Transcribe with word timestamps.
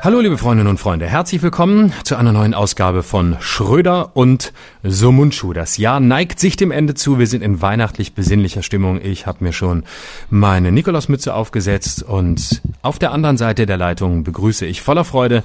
Hallo 0.00 0.20
liebe 0.20 0.38
Freundinnen 0.38 0.68
und 0.68 0.78
Freunde, 0.78 1.06
herzlich 1.06 1.42
willkommen 1.42 1.92
zu 2.04 2.14
einer 2.14 2.30
neuen 2.30 2.54
Ausgabe 2.54 3.02
von 3.02 3.36
Schröder 3.40 4.14
und 4.14 4.52
Sumunchu. 4.84 5.52
Das 5.52 5.76
Jahr 5.76 5.98
neigt 5.98 6.38
sich 6.38 6.54
dem 6.54 6.70
Ende 6.70 6.94
zu, 6.94 7.18
wir 7.18 7.26
sind 7.26 7.42
in 7.42 7.60
weihnachtlich 7.62 8.14
besinnlicher 8.14 8.62
Stimmung. 8.62 9.00
Ich 9.02 9.26
habe 9.26 9.42
mir 9.42 9.52
schon 9.52 9.82
meine 10.30 10.70
Nikolausmütze 10.70 11.34
aufgesetzt 11.34 12.04
und 12.04 12.62
auf 12.80 13.00
der 13.00 13.10
anderen 13.10 13.38
Seite 13.38 13.66
der 13.66 13.76
Leitung 13.76 14.22
begrüße 14.22 14.66
ich 14.66 14.82
voller 14.82 15.04
Freude 15.04 15.42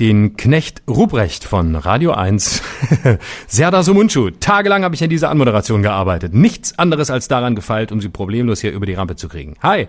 den 0.00 0.36
Knecht 0.36 0.82
Ruprecht 0.86 1.44
von 1.44 1.74
Radio 1.74 2.12
1, 2.12 2.62
Serda 3.46 3.82
Sumunchu. 3.82 4.30
Tagelang 4.38 4.84
habe 4.84 4.94
ich 4.94 5.02
an 5.02 5.08
dieser 5.08 5.30
Anmoderation 5.30 5.82
gearbeitet. 5.82 6.34
Nichts 6.34 6.78
anderes 6.78 7.10
als 7.10 7.28
daran 7.28 7.54
gefeilt, 7.54 7.90
um 7.90 8.02
sie 8.02 8.10
problemlos 8.10 8.60
hier 8.60 8.72
über 8.72 8.84
die 8.84 8.94
Rampe 8.94 9.16
zu 9.16 9.28
kriegen. 9.28 9.54
Hi! 9.62 9.88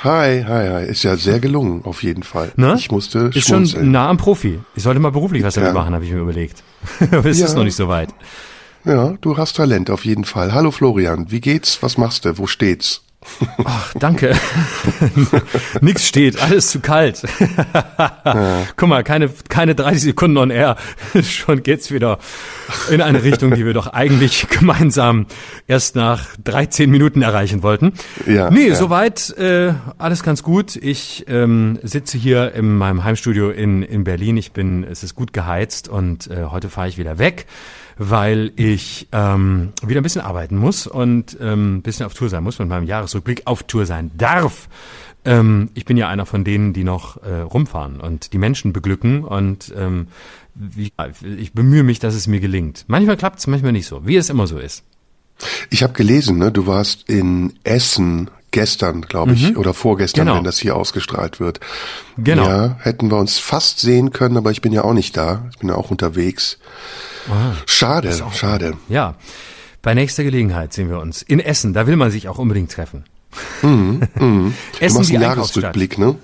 Hi, 0.00 0.42
hi, 0.46 0.68
hi. 0.68 0.84
Ist 0.86 1.02
ja 1.02 1.16
sehr 1.16 1.38
gelungen, 1.38 1.84
auf 1.84 2.02
jeden 2.02 2.22
Fall. 2.22 2.52
Ne? 2.56 2.74
Ich 2.78 2.90
musste 2.90 3.30
Ist 3.34 3.46
schon 3.46 3.68
nah 3.92 4.08
am 4.08 4.16
Profi. 4.16 4.58
Ich 4.74 4.82
sollte 4.82 5.00
mal 5.00 5.12
beruflich 5.12 5.42
was 5.44 5.54
damit 5.54 5.68
Ja. 5.68 5.74
machen, 5.74 5.94
habe 5.94 6.04
ich 6.04 6.10
mir 6.10 6.20
überlegt. 6.20 6.62
Aber 7.12 7.26
es 7.26 7.38
Ja. 7.38 7.46
ist 7.46 7.54
noch 7.54 7.64
nicht 7.64 7.76
so 7.76 7.88
weit. 7.88 8.08
Ja, 8.84 9.14
du 9.20 9.36
hast 9.36 9.56
Talent, 9.56 9.90
auf 9.90 10.04
jeden 10.04 10.24
Fall. 10.24 10.52
Hallo 10.54 10.70
Florian, 10.72 11.30
wie 11.30 11.40
geht's? 11.40 11.82
Was 11.82 11.98
machst 11.98 12.24
du? 12.24 12.36
Wo 12.38 12.46
steht's? 12.46 13.02
Ach, 13.64 13.94
danke. 13.94 14.34
Nix 15.80 16.06
steht, 16.06 16.40
alles 16.42 16.68
zu 16.68 16.80
kalt. 16.80 17.22
Guck 18.76 18.88
mal, 18.88 19.04
keine, 19.04 19.30
keine 19.48 19.74
30 19.74 20.02
Sekunden 20.02 20.36
on 20.38 20.50
air. 20.50 20.76
Schon 21.22 21.62
geht's 21.62 21.90
wieder 21.90 22.18
in 22.90 23.00
eine 23.00 23.22
Richtung, 23.22 23.54
die 23.54 23.64
wir 23.64 23.74
doch 23.74 23.86
eigentlich 23.88 24.48
gemeinsam 24.48 25.26
erst 25.66 25.96
nach 25.96 26.26
13 26.42 26.90
Minuten 26.90 27.22
erreichen 27.22 27.62
wollten. 27.62 27.92
Ja, 28.26 28.50
nee, 28.50 28.68
ja. 28.68 28.74
soweit 28.74 29.30
äh, 29.38 29.74
alles 29.98 30.22
ganz 30.22 30.42
gut. 30.42 30.76
Ich 30.76 31.24
ähm, 31.28 31.78
sitze 31.82 32.18
hier 32.18 32.54
in 32.54 32.76
meinem 32.76 33.04
Heimstudio 33.04 33.50
in, 33.50 33.82
in 33.82 34.04
Berlin. 34.04 34.36
Ich 34.36 34.52
bin, 34.52 34.84
es 34.84 35.02
ist 35.02 35.14
gut 35.14 35.32
geheizt 35.32 35.88
und 35.88 36.28
äh, 36.28 36.44
heute 36.50 36.68
fahre 36.68 36.88
ich 36.88 36.98
wieder 36.98 37.18
weg 37.18 37.46
weil 37.98 38.52
ich 38.56 39.08
ähm, 39.12 39.72
wieder 39.84 40.00
ein 40.00 40.02
bisschen 40.02 40.22
arbeiten 40.22 40.56
muss 40.56 40.86
und 40.86 41.36
ähm, 41.40 41.76
ein 41.76 41.82
bisschen 41.82 42.06
auf 42.06 42.14
Tour 42.14 42.28
sein 42.28 42.42
muss 42.42 42.58
mit 42.58 42.68
meinem 42.68 42.86
Jahresrückblick 42.86 43.42
auf 43.46 43.62
Tour 43.64 43.86
sein 43.86 44.10
darf. 44.16 44.68
Ähm, 45.24 45.70
ich 45.74 45.84
bin 45.84 45.96
ja 45.96 46.08
einer 46.08 46.26
von 46.26 46.44
denen, 46.44 46.72
die 46.72 46.84
noch 46.84 47.22
äh, 47.22 47.40
rumfahren 47.40 48.00
und 48.00 48.32
die 48.32 48.38
Menschen 48.38 48.72
beglücken 48.72 49.24
und 49.24 49.72
ähm, 49.76 50.08
ich 50.76 51.52
bemühe 51.52 51.82
mich, 51.82 51.98
dass 51.98 52.14
es 52.14 52.26
mir 52.26 52.40
gelingt. 52.40 52.84
Manchmal 52.86 53.16
klappt 53.16 53.38
es, 53.38 53.46
manchmal 53.46 53.72
nicht 53.72 53.86
so, 53.86 54.06
wie 54.06 54.16
es 54.16 54.28
immer 54.28 54.46
so 54.46 54.58
ist. 54.58 54.84
Ich 55.70 55.82
habe 55.82 55.92
gelesen, 55.92 56.38
ne, 56.38 56.52
du 56.52 56.66
warst 56.66 57.08
in 57.08 57.54
Essen 57.64 58.30
gestern, 58.52 59.02
glaube 59.02 59.32
ich, 59.32 59.56
oder 59.56 59.74
vorgestern, 59.74 60.26
Genau. 60.26 60.36
wenn 60.38 60.44
das 60.44 60.58
hier 60.58 60.76
ausgestrahlt 60.76 61.40
wird. 61.40 61.58
Genau. 62.16 62.46
Ja, 62.46 62.76
hätten 62.80 63.10
wir 63.10 63.18
uns 63.18 63.38
fast 63.38 63.80
sehen 63.80 64.12
können, 64.12 64.36
aber 64.36 64.50
ich 64.52 64.60
bin 64.62 64.72
ja 64.72 64.84
auch 64.84 64.92
nicht 64.94 65.16
da. 65.16 65.46
Ich 65.50 65.58
bin 65.58 65.68
ja 65.68 65.74
auch 65.74 65.90
unterwegs. 65.90 66.58
Schade, 67.66 68.12
schade. 68.32 68.74
Ja, 68.88 69.14
bei 69.82 69.94
nächster 69.94 70.22
Gelegenheit 70.24 70.72
sehen 70.72 70.88
wir 70.88 71.00
uns 71.00 71.22
in 71.22 71.40
Essen. 71.40 71.72
Da 71.72 71.86
will 71.86 71.96
man 71.96 72.10
sich 72.10 72.28
auch 72.28 72.38
unbedingt 72.38 72.70
treffen. 72.70 73.04
Du 73.62 74.52
Essen 74.80 74.96
machst 74.98 75.10
die 75.10 75.16
einen 75.16 75.24
Einkaufsstadt. 75.24 75.62
Jahresrückblick, 75.62 75.98
ne? 75.98 76.16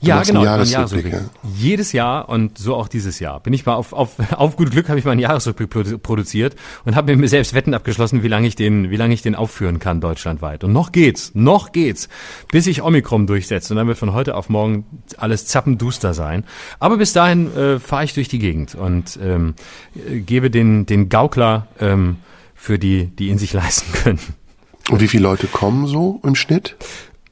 Ja, 0.00 0.22
genau, 0.22 0.40
einen 0.40 0.46
Jahresrückblick, 0.66 1.12
Jahresrückblick. 1.12 1.54
Jedes 1.56 1.92
Jahr 1.92 2.28
und 2.28 2.58
so 2.58 2.74
auch 2.74 2.88
dieses 2.88 3.18
Jahr. 3.20 3.40
Bin 3.40 3.52
ich 3.52 3.64
mal 3.66 3.74
auf, 3.74 3.92
auf, 3.92 4.12
auf 4.32 4.56
gut 4.56 4.70
Glück 4.70 4.88
habe 4.88 4.98
ich 4.98 5.04
mal 5.04 5.12
einen 5.12 5.20
Jahresrückblick 5.20 5.70
produ- 5.70 5.98
produziert 5.98 6.56
und 6.84 6.96
habe 6.96 7.16
mir 7.16 7.28
selbst 7.28 7.54
Wetten 7.54 7.74
abgeschlossen, 7.74 8.22
wie 8.22 8.28
lange 8.28 8.46
ich 8.46 8.56
den, 8.56 8.90
wie 8.90 8.96
lange 8.96 9.14
ich 9.14 9.22
den 9.22 9.34
aufführen 9.34 9.78
kann 9.78 10.00
deutschlandweit. 10.00 10.64
Und 10.64 10.72
noch 10.72 10.92
geht's, 10.92 11.32
noch 11.34 11.72
geht's, 11.72 12.08
bis 12.50 12.64
sich 12.64 12.82
Omikron 12.82 13.26
durchsetzt 13.26 13.70
und 13.70 13.76
dann 13.76 13.86
wird 13.86 13.98
von 13.98 14.12
heute 14.12 14.34
auf 14.34 14.48
morgen 14.48 14.84
alles 15.16 15.46
zappenduster 15.46 16.14
sein. 16.14 16.44
Aber 16.78 16.96
bis 16.98 17.12
dahin 17.12 17.54
äh, 17.56 17.78
fahre 17.78 18.04
ich 18.04 18.14
durch 18.14 18.28
die 18.28 18.38
Gegend 18.38 18.74
und 18.74 19.18
ähm, 19.22 19.54
äh, 19.94 20.20
gebe 20.20 20.50
den, 20.50 20.86
den 20.86 21.08
Gaukler 21.08 21.68
ähm, 21.80 22.16
für 22.54 22.78
die, 22.78 23.06
die 23.06 23.28
ihn 23.28 23.38
sich 23.38 23.52
leisten 23.52 23.92
können. 23.92 24.18
Und 24.88 25.00
wie 25.00 25.08
viele 25.08 25.24
Leute 25.24 25.48
kommen 25.48 25.88
so 25.88 26.20
im 26.22 26.36
Schnitt? 26.36 26.76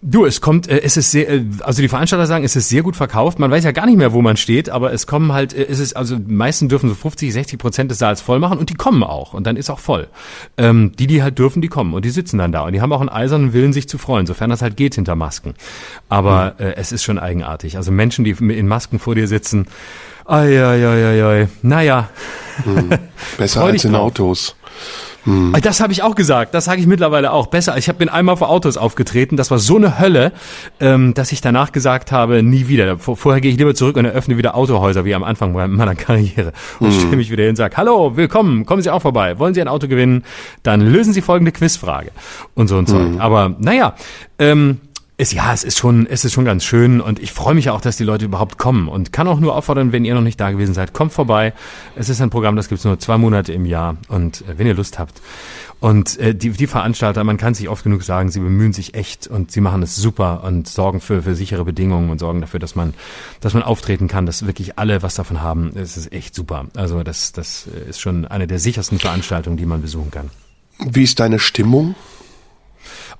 Du, 0.06 0.26
es 0.26 0.42
kommt, 0.42 0.68
äh, 0.68 0.82
es 0.82 0.98
ist 0.98 1.12
sehr, 1.12 1.30
äh, 1.30 1.44
also 1.60 1.80
die 1.80 1.88
Veranstalter 1.88 2.26
sagen, 2.26 2.44
es 2.44 2.56
ist 2.56 2.68
sehr 2.68 2.82
gut 2.82 2.94
verkauft. 2.94 3.38
Man 3.38 3.50
weiß 3.50 3.64
ja 3.64 3.72
gar 3.72 3.86
nicht 3.86 3.96
mehr, 3.96 4.12
wo 4.12 4.20
man 4.20 4.36
steht, 4.36 4.68
aber 4.68 4.92
es 4.92 5.06
kommen 5.06 5.32
halt, 5.32 5.54
äh, 5.54 5.66
es 5.66 5.78
ist, 5.78 5.96
also 5.96 6.18
die 6.18 6.30
meisten 6.30 6.68
dürfen 6.68 6.90
so 6.90 6.94
50, 6.94 7.32
60 7.32 7.58
Prozent 7.58 7.90
des 7.90 8.00
Saals 8.00 8.20
voll 8.20 8.38
machen 8.38 8.58
und 8.58 8.68
die 8.68 8.74
kommen 8.74 9.02
auch 9.02 9.32
und 9.32 9.46
dann 9.46 9.56
ist 9.56 9.70
auch 9.70 9.78
voll. 9.78 10.08
Ähm, 10.58 10.92
die, 10.98 11.06
die 11.06 11.22
halt 11.22 11.38
dürfen, 11.38 11.62
die 11.62 11.68
kommen 11.68 11.94
und 11.94 12.04
die 12.04 12.10
sitzen 12.10 12.36
dann 12.36 12.52
da 12.52 12.64
und 12.64 12.74
die 12.74 12.82
haben 12.82 12.92
auch 12.92 13.00
einen 13.00 13.08
eisernen 13.08 13.54
Willen, 13.54 13.72
sich 13.72 13.88
zu 13.88 13.96
freuen, 13.96 14.26
sofern 14.26 14.50
das 14.50 14.60
halt 14.60 14.76
geht 14.76 14.94
hinter 14.94 15.16
Masken. 15.16 15.54
Aber 16.10 16.56
äh, 16.58 16.74
es 16.76 16.92
ist 16.92 17.02
schon 17.02 17.18
eigenartig. 17.18 17.78
Also 17.78 17.90
Menschen, 17.90 18.26
die 18.26 18.32
in 18.32 18.68
Masken 18.68 18.98
vor 18.98 19.14
dir 19.14 19.26
sitzen, 19.26 19.68
ai, 20.26 20.62
ai, 20.62 20.86
ai, 20.86 21.06
ai, 21.06 21.24
ai. 21.24 21.48
naja, 21.62 22.10
Besser 23.38 23.60
Freu 23.60 23.70
als 23.70 23.84
in 23.86 23.92
drauf. 23.92 24.02
Autos. 24.02 24.56
Ah, 25.26 25.60
Das 25.60 25.80
habe 25.80 25.92
ich 25.92 26.02
auch 26.02 26.14
gesagt. 26.14 26.54
Das 26.54 26.66
sage 26.66 26.80
ich 26.80 26.86
mittlerweile 26.86 27.32
auch. 27.32 27.46
Besser. 27.46 27.76
Ich 27.78 27.88
hab, 27.88 27.98
bin 27.98 28.08
einmal 28.08 28.36
vor 28.36 28.50
Autos 28.50 28.76
aufgetreten. 28.76 29.36
Das 29.36 29.50
war 29.50 29.58
so 29.58 29.76
eine 29.76 29.98
Hölle, 29.98 30.32
ähm, 30.80 31.14
dass 31.14 31.32
ich 31.32 31.40
danach 31.40 31.72
gesagt 31.72 32.12
habe, 32.12 32.42
nie 32.42 32.68
wieder. 32.68 32.98
Vor, 32.98 33.16
vorher 33.16 33.40
gehe 33.40 33.50
ich 33.50 33.58
lieber 33.58 33.74
zurück 33.74 33.96
und 33.96 34.04
eröffne 34.04 34.36
wieder 34.36 34.54
Autohäuser, 34.54 35.04
wie 35.04 35.14
am 35.14 35.24
Anfang 35.24 35.52
meiner 35.52 35.94
Karriere. 35.94 36.52
Und 36.80 36.92
stelle 36.92 37.16
mich 37.16 37.30
wieder 37.30 37.42
hin 37.44 37.50
und 37.50 37.56
sage, 37.56 37.76
hallo, 37.76 38.16
willkommen, 38.16 38.66
kommen 38.66 38.82
Sie 38.82 38.90
auch 38.90 39.02
vorbei. 39.02 39.38
Wollen 39.38 39.54
Sie 39.54 39.60
ein 39.60 39.68
Auto 39.68 39.88
gewinnen? 39.88 40.24
Dann 40.62 40.80
lösen 40.80 41.12
Sie 41.12 41.20
folgende 41.22 41.52
Quizfrage. 41.52 42.10
Und 42.54 42.68
so 42.68 42.76
und 42.76 42.88
so. 42.88 42.98
Aber 43.18 43.54
naja, 43.58 43.94
ähm, 44.38 44.80
es, 45.16 45.32
ja, 45.32 45.52
es 45.52 45.62
ist 45.62 45.78
schon, 45.78 46.06
es 46.06 46.24
ist 46.24 46.32
schon 46.32 46.44
ganz 46.44 46.64
schön 46.64 47.00
und 47.00 47.20
ich 47.20 47.32
freue 47.32 47.54
mich 47.54 47.70
auch, 47.70 47.80
dass 47.80 47.96
die 47.96 48.04
Leute 48.04 48.24
überhaupt 48.24 48.58
kommen 48.58 48.88
und 48.88 49.12
kann 49.12 49.28
auch 49.28 49.38
nur 49.38 49.54
auffordern, 49.54 49.92
wenn 49.92 50.04
ihr 50.04 50.14
noch 50.14 50.20
nicht 50.20 50.40
da 50.40 50.50
gewesen 50.50 50.74
seid, 50.74 50.92
kommt 50.92 51.12
vorbei. 51.12 51.52
Es 51.94 52.08
ist 52.08 52.20
ein 52.20 52.30
Programm, 52.30 52.56
das 52.56 52.68
gibt's 52.68 52.84
nur 52.84 52.98
zwei 52.98 53.16
Monate 53.16 53.52
im 53.52 53.64
Jahr 53.64 53.96
und 54.08 54.40
äh, 54.42 54.58
wenn 54.58 54.66
ihr 54.66 54.74
Lust 54.74 54.98
habt. 54.98 55.20
Und 55.78 56.18
äh, 56.18 56.34
die, 56.34 56.50
die 56.50 56.66
Veranstalter, 56.66 57.22
man 57.22 57.36
kann 57.36 57.54
sich 57.54 57.68
oft 57.68 57.84
genug 57.84 58.02
sagen, 58.02 58.30
sie 58.30 58.40
bemühen 58.40 58.72
sich 58.72 58.94
echt 58.94 59.28
und 59.28 59.52
sie 59.52 59.60
machen 59.60 59.82
es 59.84 59.94
super 59.94 60.42
und 60.42 60.66
sorgen 60.66 61.00
für, 61.00 61.22
für 61.22 61.36
sichere 61.36 61.64
Bedingungen 61.64 62.10
und 62.10 62.18
sorgen 62.18 62.40
dafür, 62.40 62.58
dass 62.58 62.74
man, 62.74 62.92
dass 63.40 63.54
man 63.54 63.62
auftreten 63.62 64.08
kann, 64.08 64.26
dass 64.26 64.46
wirklich 64.46 64.78
alle 64.78 65.02
was 65.02 65.14
davon 65.14 65.42
haben. 65.42 65.72
Es 65.76 65.96
ist 65.96 66.12
echt 66.12 66.34
super. 66.34 66.66
Also 66.74 67.04
das, 67.04 67.32
das 67.32 67.68
äh, 67.68 67.90
ist 67.90 68.00
schon 68.00 68.24
eine 68.24 68.48
der 68.48 68.58
sichersten 68.58 68.98
Veranstaltungen, 68.98 69.58
die 69.58 69.66
man 69.66 69.80
besuchen 69.80 70.10
kann. 70.10 70.30
Wie 70.80 71.04
ist 71.04 71.20
deine 71.20 71.38
Stimmung? 71.38 71.94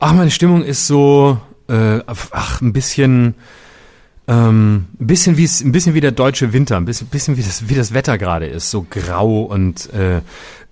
Ach, 0.01 0.13
meine 0.13 0.33
Stimmung 0.33 0.65
ist 0.65 0.89
so, 0.89 1.39
äh, 1.69 2.01
ach, 2.07 2.61
ein 2.61 2.73
bisschen, 2.73 3.35
ähm, 4.27 4.87
ein 5.01 5.07
bisschen 5.07 5.37
wie 5.37 5.49
ein 5.65 5.73
bisschen 5.73 5.95
wie 5.95 6.01
der 6.01 6.13
deutsche 6.13 6.53
Winter, 6.53 6.77
ein 6.77 6.85
bisschen, 6.85 7.09
bisschen 7.09 7.37
wie 7.37 7.43
das, 7.43 7.69
wie 7.69 7.75
das 7.75 7.93
Wetter 7.93 8.19
gerade 8.19 8.47
ist, 8.47 8.71
so 8.71 8.87
grau 8.89 9.43
und 9.43 9.93
äh, 9.93 10.21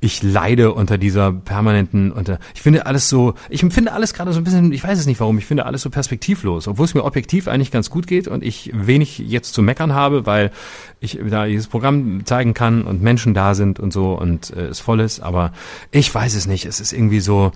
ich 0.00 0.20
leide 0.22 0.74
unter 0.74 0.98
dieser 0.98 1.32
permanenten, 1.32 2.10
unter, 2.10 2.40
ich 2.54 2.62
finde 2.62 2.86
alles 2.86 3.08
so, 3.08 3.34
ich 3.48 3.62
empfinde 3.62 3.92
alles 3.92 4.14
gerade 4.14 4.32
so 4.32 4.40
ein 4.40 4.44
bisschen, 4.44 4.72
ich 4.72 4.82
weiß 4.82 4.98
es 4.98 5.06
nicht 5.06 5.20
warum, 5.20 5.38
ich 5.38 5.46
finde 5.46 5.64
alles 5.64 5.82
so 5.82 5.90
perspektivlos, 5.90 6.66
obwohl 6.66 6.86
es 6.86 6.94
mir 6.94 7.04
objektiv 7.04 7.46
eigentlich 7.46 7.70
ganz 7.70 7.88
gut 7.88 8.08
geht 8.08 8.26
und 8.26 8.42
ich 8.42 8.72
wenig 8.74 9.18
jetzt 9.18 9.54
zu 9.54 9.62
meckern 9.62 9.94
habe, 9.94 10.26
weil 10.26 10.50
ich 10.98 11.20
da 11.30 11.46
dieses 11.46 11.68
Programm 11.68 12.26
zeigen 12.26 12.52
kann 12.52 12.82
und 12.82 13.00
Menschen 13.00 13.32
da 13.32 13.54
sind 13.54 13.78
und 13.78 13.92
so 13.92 14.14
und 14.14 14.50
äh, 14.56 14.66
es 14.66 14.80
voll 14.80 14.98
ist, 14.98 15.20
aber 15.20 15.52
ich 15.92 16.12
weiß 16.12 16.34
es 16.34 16.46
nicht, 16.46 16.64
es 16.66 16.80
ist 16.80 16.92
irgendwie 16.92 17.20
so, 17.20 17.52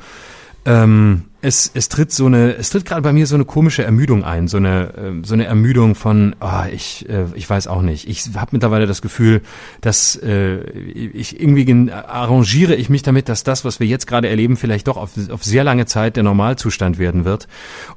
ähm, 0.66 1.24
es, 1.46 1.70
es 1.74 1.88
tritt 1.88 2.10
so 2.10 2.26
eine, 2.26 2.56
es 2.56 2.70
tritt 2.70 2.84
gerade 2.84 3.02
bei 3.02 3.12
mir 3.12 3.24
so 3.28 3.36
eine 3.36 3.44
komische 3.44 3.84
Ermüdung 3.84 4.24
ein, 4.24 4.48
so 4.48 4.56
eine, 4.56 4.92
ähm, 4.98 5.22
so 5.22 5.34
eine 5.34 5.44
Ermüdung 5.44 5.94
von, 5.94 6.34
ah, 6.40 6.66
ich, 6.66 7.08
äh, 7.08 7.26
ich 7.34 7.48
weiß 7.48 7.68
auch 7.68 7.82
nicht. 7.82 8.08
Ich 8.08 8.30
habe 8.34 8.48
mittlerweile 8.50 8.88
das 8.88 9.00
Gefühl, 9.00 9.42
dass 9.80 10.16
äh, 10.16 10.58
ich 10.58 11.40
irgendwie 11.40 11.64
gen- 11.64 11.90
arrangiere 11.90 12.74
ich 12.74 12.90
mich 12.90 13.02
damit, 13.02 13.28
dass 13.28 13.44
das, 13.44 13.64
was 13.64 13.78
wir 13.78 13.86
jetzt 13.86 14.08
gerade 14.08 14.28
erleben, 14.28 14.56
vielleicht 14.56 14.88
doch 14.88 14.96
auf, 14.96 15.10
auf 15.30 15.44
sehr 15.44 15.62
lange 15.62 15.86
Zeit 15.86 16.16
der 16.16 16.24
Normalzustand 16.24 16.98
werden 16.98 17.24
wird. 17.24 17.46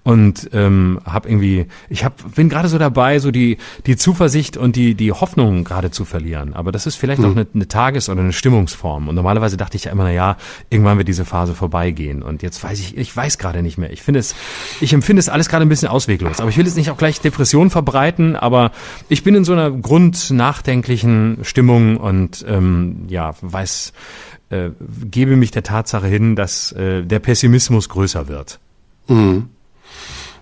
Und 0.04 0.52
ähm, 0.54 1.00
habe 1.04 1.28
irgendwie, 1.28 1.66
ich 1.90 2.06
hab, 2.06 2.36
bin 2.36 2.50
gerade 2.50 2.68
so 2.68 2.78
dabei, 2.78 3.18
so 3.18 3.32
die, 3.32 3.58
die 3.88 3.98
Zuversicht 3.98 4.58
und 4.58 4.76
die, 4.76 4.94
die 4.94 5.12
Hoffnung 5.12 5.64
gerade 5.64 5.90
zu 5.90 6.06
verlieren. 6.06 6.54
Aber 6.54 6.72
das 6.72 6.86
ist 6.86 6.98
vielleicht 6.98 7.24
auch 7.24 7.32
eine, 7.32 7.48
eine 7.52 7.68
Tages- 7.68 8.10
oder 8.10 8.22
eine 8.22 8.34
Stimmungsform. 8.34 9.08
Und 9.08 9.16
normalerweise 9.16 9.58
dachte 9.58 9.76
ich 9.76 9.86
ja 9.86 9.92
immer, 9.92 10.04
na 10.04 10.12
ja, 10.12 10.38
irgendwann 10.70 11.00
wird 11.00 11.08
diese 11.08 11.26
Phase 11.26 11.56
vorbeigehen. 11.56 12.22
Und 12.22 12.44
jetzt 12.44 12.64
weiß 12.64 12.80
ich, 12.80 12.96
ich 12.96 13.16
weiß 13.16 13.39
gerade 13.40 13.62
nicht 13.64 13.78
mehr. 13.78 13.92
Ich 13.92 14.02
finde 14.04 14.20
es, 14.20 14.36
ich 14.82 14.94
empfinde 14.94 15.20
es 15.20 15.30
alles 15.30 15.50
gerade 15.50 15.66
ein 15.66 15.70
bisschen 15.70 15.88
ausweglos. 15.88 16.40
Aber 16.40 16.50
ich 16.50 16.58
will 16.58 16.66
jetzt 16.66 16.76
nicht 16.78 16.92
auch 16.92 16.98
gleich 16.98 17.22
Depressionen 17.22 17.70
verbreiten, 17.70 18.36
aber 18.36 18.72
ich 19.10 19.24
bin 19.24 19.36
in 19.36 19.44
so 19.46 19.54
einer 19.54 19.72
grundnachdenklichen 19.72 21.40
Stimmung 21.44 21.98
und 21.98 22.46
ähm, 22.48 23.06
ja, 23.08 23.34
weiß, 23.42 23.94
äh, 24.50 24.70
gebe 25.10 25.36
mich 25.36 25.52
der 25.52 25.64
Tatsache 25.64 26.08
hin, 26.08 26.36
dass 26.36 26.72
äh, 26.74 27.04
der 27.04 27.20
Pessimismus 27.20 27.90
größer 27.90 28.28
wird. 28.28 28.60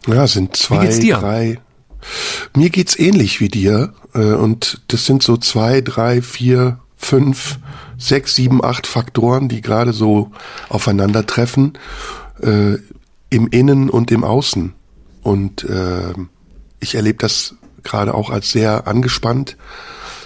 Ja, 0.07 0.23
es 0.23 0.33
sind 0.33 0.55
zwei, 0.55 0.85
geht's 0.85 0.99
dir? 0.99 1.17
drei. 1.17 1.59
Mir 2.55 2.69
geht's 2.69 2.97
ähnlich 2.97 3.39
wie 3.39 3.49
dir. 3.49 3.93
äh, 4.13 4.33
Und 4.33 4.81
das 4.87 5.05
sind 5.05 5.23
so 5.23 5.37
zwei, 5.37 5.81
drei, 5.81 6.21
vier, 6.21 6.79
fünf, 6.95 7.59
sechs, 7.97 8.35
sieben, 8.35 8.63
acht 8.63 8.87
Faktoren, 8.87 9.49
die 9.49 9.61
gerade 9.61 9.93
so 9.93 10.31
aufeinandertreffen, 10.69 11.73
äh, 12.41 12.77
im 13.29 13.47
Innen 13.47 13.89
und 13.89 14.11
im 14.11 14.23
Außen. 14.23 14.73
und 15.23 15.63
äh, 15.65 16.13
ich 16.79 16.95
erlebe 16.95 17.17
das 17.17 17.55
gerade 17.83 18.13
auch 18.13 18.29
als 18.29 18.51
sehr 18.51 18.87
angespannt, 18.87 19.57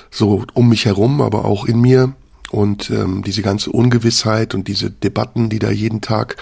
so 0.10 0.44
um 0.54 0.69
mich 0.69 0.86
herum, 0.86 1.22
aber 1.22 1.46
auch 1.46 1.66
in 1.66 1.80
mir. 1.80 2.13
Und 2.52 2.90
ähm, 2.90 3.24
diese 3.24 3.42
ganze 3.42 3.72
Ungewissheit 3.72 4.54
und 4.54 4.68
diese 4.68 4.92
Debatten, 4.92 5.50
die 5.50 5.60
da 5.60 5.72
jeden 5.72 6.02
Tag 6.02 6.36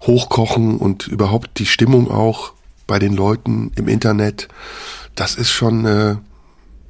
hochkochen 0.00 0.78
und 0.78 1.06
überhaupt 1.08 1.58
die 1.58 1.66
Stimmung 1.66 2.10
auch 2.10 2.54
bei 2.86 2.98
den 2.98 3.12
Leuten 3.12 3.70
im 3.76 3.86
Internet, 3.86 4.48
das 5.14 5.34
ist 5.34 5.50
schon 5.50 5.84
äh, 5.84 6.16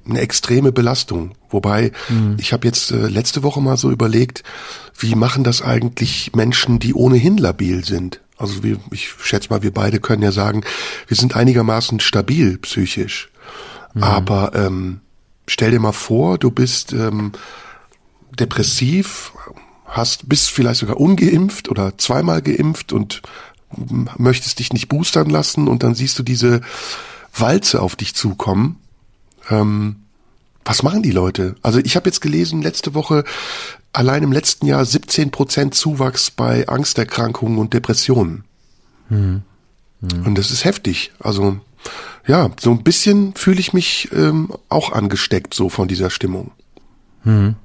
eine 0.08 0.20
extreme 0.20 0.72
Belastung. 0.72 1.32
Wobei, 1.50 1.92
mhm. 2.08 2.36
ich 2.38 2.52
habe 2.52 2.66
jetzt 2.66 2.90
äh, 2.90 3.08
letzte 3.08 3.42
Woche 3.42 3.60
mal 3.60 3.76
so 3.76 3.90
überlegt, 3.90 4.42
wie 4.98 5.14
machen 5.14 5.44
das 5.44 5.62
eigentlich 5.62 6.32
Menschen, 6.34 6.78
die 6.78 6.94
ohnehin 6.94 7.38
labil 7.38 7.84
sind? 7.84 8.20
Also 8.36 8.62
wir, 8.62 8.78
ich 8.90 9.08
schätze 9.22 9.50
mal, 9.50 9.62
wir 9.62 9.72
beide 9.72 10.00
können 10.00 10.22
ja 10.22 10.32
sagen, 10.32 10.64
wir 11.06 11.16
sind 11.16 11.36
einigermaßen 11.36 12.00
stabil 12.00 12.58
psychisch. 12.58 13.30
Mhm. 13.94 14.02
Aber 14.02 14.52
ähm, 14.54 15.00
stell 15.46 15.70
dir 15.70 15.80
mal 15.80 15.92
vor, 15.92 16.38
du 16.38 16.50
bist 16.50 16.92
ähm, 16.92 17.32
depressiv, 18.38 19.32
hast, 19.86 20.28
bist 20.28 20.50
vielleicht 20.50 20.80
sogar 20.80 20.98
ungeimpft 20.98 21.68
oder 21.68 21.98
zweimal 21.98 22.42
geimpft 22.42 22.92
und 22.92 23.22
möchtest 24.18 24.58
dich 24.58 24.72
nicht 24.72 24.88
boostern 24.88 25.30
lassen 25.30 25.68
und 25.68 25.82
dann 25.82 25.94
siehst 25.94 26.18
du 26.18 26.22
diese 26.22 26.60
Walze 27.34 27.80
auf 27.80 27.96
dich 27.96 28.14
zukommen. 28.14 28.81
Ähm, 29.50 29.96
was 30.64 30.82
machen 30.82 31.02
die 31.02 31.10
Leute? 31.10 31.56
Also 31.62 31.80
ich 31.80 31.96
habe 31.96 32.08
jetzt 32.08 32.20
gelesen, 32.20 32.62
letzte 32.62 32.94
Woche 32.94 33.24
allein 33.92 34.22
im 34.22 34.32
letzten 34.32 34.66
Jahr 34.66 34.84
17 34.84 35.30
Prozent 35.30 35.74
Zuwachs 35.74 36.30
bei 36.30 36.68
Angsterkrankungen 36.68 37.58
und 37.58 37.74
Depressionen. 37.74 38.44
Hm. 39.08 39.42
Hm. 40.00 40.26
Und 40.26 40.38
das 40.38 40.50
ist 40.50 40.64
heftig. 40.64 41.12
Also 41.18 41.60
ja, 42.26 42.50
so 42.60 42.70
ein 42.70 42.84
bisschen 42.84 43.34
fühle 43.34 43.60
ich 43.60 43.72
mich 43.72 44.08
ähm, 44.12 44.52
auch 44.68 44.92
angesteckt 44.92 45.54
so 45.54 45.68
von 45.68 45.88
dieser 45.88 46.10
Stimmung. 46.10 46.52
Hm. 47.24 47.56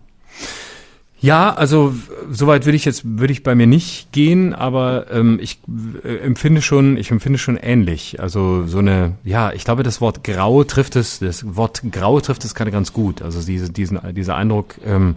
Ja, 1.19 1.54
also 1.56 1.96
soweit 2.30 2.66
würde 2.66 2.75
ich 2.75 2.86
jetzt 2.86 3.02
würde 3.04 3.34
ich 3.34 3.42
bei 3.42 3.56
mir 3.56 3.66
nicht 3.66 4.12
gehen, 4.12 4.54
aber 4.54 5.08
ähm, 5.12 5.40
ich 5.42 5.60
äh, 6.04 6.18
empfinde 6.18 6.62
schon, 6.62 6.96
ich 6.96 7.10
empfinde 7.10 7.40
schon 7.40 7.58
ähnlich. 7.58 8.19
Also 8.19 8.68
so 8.68 8.78
eine, 8.80 9.16
ja, 9.24 9.52
ich 9.52 9.66
glaube, 9.66 9.81
das 9.81 10.00
Wort 10.00 10.24
Grau 10.24 10.64
trifft 10.64 10.96
es, 10.96 11.18
das 11.19 11.56
Wort 11.56 11.81
Grau 11.92 12.19
trifft 12.19 12.46
es 12.46 12.54
gerade 12.54 12.69
ganz 12.69 12.94
gut. 12.94 13.24
Also 13.24 13.42
diese, 13.42 13.72
diesen, 13.72 14.00
dieser 14.14 14.36
Eindruck, 14.36 14.75
ähm, 14.86 15.16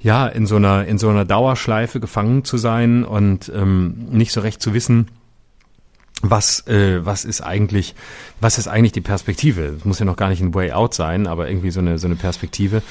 ja, 0.00 0.26
in 0.26 0.46
so 0.46 0.56
einer 0.56 0.86
in 0.86 0.98
so 0.98 1.08
einer 1.08 1.24
Dauerschleife 1.24 1.98
gefangen 1.98 2.44
zu 2.44 2.56
sein 2.56 3.04
und 3.04 3.50
ähm, 3.54 4.06
nicht 4.10 4.32
so 4.32 4.40
recht 4.40 4.60
zu 4.62 4.74
wissen, 4.74 5.08
was, 6.22 6.66
äh, 6.66 7.04
was 7.04 7.24
ist 7.24 7.42
eigentlich, 7.42 7.94
was 8.40 8.58
ist 8.58 8.66
eigentlich 8.66 8.92
die 8.92 9.00
Perspektive? 9.00 9.76
Es 9.78 9.84
muss 9.84 10.00
ja 10.00 10.04
noch 10.04 10.16
gar 10.16 10.28
nicht 10.28 10.40
ein 10.40 10.52
Way 10.52 10.72
Out 10.72 10.94
sein, 10.94 11.26
aber 11.26 11.48
irgendwie 11.48 11.70
so 11.70 11.80
eine, 11.80 11.98
so 11.98 12.08
eine 12.08 12.16
Perspektive, 12.16 12.82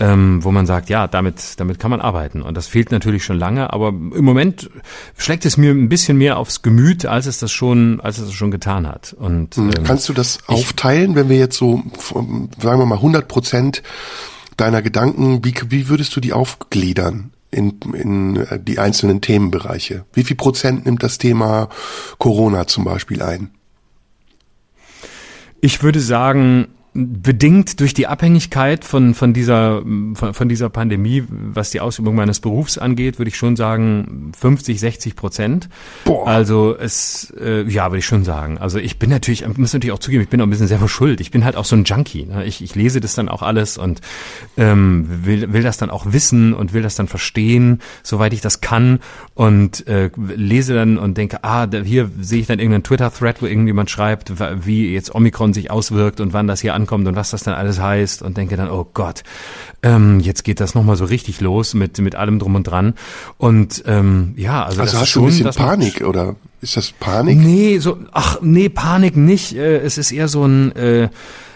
ähm, 0.00 0.42
wo 0.42 0.50
man 0.50 0.66
sagt, 0.66 0.88
ja, 0.88 1.06
damit, 1.06 1.60
damit 1.60 1.78
kann 1.78 1.90
man 1.92 2.00
arbeiten. 2.00 2.42
Und 2.42 2.56
das 2.56 2.66
fehlt 2.66 2.90
natürlich 2.90 3.24
schon 3.24 3.38
lange, 3.38 3.72
aber 3.72 3.88
im 3.88 4.24
Moment 4.24 4.68
schlägt 5.16 5.46
es 5.46 5.56
mir 5.56 5.70
ein 5.70 5.88
bisschen 5.88 6.18
mehr 6.18 6.38
aufs 6.38 6.62
Gemüt, 6.62 7.06
als 7.06 7.26
es 7.26 7.38
das 7.38 7.52
schon, 7.52 8.00
als 8.00 8.18
es 8.18 8.26
das 8.26 8.34
schon 8.34 8.50
getan 8.50 8.88
hat. 8.88 9.12
Und, 9.12 9.54
hm, 9.54 9.70
ähm, 9.76 9.84
Kannst 9.84 10.08
du 10.08 10.12
das 10.12 10.40
aufteilen, 10.48 11.14
wenn 11.14 11.28
wir 11.28 11.38
jetzt 11.38 11.56
so, 11.56 11.82
sagen 12.02 12.48
wir 12.80 12.86
mal, 12.86 12.96
100 12.96 13.28
Prozent 13.28 13.82
deiner 14.56 14.82
Gedanken, 14.82 15.44
wie, 15.44 15.54
wie 15.68 15.88
würdest 15.88 16.14
du 16.16 16.20
die 16.20 16.32
aufgliedern? 16.32 17.30
In, 17.52 17.78
in 17.94 18.36
äh, 18.36 18.58
die 18.58 18.78
einzelnen 18.78 19.20
Themenbereiche? 19.20 20.04
Wie 20.12 20.24
viel 20.24 20.36
Prozent 20.36 20.84
nimmt 20.86 21.02
das 21.02 21.18
Thema 21.18 21.68
Corona 22.18 22.66
zum 22.66 22.84
Beispiel 22.84 23.22
ein? 23.22 23.50
Ich 25.60 25.82
würde 25.84 26.00
sagen, 26.00 26.68
bedingt 26.94 27.80
durch 27.80 27.94
die 27.94 28.06
Abhängigkeit 28.06 28.84
von, 28.84 29.14
von, 29.14 29.32
dieser, 29.32 29.82
von, 30.14 30.34
von 30.34 30.48
dieser 30.48 30.68
Pandemie, 30.68 31.24
was 31.28 31.70
die 31.70 31.80
Ausübung 31.80 32.14
meines 32.14 32.40
Berufs 32.40 32.76
angeht, 32.76 33.18
würde 33.18 33.30
ich 33.30 33.36
schon 33.36 33.56
sagen 33.56 34.32
50, 34.38 34.78
60 34.78 35.16
Prozent. 35.16 35.70
Boah. 36.04 36.26
Also 36.26 36.76
es, 36.76 37.32
äh, 37.40 37.62
ja, 37.62 37.86
würde 37.86 38.00
ich 38.00 38.06
schon 38.06 38.24
sagen. 38.24 38.58
Also 38.58 38.78
ich 38.78 38.98
bin 38.98 39.08
natürlich, 39.08 39.42
ich 39.42 39.56
muss 39.56 39.72
natürlich 39.72 39.92
auch 39.92 40.00
zugeben, 40.00 40.22
ich 40.22 40.28
bin 40.28 40.40
auch 40.42 40.46
ein 40.46 40.50
bisschen 40.50 40.68
selber 40.68 40.86
schuld. 40.86 41.22
Ich 41.22 41.30
bin 41.30 41.46
halt 41.46 41.56
auch 41.56 41.64
so 41.64 41.76
ein 41.76 41.84
Junkie. 41.84 42.26
Ne? 42.26 42.44
Ich, 42.44 42.62
ich 42.62 42.74
lese 42.74 43.00
das 43.00 43.14
dann 43.14 43.30
auch 43.30 43.40
alles 43.40 43.78
und 43.78 44.02
ähm, 44.58 45.06
will, 45.24 45.50
will 45.54 45.62
das 45.62 45.78
dann 45.78 45.88
auch 45.88 46.12
wissen 46.12 46.52
und 46.52 46.74
will 46.74 46.82
das 46.82 46.94
dann 46.94 47.08
verstehen, 47.08 47.80
soweit 48.02 48.34
ich 48.34 48.42
das 48.42 48.60
kann 48.60 49.00
und 49.34 49.86
äh, 49.86 50.10
lese 50.16 50.74
dann 50.74 50.98
und 50.98 51.16
denke, 51.16 51.42
ah, 51.42 51.66
da, 51.66 51.80
hier 51.80 52.10
sehe 52.20 52.40
ich 52.40 52.48
dann 52.48 52.58
irgendeinen 52.58 52.84
Twitter-Thread, 52.84 53.40
wo 53.40 53.46
irgendjemand 53.46 53.90
schreibt, 53.90 54.30
wie 54.66 54.92
jetzt 54.92 55.14
Omikron 55.14 55.54
sich 55.54 55.70
auswirkt 55.70 56.20
und 56.20 56.34
wann 56.34 56.46
das 56.46 56.60
hier 56.60 56.74
ankommt 56.82 57.06
und 57.08 57.16
was 57.16 57.30
das 57.30 57.42
dann 57.42 57.54
alles 57.54 57.80
heißt 57.80 58.22
und 58.22 58.36
denke 58.36 58.56
dann, 58.56 58.70
oh 58.70 58.86
Gott, 58.92 59.22
ähm, 59.82 60.20
jetzt 60.20 60.44
geht 60.44 60.60
das 60.60 60.74
nochmal 60.74 60.96
so 60.96 61.04
richtig 61.04 61.40
los 61.40 61.74
mit, 61.74 61.98
mit 61.98 62.14
allem 62.14 62.38
drum 62.38 62.54
und 62.54 62.64
dran. 62.64 62.94
Und 63.38 63.82
ähm, 63.86 64.34
ja, 64.36 64.64
also, 64.64 64.80
also 64.80 64.92
das 64.92 65.00
hast 65.00 65.08
ist 65.08 65.16
du 65.16 65.20
schon, 65.20 65.22
ein 65.24 65.44
bisschen 65.44 65.66
Panik 65.66 66.00
oder 66.02 66.36
ist 66.60 66.76
das 66.76 66.92
Panik? 66.92 67.38
Nee, 67.38 67.78
so, 67.78 67.98
ach 68.12 68.38
nee, 68.42 68.68
Panik 68.68 69.16
nicht. 69.16 69.54
Äh, 69.54 69.78
es 69.78 69.98
ist 69.98 70.12
eher 70.12 70.28
so 70.28 70.44
ein 70.44 70.72
äh, 70.76 71.08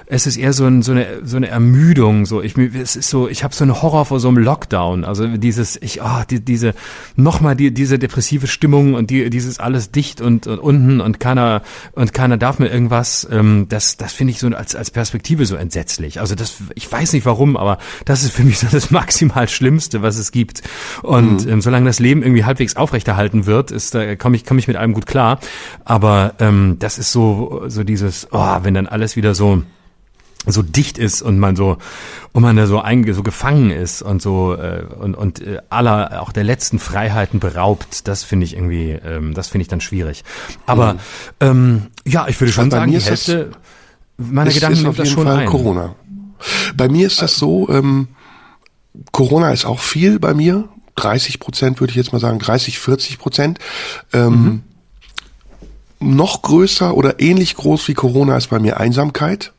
es 0.09 0.27
ist 0.27 0.37
eher 0.37 0.53
so, 0.53 0.67
ein, 0.67 0.83
so, 0.83 0.93
eine, 0.93 1.07
so 1.25 1.37
eine 1.37 1.49
Ermüdung. 1.49 2.27
So, 2.27 2.41
ich, 2.41 2.57
es 2.57 2.95
ist 2.95 3.11
so, 3.11 3.29
ich 3.29 3.43
habe 3.43 3.55
so 3.55 3.65
einen 3.65 3.83
Horror 3.83 4.05
vor 4.05 4.21
so 4.21 4.29
einem 4.29 4.39
Lockdown. 4.39 5.05
Also 5.05 5.27
dieses, 5.37 5.77
ich, 5.83 6.01
ah, 6.01 6.25
die, 6.25 6.41
diese, 6.41 6.75
nochmal 7.17 7.57
die, 7.57 7.75
diese 7.75 7.99
depressive 7.99 8.47
Stimmung 8.47 8.95
und 8.95 9.11
die, 9.11 9.31
dieses 9.31 9.59
alles 9.59 9.91
dicht 9.91 10.21
und, 10.21 10.47
und 10.47 10.61
unten 10.61 11.01
und 11.01 11.19
keiner 11.19 11.63
und 11.93 12.15
keiner 12.15 12.37
darf 12.37 12.61
mir 12.61 12.69
irgendwas. 12.69 13.27
Ähm, 13.31 13.67
das, 13.69 13.97
das 13.97 14.13
finde 14.13 14.31
ich 14.31 14.39
so 14.39 14.47
als 14.49 14.77
als 14.77 14.93
Perspektive 14.93 15.45
so 15.45 15.57
entsetzlich. 15.57 16.21
Also 16.21 16.37
das, 16.37 16.59
ich 16.77 16.91
weiß 16.91 17.13
nicht 17.13 17.27
warum, 17.27 17.57
aber 17.57 17.79
das 18.05 18.23
ist 18.23 18.33
für 18.33 18.45
mich 18.45 18.61
so 18.61 18.69
das 18.71 18.91
maximal 18.93 19.49
Schlimmste, 19.49 20.03
was 20.03 20.19
es 20.19 20.31
gibt. 20.31 20.63
Und 21.03 21.47
mhm. 21.47 21.53
ähm, 21.53 21.61
solange 21.61 21.87
das 21.87 21.99
Leben 21.99 22.23
irgendwie 22.23 22.45
halbwegs 22.45 22.77
aufrechterhalten 22.77 23.47
wird, 23.47 23.73
ist 23.73 23.95
da 23.95 24.15
komme 24.15 24.37
ich 24.37 24.45
komme 24.45 24.61
ich 24.61 24.69
mit 24.69 24.77
allem 24.77 24.93
gut 24.93 25.07
klar. 25.07 25.41
Aber 25.85 26.35
ähm, 26.39 26.77
das 26.79 26.99
ist 26.99 27.11
so 27.11 27.65
so 27.67 27.83
dieses, 27.83 28.29
oh, 28.31 28.59
wenn 28.63 28.75
dann 28.75 28.87
alles 28.87 29.17
wieder 29.17 29.35
so 29.35 29.63
so 30.53 30.63
dicht 30.63 30.99
ist 30.99 31.23
und 31.23 31.39
man 31.39 31.57
so 31.57 31.79
und 32.33 32.43
man 32.43 32.57
da 32.57 32.67
so 32.67 32.81
einge 32.81 33.15
so 33.15 33.23
gefangen 33.23 33.71
ist 33.71 34.03
und 34.03 34.23
so 34.23 34.55
äh, 34.55 34.85
und 34.99 35.15
und 35.15 35.41
äh, 35.41 35.59
aller 35.71 36.23
auch 36.23 36.33
der 36.33 36.45
letzten 36.45 36.79
Freiheiten 36.79 37.41
beraubt, 37.41 38.07
das 38.09 38.23
finde 38.23 38.47
ich 38.47 38.55
irgendwie, 38.55 38.91
ähm, 38.91 39.35
das 39.35 39.49
finde 39.49 39.63
ich 39.63 39.69
dann 39.69 39.81
schwierig. 39.81 40.25
Aber 40.67 40.95
mhm. 40.95 40.99
ähm, 41.41 41.83
ja, 42.07 42.27
ich 42.29 42.41
würde 42.41 42.53
schon 42.53 42.71
sagen, 42.71 42.93
die 42.93 43.01
Hälfte 43.01 43.51
meiner 44.17 44.51
Gedanken 44.51 44.79
ist 44.79 44.87
auf 44.87 44.99
jeden 44.99 45.11
Fall 45.11 45.37
ein. 45.37 45.49
Corona. 45.49 45.95
Bei 46.77 46.89
mir 46.89 47.07
ist 47.07 47.23
das 47.23 47.37
so, 47.37 47.69
ähm, 47.69 48.09
Corona 49.13 49.53
ist 49.53 49.65
auch 49.65 49.81
viel 49.81 50.19
bei 50.19 50.35
mir, 50.35 50.69
30 50.97 51.41
Prozent 51.41 51.81
würde 51.81 51.91
ich 51.91 51.97
jetzt 51.97 52.13
mal 52.13 52.19
sagen, 52.19 52.39
30, 52.39 52.79
40 52.79 53.19
Prozent. 53.19 53.59
Ähm, 54.13 54.33
mhm. 54.33 54.63
Noch 55.99 56.43
größer 56.43 56.95
oder 56.95 57.21
ähnlich 57.21 57.57
groß 57.57 57.89
wie 57.89 57.95
Corona 57.95 58.37
ist 58.37 58.49
bei 58.49 58.59
mir 58.59 58.79
Einsamkeit. 58.79 59.53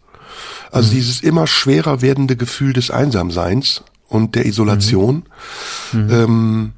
Also 0.71 0.91
mhm. 0.91 0.95
dieses 0.95 1.21
immer 1.21 1.47
schwerer 1.47 2.01
werdende 2.01 2.35
Gefühl 2.35 2.73
des 2.73 2.91
Einsamseins 2.91 3.83
und 4.07 4.35
der 4.35 4.45
Isolation. 4.45 5.25
Mhm. 5.91 5.99
mhm. 5.99 6.11
Ähm, 6.11 6.73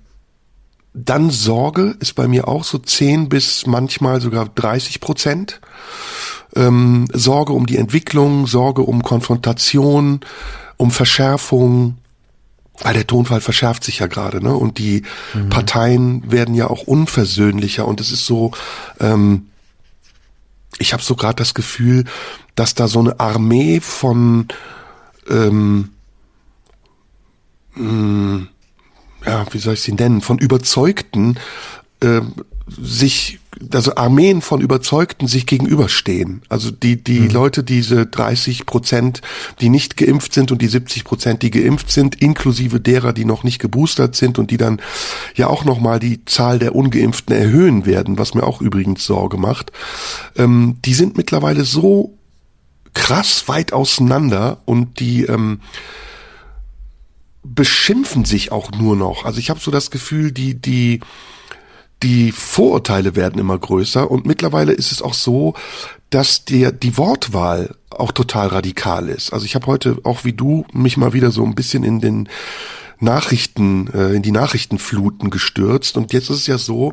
dann 0.93 1.29
Sorge 1.29 1.95
ist 1.99 2.15
bei 2.15 2.27
mir 2.27 2.47
auch 2.47 2.63
so 2.63 2.77
10 2.77 3.29
bis 3.29 3.67
manchmal 3.67 4.21
sogar 4.21 4.49
30 4.49 4.99
Prozent. 4.99 5.61
Ähm, 6.55 7.05
Sorge 7.13 7.53
um 7.53 7.67
die 7.67 7.77
Entwicklung, 7.77 8.47
Sorge 8.47 8.81
um 8.81 9.03
Konfrontation, 9.03 10.21
um 10.77 10.91
Verschärfung, 10.91 11.97
weil 12.81 12.93
der 12.93 13.05
Tonfall 13.05 13.41
verschärft 13.41 13.83
sich 13.83 13.99
ja 13.99 14.07
gerade, 14.07 14.41
ne? 14.41 14.55
Und 14.55 14.77
die 14.77 15.03
mhm. 15.33 15.49
Parteien 15.49 16.31
werden 16.31 16.55
ja 16.55 16.69
auch 16.69 16.83
unversöhnlicher 16.83 17.87
und 17.87 18.01
es 18.01 18.11
ist 18.11 18.25
so, 18.25 18.51
ähm, 18.99 19.48
ich 20.79 20.93
habe 20.93 21.03
so 21.03 21.15
gerade 21.15 21.35
das 21.35 21.53
Gefühl, 21.53 22.05
dass 22.55 22.73
da 22.73 22.87
so 22.87 22.99
eine 22.99 23.19
Armee 23.19 23.79
von 23.79 24.47
ähm, 25.29 25.89
mh, 27.75 27.83
hm, 27.83 28.47
ja, 29.25 29.45
wie 29.51 29.59
soll 29.59 29.73
ich 29.73 29.81
sie 29.81 29.93
nennen, 29.93 30.21
von 30.21 30.39
Überzeugten 30.39 31.37
äh, 31.99 32.21
sich, 32.67 33.38
also 33.73 33.95
Armeen 33.95 34.41
von 34.41 34.61
Überzeugten 34.61 35.27
sich 35.27 35.45
gegenüberstehen. 35.45 36.41
Also 36.49 36.71
die, 36.71 37.03
die 37.03 37.19
mhm. 37.21 37.29
Leute, 37.29 37.63
diese 37.63 38.05
30 38.05 38.65
Prozent, 38.65 39.21
die 39.59 39.69
nicht 39.69 39.97
geimpft 39.97 40.33
sind 40.33 40.51
und 40.51 40.61
die 40.61 40.67
70 40.67 41.03
Prozent, 41.03 41.41
die 41.41 41.51
geimpft 41.51 41.91
sind, 41.91 42.21
inklusive 42.21 42.79
derer, 42.79 43.13
die 43.13 43.25
noch 43.25 43.43
nicht 43.43 43.59
geboostert 43.59 44.15
sind 44.15 44.39
und 44.39 44.51
die 44.51 44.57
dann 44.57 44.81
ja 45.35 45.47
auch 45.47 45.65
nochmal 45.65 45.99
die 45.99 46.23
Zahl 46.25 46.59
der 46.59 46.75
Ungeimpften 46.75 47.35
erhöhen 47.35 47.85
werden, 47.85 48.17
was 48.17 48.33
mir 48.33 48.43
auch 48.43 48.61
übrigens 48.61 49.05
Sorge 49.05 49.37
macht, 49.37 49.71
ähm, 50.37 50.77
die 50.85 50.93
sind 50.93 51.17
mittlerweile 51.17 51.65
so 51.65 52.17
krass 52.93 53.47
weit 53.47 53.73
auseinander 53.73 54.61
und 54.65 54.99
die 54.99 55.23
ähm, 55.23 55.59
beschimpfen 57.43 58.25
sich 58.25 58.51
auch 58.51 58.71
nur 58.71 58.95
noch. 58.95 59.25
Also 59.25 59.39
ich 59.39 59.49
habe 59.49 59.59
so 59.59 59.71
das 59.71 59.91
Gefühl, 59.91 60.31
die, 60.31 60.55
die 60.55 60.99
die 62.03 62.31
Vorurteile 62.31 63.15
werden 63.15 63.39
immer 63.39 63.57
größer 63.57 64.09
und 64.09 64.25
mittlerweile 64.25 64.71
ist 64.71 64.91
es 64.91 65.01
auch 65.01 65.13
so, 65.13 65.53
dass 66.09 66.45
der 66.45 66.71
die 66.71 66.97
Wortwahl 66.97 67.75
auch 67.89 68.11
total 68.11 68.47
radikal 68.47 69.09
ist. 69.09 69.33
Also 69.33 69.45
ich 69.45 69.55
habe 69.55 69.67
heute 69.67 69.97
auch 70.03 70.23
wie 70.23 70.33
du 70.33 70.65
mich 70.71 70.97
mal 70.97 71.13
wieder 71.13 71.31
so 71.31 71.43
ein 71.43 71.55
bisschen 71.55 71.83
in 71.83 71.99
den 71.99 72.29
Nachrichten, 73.01 73.87
äh, 73.93 74.13
in 74.13 74.21
die 74.21 74.31
Nachrichtenfluten 74.31 75.29
gestürzt. 75.29 75.95
Und 75.95 76.11
jetzt 76.11 76.29
ist 76.29 76.37
es 76.37 76.47
ja 76.47 76.57
so, 76.57 76.91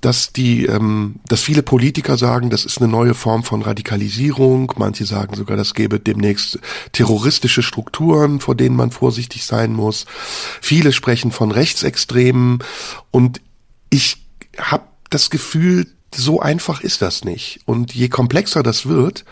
dass 0.00 0.32
die, 0.32 0.66
ähm, 0.66 1.16
dass 1.26 1.42
viele 1.42 1.62
Politiker 1.62 2.16
sagen, 2.16 2.50
das 2.50 2.64
ist 2.64 2.78
eine 2.78 2.88
neue 2.88 3.14
Form 3.14 3.42
von 3.42 3.62
Radikalisierung. 3.62 4.72
Manche 4.76 5.06
sagen 5.06 5.34
sogar, 5.34 5.56
das 5.56 5.74
gäbe 5.74 5.98
demnächst 5.98 6.60
terroristische 6.92 7.62
Strukturen, 7.62 8.38
vor 8.38 8.54
denen 8.54 8.76
man 8.76 8.92
vorsichtig 8.92 9.44
sein 9.44 9.72
muss. 9.72 10.06
Viele 10.60 10.92
sprechen 10.92 11.32
von 11.32 11.50
Rechtsextremen. 11.50 12.60
Und 13.10 13.40
ich 13.90 14.18
habe 14.60 14.84
das 15.10 15.30
Gefühl, 15.30 15.86
so 16.14 16.40
einfach 16.40 16.80
ist 16.80 17.02
das 17.02 17.24
nicht. 17.24 17.60
Und 17.66 17.94
je 17.94 18.08
komplexer 18.08 18.62
das 18.62 18.86
wird, 18.86 19.24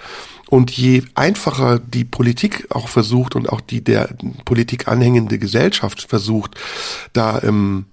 und 0.49 0.71
je 0.71 1.03
einfacher 1.15 1.79
die 1.79 2.05
Politik 2.05 2.69
auch 2.71 2.89
versucht 2.89 3.37
und 3.37 3.51
auch 3.51 3.61
die 3.61 3.85
der 3.85 4.09
Politik 4.47 4.89
anhängende 4.89 5.39
Gesellschaft 5.39 6.07
versucht, 6.09 6.55
da 7.13 7.43
ähm, 7.43 7.85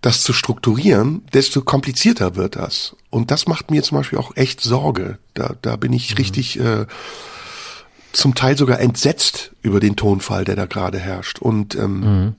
das 0.00 0.22
zu 0.22 0.32
strukturieren, 0.32 1.22
desto 1.34 1.62
komplizierter 1.62 2.36
wird 2.36 2.56
das. 2.56 2.96
Und 3.10 3.30
das 3.30 3.46
macht 3.46 3.70
mir 3.70 3.82
zum 3.82 3.98
Beispiel 3.98 4.18
auch 4.18 4.36
echt 4.36 4.60
Sorge. 4.60 5.18
Da, 5.34 5.56
da 5.60 5.76
bin 5.76 5.92
ich 5.92 6.12
mhm. 6.12 6.16
richtig 6.16 6.60
äh, 6.60 6.86
zum 8.12 8.34
Teil 8.34 8.56
sogar 8.56 8.80
entsetzt 8.80 9.52
über 9.62 9.80
den 9.80 9.96
Tonfall, 9.96 10.44
der 10.44 10.56
da 10.56 10.66
gerade 10.66 10.98
herrscht. 10.98 11.40
Und 11.40 11.74
ähm, 11.74 12.00
mhm. 12.00 12.34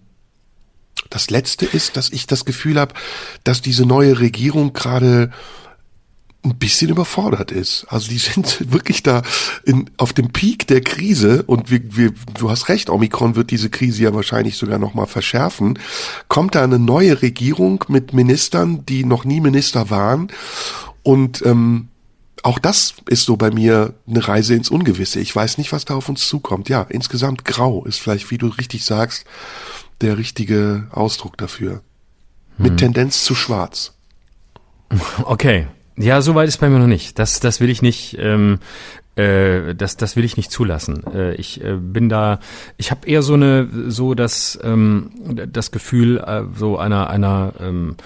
Das 1.12 1.30
Letzte 1.30 1.66
ist, 1.66 1.98
dass 1.98 2.10
ich 2.10 2.26
das 2.26 2.46
Gefühl 2.46 2.80
habe, 2.80 2.96
dass 3.44 3.62
diese 3.62 3.86
neue 3.86 4.20
Regierung 4.20 4.74
gerade 4.74 5.32
ein 6.44 6.58
bisschen 6.58 6.90
überfordert 6.90 7.52
ist. 7.52 7.86
Also 7.90 8.10
die 8.10 8.18
sind 8.18 8.72
wirklich 8.72 9.04
da 9.04 9.22
in, 9.64 9.90
auf 9.98 10.14
dem 10.14 10.32
Peak 10.32 10.68
der 10.68 10.82
Krise 10.82 11.44
und 11.44 11.70
wir, 11.70 11.82
wir, 11.96 12.14
du 12.38 12.50
hast 12.50 12.70
recht, 12.70 12.90
Omikron 12.90 13.36
wird 13.36 13.52
diese 13.52 13.70
Krise 13.70 14.04
ja 14.04 14.14
wahrscheinlich 14.14 14.58
sogar 14.58 14.80
nochmal 14.80 15.06
verschärfen. 15.06 15.78
Kommt 16.28 16.56
da 16.56 16.64
eine 16.64 16.80
neue 16.80 17.22
Regierung 17.22 17.86
mit 17.88 18.14
Ministern, 18.14 18.86
die 18.86 19.06
noch 19.06 19.24
nie 19.26 19.42
Minister 19.42 19.90
waren 19.90 20.32
und 21.04 21.46
ähm, 21.46 21.90
auch 22.44 22.58
das 22.58 22.96
ist 23.08 23.26
so 23.26 23.38
bei 23.38 23.52
mir 23.52 23.94
eine 24.08 24.28
Reise 24.28 24.56
ins 24.56 24.72
Ungewisse. 24.72 25.20
Ich 25.20 25.36
weiß 25.36 25.60
nicht, 25.60 25.72
was 25.72 25.86
da 25.86 25.94
auf 25.94 26.10
uns 26.10 26.28
zukommt. 26.28 26.70
Ja, 26.70 26.88
insgesamt 26.90 27.46
grau 27.46 27.86
ist 27.86 28.00
vielleicht, 28.00 28.32
wie 28.32 28.40
du 28.40 28.48
richtig 28.48 28.84
sagst, 28.84 29.26
der 30.02 30.18
richtige 30.18 30.88
Ausdruck 30.92 31.38
dafür. 31.38 31.82
Mit 32.58 32.72
hm. 32.72 32.78
Tendenz 32.78 33.24
zu 33.24 33.36
schwarz. 33.36 33.98
Okay, 35.24 35.68
ja, 35.98 36.22
so 36.22 36.36
weit 36.36 36.48
ist 36.48 36.58
bei 36.58 36.70
mir 36.70 36.80
noch 36.80 36.88
nicht. 36.88 37.18
Das, 37.20 37.40
das 37.40 37.60
will 37.60 37.70
ich 37.70 37.82
nicht. 37.82 38.18
Ähm, 38.20 38.60
äh, 39.16 39.76
das, 39.76 39.98
das 39.98 40.16
will 40.16 40.24
ich 40.24 40.38
nicht 40.38 40.52
zulassen. 40.52 41.04
Äh, 41.14 41.36
ich 41.36 41.64
äh, 41.64 41.76
bin 41.76 42.10
da, 42.10 42.40
ich 42.78 42.92
habe 42.92 43.08
eher 43.08 43.22
so 43.22 43.34
eine, 43.34 43.68
so 43.88 44.14
das, 44.14 44.58
ähm, 44.64 45.12
das 45.52 45.72
Gefühl 45.72 46.18
äh, 46.18 46.44
so 46.56 46.78
einer, 46.78 47.10
einer 47.10 47.54
ähm, 47.60 47.96
äh, 47.98 48.02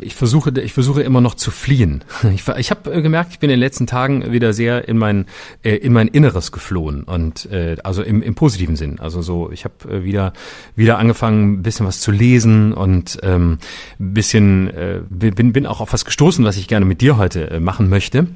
ich 0.00 0.14
versuche, 0.14 0.52
ich 0.60 0.72
versuche 0.72 1.02
immer 1.02 1.20
noch 1.20 1.34
zu 1.34 1.50
fliehen. 1.50 2.04
Ich, 2.34 2.46
ich 2.58 2.70
habe 2.70 2.92
äh, 2.92 3.02
gemerkt, 3.02 3.32
ich 3.32 3.38
bin 3.38 3.50
in 3.50 3.54
den 3.54 3.60
letzten 3.60 3.86
Tagen 3.86 4.32
wieder 4.32 4.52
sehr 4.52 4.88
in 4.88 4.98
mein 4.98 5.26
äh, 5.62 5.76
in 5.76 5.92
mein 5.92 6.08
Inneres 6.08 6.52
geflohen 6.52 7.02
und 7.02 7.50
äh, 7.50 7.76
also 7.82 8.02
im, 8.02 8.22
im 8.22 8.34
positiven 8.34 8.76
Sinn. 8.76 8.98
Also 9.00 9.22
so, 9.22 9.50
ich 9.50 9.64
habe 9.64 9.74
äh, 9.88 10.04
wieder 10.04 10.32
wieder 10.74 10.98
angefangen, 10.98 11.54
ein 11.54 11.62
bisschen 11.62 11.86
was 11.86 12.00
zu 12.00 12.10
lesen 12.10 12.72
und 12.72 13.18
ähm, 13.22 13.58
bisschen 13.98 14.68
äh, 14.68 15.00
bin 15.08 15.52
bin 15.52 15.66
auch 15.66 15.80
auf 15.80 15.92
was 15.92 16.04
gestoßen, 16.04 16.44
was 16.44 16.56
ich 16.56 16.68
gerne 16.68 16.84
mit 16.84 17.00
dir 17.00 17.16
heute 17.16 17.50
äh, 17.50 17.60
machen 17.60 17.88
möchte. 17.88 18.26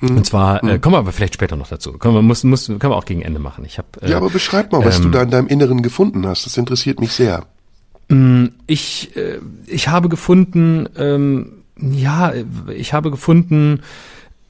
Mhm. 0.00 0.16
Und 0.18 0.26
zwar 0.26 0.62
äh, 0.62 0.74
mhm. 0.74 0.80
kommen 0.80 0.94
wir 0.94 0.98
aber 0.98 1.12
vielleicht 1.12 1.34
später 1.34 1.56
noch 1.56 1.68
dazu. 1.68 1.92
Können 1.92 2.14
wir 2.14 2.22
muss, 2.22 2.44
muss 2.44 2.66
können 2.66 2.80
wir 2.80 2.96
auch 2.96 3.06
gegen 3.06 3.22
Ende 3.22 3.40
machen. 3.40 3.64
Ich 3.64 3.78
hab, 3.78 4.02
äh, 4.02 4.10
ja, 4.10 4.16
aber 4.18 4.30
beschreib 4.30 4.72
mal, 4.72 4.84
was 4.84 4.98
ähm, 4.98 5.04
du 5.04 5.10
da 5.10 5.22
in 5.22 5.30
deinem 5.30 5.48
Inneren 5.48 5.82
gefunden 5.82 6.26
hast. 6.26 6.46
Das 6.46 6.56
interessiert 6.56 7.00
mich 7.00 7.12
sehr. 7.12 7.44
Mm, 8.08 8.46
ich, 8.66 9.16
äh, 9.16 9.40
ich 9.66 9.88
habe 9.88 10.08
gefunden, 10.08 10.88
ähm, 10.96 11.64
ja, 11.78 12.32
ich 12.74 12.92
habe 12.92 13.10
gefunden 13.10 13.80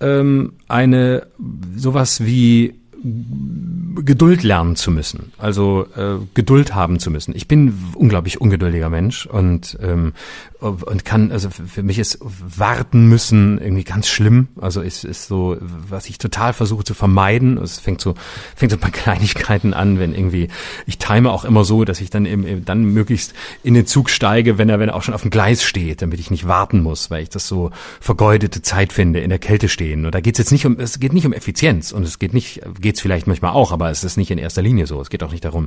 ähm, 0.00 0.52
eine 0.68 1.26
sowas 1.74 2.24
wie 2.24 2.74
Geduld 3.02 4.42
lernen 4.42 4.76
zu 4.76 4.90
müssen, 4.90 5.32
also 5.38 5.86
äh, 5.96 6.16
Geduld 6.34 6.74
haben 6.74 6.98
zu 6.98 7.10
müssen. 7.10 7.34
Ich 7.36 7.48
bin 7.48 7.74
unglaublich 7.94 8.40
ungeduldiger 8.40 8.90
Mensch 8.90 9.26
und 9.26 9.78
ähm, 9.80 10.12
und 10.60 11.04
kann 11.04 11.32
also 11.32 11.50
für 11.50 11.82
mich 11.82 11.98
ist 11.98 12.18
warten 12.22 13.08
müssen 13.08 13.60
irgendwie 13.60 13.84
ganz 13.84 14.08
schlimm. 14.08 14.48
Also 14.60 14.80
ist 14.80 15.04
ist 15.04 15.28
so 15.28 15.56
was 15.60 16.08
ich 16.08 16.18
total 16.18 16.52
versuche 16.52 16.84
zu 16.84 16.94
vermeiden. 16.94 17.58
Es 17.58 17.78
fängt 17.78 18.00
so 18.00 18.14
fängt 18.54 18.72
so 18.72 18.78
bei 18.78 18.90
Kleinigkeiten 18.92 19.74
an, 19.74 19.98
wenn 19.98 20.14
irgendwie 20.14 20.48
ich 20.86 20.98
time 20.98 21.30
auch 21.30 21.44
immer 21.44 21.64
so, 21.64 21.84
dass 21.84 22.00
ich 22.00 22.10
dann 22.10 22.26
eben 22.26 22.64
dann 22.64 22.84
möglichst 22.84 23.34
in 23.62 23.74
den 23.74 23.86
Zug 23.86 24.10
steige, 24.10 24.58
wenn 24.58 24.68
er 24.68 24.78
wenn 24.78 24.88
er 24.88 24.94
auch 24.94 25.02
schon 25.02 25.14
auf 25.14 25.22
dem 25.22 25.30
Gleis 25.30 25.62
steht, 25.62 26.02
damit 26.02 26.20
ich 26.20 26.30
nicht 26.30 26.48
warten 26.48 26.82
muss, 26.82 27.10
weil 27.10 27.22
ich 27.22 27.28
das 27.28 27.46
so 27.46 27.70
vergeudete 28.00 28.62
Zeit 28.62 28.92
finde, 28.92 29.20
in 29.20 29.30
der 29.30 29.38
Kälte 29.38 29.68
stehen. 29.68 30.06
Und 30.06 30.14
da 30.14 30.20
geht 30.20 30.34
es 30.34 30.38
jetzt 30.38 30.52
nicht 30.52 30.66
um 30.66 30.78
es 30.78 30.98
geht 30.98 31.12
nicht 31.12 31.26
um 31.26 31.32
Effizienz 31.32 31.92
und 31.92 32.02
es 32.02 32.18
geht 32.18 32.34
nicht 32.34 32.60
geht's 32.86 33.00
vielleicht 33.00 33.26
manchmal 33.26 33.50
auch, 33.50 33.72
aber 33.72 33.90
es 33.90 34.04
ist 34.04 34.16
nicht 34.16 34.30
in 34.30 34.38
erster 34.38 34.62
Linie 34.62 34.86
so. 34.86 35.00
Es 35.00 35.10
geht 35.10 35.24
auch 35.24 35.32
nicht 35.32 35.44
darum, 35.44 35.66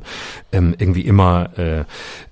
ähm, 0.52 0.74
irgendwie 0.78 1.02
immer 1.02 1.50
äh, 1.58 1.80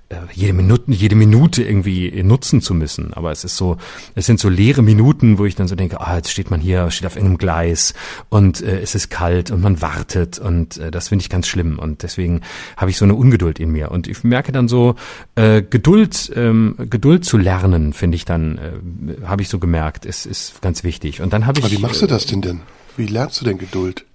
äh, 0.08 0.16
jede 0.32 0.54
Minute, 0.54 0.84
jede 0.90 1.14
Minute 1.14 1.62
irgendwie 1.62 2.22
nutzen 2.22 2.62
zu 2.62 2.72
müssen. 2.72 3.12
Aber 3.12 3.30
es 3.30 3.44
ist 3.44 3.58
so, 3.58 3.76
es 4.14 4.24
sind 4.24 4.40
so 4.40 4.48
leere 4.48 4.80
Minuten, 4.80 5.36
wo 5.36 5.44
ich 5.44 5.56
dann 5.56 5.68
so 5.68 5.74
denke, 5.74 6.00
ah, 6.00 6.16
jetzt 6.16 6.30
steht 6.30 6.50
man 6.50 6.58
hier, 6.58 6.90
steht 6.90 7.06
auf 7.06 7.16
irgendeinem 7.16 7.36
Gleis 7.36 7.92
und 8.30 8.62
äh, 8.62 8.80
es 8.80 8.94
ist 8.94 9.10
kalt 9.10 9.50
und 9.50 9.60
man 9.60 9.82
wartet 9.82 10.38
und 10.38 10.78
äh, 10.78 10.90
das 10.90 11.08
finde 11.08 11.22
ich 11.22 11.28
ganz 11.28 11.46
schlimm 11.46 11.78
und 11.78 12.02
deswegen 12.02 12.40
habe 12.78 12.90
ich 12.90 12.96
so 12.96 13.04
eine 13.04 13.14
Ungeduld 13.14 13.58
in 13.58 13.70
mir 13.70 13.90
und 13.90 14.08
ich 14.08 14.24
merke 14.24 14.50
dann 14.50 14.68
so 14.68 14.94
äh, 15.34 15.60
Geduld, 15.60 16.32
ähm, 16.34 16.76
Geduld 16.78 17.26
zu 17.26 17.36
lernen, 17.36 17.92
finde 17.92 18.16
ich 18.16 18.24
dann, 18.24 18.56
äh, 18.56 19.26
habe 19.26 19.42
ich 19.42 19.50
so 19.50 19.58
gemerkt, 19.58 20.06
ist 20.06 20.24
ist 20.24 20.62
ganz 20.62 20.82
wichtig. 20.82 21.20
Und 21.20 21.34
dann 21.34 21.44
habe 21.44 21.58
ich. 21.58 21.66
Aber 21.66 21.74
wie 21.74 21.82
machst 21.82 22.00
du 22.00 22.06
das 22.06 22.24
denn 22.24 22.40
denn? 22.40 22.62
Wie 22.96 23.06
lernst 23.06 23.42
du 23.42 23.44
denn 23.44 23.58
Geduld? 23.58 24.06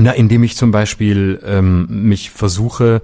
Na, 0.00 0.12
indem 0.12 0.44
ich 0.44 0.56
zum 0.56 0.70
Beispiel 0.70 1.40
ähm, 1.44 1.86
mich 1.88 2.30
versuche, 2.30 3.02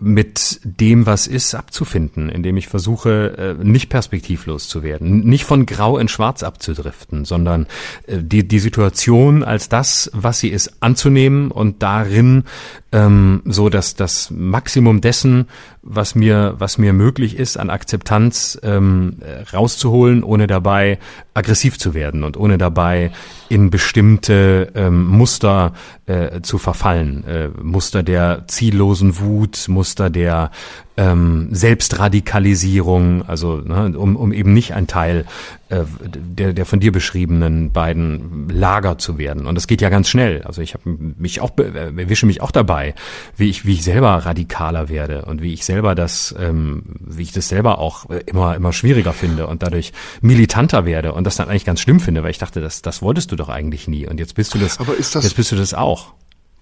mit 0.00 0.60
dem, 0.64 1.06
was 1.06 1.26
ist, 1.26 1.54
abzufinden, 1.54 2.28
indem 2.28 2.56
ich 2.56 2.68
versuche, 2.68 3.56
äh, 3.60 3.64
nicht 3.64 3.88
perspektivlos 3.88 4.68
zu 4.68 4.82
werden, 4.82 5.20
nicht 5.20 5.44
von 5.44 5.66
grau 5.66 5.98
in 5.98 6.08
schwarz 6.08 6.42
abzudriften, 6.42 7.24
sondern 7.24 7.66
äh, 8.06 8.18
die, 8.20 8.46
die 8.46 8.58
Situation 8.58 9.44
als 9.44 9.68
das, 9.68 10.10
was 10.14 10.40
sie 10.40 10.48
ist, 10.48 10.82
anzunehmen 10.82 11.50
und 11.50 11.82
darin 11.82 12.44
ähm, 12.92 13.42
so 13.44 13.68
dass 13.68 13.94
das 13.94 14.30
Maximum 14.30 15.00
dessen, 15.00 15.46
was 15.82 16.14
mir, 16.14 16.54
was 16.58 16.76
mir 16.76 16.92
möglich 16.92 17.38
ist, 17.38 17.56
an 17.56 17.70
Akzeptanz 17.70 18.58
ähm, 18.62 19.18
rauszuholen, 19.52 20.24
ohne 20.24 20.46
dabei 20.46 20.98
aggressiv 21.32 21.78
zu 21.78 21.94
werden 21.94 22.24
und 22.24 22.36
ohne 22.36 22.58
dabei 22.58 23.12
in 23.48 23.70
bestimmte 23.70 24.72
ähm, 24.74 25.06
Muster 25.06 25.72
äh, 26.06 26.40
zu 26.42 26.58
verfallen. 26.58 27.24
Äh, 27.26 27.48
Muster 27.62 28.02
der 28.02 28.44
ziellosen 28.48 29.18
Wut, 29.20 29.66
Muster 29.68 29.89
der 29.98 30.50
ähm, 30.96 31.48
Selbstradikalisierung, 31.50 33.22
also 33.26 33.56
ne, 33.56 33.96
um, 33.96 34.16
um 34.16 34.32
eben 34.32 34.52
nicht 34.52 34.74
ein 34.74 34.86
Teil 34.86 35.24
äh, 35.70 35.84
der, 36.04 36.52
der 36.52 36.66
von 36.66 36.78
dir 36.78 36.92
beschriebenen 36.92 37.72
beiden 37.72 38.48
Lager 38.50 38.98
zu 38.98 39.16
werden. 39.16 39.46
Und 39.46 39.54
das 39.54 39.66
geht 39.66 39.80
ja 39.80 39.88
ganz 39.88 40.10
schnell. 40.10 40.42
Also 40.42 40.60
ich 40.60 40.74
habe 40.74 40.90
mich 41.16 41.40
auch 41.40 41.56
äh, 41.58 41.92
erwische 41.96 42.26
mich 42.26 42.42
auch 42.42 42.50
dabei, 42.50 42.94
wie 43.36 43.48
ich 43.48 43.64
wie 43.64 43.72
ich 43.72 43.84
selber 43.84 44.10
radikaler 44.10 44.88
werde 44.88 45.24
und 45.24 45.40
wie 45.40 45.54
ich 45.54 45.64
selber 45.64 45.94
das, 45.94 46.34
ähm, 46.38 46.82
wie 47.00 47.22
ich 47.22 47.32
das 47.32 47.48
selber 47.48 47.78
auch 47.78 48.06
immer 48.26 48.54
immer 48.54 48.72
schwieriger 48.72 49.12
finde 49.12 49.46
und 49.46 49.62
dadurch 49.62 49.92
militanter 50.20 50.84
werde 50.84 51.14
und 51.14 51.24
das 51.24 51.36
dann 51.36 51.48
eigentlich 51.48 51.64
ganz 51.64 51.80
schlimm 51.80 52.00
finde, 52.00 52.22
weil 52.22 52.30
ich 52.30 52.38
dachte, 52.38 52.60
das 52.60 52.82
das 52.82 53.00
wolltest 53.00 53.32
du 53.32 53.36
doch 53.36 53.48
eigentlich 53.48 53.88
nie 53.88 54.06
und 54.06 54.20
jetzt 54.20 54.34
bist 54.34 54.54
du 54.54 54.58
das. 54.58 54.78
Aber 54.80 54.94
ist 54.96 55.14
das 55.14 55.24
jetzt 55.24 55.36
bist 55.36 55.50
du 55.52 55.56
das 55.56 55.72
auch. 55.72 56.12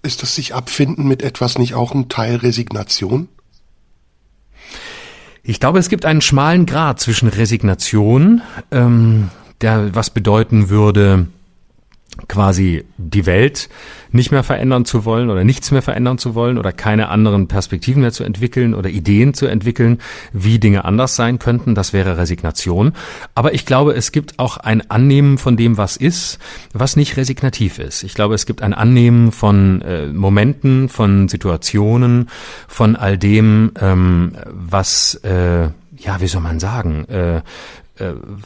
Ist 0.01 0.23
das 0.23 0.35
sich 0.35 0.55
abfinden 0.55 1.07
mit 1.07 1.21
etwas 1.21 1.57
nicht 1.57 1.73
auch 1.73 1.93
ein 1.93 2.09
Teil 2.09 2.37
Resignation? 2.37 3.27
Ich 5.43 5.59
glaube, 5.59 5.79
es 5.79 5.89
gibt 5.89 6.05
einen 6.05 6.21
schmalen 6.21 6.65
Grad 6.65 6.99
zwischen 6.99 7.27
Resignation, 7.27 8.41
ähm, 8.71 9.29
der 9.61 9.95
was 9.95 10.09
bedeuten 10.09 10.69
würde, 10.69 11.27
quasi 12.27 12.85
die 12.97 13.25
Welt 13.25 13.69
nicht 14.11 14.31
mehr 14.31 14.43
verändern 14.43 14.85
zu 14.85 15.05
wollen 15.05 15.29
oder 15.29 15.43
nichts 15.43 15.71
mehr 15.71 15.81
verändern 15.81 16.17
zu 16.17 16.35
wollen 16.35 16.57
oder 16.57 16.71
keine 16.71 17.09
anderen 17.09 17.47
Perspektiven 17.47 18.01
mehr 18.01 18.11
zu 18.11 18.23
entwickeln 18.23 18.73
oder 18.73 18.89
Ideen 18.89 19.33
zu 19.33 19.45
entwickeln, 19.45 19.99
wie 20.33 20.59
Dinge 20.59 20.85
anders 20.85 21.15
sein 21.15 21.39
könnten. 21.39 21.75
Das 21.75 21.93
wäre 21.93 22.17
Resignation. 22.17 22.93
Aber 23.35 23.53
ich 23.53 23.65
glaube, 23.65 23.93
es 23.93 24.11
gibt 24.11 24.39
auch 24.39 24.57
ein 24.57 24.89
Annehmen 24.89 25.37
von 25.37 25.57
dem, 25.57 25.77
was 25.77 25.97
ist, 25.97 26.39
was 26.73 26.95
nicht 26.95 27.17
resignativ 27.17 27.79
ist. 27.79 28.03
Ich 28.03 28.15
glaube, 28.15 28.35
es 28.35 28.45
gibt 28.45 28.61
ein 28.61 28.73
Annehmen 28.73 29.31
von 29.31 29.81
äh, 29.81 30.07
Momenten, 30.07 30.89
von 30.89 31.27
Situationen, 31.27 32.29
von 32.67 32.95
all 32.95 33.17
dem, 33.17 33.71
ähm, 33.79 34.33
was 34.49 35.15
äh, 35.23 35.69
ja, 36.01 36.21
wie 36.21 36.27
soll 36.27 36.41
man 36.41 36.59
sagen, 36.59 37.05
äh, 37.09 37.41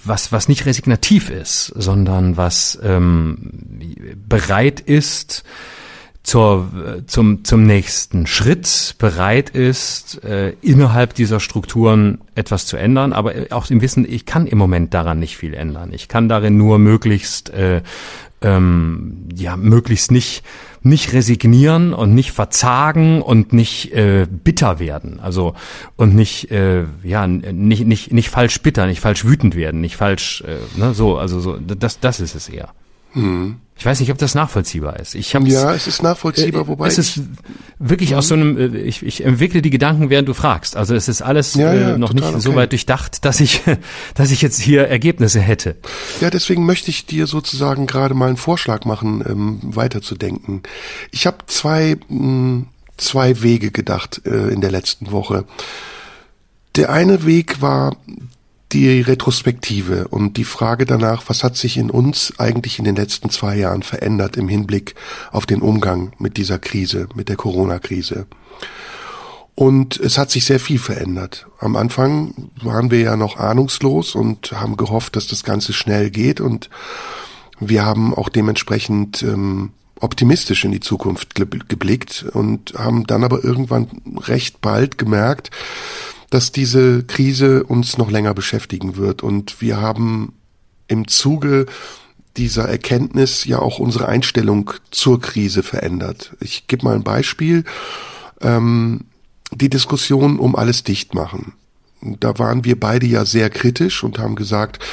was, 0.03 0.31
was 0.31 0.48
nicht 0.48 0.65
resignativ 0.65 1.29
ist, 1.29 1.67
sondern 1.75 2.38
was 2.38 2.79
ähm, 2.83 3.51
bereit 4.27 4.79
ist, 4.79 5.43
zur, 6.24 6.69
zum, 7.05 7.43
zum 7.43 7.65
nächsten 7.65 8.27
Schritt 8.27 8.95
bereit 8.98 9.50
ist, 9.50 10.24
äh, 10.24 10.53
innerhalb 10.62 11.13
dieser 11.13 11.41
Strukturen 11.41 12.22
etwas 12.33 12.65
zu 12.65 12.77
ändern, 12.77 13.12
aber 13.12 13.33
auch 13.51 13.69
im 13.69 13.81
Wissen, 13.81 14.05
ich 14.10 14.25
kann 14.25 14.48
im 14.48 14.57
Moment 14.57 14.93
daran 14.93 15.19
nicht 15.19 15.36
viel 15.36 15.53
ändern. 15.53 15.91
Ich 15.91 16.07
kann 16.07 16.29
darin 16.29 16.57
nur 16.57 16.79
möglichst, 16.79 17.50
äh, 17.50 17.81
ähm, 18.41 19.27
ja, 19.36 19.57
möglichst 19.57 20.12
nicht 20.12 20.43
nicht 20.83 21.13
resignieren 21.13 21.93
und 21.93 22.13
nicht 22.13 22.31
verzagen 22.31 23.21
und 23.21 23.53
nicht 23.53 23.93
äh, 23.93 24.27
bitter 24.29 24.79
werden. 24.79 25.19
Also 25.19 25.55
und 25.95 26.15
nicht 26.15 26.51
äh, 26.51 26.85
ja 27.03 27.25
nicht 27.27 27.85
nicht 27.85 28.11
nicht 28.11 28.29
falsch 28.29 28.61
bitter, 28.61 28.85
nicht 28.85 28.99
falsch 28.99 29.25
wütend 29.25 29.55
werden, 29.55 29.81
nicht 29.81 29.95
falsch 29.95 30.43
äh, 30.45 30.57
ne, 30.79 30.93
so 30.93 31.17
also 31.17 31.39
so 31.39 31.57
das 31.57 31.99
das 31.99 32.19
ist 32.19 32.35
es 32.35 32.49
eher. 32.49 32.69
Hm. 33.13 33.57
Ich 33.75 33.85
weiß 33.85 33.99
nicht, 33.99 34.11
ob 34.11 34.17
das 34.17 34.35
nachvollziehbar 34.35 34.99
ist. 34.99 35.15
Ich 35.15 35.33
hab's, 35.35 35.51
ja, 35.51 35.73
es 35.73 35.87
ist 35.87 36.03
nachvollziehbar, 36.03 36.63
äh, 36.63 36.67
wobei 36.67 36.87
es 36.87 36.97
ist 36.97 37.21
wirklich 37.79 38.11
mhm. 38.11 38.17
aus 38.17 38.27
so 38.27 38.35
einem. 38.35 38.57
Äh, 38.57 38.77
ich, 38.79 39.03
ich 39.03 39.23
entwickle 39.23 39.61
die 39.61 39.71
Gedanken, 39.71 40.09
während 40.09 40.27
du 40.27 40.33
fragst. 40.33 40.77
Also 40.77 40.95
es 40.95 41.07
ist 41.07 41.21
alles 41.21 41.55
ja, 41.55 41.73
ja, 41.73 41.95
äh, 41.95 41.97
noch 41.97 42.13
nicht 42.13 42.25
okay. 42.25 42.39
so 42.39 42.55
weit 42.55 42.71
durchdacht, 42.71 43.25
dass 43.25 43.39
ich, 43.39 43.61
dass 44.15 44.31
ich 44.31 44.41
jetzt 44.41 44.61
hier 44.61 44.87
Ergebnisse 44.87 45.39
hätte. 45.39 45.75
Ja, 46.21 46.29
deswegen 46.29 46.65
möchte 46.65 46.91
ich 46.91 47.05
dir 47.05 47.27
sozusagen 47.27 47.87
gerade 47.87 48.13
mal 48.13 48.27
einen 48.27 48.37
Vorschlag 48.37 48.85
machen, 48.85 49.23
ähm, 49.27 49.59
weiterzudenken. 49.63 50.61
Ich 51.11 51.25
habe 51.25 51.37
zwei 51.47 51.97
mh, 52.07 52.19
hm, 52.19 52.67
zwei 52.97 53.41
Wege 53.41 53.71
gedacht 53.71 54.21
äh, 54.25 54.49
in 54.49 54.61
der 54.61 54.71
letzten 54.71 55.11
Woche. 55.11 55.45
Der 56.75 56.91
eine 56.91 57.25
Weg 57.25 57.61
war 57.61 57.95
die 58.73 59.01
Retrospektive 59.01 60.07
und 60.07 60.37
die 60.37 60.43
Frage 60.43 60.85
danach, 60.85 61.23
was 61.27 61.43
hat 61.43 61.55
sich 61.55 61.77
in 61.77 61.89
uns 61.89 62.33
eigentlich 62.39 62.79
in 62.79 62.85
den 62.85 62.95
letzten 62.95 63.29
zwei 63.29 63.55
Jahren 63.55 63.83
verändert 63.83 64.35
im 64.35 64.47
Hinblick 64.47 64.95
auf 65.31 65.45
den 65.45 65.61
Umgang 65.61 66.13
mit 66.17 66.37
dieser 66.37 66.59
Krise, 66.59 67.07
mit 67.15 67.29
der 67.29 67.35
Corona-Krise. 67.35 68.25
Und 69.55 69.99
es 69.99 70.17
hat 70.17 70.31
sich 70.31 70.45
sehr 70.45 70.59
viel 70.59 70.79
verändert. 70.79 71.45
Am 71.59 71.75
Anfang 71.75 72.49
waren 72.61 72.89
wir 72.89 72.99
ja 72.99 73.15
noch 73.15 73.37
ahnungslos 73.37 74.15
und 74.15 74.51
haben 74.51 74.77
gehofft, 74.77 75.15
dass 75.15 75.27
das 75.27 75.43
Ganze 75.43 75.73
schnell 75.73 76.09
geht 76.09 76.41
und 76.41 76.71
wir 77.59 77.85
haben 77.85 78.15
auch 78.15 78.29
dementsprechend 78.29 79.21
ähm, 79.21 79.73
optimistisch 79.99 80.65
in 80.65 80.71
die 80.71 80.79
Zukunft 80.79 81.35
geblickt 81.35 82.25
und 82.33 82.73
haben 82.77 83.05
dann 83.05 83.23
aber 83.23 83.43
irgendwann 83.43 83.87
recht 84.27 84.59
bald 84.59 84.97
gemerkt, 84.97 85.51
dass 86.33 86.51
diese 86.51 87.03
Krise 87.03 87.63
uns 87.63 87.99
noch 87.99 88.09
länger 88.09 88.33
beschäftigen 88.33 88.95
wird. 88.95 89.21
Und 89.21 89.61
wir 89.61 89.79
haben 89.79 90.33
im 90.87 91.07
Zuge 91.07 91.67
dieser 92.37 92.67
Erkenntnis 92.67 93.45
ja 93.45 93.59
auch 93.59 93.77
unsere 93.77 94.07
Einstellung 94.07 94.71
zur 94.89 95.21
Krise 95.21 95.61
verändert. 95.61 96.35
Ich 96.39 96.65
gebe 96.65 96.85
mal 96.85 96.95
ein 96.95 97.03
Beispiel. 97.03 97.65
Ähm, 98.41 99.01
die 99.51 99.69
Diskussion 99.69 100.39
um 100.39 100.55
alles 100.55 100.83
dicht 100.83 101.13
machen. 101.13 101.53
Da 102.01 102.39
waren 102.39 102.65
wir 102.65 102.79
beide 102.79 103.05
ja 103.05 103.25
sehr 103.25 103.51
kritisch 103.51 104.03
und 104.03 104.17
haben 104.17 104.35
gesagt, 104.35 104.83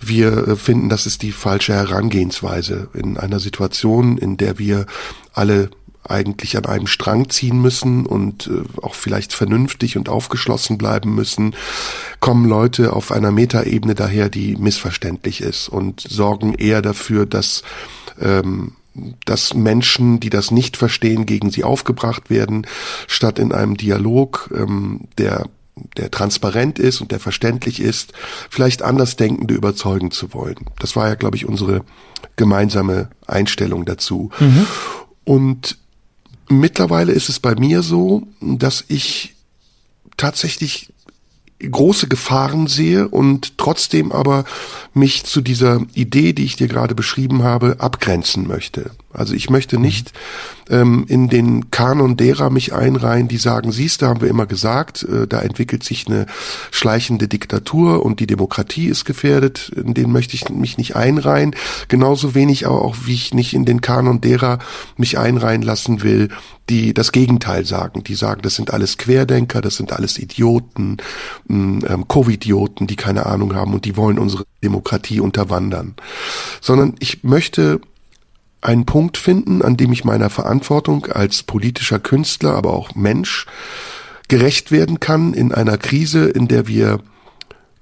wir 0.00 0.48
äh, 0.48 0.56
finden, 0.56 0.88
das 0.88 1.06
ist 1.06 1.22
die 1.22 1.30
falsche 1.30 1.72
Herangehensweise 1.72 2.88
in 2.94 3.16
einer 3.16 3.38
Situation, 3.38 4.18
in 4.18 4.36
der 4.36 4.58
wir 4.58 4.86
alle 5.32 5.70
eigentlich 6.08 6.56
an 6.56 6.66
einem 6.66 6.86
Strang 6.86 7.28
ziehen 7.28 7.60
müssen 7.60 8.06
und 8.06 8.48
äh, 8.48 8.80
auch 8.82 8.94
vielleicht 8.94 9.32
vernünftig 9.32 9.96
und 9.96 10.08
aufgeschlossen 10.08 10.78
bleiben 10.78 11.14
müssen, 11.14 11.54
kommen 12.20 12.48
Leute 12.48 12.92
auf 12.94 13.12
einer 13.12 13.30
Metaebene 13.30 13.94
daher, 13.94 14.28
die 14.28 14.56
missverständlich 14.56 15.40
ist 15.40 15.68
und 15.68 16.00
sorgen 16.00 16.54
eher 16.54 16.82
dafür, 16.82 17.26
dass 17.26 17.62
ähm, 18.20 18.72
dass 19.24 19.54
Menschen, 19.54 20.18
die 20.18 20.30
das 20.30 20.50
nicht 20.50 20.76
verstehen, 20.76 21.24
gegen 21.24 21.50
sie 21.50 21.62
aufgebracht 21.62 22.28
werden, 22.28 22.66
statt 23.06 23.38
in 23.38 23.52
einem 23.52 23.76
Dialog, 23.76 24.50
ähm, 24.52 25.02
der 25.16 25.46
der 25.96 26.10
transparent 26.10 26.78
ist 26.78 27.00
und 27.00 27.10
der 27.10 27.20
verständlich 27.20 27.80
ist, 27.80 28.12
vielleicht 28.50 28.82
Andersdenkende 28.82 29.54
überzeugen 29.54 30.10
zu 30.10 30.34
wollen. 30.34 30.66
Das 30.78 30.94
war 30.94 31.08
ja, 31.08 31.14
glaube 31.14 31.36
ich, 31.36 31.46
unsere 31.46 31.82
gemeinsame 32.36 33.08
Einstellung 33.26 33.86
dazu. 33.86 34.30
Mhm. 34.40 34.66
Und 35.24 35.78
Mittlerweile 36.50 37.12
ist 37.12 37.28
es 37.28 37.38
bei 37.38 37.54
mir 37.54 37.80
so, 37.82 38.26
dass 38.40 38.84
ich 38.88 39.36
tatsächlich 40.16 40.92
große 41.60 42.08
Gefahren 42.08 42.66
sehe 42.66 43.06
und 43.06 43.56
trotzdem 43.56 44.10
aber 44.10 44.44
mich 44.92 45.22
zu 45.24 45.42
dieser 45.42 45.80
Idee, 45.94 46.32
die 46.32 46.44
ich 46.44 46.56
dir 46.56 46.66
gerade 46.66 46.96
beschrieben 46.96 47.44
habe, 47.44 47.76
abgrenzen 47.78 48.48
möchte. 48.48 48.90
Also 49.12 49.34
ich 49.34 49.50
möchte 49.50 49.78
nicht 49.78 50.12
ähm, 50.68 51.04
in 51.08 51.28
den 51.28 51.70
Kanon 51.70 52.16
derer 52.16 52.48
mich 52.50 52.72
einreihen, 52.72 53.26
die 53.26 53.38
sagen, 53.38 53.72
siehst, 53.72 54.02
da 54.02 54.08
haben 54.08 54.20
wir 54.20 54.28
immer 54.28 54.46
gesagt, 54.46 55.02
äh, 55.02 55.26
da 55.26 55.40
entwickelt 55.40 55.82
sich 55.82 56.06
eine 56.06 56.26
schleichende 56.70 57.26
Diktatur 57.26 58.04
und 58.04 58.20
die 58.20 58.28
Demokratie 58.28 58.86
ist 58.86 59.04
gefährdet. 59.04 59.72
In 59.74 59.94
den 59.94 60.12
möchte 60.12 60.34
ich 60.36 60.48
mich 60.48 60.78
nicht 60.78 60.94
einreihen. 60.94 61.56
Genauso 61.88 62.34
wenig 62.34 62.66
aber 62.66 62.82
auch, 62.82 62.96
wie 63.04 63.14
ich 63.14 63.34
nicht 63.34 63.52
in 63.52 63.64
den 63.64 63.80
Kanon 63.80 64.20
derer 64.20 64.60
mich 64.96 65.18
einreihen 65.18 65.62
lassen 65.62 66.02
will, 66.02 66.28
die 66.68 66.94
das 66.94 67.10
Gegenteil 67.10 67.64
sagen. 67.64 68.04
Die 68.04 68.14
sagen, 68.14 68.42
das 68.42 68.54
sind 68.54 68.72
alles 68.72 68.96
Querdenker, 68.96 69.60
das 69.60 69.74
sind 69.74 69.92
alles 69.92 70.18
Idioten, 70.18 70.98
ähm, 71.48 72.04
Covidioten, 72.06 72.86
die 72.86 72.96
keine 72.96 73.26
Ahnung 73.26 73.56
haben 73.56 73.74
und 73.74 73.84
die 73.84 73.96
wollen 73.96 74.20
unsere 74.20 74.44
Demokratie 74.62 75.18
unterwandern. 75.18 75.96
Sondern 76.60 76.94
ich 77.00 77.24
möchte 77.24 77.80
einen 78.60 78.86
Punkt 78.86 79.16
finden, 79.16 79.62
an 79.62 79.76
dem 79.76 79.92
ich 79.92 80.04
meiner 80.04 80.30
Verantwortung 80.30 81.06
als 81.06 81.42
politischer 81.42 81.98
Künstler, 81.98 82.54
aber 82.54 82.72
auch 82.72 82.94
Mensch 82.94 83.46
gerecht 84.28 84.70
werden 84.70 85.00
kann 85.00 85.34
in 85.34 85.52
einer 85.52 85.78
Krise, 85.78 86.28
in 86.28 86.46
der 86.46 86.68
wir 86.68 87.00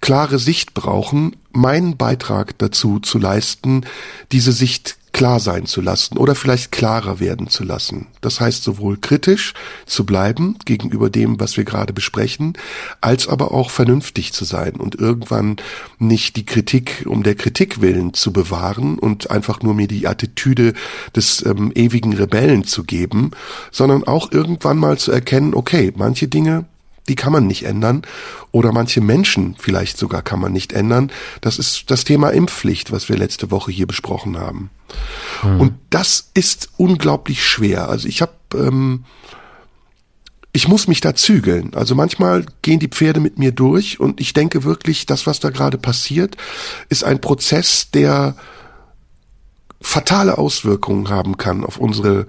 klare 0.01 0.39
Sicht 0.39 0.75
brauchen, 0.75 1.37
meinen 1.53 1.97
Beitrag 1.97 2.57
dazu 2.59 3.01
zu 3.01 3.19
leisten, 3.19 3.85
diese 4.33 4.53
Sicht 4.53 4.97
klar 5.19 5.41
sein 5.41 5.67
zu 5.67 5.81
lassen 5.81 6.17
oder 6.17 6.37
vielleicht 6.37 6.71
klarer 6.71 7.19
werden 7.19 7.49
zu 7.49 7.65
lassen. 7.65 8.07
Das 8.21 8.39
heißt 8.39 8.63
sowohl 8.63 8.99
kritisch 8.99 9.53
zu 9.85 10.07
bleiben 10.07 10.57
gegenüber 10.65 11.11
dem, 11.11 11.41
was 11.41 11.57
wir 11.57 11.65
gerade 11.65 11.93
besprechen, 11.93 12.53
als 13.01 13.27
aber 13.27 13.51
auch 13.51 13.71
vernünftig 13.71 14.33
zu 14.33 14.45
sein 14.45 14.75
und 14.77 14.95
irgendwann 14.95 15.57
nicht 15.99 16.37
die 16.37 16.47
Kritik 16.47 17.05
um 17.09 17.25
der 17.25 17.35
Kritik 17.35 17.81
willen 17.81 18.15
zu 18.15 18.33
bewahren 18.33 18.97
und 18.97 19.29
einfach 19.33 19.61
nur 19.61 19.75
mir 19.75 19.89
die 19.89 20.07
Attitüde 20.07 20.73
des 21.17 21.45
ähm, 21.45 21.73
ewigen 21.75 22.13
Rebellen 22.13 22.63
zu 22.63 22.85
geben, 22.85 23.33
sondern 23.73 24.05
auch 24.05 24.31
irgendwann 24.31 24.79
mal 24.79 24.99
zu 24.99 25.11
erkennen, 25.11 25.53
okay, 25.53 25.93
manche 25.97 26.29
Dinge 26.29 26.65
die 27.09 27.15
kann 27.15 27.33
man 27.33 27.47
nicht 27.47 27.65
ändern. 27.65 28.03
Oder 28.53 28.73
manche 28.73 29.01
Menschen 29.01 29.57
vielleicht 29.59 29.99
sogar 29.99 30.23
kann 30.23 30.41
man 30.41 30.53
nicht 30.53 30.73
ändern. 30.73 31.11
Das 31.41 31.59
ist 31.59 31.91
das 31.91 32.05
Thema 32.05 32.31
Impfpflicht, 32.31 32.93
was 32.93 33.09
wir 33.09 33.17
letzte 33.17 33.51
Woche 33.51 33.73
hier 33.73 33.87
besprochen 33.87 34.39
haben. 34.39 34.71
Hm. 35.41 35.61
Und 35.61 35.75
das 35.91 36.31
ist 36.35 36.71
unglaublich 36.77 37.45
schwer. 37.45 37.89
Also 37.89 38.09
ich 38.09 38.23
habe, 38.23 38.33
ähm, 38.55 39.05
ich 40.53 40.69
muss 40.69 40.89
mich 40.89 41.01
da 41.01 41.15
zügeln. 41.15 41.75
Also 41.75 41.95
manchmal 41.95 42.47
gehen 42.63 42.81
die 42.81 42.89
Pferde 42.89 43.21
mit 43.21 43.39
mir 43.39 43.53
durch 43.53 44.01
und 44.01 44.21
ich 44.21 44.33
denke 44.33 44.65
wirklich, 44.65 45.07
das, 45.07 45.27
was 45.27 45.41
da 45.41 45.51
gerade 45.51 45.79
passiert, 45.79 46.37
ist 46.89 47.05
ein 47.05 47.21
Prozess, 47.21 47.91
der 47.91 48.37
fatale 49.81 50.39
Auswirkungen 50.39 51.09
haben 51.09 51.37
kann 51.37 51.65
auf 51.65 51.79
unsere 51.79 52.27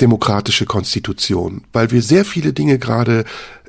demokratische 0.00 0.64
Konstitution, 0.64 1.64
weil 1.72 1.90
wir 1.90 2.02
sehr 2.02 2.24
viele 2.24 2.52
Dinge 2.52 2.78
gerade 2.78 3.24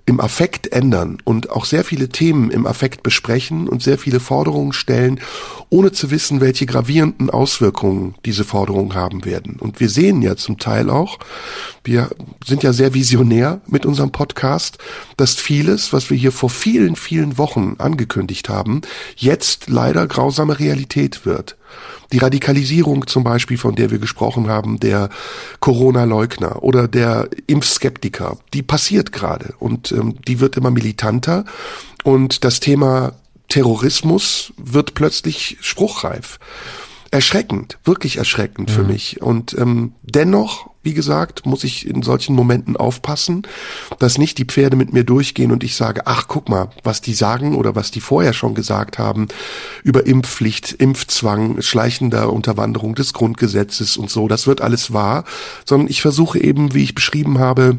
im 0.10 0.20
Affekt 0.20 0.72
ändern 0.72 1.20
und 1.24 1.52
auch 1.52 1.66
sehr 1.66 1.84
viele 1.84 2.10
Themen 2.10 2.50
im 2.50 2.66
Affekt 2.66 3.04
besprechen 3.04 3.70
und 3.70 3.84
sehr 3.84 4.00
viele 4.00 4.20
Forderungen 4.20 4.74
stellen, 4.74 5.20
ohne 5.70 5.92
zu 5.92 6.10
wissen, 6.10 6.42
welche 6.42 6.66
gravierenden 6.66 7.30
Auswirkungen 7.30 8.16
diese 8.26 8.44
Forderungen 8.44 8.96
haben 8.96 9.24
werden. 9.24 9.58
Und 9.60 9.80
wir 9.80 9.88
sehen 9.88 10.24
ja 10.24 10.36
zum 10.36 10.58
Teil 10.58 10.90
auch, 10.90 11.20
wir 11.84 12.10
sind 12.44 12.64
ja 12.64 12.74
sehr 12.74 12.96
visionär 12.96 13.62
mit 13.68 13.86
unserem 13.86 14.12
Podcast, 14.12 14.80
dass 15.16 15.36
vieles, 15.36 15.94
was 15.94 16.10
wir 16.10 16.18
hier 16.18 16.32
vor 16.32 16.50
vielen, 16.50 16.96
vielen 16.96 17.38
Wochen 17.38 17.76
angekündigt 17.78 18.50
haben, 18.50 18.82
jetzt 19.16 19.70
leider 19.70 20.08
grausame 20.08 20.58
Realität 20.58 21.28
wird. 21.28 21.56
Die 22.12 22.18
Radikalisierung 22.18 23.08
zum 23.08 23.24
Beispiel, 23.24 23.58
von 23.58 23.76
der 23.76 23.92
wir 23.92 24.00
gesprochen 24.00 24.48
haben, 24.48 24.80
der 24.80 25.10
Corona-Leugner 25.60 26.64
oder 26.64 26.88
der 26.88 27.30
Impfskeptiker, 27.48 28.38
die 28.54 28.64
passiert 28.64 29.12
gerade 29.12 29.54
und 29.60 29.92
ähm, 29.92 30.16
die 30.28 30.40
wird 30.40 30.58
immer 30.58 30.72
militanter 30.72 31.46
und 32.04 32.44
das 32.44 32.60
Thema 32.60 33.14
Terrorismus 33.48 34.54
wird 34.58 34.94
plötzlich 34.94 35.58
spruchreif. 35.62 36.40
Erschreckend, 37.12 37.80
wirklich 37.84 38.18
erschreckend 38.18 38.70
mhm. 38.70 38.74
für 38.74 38.84
mich. 38.84 39.22
Und 39.22 39.58
ähm, 39.58 39.94
dennoch, 40.04 40.70
wie 40.84 40.94
gesagt, 40.94 41.46
muss 41.46 41.64
ich 41.64 41.88
in 41.88 42.04
solchen 42.04 42.36
Momenten 42.36 42.78
aufpassen, 42.78 43.44
dass 43.98 44.18
nicht 44.18 44.38
die 44.38 44.46
Pferde 44.46 44.76
mit 44.76 44.94
mir 44.94 45.04
durchgehen 45.04 45.52
und 45.52 45.64
ich 45.64 45.76
sage, 45.76 46.06
ach, 46.06 46.28
guck 46.28 46.50
mal, 46.50 46.70
was 46.84 47.02
die 47.02 47.14
sagen 47.14 47.56
oder 47.56 47.76
was 47.76 47.92
die 47.92 48.00
vorher 48.00 48.34
schon 48.34 48.54
gesagt 48.54 49.00
haben 49.00 49.28
über 49.84 50.06
Impfpflicht, 50.06 50.74
Impfzwang, 50.74 51.62
schleichender 51.62 52.32
Unterwanderung 52.32 52.96
des 52.96 53.14
Grundgesetzes 53.14 53.98
und 53.98 54.10
so, 54.10 54.28
das 54.28 54.46
wird 54.46 54.62
alles 54.62 54.94
wahr, 54.94 55.26
sondern 55.66 55.90
ich 55.90 56.02
versuche 56.02 56.40
eben, 56.40 56.74
wie 56.74 56.84
ich 56.84 56.96
beschrieben 56.96 57.40
habe, 57.40 57.78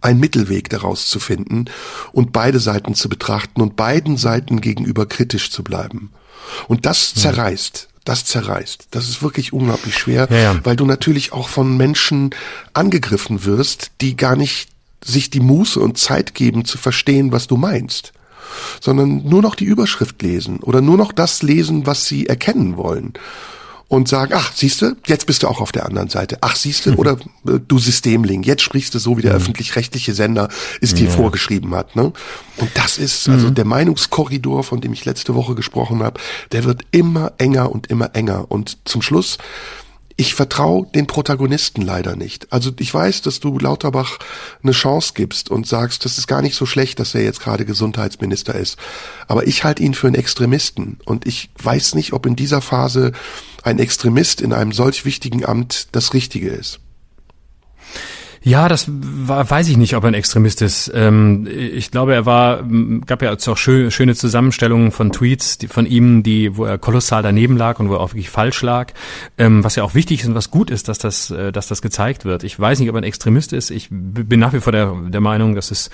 einen 0.00 0.20
Mittelweg 0.20 0.68
daraus 0.70 1.08
zu 1.08 1.20
finden 1.20 1.66
und 2.12 2.32
beide 2.32 2.58
Seiten 2.58 2.94
zu 2.94 3.08
betrachten 3.08 3.60
und 3.60 3.76
beiden 3.76 4.16
Seiten 4.16 4.60
gegenüber 4.60 5.06
kritisch 5.06 5.50
zu 5.50 5.62
bleiben. 5.62 6.10
Und 6.68 6.86
das 6.86 7.12
hm. 7.12 7.20
zerreißt 7.20 7.89
das 8.10 8.24
zerreißt. 8.24 8.88
Das 8.90 9.08
ist 9.08 9.22
wirklich 9.22 9.52
unglaublich 9.52 9.96
schwer, 9.96 10.28
ja, 10.30 10.36
ja. 10.36 10.60
weil 10.64 10.76
du 10.76 10.84
natürlich 10.84 11.32
auch 11.32 11.48
von 11.48 11.76
Menschen 11.76 12.30
angegriffen 12.74 13.44
wirst, 13.44 13.92
die 14.00 14.16
gar 14.16 14.36
nicht 14.36 14.68
sich 15.02 15.30
die 15.30 15.40
Muße 15.40 15.80
und 15.80 15.96
Zeit 15.96 16.34
geben 16.34 16.64
zu 16.64 16.76
verstehen, 16.76 17.32
was 17.32 17.46
du 17.46 17.56
meinst, 17.56 18.12
sondern 18.80 19.24
nur 19.24 19.42
noch 19.42 19.54
die 19.54 19.64
Überschrift 19.64 20.20
lesen 20.22 20.58
oder 20.58 20.80
nur 20.80 20.96
noch 20.96 21.12
das 21.12 21.42
lesen, 21.42 21.86
was 21.86 22.06
sie 22.06 22.26
erkennen 22.26 22.76
wollen 22.76 23.14
und 23.90 24.06
sagen, 24.06 24.32
ach, 24.36 24.52
siehst 24.54 24.82
du, 24.82 24.96
jetzt 25.08 25.26
bist 25.26 25.42
du 25.42 25.48
auch 25.48 25.60
auf 25.60 25.72
der 25.72 25.84
anderen 25.84 26.08
Seite. 26.08 26.38
Ach, 26.42 26.54
siehst 26.54 26.86
du, 26.86 26.94
oder 26.94 27.18
äh, 27.44 27.58
du 27.66 27.80
Systemling, 27.80 28.44
jetzt 28.44 28.62
sprichst 28.62 28.94
du 28.94 29.00
so, 29.00 29.18
wie 29.18 29.22
der 29.22 29.32
mhm. 29.32 29.38
öffentlich-rechtliche 29.38 30.14
Sender 30.14 30.48
es 30.80 30.94
dir 30.94 31.08
ja. 31.08 31.10
vorgeschrieben 31.10 31.74
hat. 31.74 31.96
Ne? 31.96 32.12
Und 32.58 32.70
das 32.74 32.98
ist, 32.98 33.28
also 33.28 33.48
mhm. 33.48 33.56
der 33.56 33.64
Meinungskorridor, 33.64 34.62
von 34.62 34.80
dem 34.80 34.92
ich 34.92 35.04
letzte 35.06 35.34
Woche 35.34 35.56
gesprochen 35.56 36.04
habe, 36.04 36.20
der 36.52 36.62
wird 36.62 36.82
immer 36.92 37.32
enger 37.38 37.72
und 37.72 37.88
immer 37.88 38.14
enger. 38.14 38.48
Und 38.48 38.78
zum 38.84 39.02
Schluss 39.02 39.38
ich 40.20 40.34
vertraue 40.34 40.86
den 40.94 41.06
Protagonisten 41.06 41.80
leider 41.80 42.14
nicht. 42.14 42.52
Also 42.52 42.72
ich 42.78 42.92
weiß, 42.92 43.22
dass 43.22 43.40
du 43.40 43.58
Lauterbach 43.58 44.18
eine 44.62 44.72
Chance 44.72 45.12
gibst 45.14 45.50
und 45.50 45.66
sagst, 45.66 46.04
das 46.04 46.18
ist 46.18 46.26
gar 46.26 46.42
nicht 46.42 46.56
so 46.56 46.66
schlecht, 46.66 47.00
dass 47.00 47.14
er 47.14 47.22
jetzt 47.22 47.40
gerade 47.40 47.64
Gesundheitsminister 47.64 48.54
ist. 48.54 48.76
Aber 49.28 49.46
ich 49.46 49.64
halte 49.64 49.82
ihn 49.82 49.94
für 49.94 50.08
einen 50.08 50.16
Extremisten 50.16 50.98
und 51.06 51.26
ich 51.26 51.48
weiß 51.62 51.94
nicht, 51.94 52.12
ob 52.12 52.26
in 52.26 52.36
dieser 52.36 52.60
Phase 52.60 53.12
ein 53.62 53.78
Extremist 53.78 54.42
in 54.42 54.52
einem 54.52 54.72
solch 54.72 55.06
wichtigen 55.06 55.46
Amt 55.46 55.88
das 55.92 56.12
Richtige 56.12 56.50
ist. 56.50 56.80
Ja, 58.42 58.68
das 58.68 58.86
war, 58.88 59.48
weiß 59.50 59.68
ich 59.68 59.76
nicht, 59.76 59.94
ob 59.96 60.04
er 60.04 60.08
ein 60.08 60.14
Extremist 60.14 60.62
ist. 60.62 60.90
Ähm, 60.94 61.46
ich 61.46 61.90
glaube, 61.90 62.14
er 62.14 62.24
war, 62.24 62.64
gab 63.04 63.20
ja 63.20 63.34
auch 63.34 63.56
schön, 63.58 63.90
schöne 63.90 64.14
Zusammenstellungen 64.14 64.92
von 64.92 65.12
Tweets 65.12 65.58
die, 65.58 65.68
von 65.68 65.84
ihm, 65.84 66.22
die, 66.22 66.56
wo 66.56 66.64
er 66.64 66.78
kolossal 66.78 67.22
daneben 67.22 67.58
lag 67.58 67.80
und 67.80 67.90
wo 67.90 67.94
er 67.94 68.00
auch 68.00 68.10
wirklich 68.10 68.30
falsch 68.30 68.62
lag. 68.62 68.94
Ähm, 69.36 69.62
was 69.62 69.76
ja 69.76 69.84
auch 69.84 69.94
wichtig 69.94 70.22
ist 70.22 70.28
und 70.28 70.34
was 70.34 70.50
gut 70.50 70.70
ist, 70.70 70.88
dass 70.88 70.98
das, 70.98 71.30
äh, 71.30 71.52
dass 71.52 71.68
das 71.68 71.82
gezeigt 71.82 72.24
wird. 72.24 72.42
Ich 72.42 72.58
weiß 72.58 72.78
nicht, 72.78 72.88
ob 72.88 72.96
er 72.96 73.02
ein 73.02 73.04
Extremist 73.04 73.52
ist. 73.52 73.70
Ich 73.70 73.88
bin 73.90 74.40
nach 74.40 74.54
wie 74.54 74.60
vor 74.60 74.72
der, 74.72 74.94
der 75.08 75.20
Meinung, 75.20 75.54
dass 75.54 75.70
es 75.70 75.90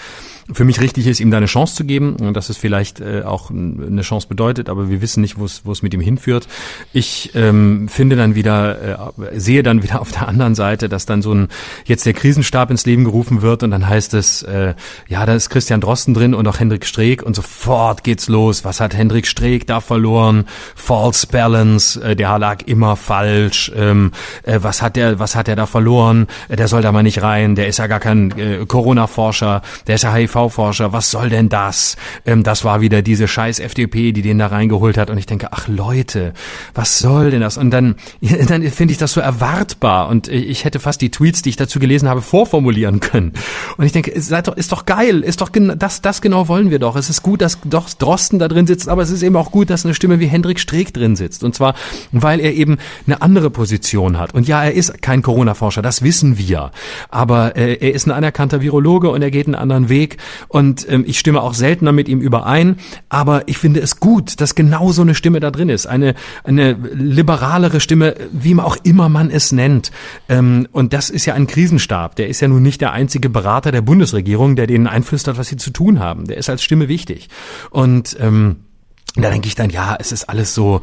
für 0.52 0.64
mich 0.64 0.80
richtig 0.80 1.08
ist, 1.08 1.18
ihm 1.18 1.32
da 1.32 1.38
eine 1.38 1.46
Chance 1.46 1.74
zu 1.74 1.84
geben 1.84 2.14
und 2.14 2.34
dass 2.34 2.48
es 2.48 2.56
vielleicht 2.56 3.00
äh, 3.00 3.22
auch 3.24 3.50
eine 3.50 4.02
Chance 4.02 4.28
bedeutet, 4.28 4.68
aber 4.68 4.88
wir 4.88 5.00
wissen 5.00 5.20
nicht, 5.20 5.36
wo 5.36 5.44
es, 5.44 5.62
wo 5.64 5.72
es 5.72 5.82
mit 5.82 5.92
ihm 5.94 6.00
hinführt. 6.00 6.46
Ich 6.92 7.32
ähm, 7.34 7.88
finde 7.88 8.14
dann 8.14 8.36
wieder, 8.36 9.12
äh, 9.18 9.40
sehe 9.40 9.64
dann 9.64 9.82
wieder 9.82 10.00
auf 10.00 10.12
der 10.12 10.28
anderen 10.28 10.54
Seite, 10.54 10.88
dass 10.88 11.06
dann 11.06 11.22
so 11.22 11.34
ein, 11.34 11.48
jetzt 11.84 12.06
der 12.06 12.12
Krisen 12.12 12.35
Krisenstab 12.36 12.70
ins 12.70 12.84
Leben 12.84 13.04
gerufen 13.04 13.40
wird 13.40 13.62
und 13.62 13.70
dann 13.70 13.88
heißt 13.88 14.12
es, 14.12 14.42
äh, 14.42 14.74
ja, 15.08 15.24
da 15.24 15.32
ist 15.32 15.48
Christian 15.48 15.80
Drosten 15.80 16.12
drin 16.12 16.34
und 16.34 16.46
auch 16.46 16.60
Hendrik 16.60 16.84
Streeck 16.84 17.22
und 17.22 17.34
sofort 17.34 18.04
geht's 18.04 18.28
los. 18.28 18.62
Was 18.62 18.78
hat 18.78 18.94
Hendrik 18.94 19.26
Streeck 19.26 19.66
da 19.66 19.80
verloren? 19.80 20.44
False 20.74 21.26
Balance, 21.26 21.98
äh, 22.02 22.14
der 22.14 22.38
lag 22.38 22.60
immer 22.66 22.96
falsch. 22.96 23.72
Ähm, 23.74 24.12
äh, 24.42 24.58
was 24.60 24.82
hat 24.82 24.96
der, 24.96 25.18
was 25.18 25.34
hat 25.34 25.46
der 25.46 25.56
da 25.56 25.64
verloren? 25.64 26.26
Äh, 26.50 26.56
der 26.56 26.68
soll 26.68 26.82
da 26.82 26.92
mal 26.92 27.02
nicht 27.02 27.22
rein. 27.22 27.54
Der 27.54 27.68
ist 27.68 27.78
ja 27.78 27.86
gar 27.86 28.00
kein 28.00 28.38
äh, 28.38 28.66
Corona-Forscher, 28.66 29.62
der 29.86 29.94
ist 29.94 30.04
ja 30.04 30.12
HIV-Forscher. 30.12 30.92
Was 30.92 31.10
soll 31.10 31.30
denn 31.30 31.48
das? 31.48 31.96
Ähm, 32.26 32.42
das 32.42 32.64
war 32.64 32.82
wieder 32.82 33.00
diese 33.00 33.28
scheiß 33.28 33.60
FDP, 33.60 34.12
die 34.12 34.20
den 34.20 34.38
da 34.38 34.48
reingeholt 34.48 34.98
hat. 34.98 35.08
Und 35.08 35.16
ich 35.16 35.24
denke, 35.24 35.48
ach 35.52 35.68
Leute, 35.68 36.34
was 36.74 36.98
soll 36.98 37.30
denn 37.30 37.40
das? 37.40 37.56
Und 37.56 37.70
dann, 37.70 37.94
dann 38.46 38.62
finde 38.70 38.92
ich 38.92 38.98
das 38.98 39.14
so 39.14 39.22
erwartbar. 39.22 40.08
Und 40.08 40.28
ich 40.28 40.66
hätte 40.66 40.80
fast 40.80 41.00
die 41.00 41.10
Tweets, 41.10 41.40
die 41.40 41.48
ich 41.48 41.56
dazu 41.56 41.78
gelesen 41.78 42.10
habe, 42.10 42.20
vorformulieren 42.26 43.00
können. 43.00 43.32
Und 43.76 43.86
ich 43.86 43.92
denke, 43.92 44.10
ist 44.10 44.30
doch, 44.30 44.56
ist 44.56 44.72
doch 44.72 44.84
geil, 44.84 45.20
ist 45.20 45.40
doch 45.40 45.50
das, 45.52 46.02
das 46.02 46.20
genau 46.20 46.48
wollen 46.48 46.70
wir 46.70 46.78
doch. 46.78 46.96
Es 46.96 47.08
ist 47.08 47.22
gut, 47.22 47.40
dass 47.40 47.58
doch 47.64 47.88
Drosten 47.88 48.38
da 48.38 48.48
drin 48.48 48.66
sitzt, 48.66 48.88
aber 48.88 49.02
es 49.02 49.10
ist 49.10 49.22
eben 49.22 49.36
auch 49.36 49.50
gut, 49.50 49.70
dass 49.70 49.84
eine 49.84 49.94
Stimme 49.94 50.20
wie 50.20 50.26
Hendrik 50.26 50.60
Streeck 50.60 50.92
drin 50.92 51.16
sitzt. 51.16 51.44
Und 51.44 51.54
zwar, 51.54 51.74
weil 52.12 52.40
er 52.40 52.52
eben 52.52 52.78
eine 53.06 53.22
andere 53.22 53.50
Position 53.50 54.18
hat. 54.18 54.34
Und 54.34 54.48
ja, 54.48 54.62
er 54.64 54.74
ist 54.74 55.00
kein 55.02 55.22
Corona-Forscher, 55.22 55.82
das 55.82 56.02
wissen 56.02 56.36
wir. 56.36 56.72
Aber 57.08 57.56
äh, 57.56 57.74
er 57.74 57.94
ist 57.94 58.06
ein 58.06 58.12
anerkannter 58.12 58.60
Virologe 58.60 59.08
und 59.10 59.22
er 59.22 59.30
geht 59.30 59.46
einen 59.46 59.54
anderen 59.54 59.88
Weg. 59.88 60.18
Und 60.48 60.86
ähm, 60.90 61.04
ich 61.06 61.18
stimme 61.18 61.42
auch 61.42 61.54
seltener 61.54 61.92
mit 61.92 62.08
ihm 62.08 62.20
überein. 62.20 62.76
Aber 63.08 63.46
ich 63.46 63.58
finde 63.58 63.80
es 63.80 64.00
gut, 64.00 64.40
dass 64.40 64.54
genau 64.54 64.92
so 64.92 65.02
eine 65.02 65.14
Stimme 65.14 65.40
da 65.40 65.50
drin 65.50 65.68
ist. 65.68 65.86
Eine, 65.86 66.14
eine 66.44 66.72
liberalere 66.92 67.80
Stimme, 67.80 68.14
wie 68.32 68.56
auch 68.56 68.76
immer 68.82 69.08
man 69.08 69.30
es 69.30 69.52
nennt. 69.52 69.92
Ähm, 70.28 70.66
und 70.72 70.92
das 70.92 71.10
ist 71.10 71.26
ja 71.26 71.34
ein 71.34 71.46
Krisenstab 71.46 72.15
der 72.16 72.28
ist 72.28 72.40
ja 72.40 72.48
nun 72.48 72.62
nicht 72.62 72.80
der 72.80 72.92
einzige 72.92 73.28
Berater 73.28 73.72
der 73.72 73.82
Bundesregierung, 73.82 74.56
der 74.56 74.66
denen 74.66 74.86
einflüstert, 74.86 75.38
was 75.38 75.48
sie 75.48 75.56
zu 75.56 75.70
tun 75.70 76.00
haben. 76.00 76.26
Der 76.26 76.36
ist 76.36 76.50
als 76.50 76.62
Stimme 76.62 76.88
wichtig. 76.88 77.28
Und 77.70 78.16
ähm, 78.20 78.56
da 79.22 79.30
denke 79.30 79.48
ich 79.48 79.54
dann, 79.54 79.70
ja, 79.70 79.96
es 79.98 80.12
ist 80.12 80.28
alles 80.28 80.54
so, 80.54 80.82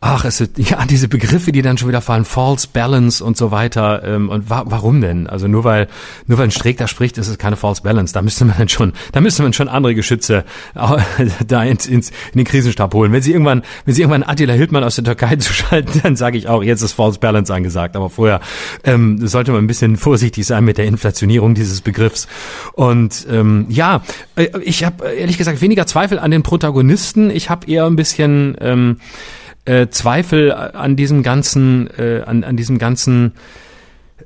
ach, 0.00 0.24
es 0.24 0.40
ist, 0.40 0.52
ja, 0.58 0.84
diese 0.86 1.08
Begriffe, 1.08 1.52
die 1.52 1.62
dann 1.62 1.78
schon 1.78 1.88
wieder 1.88 2.00
fallen, 2.00 2.24
False 2.24 2.68
Balance 2.72 3.22
und 3.24 3.36
so 3.36 3.50
weiter. 3.50 4.02
Ähm, 4.04 4.28
und 4.28 4.50
wa 4.50 4.64
warum 4.66 5.00
denn? 5.00 5.26
Also 5.26 5.48
nur 5.48 5.64
weil, 5.64 5.88
nur 6.26 6.38
weil 6.38 6.44
ein 6.44 6.50
Streeck 6.50 6.78
da 6.78 6.88
spricht, 6.88 7.18
ist 7.18 7.28
es 7.28 7.38
keine 7.38 7.56
False 7.56 7.82
Balance. 7.82 8.12
Da 8.12 8.22
müsste 8.22 8.44
man 8.44 8.56
dann 8.58 8.68
schon, 8.68 8.92
da 9.12 9.20
müsste 9.20 9.42
man 9.42 9.52
schon 9.52 9.68
andere 9.68 9.94
Geschütze 9.94 10.44
da 11.46 11.62
ins, 11.62 11.86
ins, 11.86 12.10
in 12.32 12.38
den 12.38 12.44
Krisenstab 12.44 12.94
holen. 12.94 13.12
Wenn 13.12 13.22
sie 13.22 13.32
irgendwann, 13.32 13.62
wenn 13.84 13.94
sie 13.94 14.02
irgendwann 14.02 14.22
Attila 14.22 14.54
Hildmann 14.54 14.84
aus 14.84 14.96
der 14.96 15.04
Türkei 15.04 15.36
zuschalten, 15.36 16.00
dann 16.02 16.16
sage 16.16 16.38
ich 16.38 16.48
auch, 16.48 16.62
jetzt 16.62 16.82
ist 16.82 16.92
False 16.92 17.18
Balance 17.18 17.52
angesagt. 17.52 17.96
Aber 17.96 18.10
vorher 18.10 18.40
ähm, 18.84 19.26
sollte 19.26 19.52
man 19.52 19.64
ein 19.64 19.66
bisschen 19.66 19.96
vorsichtig 19.96 20.46
sein 20.46 20.64
mit 20.64 20.78
der 20.78 20.86
Inflationierung 20.86 21.54
dieses 21.54 21.80
Begriffs. 21.80 22.26
Und 22.72 23.26
ähm, 23.30 23.66
ja, 23.68 24.02
äh, 24.36 24.48
ich 24.62 24.84
habe 24.84 25.08
ehrlich 25.08 25.38
gesagt 25.38 25.60
weniger 25.60 25.86
Zweifel 25.86 26.18
an 26.18 26.30
den 26.30 26.42
Protagonisten. 26.42 27.30
Ich 27.30 27.50
habe 27.50 27.69
eher 27.70 27.86
ein 27.86 27.96
bisschen 27.96 28.56
ähm, 28.60 28.96
äh, 29.64 29.88
Zweifel 29.88 30.52
an 30.52 30.96
diesem 30.96 31.22
ganzen, 31.22 31.88
äh, 31.98 32.22
an, 32.26 32.44
an 32.44 32.56
diesem 32.56 32.78
ganzen 32.78 33.32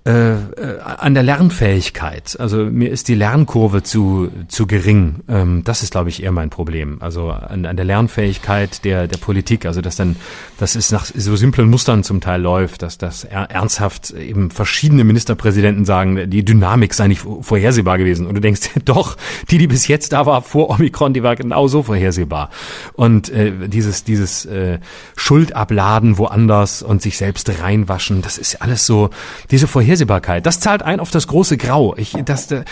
äh, 0.06 0.32
äh, 0.32 0.80
an 0.84 1.14
der 1.14 1.22
Lernfähigkeit. 1.22 2.38
Also 2.38 2.58
mir 2.58 2.90
ist 2.90 3.08
die 3.08 3.14
Lernkurve 3.14 3.82
zu, 3.82 4.30
zu 4.48 4.66
gering. 4.66 5.20
Ähm, 5.28 5.62
das 5.64 5.82
ist, 5.82 5.92
glaube 5.92 6.10
ich, 6.10 6.22
eher 6.22 6.30
mein 6.30 6.50
Problem. 6.50 6.98
Also 7.00 7.30
an, 7.30 7.64
an 7.64 7.74
der 7.74 7.86
Lernfähigkeit 7.86 8.84
der, 8.84 9.08
der 9.08 9.16
Politik. 9.16 9.64
Also 9.64 9.80
dass 9.80 9.96
dann, 9.96 10.16
dass 10.58 10.74
es 10.74 10.92
nach 10.92 11.06
so 11.06 11.36
simplen 11.36 11.70
Mustern 11.70 12.04
zum 12.04 12.20
Teil 12.20 12.42
läuft, 12.42 12.82
dass 12.82 12.98
das 12.98 13.24
ernsthaft 13.24 14.10
eben 14.10 14.50
verschiedene 14.50 15.04
Ministerpräsidenten 15.04 15.86
sagen, 15.86 16.28
die 16.28 16.44
Dynamik 16.44 16.92
sei 16.92 17.08
nicht 17.08 17.22
vorhersehbar 17.40 17.96
gewesen. 17.96 18.26
Und 18.26 18.34
du 18.34 18.42
denkst, 18.42 18.72
doch, 18.84 19.16
die, 19.48 19.56
die 19.56 19.68
bis 19.68 19.88
jetzt 19.88 20.12
da 20.12 20.26
war 20.26 20.42
vor 20.42 20.68
Omikron, 20.68 21.14
die 21.14 21.22
war 21.22 21.34
genauso 21.34 21.82
vorhersehbar. 21.82 22.50
Und 22.92 23.30
äh, 23.30 23.68
dieses, 23.68 24.04
dieses 24.04 24.44
äh, 24.44 24.80
Schuldabladen 25.16 26.18
woanders 26.18 26.82
und 26.82 27.00
sich 27.00 27.16
selbst 27.16 27.50
reinwaschen, 27.58 28.20
das 28.20 28.36
ist 28.36 28.60
alles 28.60 28.84
so, 28.84 29.08
diese 29.50 29.66
Vorhersehbarkeit 29.66 29.93
Vorhersehbarkeit. 29.94 30.44
Das 30.44 30.60
zahlt 30.60 30.82
ein 30.82 31.00
auf 31.00 31.10
das 31.10 31.26
große 31.28 31.56
Grau. 31.56 31.94
Ich, 31.96 32.12
dass, 32.24 32.48
dass, 32.48 32.64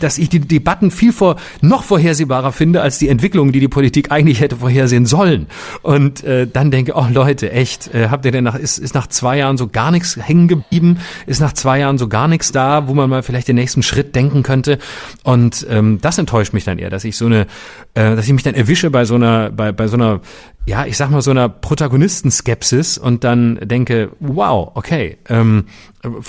dass 0.00 0.18
ich 0.18 0.28
die 0.28 0.40
Debatten 0.40 0.90
viel 0.90 1.12
vor, 1.12 1.36
noch 1.60 1.84
vorhersehbarer 1.84 2.52
finde 2.52 2.82
als 2.82 2.98
die 2.98 3.08
Entwicklungen, 3.08 3.52
die 3.52 3.60
die 3.60 3.68
Politik 3.68 4.10
eigentlich 4.10 4.40
hätte 4.40 4.56
vorhersehen 4.56 5.06
sollen. 5.06 5.46
Und 5.82 6.24
äh, 6.24 6.46
dann 6.46 6.70
denke, 6.70 6.94
oh 6.96 7.06
Leute, 7.10 7.52
echt, 7.52 7.94
äh, 7.94 8.08
habt 8.08 8.24
ihr 8.24 8.32
denn 8.32 8.44
nach, 8.44 8.56
ist, 8.56 8.78
ist 8.78 8.94
nach 8.94 9.06
zwei 9.06 9.38
Jahren 9.38 9.56
so 9.56 9.68
gar 9.68 9.90
nichts 9.90 10.16
hängen 10.16 10.48
geblieben? 10.48 10.98
Ist 11.26 11.40
nach 11.40 11.52
zwei 11.52 11.78
Jahren 11.78 11.98
so 11.98 12.08
gar 12.08 12.28
nichts 12.28 12.50
da, 12.50 12.88
wo 12.88 12.94
man 12.94 13.08
mal 13.08 13.22
vielleicht 13.22 13.48
den 13.48 13.56
nächsten 13.56 13.82
Schritt 13.82 14.14
denken 14.16 14.42
könnte? 14.42 14.78
Und 15.22 15.66
ähm, 15.70 15.98
das 16.00 16.18
enttäuscht 16.18 16.52
mich 16.52 16.64
dann 16.64 16.78
eher, 16.78 16.90
dass 16.90 17.04
ich 17.04 17.16
so 17.16 17.26
eine, 17.26 17.42
äh, 17.94 18.16
dass 18.16 18.26
ich 18.26 18.32
mich 18.32 18.42
dann 18.42 18.54
erwische 18.54 18.90
bei 18.90 19.04
so 19.04 19.14
einer, 19.14 19.50
bei, 19.50 19.72
bei 19.72 19.86
so 19.86 19.96
einer 19.96 20.20
ja, 20.64 20.86
ich 20.86 20.96
sag 20.96 21.10
mal, 21.10 21.22
so 21.22 21.32
einer 21.32 21.48
Protagonistenskepsis 21.48 22.96
und 22.96 23.24
dann 23.24 23.58
denke, 23.62 24.10
wow, 24.20 24.70
okay, 24.74 25.18
ähm, 25.28 25.64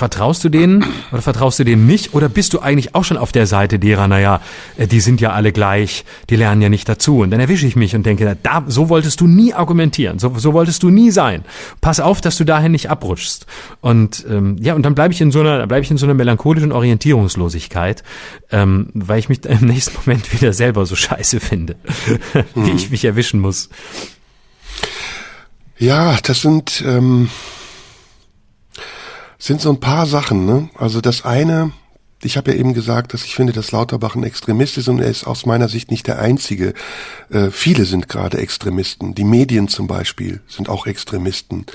vertraust 0.03 0.43
du 0.43 0.49
denen 0.49 0.83
oder 1.13 1.21
vertraust 1.21 1.59
du 1.59 1.63
denen 1.63 1.85
nicht? 1.85 2.13
Oder 2.13 2.27
bist 2.27 2.53
du 2.53 2.59
eigentlich 2.59 2.93
auch 2.93 3.05
schon 3.05 3.15
auf 3.15 3.31
der 3.31 3.47
Seite 3.47 3.79
derer, 3.79 4.09
naja, 4.09 4.41
äh, 4.75 4.85
die 4.85 4.99
sind 4.99 5.21
ja 5.21 5.31
alle 5.31 5.53
gleich, 5.53 6.03
die 6.29 6.35
lernen 6.35 6.61
ja 6.61 6.67
nicht 6.67 6.89
dazu. 6.89 7.19
Und 7.19 7.31
dann 7.31 7.39
erwische 7.39 7.65
ich 7.65 7.77
mich 7.77 7.95
und 7.95 8.05
denke, 8.05 8.35
da, 8.43 8.65
so 8.67 8.89
wolltest 8.89 9.21
du 9.21 9.27
nie 9.27 9.53
argumentieren, 9.53 10.19
so, 10.19 10.33
so 10.37 10.51
wolltest 10.51 10.83
du 10.83 10.89
nie 10.89 11.09
sein. 11.09 11.45
Pass 11.79 12.01
auf, 12.01 12.19
dass 12.19 12.35
du 12.35 12.43
dahin 12.43 12.73
nicht 12.73 12.89
abrutschst. 12.89 13.45
Und 13.79 14.25
ähm, 14.29 14.57
ja, 14.59 14.73
und 14.73 14.83
dann 14.83 14.93
bleibe 14.93 15.13
ich 15.13 15.21
in 15.21 15.31
so 15.31 15.39
einer, 15.39 15.67
bleibe 15.67 15.85
ich 15.85 15.91
in 15.91 15.95
so 15.95 16.05
einer 16.05 16.15
melancholischen 16.15 16.73
Orientierungslosigkeit, 16.73 18.03
ähm, 18.51 18.89
weil 18.93 19.19
ich 19.19 19.29
mich 19.29 19.45
im 19.45 19.67
nächsten 19.67 19.95
Moment 19.95 20.33
wieder 20.33 20.51
selber 20.51 20.85
so 20.85 20.97
scheiße 20.97 21.39
finde, 21.39 21.77
wie 22.55 22.71
ich 22.71 22.91
mich 22.91 23.05
erwischen 23.05 23.39
muss. 23.39 23.69
Ja, 25.77 26.17
das 26.23 26.41
sind, 26.41 26.83
ähm, 26.85 27.29
sind 29.43 29.59
so 29.59 29.69
ein 29.69 29.81
paar 29.81 30.05
Sachen. 30.05 30.45
Ne? 30.45 30.69
Also 30.75 31.01
das 31.01 31.25
eine, 31.25 31.73
ich 32.23 32.37
habe 32.37 32.51
ja 32.51 32.57
eben 32.57 32.73
gesagt, 32.73 33.13
dass 33.13 33.25
ich 33.25 33.35
finde, 33.35 33.51
dass 33.51 33.73
Lauterbach 33.73 34.15
ein 34.15 34.23
Extremist 34.23 34.77
ist 34.77 34.87
und 34.87 34.99
er 34.99 35.09
ist 35.09 35.27
aus 35.27 35.45
meiner 35.45 35.67
Sicht 35.67 35.91
nicht 35.91 36.07
der 36.07 36.19
Einzige. 36.19 36.73
Äh, 37.29 37.51
viele 37.51 37.83
sind 37.83 38.07
gerade 38.07 38.37
Extremisten. 38.37 39.15
Die 39.15 39.25
Medien 39.25 39.67
zum 39.67 39.85
Beispiel 39.85 40.39
sind 40.47 40.69
auch 40.69 40.87
Extremisten. 40.87 41.65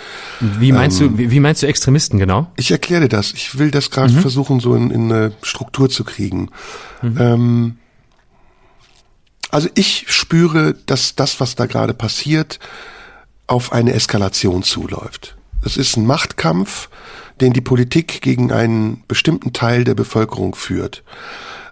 Wie 0.40 0.72
meinst 0.72 0.98
ähm, 1.02 1.10
du, 1.10 1.18
wie, 1.18 1.30
wie, 1.30 1.40
meinst 1.40 1.62
du 1.62 1.66
Extremisten 1.66 2.18
genau? 2.18 2.50
Ich 2.56 2.70
erkläre 2.70 3.02
dir 3.02 3.10
das. 3.10 3.34
Ich 3.34 3.58
will 3.58 3.70
das 3.70 3.90
gerade 3.90 4.14
mhm. 4.14 4.20
versuchen, 4.20 4.60
so 4.60 4.74
in, 4.74 4.90
in, 4.90 5.12
eine 5.12 5.32
Struktur 5.42 5.90
zu 5.90 6.04
kriegen. 6.04 6.48
Mhm. 7.02 7.16
Ähm, 7.20 7.76
also 9.50 9.68
ich 9.74 10.06
spüre, 10.08 10.72
dass 10.86 11.16
das, 11.16 11.38
was 11.38 11.54
da 11.54 11.66
gerade 11.66 11.92
passiert, 11.92 12.60
auf 13.46 13.72
eine 13.72 13.92
Eskalation 13.92 14.62
zuläuft. 14.62 15.36
Es 15.62 15.76
ist 15.76 15.98
ein 15.98 16.06
Machtkampf, 16.06 16.88
den 17.40 17.52
die 17.52 17.60
Politik 17.60 18.20
gegen 18.20 18.52
einen 18.52 19.02
bestimmten 19.08 19.52
Teil 19.52 19.84
der 19.84 19.94
Bevölkerung 19.94 20.54
führt. 20.54 21.02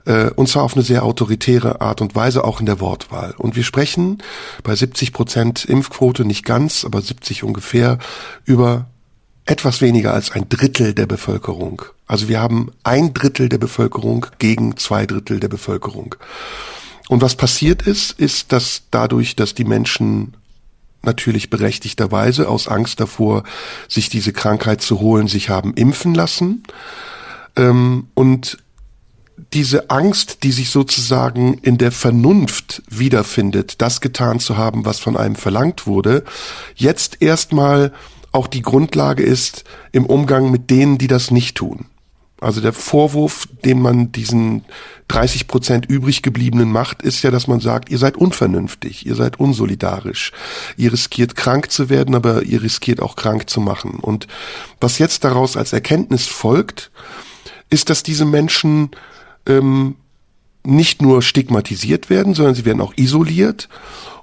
Äh, 0.06 0.30
und 0.30 0.48
zwar 0.48 0.62
auf 0.62 0.74
eine 0.74 0.82
sehr 0.82 1.04
autoritäre 1.04 1.80
Art 1.80 2.00
und 2.00 2.14
Weise, 2.14 2.44
auch 2.44 2.60
in 2.60 2.66
der 2.66 2.80
Wortwahl. 2.80 3.34
Und 3.36 3.56
wir 3.56 3.64
sprechen 3.64 4.22
bei 4.62 4.74
70 4.74 5.12
Prozent 5.12 5.64
Impfquote 5.64 6.24
nicht 6.24 6.44
ganz, 6.44 6.84
aber 6.84 7.02
70 7.02 7.44
ungefähr 7.44 7.98
über 8.44 8.86
etwas 9.44 9.80
weniger 9.80 10.12
als 10.12 10.32
ein 10.32 10.48
Drittel 10.48 10.92
der 10.92 11.06
Bevölkerung. 11.06 11.82
Also 12.06 12.28
wir 12.28 12.40
haben 12.40 12.72
ein 12.82 13.14
Drittel 13.14 13.48
der 13.48 13.58
Bevölkerung 13.58 14.26
gegen 14.38 14.76
zwei 14.76 15.06
Drittel 15.06 15.40
der 15.40 15.48
Bevölkerung. 15.48 16.16
Und 17.08 17.22
was 17.22 17.36
passiert 17.36 17.82
ist, 17.82 18.18
ist, 18.18 18.52
dass 18.52 18.82
dadurch, 18.90 19.36
dass 19.36 19.54
die 19.54 19.64
Menschen 19.64 20.34
natürlich 21.06 21.50
berechtigterweise 21.50 22.48
aus 22.48 22.68
Angst 22.68 23.00
davor, 23.00 23.44
sich 23.88 24.08
diese 24.08 24.32
Krankheit 24.32 24.82
zu 24.82 25.00
holen, 25.00 25.28
sich 25.28 25.48
haben 25.48 25.74
impfen 25.74 26.14
lassen. 26.14 26.62
Ähm, 27.56 28.08
und 28.14 28.58
diese 29.52 29.90
Angst, 29.90 30.42
die 30.42 30.52
sich 30.52 30.70
sozusagen 30.70 31.54
in 31.54 31.78
der 31.78 31.92
Vernunft 31.92 32.82
wiederfindet, 32.88 33.80
das 33.82 34.00
getan 34.00 34.40
zu 34.40 34.56
haben, 34.56 34.84
was 34.84 34.98
von 34.98 35.16
einem 35.16 35.36
verlangt 35.36 35.86
wurde, 35.86 36.24
jetzt 36.74 37.22
erstmal 37.22 37.92
auch 38.32 38.46
die 38.46 38.62
Grundlage 38.62 39.22
ist 39.22 39.64
im 39.92 40.06
Umgang 40.06 40.50
mit 40.50 40.70
denen, 40.70 40.98
die 40.98 41.06
das 41.06 41.30
nicht 41.30 41.56
tun. 41.56 41.86
Also 42.40 42.60
der 42.60 42.74
Vorwurf, 42.74 43.48
den 43.64 43.80
man 43.80 44.12
diesen 44.12 44.64
30 45.08 45.46
Prozent 45.46 45.86
übrig 45.86 46.22
gebliebenen 46.22 46.70
macht, 46.70 47.02
ist 47.02 47.22
ja, 47.22 47.30
dass 47.30 47.46
man 47.46 47.60
sagt, 47.60 47.90
ihr 47.90 47.98
seid 47.98 48.16
unvernünftig, 48.16 49.06
ihr 49.06 49.14
seid 49.14 49.38
unsolidarisch, 49.38 50.32
ihr 50.76 50.92
riskiert 50.92 51.36
krank 51.36 51.70
zu 51.70 51.88
werden, 51.88 52.14
aber 52.14 52.42
ihr 52.42 52.62
riskiert 52.62 53.00
auch 53.00 53.14
krank 53.14 53.48
zu 53.48 53.60
machen. 53.60 54.00
Und 54.00 54.26
was 54.80 54.98
jetzt 54.98 55.24
daraus 55.24 55.56
als 55.56 55.72
Erkenntnis 55.72 56.26
folgt, 56.26 56.90
ist, 57.70 57.90
dass 57.90 58.02
diese 58.02 58.24
Menschen 58.24 58.90
ähm, 59.46 59.96
nicht 60.64 61.02
nur 61.02 61.22
stigmatisiert 61.22 62.10
werden, 62.10 62.34
sondern 62.34 62.54
sie 62.54 62.64
werden 62.64 62.80
auch 62.80 62.94
isoliert. 62.96 63.68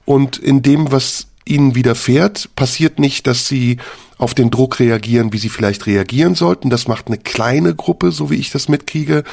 Und 0.06 0.38
in 0.38 0.62
dem, 0.62 0.92
was 0.92 1.28
ihnen 1.46 1.76
widerfährt, 1.76 2.50
passiert 2.56 3.00
nicht, 3.00 3.28
dass 3.28 3.48
sie 3.48 3.78
auf 4.18 4.34
den 4.34 4.52
Druck 4.52 4.80
reagieren, 4.80 5.34
wie 5.34 5.38
sie 5.38 5.50
vielleicht 5.50 5.86
reagieren 5.86 6.36
sollten. 6.36 6.70
Das 6.70 6.88
macht 6.88 7.08
eine 7.08 7.18
kleine 7.18 7.76
Gruppe, 7.76 8.12
so 8.12 8.30
wie 8.30 8.36
ich 8.36 8.52
das 8.52 8.70
mitkriege. 8.70 9.24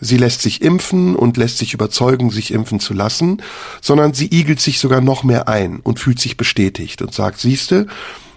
Sie 0.00 0.16
lässt 0.16 0.42
sich 0.42 0.62
impfen 0.62 1.16
und 1.16 1.36
lässt 1.36 1.58
sich 1.58 1.74
überzeugen, 1.74 2.30
sich 2.30 2.52
impfen 2.52 2.80
zu 2.80 2.94
lassen, 2.94 3.42
sondern 3.80 4.14
sie 4.14 4.26
igelt 4.32 4.60
sich 4.60 4.78
sogar 4.78 5.00
noch 5.00 5.24
mehr 5.24 5.48
ein 5.48 5.80
und 5.80 6.00
fühlt 6.00 6.20
sich 6.20 6.36
bestätigt 6.36 7.02
und 7.02 7.14
sagt, 7.14 7.38
siehste, 7.38 7.86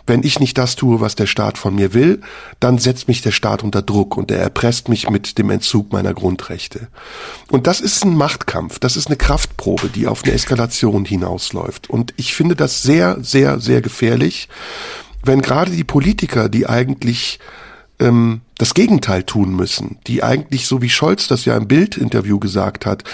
wenn 0.09 0.23
ich 0.23 0.39
nicht 0.39 0.57
das 0.57 0.75
tue, 0.75 0.99
was 0.99 1.15
der 1.15 1.27
Staat 1.27 1.57
von 1.57 1.75
mir 1.75 1.93
will, 1.93 2.21
dann 2.59 2.79
setzt 2.79 3.07
mich 3.07 3.21
der 3.21 3.31
Staat 3.31 3.63
unter 3.63 3.83
Druck 3.83 4.17
und 4.17 4.31
er 4.31 4.39
erpresst 4.39 4.89
mich 4.89 5.07
mit 5.09 5.37
dem 5.37 5.51
Entzug 5.51 5.93
meiner 5.93 6.15
Grundrechte. 6.15 6.87
Und 7.49 7.67
das 7.67 7.79
ist 7.79 8.03
ein 8.03 8.15
Machtkampf, 8.15 8.79
das 8.79 8.97
ist 8.97 9.07
eine 9.07 9.17
Kraftprobe, 9.17 9.87
die 9.87 10.07
auf 10.07 10.23
eine 10.23 10.33
Eskalation 10.33 11.05
hinausläuft. 11.05 11.89
Und 11.89 12.13
ich 12.17 12.33
finde 12.33 12.55
das 12.55 12.81
sehr, 12.81 13.19
sehr, 13.21 13.59
sehr 13.59 13.81
gefährlich, 13.81 14.49
wenn 15.23 15.41
gerade 15.41 15.71
die 15.71 15.83
Politiker, 15.83 16.49
die 16.49 16.65
eigentlich 16.65 17.39
ähm, 17.99 18.41
das 18.59 18.73
Gegenteil 18.73 19.23
tun 19.23 19.55
müssen, 19.55 19.97
die 20.05 20.21
eigentlich, 20.21 20.67
so 20.67 20.81
wie 20.81 20.89
Scholz 20.89 21.29
das 21.29 21.45
ja 21.45 21.55
im 21.55 21.67
Bildinterview 21.67 22.39
gesagt 22.39 22.85
hat, 22.85 23.05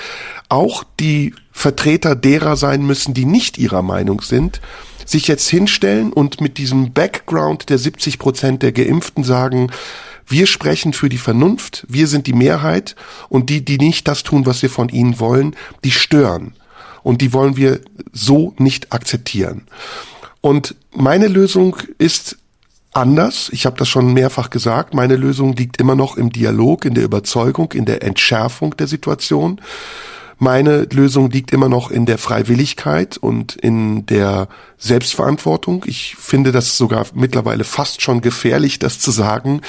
auch 0.49 0.83
die 0.99 1.35
Vertreter 1.51 2.15
derer 2.15 2.57
sein 2.57 2.83
müssen, 2.83 3.13
die 3.13 3.25
nicht 3.25 3.59
ihrer 3.59 3.83
Meinung 3.83 4.21
sind, 4.21 4.59
sich 5.05 5.27
jetzt 5.27 5.47
hinstellen 5.47 6.11
und 6.11 6.41
mit 6.41 6.57
diesem 6.57 6.93
Background 6.93 7.69
der 7.69 7.77
70 7.77 8.17
Prozent 8.17 8.63
der 8.63 8.71
Geimpften 8.71 9.23
sagen, 9.23 9.71
wir 10.27 10.47
sprechen 10.47 10.93
für 10.93 11.09
die 11.09 11.19
Vernunft, 11.19 11.85
wir 11.87 12.07
sind 12.07 12.25
die 12.25 12.33
Mehrheit 12.33 12.95
und 13.29 13.51
die, 13.51 13.63
die 13.63 13.77
nicht 13.77 14.07
das 14.07 14.23
tun, 14.23 14.47
was 14.47 14.63
wir 14.63 14.71
von 14.71 14.89
ihnen 14.89 15.19
wollen, 15.19 15.55
die 15.83 15.91
stören. 15.91 16.55
Und 17.03 17.21
die 17.21 17.33
wollen 17.33 17.55
wir 17.55 17.81
so 18.11 18.55
nicht 18.57 18.91
akzeptieren. 18.91 19.67
Und 20.41 20.73
meine 20.91 21.27
Lösung 21.27 21.77
ist 21.99 22.39
anders. 22.95 23.49
Ich 23.51 23.65
habe 23.65 23.77
das 23.77 23.87
schon 23.87 24.13
mehrfach 24.13 24.49
gesagt. 24.49 24.93
Meine 24.93 25.15
Lösung 25.15 25.55
liegt 25.55 25.79
immer 25.79 25.95
noch 25.95 26.17
im 26.17 26.31
Dialog, 26.31 26.85
in 26.85 26.93
der 26.93 27.03
Überzeugung, 27.03 27.71
in 27.73 27.85
der 27.85 28.03
Entschärfung 28.03 28.75
der 28.77 28.87
Situation. 28.87 29.59
Meine 30.37 30.83
Lösung 30.91 31.29
liegt 31.29 31.51
immer 31.51 31.69
noch 31.69 31.91
in 31.91 32.05
der 32.05 32.17
Freiwilligkeit 32.17 33.17
und 33.17 33.55
in 33.55 34.05
der 34.05 34.49
Selbstverantwortung. 34.77 35.85
Ich 35.87 36.15
finde 36.17 36.51
das 36.51 36.77
sogar 36.77 37.05
mittlerweile 37.13 37.63
fast 37.63 38.01
schon 38.01 38.19
gefährlich, 38.19 38.77
das 38.77 38.99
zu 38.99 39.11
sagen, 39.11 39.61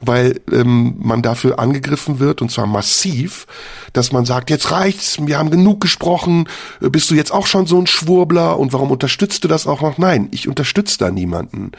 weil 0.00 0.40
ähm, 0.50 0.94
man 0.98 1.22
dafür 1.22 1.58
angegriffen 1.58 2.20
wird 2.20 2.40
und 2.40 2.50
zwar 2.50 2.66
massiv, 2.66 3.46
dass 3.92 4.12
man 4.12 4.24
sagt, 4.24 4.50
jetzt 4.50 4.70
reicht's, 4.70 5.18
wir 5.20 5.38
haben 5.38 5.50
genug 5.50 5.80
gesprochen, 5.80 6.48
bist 6.80 7.10
du 7.10 7.14
jetzt 7.14 7.32
auch 7.32 7.46
schon 7.46 7.66
so 7.66 7.80
ein 7.80 7.86
Schwurbler 7.88 8.58
und 8.58 8.72
warum 8.72 8.90
unterstützt 8.90 9.42
du 9.42 9.48
das 9.48 9.66
auch 9.66 9.80
noch? 9.80 9.98
Nein, 9.98 10.28
ich 10.30 10.46
unterstütze 10.46 10.98
da 10.98 11.10
niemanden, 11.10 11.72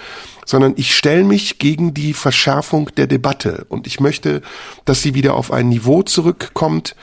sondern 0.45 0.73
ich 0.75 0.95
stelle 0.95 1.23
mich 1.23 1.59
gegen 1.59 1.93
die 1.93 2.13
Verschärfung 2.13 2.89
der 2.97 3.07
Debatte 3.07 3.65
und 3.69 3.87
ich 3.87 4.01
möchte, 4.01 4.41
dass 4.83 5.01
sie 5.01 5.13
wieder 5.13 5.35
auf 5.35 5.51
ein 5.51 5.69
Niveau 5.69 6.03
zurückkommt, 6.03 6.95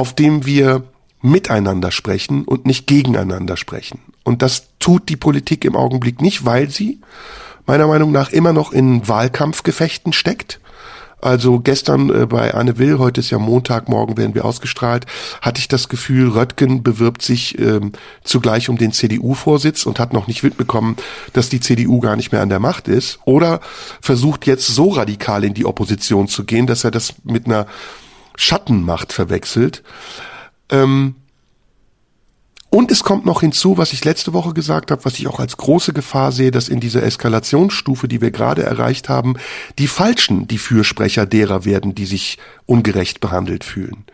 auf 0.00 0.14
dem 0.14 0.46
wir 0.46 0.84
miteinander 1.20 1.90
sprechen 1.90 2.44
und 2.44 2.64
nicht 2.64 2.86
gegeneinander 2.86 3.58
sprechen. 3.58 4.00
Und 4.24 4.40
das 4.40 4.68
tut 4.78 5.10
die 5.10 5.16
Politik 5.18 5.66
im 5.66 5.76
Augenblick 5.76 6.22
nicht, 6.22 6.46
weil 6.46 6.70
sie 6.70 7.00
meiner 7.66 7.86
Meinung 7.86 8.10
nach 8.10 8.30
immer 8.30 8.54
noch 8.54 8.72
in 8.72 9.06
Wahlkampfgefechten 9.08 10.14
steckt. 10.14 10.58
Also 11.20 11.60
gestern 11.60 12.08
äh, 12.08 12.24
bei 12.24 12.54
Anne 12.54 12.78
Will, 12.78 12.98
heute 12.98 13.20
ist 13.20 13.28
ja 13.28 13.38
Montag, 13.38 13.90
morgen 13.90 14.16
werden 14.16 14.34
wir 14.34 14.46
ausgestrahlt, 14.46 15.04
hatte 15.42 15.60
ich 15.60 15.68
das 15.68 15.90
Gefühl, 15.90 16.30
Röttgen 16.30 16.82
bewirbt 16.82 17.20
sich 17.20 17.58
ähm, 17.58 17.92
zugleich 18.24 18.70
um 18.70 18.78
den 18.78 18.92
CDU-Vorsitz 18.92 19.84
und 19.84 19.98
hat 19.98 20.14
noch 20.14 20.28
nicht 20.28 20.42
mitbekommen, 20.42 20.96
dass 21.34 21.50
die 21.50 21.60
CDU 21.60 22.00
gar 22.00 22.16
nicht 22.16 22.32
mehr 22.32 22.40
an 22.40 22.48
der 22.48 22.58
Macht 22.58 22.88
ist. 22.88 23.18
Oder 23.26 23.60
versucht 24.00 24.46
jetzt 24.46 24.66
so 24.68 24.88
radikal 24.88 25.44
in 25.44 25.52
die 25.52 25.66
Opposition 25.66 26.26
zu 26.26 26.44
gehen, 26.44 26.66
dass 26.66 26.84
er 26.84 26.90
das 26.90 27.12
mit 27.22 27.44
einer 27.44 27.66
Schattenmacht 28.40 29.12
verwechselt. 29.12 29.82
Ähm, 30.70 31.16
und 32.72 32.92
es 32.92 33.02
kommt 33.02 33.26
noch 33.26 33.40
hinzu, 33.40 33.78
was 33.78 33.92
ich 33.92 34.04
letzte 34.04 34.32
Woche 34.32 34.54
gesagt 34.54 34.92
habe, 34.92 35.04
was 35.04 35.18
ich 35.18 35.26
auch 35.26 35.40
als 35.40 35.56
große 35.56 35.92
Gefahr 35.92 36.30
sehe, 36.30 36.52
dass 36.52 36.68
in 36.68 36.78
dieser 36.78 37.02
Eskalationsstufe, 37.02 38.06
die 38.06 38.20
wir 38.20 38.30
gerade 38.30 38.62
erreicht 38.62 39.08
haben, 39.08 39.34
die 39.80 39.88
Falschen 39.88 40.46
die 40.46 40.58
Fürsprecher 40.58 41.26
derer 41.26 41.64
werden, 41.64 41.96
die 41.96 42.06
sich 42.06 42.38
ungerecht 42.66 43.18
behandelt 43.18 43.64
fühlen. 43.64 44.04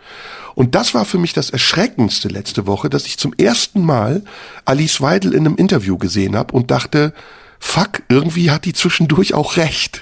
Und 0.54 0.74
das 0.74 0.94
war 0.94 1.04
für 1.04 1.18
mich 1.18 1.34
das 1.34 1.50
Erschreckendste 1.50 2.28
letzte 2.28 2.66
Woche, 2.66 2.88
dass 2.88 3.04
ich 3.04 3.18
zum 3.18 3.34
ersten 3.34 3.82
Mal 3.82 4.24
Alice 4.64 5.02
Weidel 5.02 5.34
in 5.34 5.46
einem 5.46 5.56
Interview 5.56 5.98
gesehen 5.98 6.34
habe 6.34 6.54
und 6.54 6.70
dachte, 6.70 7.12
fuck, 7.60 8.02
irgendwie 8.08 8.50
hat 8.50 8.64
die 8.64 8.72
zwischendurch 8.72 9.34
auch 9.34 9.58
recht. 9.58 10.00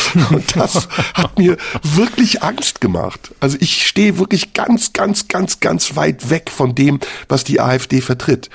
Und 0.30 0.56
das 0.56 0.88
hat 1.14 1.38
mir 1.38 1.56
wirklich 1.82 2.42
Angst 2.42 2.80
gemacht. 2.80 3.34
Also 3.40 3.56
ich 3.60 3.86
stehe 3.86 4.18
wirklich 4.18 4.52
ganz, 4.52 4.92
ganz, 4.92 5.28
ganz, 5.28 5.60
ganz 5.60 5.96
weit 5.96 6.30
weg 6.30 6.50
von 6.50 6.74
dem, 6.74 7.00
was 7.28 7.44
die 7.44 7.60
AfD 7.60 8.00
vertritt. 8.00 8.50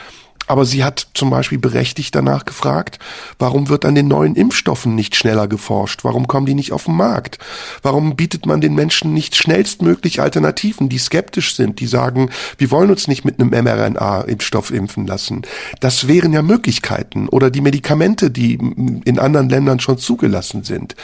Aber 0.48 0.66
sie 0.66 0.84
hat 0.84 1.08
zum 1.14 1.30
Beispiel 1.30 1.60
berechtigt 1.60 2.16
danach 2.16 2.46
gefragt, 2.46 3.00
warum 3.38 3.70
wird 3.70 3.86
an 3.86 3.96
den 3.96 4.08
neuen 4.08 4.36
Impfstoffen 4.36 4.96
nicht 4.96 5.16
schneller 5.16 5.48
geforscht? 5.48 6.04
Warum 6.04 6.28
kommen 6.28 6.46
die 6.46 6.56
nicht 6.56 6.72
auf 6.72 6.86
den 6.86 6.96
Markt? 6.96 7.38
Warum 7.82 8.16
bietet 8.16 8.46
man 8.46 8.62
den 8.62 8.74
Menschen 8.74 9.14
nicht 9.14 9.36
schnellstmöglich 9.36 10.22
Alternativen, 10.22 10.90
die 10.90 10.98
skeptisch 10.98 11.56
sind, 11.56 11.80
die 11.82 11.88
sagen, 11.88 12.30
wir 12.58 12.72
wollen 12.72 12.90
uns 12.90 13.08
nicht 13.08 13.26
mit 13.26 13.40
einem 13.40 13.50
mRNA-Impfstoff 13.50 14.72
impfen 14.72 15.06
lassen? 15.06 15.42
Das 15.82 16.08
wären 16.08 16.32
ja 16.32 16.42
Möglichkeiten. 16.42 17.28
Oder 17.28 17.52
die 17.52 17.62
Medikamente, 17.62 18.32
die 18.32 18.54
in 18.54 19.20
anderen 19.20 19.50
Ländern 19.50 19.82
schon 19.82 19.98
zugelassen 19.98 20.64
sind, 20.64 20.96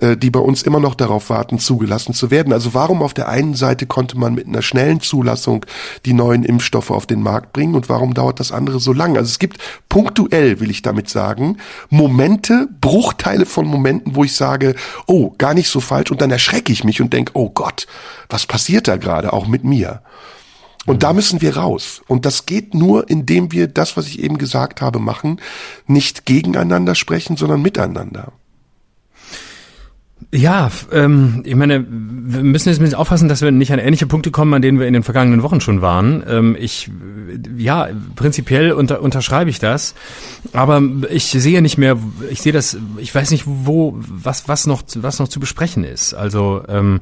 äh, 0.00 0.16
die 0.16 0.30
bei 0.30 0.40
uns 0.40 0.62
immer 0.62 0.80
noch 0.80 0.94
darauf 0.94 1.30
warten, 1.30 1.58
zugelassen 1.58 2.14
zu 2.14 2.30
werden. 2.30 2.52
Also 2.52 2.74
warum 2.74 3.02
auf 3.02 3.14
der 3.14 3.28
einen 3.28 3.54
Seite 3.54 3.86
konnte 3.86 4.16
man 4.16 4.34
mit 4.34 4.46
einer 4.46 4.62
schnellen 4.62 5.00
Zulassung 5.00 5.66
die 6.06 6.12
neuen 6.12 6.44
Impfstoffe 6.44 6.92
auf 6.92 7.06
den 7.06 7.22
Markt 7.22 7.52
bringen 7.52 7.74
und 7.74 7.88
warum 7.88 8.14
dauert 8.14 8.38
das 8.38 8.52
andere 8.52 8.78
so 8.84 8.92
lang. 8.92 9.16
Also 9.16 9.28
es 9.28 9.38
gibt 9.38 9.58
punktuell, 9.88 10.60
will 10.60 10.70
ich 10.70 10.82
damit 10.82 11.08
sagen, 11.08 11.58
Momente, 11.90 12.68
Bruchteile 12.80 13.46
von 13.46 13.66
Momenten, 13.66 14.14
wo 14.14 14.24
ich 14.24 14.36
sage, 14.36 14.74
oh, 15.06 15.32
gar 15.38 15.54
nicht 15.54 15.68
so 15.68 15.80
falsch 15.80 16.10
und 16.10 16.20
dann 16.20 16.30
erschrecke 16.30 16.72
ich 16.72 16.84
mich 16.84 17.00
und 17.00 17.12
denke, 17.12 17.32
oh 17.34 17.50
Gott, 17.50 17.86
was 18.28 18.46
passiert 18.46 18.86
da 18.86 18.96
gerade 18.96 19.32
auch 19.32 19.46
mit 19.46 19.64
mir? 19.64 20.02
Und 20.86 21.02
da 21.02 21.12
müssen 21.12 21.40
wir 21.40 21.56
raus. 21.56 22.02
Und 22.08 22.26
das 22.26 22.46
geht 22.46 22.74
nur, 22.74 23.08
indem 23.08 23.52
wir 23.52 23.68
das, 23.68 23.96
was 23.96 24.06
ich 24.06 24.22
eben 24.22 24.36
gesagt 24.38 24.82
habe, 24.82 24.98
machen, 24.98 25.40
nicht 25.86 26.26
gegeneinander 26.26 26.94
sprechen, 26.94 27.36
sondern 27.36 27.62
miteinander. 27.62 28.32
Ja, 30.34 30.68
ähm, 30.90 31.42
ich 31.44 31.54
meine, 31.54 31.86
wir 31.88 32.42
müssen 32.42 32.68
jetzt 32.68 32.80
ein 32.80 32.82
bisschen 32.82 32.98
aufpassen, 32.98 33.28
dass 33.28 33.40
wir 33.40 33.52
nicht 33.52 33.72
an 33.72 33.78
ähnliche 33.78 34.08
Punkte 34.08 34.32
kommen, 34.32 34.52
an 34.52 34.62
denen 34.62 34.80
wir 34.80 34.88
in 34.88 34.92
den 34.92 35.04
vergangenen 35.04 35.44
Wochen 35.44 35.60
schon 35.60 35.80
waren. 35.80 36.24
Ähm, 36.28 36.56
ich, 36.58 36.90
ja, 37.56 37.88
prinzipiell 38.16 38.72
unter, 38.72 39.00
unterschreibe 39.00 39.48
ich 39.48 39.60
das, 39.60 39.94
aber 40.52 40.82
ich 41.08 41.26
sehe 41.26 41.62
nicht 41.62 41.78
mehr, 41.78 41.98
ich 42.30 42.42
sehe 42.42 42.52
das, 42.52 42.76
ich 42.96 43.14
weiß 43.14 43.30
nicht, 43.30 43.44
wo, 43.46 43.94
was, 43.96 44.48
was 44.48 44.66
noch, 44.66 44.82
was 44.96 45.20
noch 45.20 45.28
zu 45.28 45.38
besprechen 45.38 45.84
ist. 45.84 46.14
Also 46.14 46.62
ähm, 46.66 46.98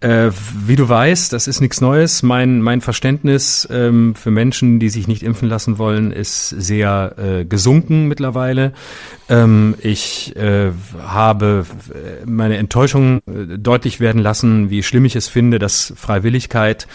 äh, 0.00 0.30
wie 0.66 0.76
du 0.76 0.88
weißt, 0.88 1.32
das 1.32 1.46
ist 1.46 1.60
nichts 1.60 1.82
Neues. 1.82 2.22
Mein, 2.22 2.62
mein 2.62 2.80
Verständnis 2.80 3.68
ähm, 3.70 4.14
für 4.14 4.30
Menschen, 4.30 4.78
die 4.78 4.88
sich 4.88 5.06
nicht 5.06 5.22
impfen 5.22 5.48
lassen 5.48 5.76
wollen, 5.76 6.10
ist 6.10 6.48
sehr 6.48 7.14
äh, 7.18 7.44
gesunken 7.44 8.08
mittlerweile. 8.08 8.72
Ähm, 9.28 9.74
ich 9.80 10.34
äh, 10.36 10.72
habe 11.02 11.66
meine 12.24 12.56
Enttäuschung 12.56 13.18
äh, 13.26 13.58
deutlich 13.58 14.00
werden 14.00 14.22
lassen, 14.22 14.70
wie 14.70 14.82
schlimm 14.82 15.04
ich 15.04 15.16
es 15.16 15.28
finde, 15.28 15.58
dass 15.58 15.92
Freiwilligkeit 15.96 16.86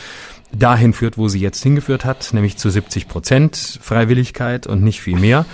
dahin 0.52 0.94
führt, 0.94 1.18
wo 1.18 1.28
sie 1.28 1.40
jetzt 1.40 1.62
hingeführt 1.62 2.06
hat, 2.06 2.34
nämlich 2.34 2.58
zu 2.58 2.70
70 2.70 3.08
Prozent 3.08 3.80
Freiwilligkeit 3.82 4.68
und 4.68 4.84
nicht 4.84 5.02
viel 5.02 5.20
mehr 5.20 5.46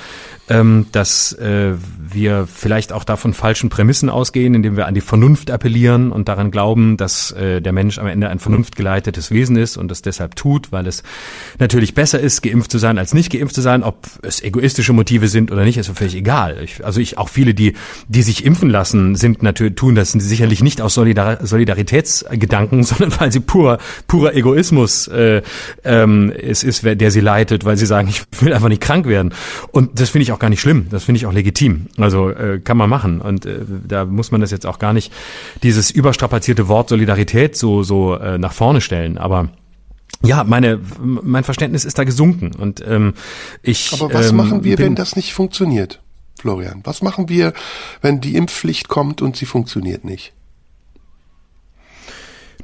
ähm, 0.52 0.88
dass 0.92 1.32
äh, 1.34 1.76
wir 1.98 2.46
vielleicht 2.46 2.92
auch 2.92 3.06
davon 3.06 3.34
falschen 3.34 3.70
Prämissen 3.70 4.10
ausgehen, 4.10 4.54
indem 4.54 4.76
wir 4.76 4.86
an 4.86 4.94
die 4.94 5.02
Vernunft 5.02 5.50
appellieren 5.50 6.12
und 6.12 6.28
daran 6.28 6.52
glauben, 6.52 6.98
dass 6.98 7.32
äh, 7.32 7.62
der 7.62 7.72
Mensch 7.72 8.00
am 8.00 8.08
Ende 8.08 8.28
ein 8.28 8.40
vernunftgeleitetes 8.40 9.32
Wesen 9.32 9.56
ist 9.56 9.78
und 9.78 9.90
das 9.90 10.02
deshalb 10.02 10.36
tut, 10.36 10.74
weil 10.74 10.88
es 10.88 11.04
natürlich 11.60 11.94
besser 11.94 12.20
ist, 12.20 12.42
geimpft 12.42 12.70
zu 12.70 12.80
sein, 12.80 12.98
als 12.98 13.14
nicht 13.14 13.32
geimpft 13.32 13.56
zu 13.56 13.62
sein. 13.62 13.82
Ob 13.82 14.08
es 14.24 14.44
egoistische 14.44 14.92
Motive 14.92 15.30
sind 15.30 15.54
oder 15.54 15.64
nicht, 15.64 15.78
ist 15.78 15.90
völlig 15.98 16.16
egal. 16.16 16.62
Ich, 16.62 16.84
also 16.84 17.00
ich 17.00 17.18
auch 17.18 17.30
viele, 17.30 17.54
die 17.54 17.74
die 18.10 18.22
sich 18.22 18.44
impfen 18.46 18.70
lassen, 18.70 19.16
sind 19.16 19.44
natürlich 19.44 19.76
tun 19.76 19.96
das 19.96 20.12
sicherlich 20.12 20.62
nicht 20.62 20.82
aus 20.82 20.96
Solidar 20.96 21.46
Solidaritätsgedanken, 21.46 22.84
sondern 22.84 23.18
weil 23.22 23.32
sie 23.32 23.40
pur 23.40 23.78
purer 24.08 24.36
Egoismus 24.36 25.08
äh, 25.08 25.44
ähm, 25.86 26.34
es 26.38 26.64
ist, 26.64 26.84
der 26.84 27.12
sie 27.12 27.22
leitet, 27.22 27.64
weil 27.64 27.78
sie 27.78 27.86
sagen, 27.86 28.10
ich 28.10 28.24
will 28.42 28.52
einfach 28.52 28.68
nicht 28.68 28.82
krank 28.82 29.08
werden. 29.08 29.34
Und 29.72 29.98
das 30.02 30.10
finde 30.10 30.24
ich 30.24 30.34
auch 30.34 30.41
gar 30.42 30.50
nicht 30.50 30.60
schlimm. 30.60 30.88
Das 30.90 31.06
finde 31.06 31.18
ich 31.18 31.26
auch 31.26 31.32
legitim. 31.32 31.88
Also 31.98 32.30
äh, 32.30 32.60
kann 32.60 32.76
man 32.76 32.90
machen. 32.90 33.22
Und 33.22 33.46
äh, 33.46 33.60
da 33.88 34.04
muss 34.04 34.32
man 34.32 34.42
das 34.42 34.52
jetzt 34.52 34.66
auch 34.66 34.80
gar 34.80 34.92
nicht, 34.92 35.14
dieses 35.64 35.90
überstrapazierte 35.92 36.68
Wort 36.68 36.90
Solidarität 36.90 37.56
so, 37.56 37.84
so 37.84 38.16
äh, 38.16 38.38
nach 38.38 38.52
vorne 38.52 38.82
stellen. 38.82 39.18
Aber 39.18 39.50
ja, 40.24 40.44
meine, 40.44 40.80
mein 41.00 41.44
Verständnis 41.44 41.86
ist 41.86 41.98
da 41.98 42.04
gesunken. 42.04 42.52
Und 42.54 42.84
ähm, 42.86 43.14
ich. 43.62 43.94
Aber 43.94 44.14
was 44.14 44.32
ähm, 44.32 44.38
machen 44.38 44.64
wir, 44.66 44.78
wenn 44.78 44.96
das 44.96 45.16
nicht 45.16 45.34
funktioniert, 45.34 46.02
Florian? 46.40 46.82
Was 46.84 47.02
machen 47.02 47.30
wir, 47.30 47.54
wenn 48.02 48.20
die 48.20 48.36
Impfpflicht 48.36 48.90
kommt 48.90 49.22
und 49.22 49.38
sie 49.38 49.46
funktioniert 49.46 50.04
nicht? 50.04 50.34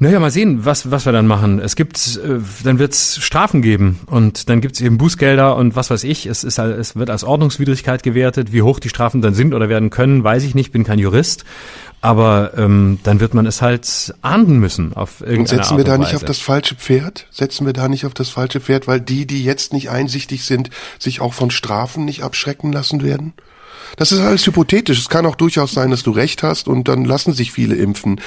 Naja, 0.00 0.20
mal 0.20 0.30
sehen, 0.30 0.64
was, 0.64 0.90
was 0.90 1.06
wir 1.06 1.12
dann 1.12 1.26
machen. 1.26 1.58
Es 1.58 1.74
gibt, 1.74 2.20
äh, 2.22 2.38
dann 2.62 2.78
wird 2.78 2.92
es 2.92 3.16
Strafen 3.22 3.62
geben 3.62 3.98
und 4.06 4.48
dann 4.48 4.60
gibt 4.60 4.76
es 4.76 4.80
eben 4.80 4.96
Bußgelder 4.96 5.56
und 5.56 5.74
was 5.74 5.90
weiß 5.90 6.04
ich. 6.04 6.26
Es, 6.26 6.44
ist, 6.44 6.58
es 6.58 6.94
wird 6.94 7.10
als 7.10 7.24
Ordnungswidrigkeit 7.24 8.02
gewertet. 8.02 8.52
Wie 8.52 8.62
hoch 8.62 8.78
die 8.78 8.88
Strafen 8.88 9.22
dann 9.22 9.34
sind 9.34 9.54
oder 9.54 9.68
werden 9.68 9.90
können, 9.90 10.22
weiß 10.22 10.44
ich 10.44 10.54
nicht, 10.54 10.70
bin 10.70 10.84
kein 10.84 10.98
Jurist. 10.98 11.44
Aber 12.00 12.52
ähm, 12.56 13.00
dann 13.02 13.18
wird 13.18 13.34
man 13.34 13.44
es 13.46 13.60
halt 13.60 14.14
ahnden 14.22 14.58
müssen 14.58 14.92
auf 14.94 15.20
irgendeine 15.20 15.40
und 15.40 15.46
setzen 15.48 15.70
Art 15.70 15.78
wir 15.78 15.84
da 15.84 15.98
nicht 15.98 16.14
auf 16.14 16.22
das 16.22 16.38
falsche 16.38 16.76
Pferd? 16.76 17.26
Setzen 17.32 17.66
wir 17.66 17.72
da 17.72 17.88
nicht 17.88 18.06
auf 18.06 18.14
das 18.14 18.28
falsche 18.28 18.60
Pferd, 18.60 18.86
weil 18.86 19.00
die, 19.00 19.26
die 19.26 19.42
jetzt 19.42 19.72
nicht 19.72 19.90
einsichtig 19.90 20.44
sind, 20.44 20.70
sich 21.00 21.20
auch 21.20 21.34
von 21.34 21.50
Strafen 21.50 22.04
nicht 22.04 22.22
abschrecken 22.22 22.72
lassen 22.72 23.02
werden? 23.02 23.32
Das 23.96 24.12
ist 24.12 24.20
alles 24.20 24.46
hypothetisch. 24.46 24.98
Es 24.98 25.08
kann 25.08 25.26
auch 25.26 25.34
durchaus 25.34 25.72
sein, 25.72 25.90
dass 25.90 26.02
du 26.02 26.10
recht 26.10 26.42
hast 26.42 26.68
und 26.68 26.88
dann 26.88 27.04
lassen 27.04 27.32
sich 27.32 27.52
viele 27.52 27.74
impfen. 27.74 28.20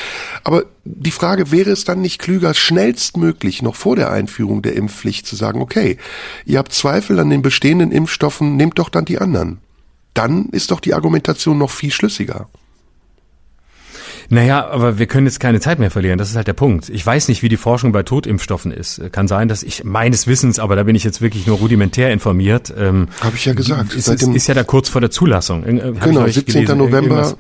Aber 0.44 0.64
die 0.84 1.12
Frage 1.12 1.52
wäre 1.52 1.70
es 1.70 1.84
dann 1.86 2.02
nicht 2.02 2.20
klüger, 2.20 2.54
schnellstmöglich 2.54 3.62
noch 3.62 3.76
vor 3.76 3.96
der 3.96 4.12
Einführung 4.12 4.62
der 4.62 4.76
Impfpflicht 4.76 5.26
zu 5.26 5.36
sagen, 5.36 5.62
okay, 5.62 5.98
ihr 6.46 6.58
habt 6.58 6.74
Zweifel 6.74 7.20
an 7.20 7.30
den 7.30 7.42
bestehenden 7.42 7.92
Impfstoffen, 7.92 8.56
nehmt 8.56 8.80
doch 8.80 8.90
dann 8.90 9.06
die 9.06 9.20
anderen. 9.20 9.60
Dann 10.14 10.50
ist 10.50 10.72
doch 10.72 10.80
die 10.80 10.94
Argumentation 10.94 11.58
noch 11.58 11.72
viel 11.72 11.92
schlüssiger. 11.92 12.50
Naja, 14.32 14.66
aber 14.70 14.98
wir 14.98 15.08
können 15.08 15.28
jetzt 15.28 15.42
keine 15.42 15.60
Zeit 15.60 15.78
mehr 15.78 15.92
verlieren. 15.92 16.18
Das 16.18 16.30
ist 16.30 16.38
halt 16.38 16.48
der 16.48 16.54
Punkt. 16.54 16.88
Ich 16.88 17.06
weiß 17.06 17.28
nicht, 17.28 17.44
wie 17.44 17.50
die 17.50 17.58
Forschung 17.58 17.92
bei 17.92 18.04
Totimpfstoffen 18.04 18.72
ist. 18.72 19.02
Kann 19.12 19.28
sein, 19.28 19.50
dass 19.50 19.62
ich 19.62 19.84
meines 19.84 20.26
Wissens, 20.26 20.58
aber 20.58 20.78
da 20.78 20.84
bin 20.84 20.96
ich 20.96 21.04
jetzt 21.04 21.22
wirklich 21.22 21.48
nur 21.48 21.58
rudimentär 21.58 22.14
informiert. 22.14 22.74
Ähm, 22.78 23.10
Habe 23.20 23.36
ich 23.36 23.44
ja 23.44 23.54
gesagt. 23.54 23.94
Ist, 23.94 24.08
ist, 24.08 24.24
ist 24.24 24.48
ja 24.48 24.54
da 24.54 24.64
kurz 24.64 24.88
vor 24.88 25.02
der 25.02 25.12
Zulassung. 25.12 25.64
Genau, 25.64 26.26
17. 26.26 26.46
Gelesen, 26.46 26.78
November. 26.78 27.36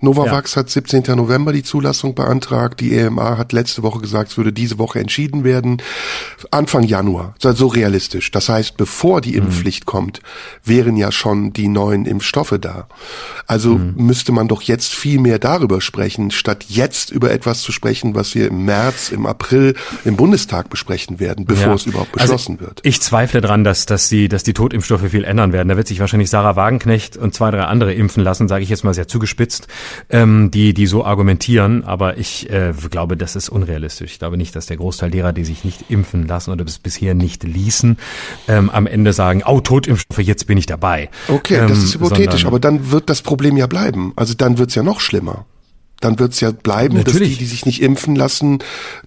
Novavax 0.00 0.54
ja. 0.54 0.60
hat 0.60 0.70
17. 0.70 1.04
November 1.16 1.52
die 1.52 1.62
Zulassung 1.62 2.14
beantragt. 2.14 2.80
Die 2.80 2.94
EMA 2.94 3.38
hat 3.38 3.52
letzte 3.52 3.82
Woche 3.82 4.00
gesagt, 4.00 4.30
es 4.30 4.36
würde 4.36 4.52
diese 4.52 4.78
Woche 4.78 5.00
entschieden 5.00 5.44
werden. 5.44 5.82
Anfang 6.50 6.82
Januar. 6.82 7.34
So 7.38 7.68
realistisch. 7.68 8.30
Das 8.30 8.48
heißt, 8.48 8.76
bevor 8.76 9.20
die 9.20 9.32
mhm. 9.32 9.46
Impfpflicht 9.46 9.84
mhm. 9.84 9.90
kommt, 9.90 10.20
wären 10.64 10.96
ja 10.96 11.12
schon 11.12 11.52
die 11.52 11.68
neuen 11.68 12.06
Impfstoffe 12.06 12.56
da. 12.60 12.88
Also 13.46 13.74
mhm. 13.74 13.94
müsste 13.96 14.32
man 14.32 14.48
doch 14.48 14.62
jetzt 14.62 14.94
viel 14.94 15.20
mehr 15.20 15.38
darüber 15.38 15.80
sprechen, 15.80 16.30
statt 16.30 16.66
jetzt 16.68 17.10
über 17.10 17.30
etwas 17.30 17.62
zu 17.62 17.72
sprechen, 17.72 18.14
was 18.14 18.34
wir 18.34 18.48
im 18.48 18.64
März, 18.64 19.10
im 19.10 19.26
April 19.26 19.74
im 20.04 20.16
Bundestag 20.16 20.68
besprechen 20.68 21.20
werden, 21.20 21.44
bevor 21.44 21.68
ja. 21.68 21.74
es 21.74 21.86
überhaupt 21.86 22.18
also 22.18 22.34
beschlossen 22.34 22.56
also 22.58 22.66
wird. 22.66 22.80
Ich 22.82 23.00
zweifle 23.00 23.40
dran, 23.40 23.64
dass, 23.64 23.86
dass 23.86 24.08
die, 24.08 24.28
dass 24.28 24.42
die 24.42 24.52
Totimpfstoffe 24.52 25.10
viel 25.10 25.24
ändern 25.24 25.52
werden. 25.52 25.68
Da 25.68 25.76
wird 25.76 25.88
sich 25.88 26.00
wahrscheinlich 26.00 26.30
Sarah 26.30 26.56
Wagenknecht 26.56 27.16
und 27.16 27.34
zwei, 27.34 27.50
drei 27.50 27.64
andere 27.64 27.94
impfen 27.94 28.22
lassen, 28.22 28.48
sage 28.48 28.62
ich 28.62 28.68
jetzt 28.68 28.84
mal 28.84 28.94
sehr 28.94 29.08
zugespitzt 29.08 29.68
ähm, 30.10 30.50
die, 30.50 30.74
die 30.74 30.86
so 30.86 31.04
argumentieren. 31.04 31.84
Aber 31.84 32.18
ich 32.18 32.50
äh, 32.50 32.72
glaube, 32.90 33.16
das 33.16 33.36
ist 33.36 33.48
unrealistisch. 33.48 34.12
Ich 34.12 34.18
glaube 34.18 34.36
nicht, 34.36 34.54
dass 34.56 34.66
der 34.66 34.76
Großteil 34.76 35.10
derer, 35.10 35.32
die 35.32 35.44
sich 35.44 35.64
nicht 35.64 35.90
impfen 35.90 36.26
lassen 36.26 36.50
oder 36.50 36.64
bis 36.64 36.78
bisher 36.78 37.14
nicht 37.14 37.42
ließen, 37.42 37.98
ähm, 38.48 38.70
am 38.70 38.86
Ende 38.86 39.12
sagen, 39.12 39.42
oh, 39.46 39.60
Totimpfstoffe, 39.60 40.20
jetzt 40.20 40.46
bin 40.46 40.58
ich 40.58 40.66
dabei. 40.66 41.10
Okay, 41.28 41.56
ähm, 41.56 41.68
das 41.68 41.82
ist 41.82 41.94
hypothetisch, 41.94 42.42
sondern, 42.42 42.46
aber 42.46 42.60
dann 42.60 42.90
wird 42.90 43.10
das 43.10 43.22
Problem 43.22 43.56
ja 43.56 43.66
bleiben. 43.66 44.12
Also 44.16 44.34
dann 44.34 44.58
wird's 44.58 44.74
ja 44.74 44.82
noch 44.82 45.00
schlimmer 45.00 45.46
dann 46.00 46.18
wird's 46.18 46.40
ja 46.40 46.50
bleiben, 46.50 46.96
Natürlich. 46.96 47.20
dass 47.20 47.28
die, 47.28 47.36
die 47.36 47.46
sich 47.46 47.66
nicht 47.66 47.82
impfen 47.82 48.16
lassen, 48.16 48.58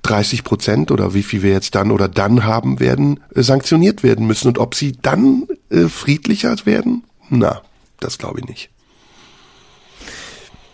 30 0.03 0.43
Prozent 0.43 0.91
oder 0.91 1.13
wie 1.13 1.23
viel 1.23 1.43
wir 1.43 1.51
jetzt 1.51 1.75
dann 1.75 1.91
oder 1.91 2.07
dann 2.07 2.43
haben 2.45 2.79
werden, 2.79 3.19
äh, 3.35 3.43
sanktioniert 3.43 4.03
werden 4.03 4.25
müssen. 4.25 4.47
Und 4.47 4.57
ob 4.57 4.75
sie 4.75 4.93
dann 5.01 5.47
äh, 5.69 5.87
friedlicher 5.87 6.55
werden? 6.65 7.03
Na, 7.29 7.61
das 7.99 8.17
glaube 8.17 8.39
ich 8.39 8.47
nicht. 8.47 8.69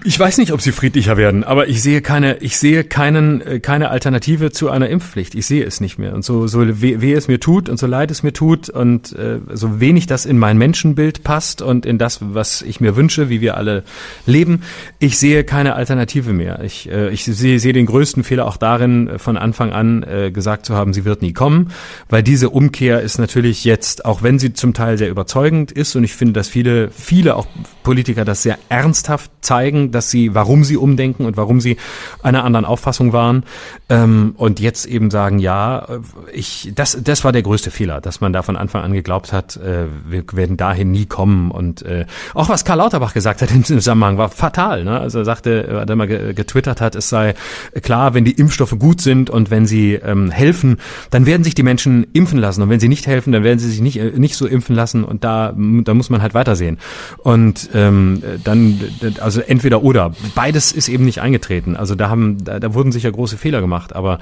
Ich 0.04 0.20
weiß 0.20 0.38
nicht, 0.38 0.52
ob 0.52 0.62
sie 0.62 0.72
friedlicher 0.72 1.18
werden, 1.18 1.44
aber 1.44 1.68
ich 1.68 1.82
sehe 1.82 2.02
keine, 2.02 2.38
ich 2.38 2.58
sehe 2.58 2.84
keinen, 2.84 3.42
äh, 3.42 3.60
keine 3.60 3.90
Alternative 3.90 4.52
zu 4.52 4.70
einer 4.70 4.90
Impfpflicht. 4.90 5.34
Ich 5.34 5.48
sehe 5.48 5.64
es 5.64 5.80
nicht 5.80 5.98
mehr. 5.98 6.14
Und 6.14 6.24
so, 6.24 6.48
so 6.48 6.82
weh, 6.82 7.02
weh 7.02 7.14
es 7.14 7.28
mir 7.28 7.40
tut 7.40 7.70
und 7.70 7.78
so 7.78 7.88
leid 7.88 8.12
es 8.12 8.22
mir 8.22 8.34
tut 8.34 8.70
und 8.70 9.14
äh, 9.14 9.40
so 9.54 9.80
wenig 9.80 10.06
das 10.06 10.26
in 10.26 10.38
mein 10.38 10.58
Menschenbild 10.58 11.24
passt 11.24 11.62
und 11.62 11.86
in 11.86 11.98
das, 11.98 12.20
was 12.22 12.62
ich 12.62 12.80
mir 12.82 12.96
wünsche, 12.96 13.30
wie 13.30 13.42
wir 13.42 13.58
alle 13.58 13.84
leben, 14.26 14.62
ich 15.00 15.18
sehe 15.18 15.44
keine 15.44 15.76
Alternative 15.76 16.34
mehr. 16.34 16.62
Ich, 16.64 16.90
äh, 16.92 17.10
ich 17.10 17.24
sehe, 17.24 17.60
sehe 17.60 17.74
den 17.74 17.86
größten 17.86 18.24
Fehler 18.24 18.46
auch 18.46 18.58
darin, 18.58 19.18
von 19.18 19.38
Anfang 19.38 19.72
an 19.72 20.04
äh, 20.04 20.30
gesagt 20.30 20.66
zu 20.66 20.76
haben, 20.76 20.94
sie 20.94 21.06
wird 21.06 21.22
nie 21.22 21.34
kommen, 21.34 21.72
weil 22.10 22.22
diese 22.22 22.50
Umkehr 22.50 23.02
ist 23.02 23.18
natürlich 23.18 23.64
jetzt, 23.64 24.06
auch 24.06 24.24
wenn 24.24 24.40
sie 24.40 24.54
zum 24.54 24.74
Teil 24.74 24.98
sehr 24.98 25.10
überzeugend 25.10 25.72
ist 25.72 25.96
und 25.96 26.04
ich 26.04 26.14
finde, 26.14 26.34
dass 26.34 26.50
viele, 26.50 26.92
viele 26.92 27.36
auch 27.36 27.48
Politiker 27.84 28.26
das 28.26 28.44
sehr 28.44 28.60
ernsthaft 28.70 29.32
zeigen, 29.42 29.85
dass 29.92 30.10
sie, 30.10 30.34
warum 30.34 30.64
sie 30.64 30.78
umdenken 30.78 31.26
und 31.26 31.38
warum 31.38 31.60
sie 31.60 31.78
einer 32.24 32.44
anderen 32.44 32.66
Auffassung 32.66 33.14
waren 33.14 33.44
ähm, 33.90 34.34
und 34.38 34.60
jetzt 34.60 34.86
eben 34.86 35.12
sagen, 35.12 35.40
ja, 35.40 35.88
ich, 36.34 36.72
das, 36.76 36.98
das 37.02 37.24
war 37.24 37.32
der 37.32 37.42
größte 37.42 37.72
Fehler, 37.72 38.02
dass 38.02 38.22
man 38.22 38.34
da 38.34 38.42
von 38.42 38.58
Anfang 38.58 38.84
an 38.84 38.94
geglaubt 38.94 39.34
hat, 39.34 39.58
äh, 39.58 39.86
wir 40.08 40.24
werden 40.34 40.58
dahin 40.58 40.92
nie 40.92 41.06
kommen 41.06 41.52
und 41.52 41.82
äh, 41.84 42.06
auch 42.34 42.50
was 42.50 42.66
Karl 42.66 42.78
Lauterbach 42.80 43.14
gesagt 43.14 43.42
hat 43.42 43.52
im 43.52 43.64
Zusammenhang 43.64 44.18
war 44.18 44.30
fatal. 44.30 44.84
Ne? 44.84 45.00
Also 45.00 45.20
er 45.20 45.26
sagte, 45.26 45.78
als 45.80 45.90
er 45.90 45.96
mal 45.96 46.08
getwittert 46.08 46.82
hat, 46.82 46.96
es 46.96 47.10
sei 47.10 47.36
klar, 47.82 48.14
wenn 48.14 48.26
die 48.26 48.32
Impfstoffe 48.32 48.78
gut 48.78 49.02
sind 49.02 49.30
und 49.30 49.52
wenn 49.52 49.66
sie 49.66 49.94
ähm, 49.94 50.32
helfen, 50.32 50.78
dann 51.10 51.26
werden 51.26 51.44
sich 51.44 51.56
die 51.56 51.64
Menschen 51.64 52.08
impfen 52.14 52.40
lassen 52.40 52.62
und 52.62 52.70
wenn 52.70 52.80
sie 52.80 52.90
nicht 52.90 53.08
helfen, 53.08 53.32
dann 53.32 53.44
werden 53.44 53.60
sie 53.60 53.70
sich 53.70 53.82
nicht 53.82 53.98
äh, 53.98 54.12
nicht 54.16 54.36
so 54.36 54.48
impfen 54.48 54.76
lassen 54.76 55.04
und 55.04 55.24
da 55.24 55.54
da 55.56 55.94
muss 55.94 56.10
man 56.10 56.22
halt 56.22 56.34
weitersehen 56.34 56.78
und 57.18 57.70
ähm, 57.74 58.22
dann, 58.44 58.80
also 59.20 59.42
entweder 59.42 59.75
oder. 59.84 60.14
Beides 60.34 60.72
ist 60.72 60.90
eben 60.90 61.06
nicht 61.06 61.22
eingetreten. 61.22 61.76
Also 61.76 61.96
da 61.96 62.10
haben, 62.10 62.44
da, 62.44 62.60
da 62.60 62.74
wurden 62.74 62.92
sicher 62.92 63.12
große 63.12 63.38
Fehler 63.38 63.62
gemacht. 63.62 63.96
Aber 63.96 64.20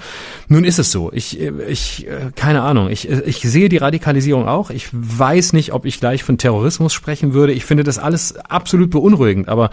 nun 0.47 0.63
ist 0.63 0.79
es 0.79 0.91
so. 0.91 1.11
Ich, 1.13 1.39
ich, 1.39 2.07
keine 2.35 2.61
Ahnung. 2.61 2.89
Ich, 2.89 3.09
ich 3.09 3.41
sehe 3.41 3.69
die 3.69 3.77
Radikalisierung 3.77 4.47
auch. 4.47 4.69
Ich 4.69 4.87
weiß 4.91 5.53
nicht, 5.53 5.73
ob 5.73 5.85
ich 5.85 5.99
gleich 5.99 6.23
von 6.23 6.37
Terrorismus 6.37 6.93
sprechen 6.93 7.33
würde. 7.33 7.53
Ich 7.53 7.65
finde 7.65 7.83
das 7.83 7.99
alles 7.99 8.35
absolut 8.37 8.89
beunruhigend. 8.89 9.49
Aber 9.49 9.69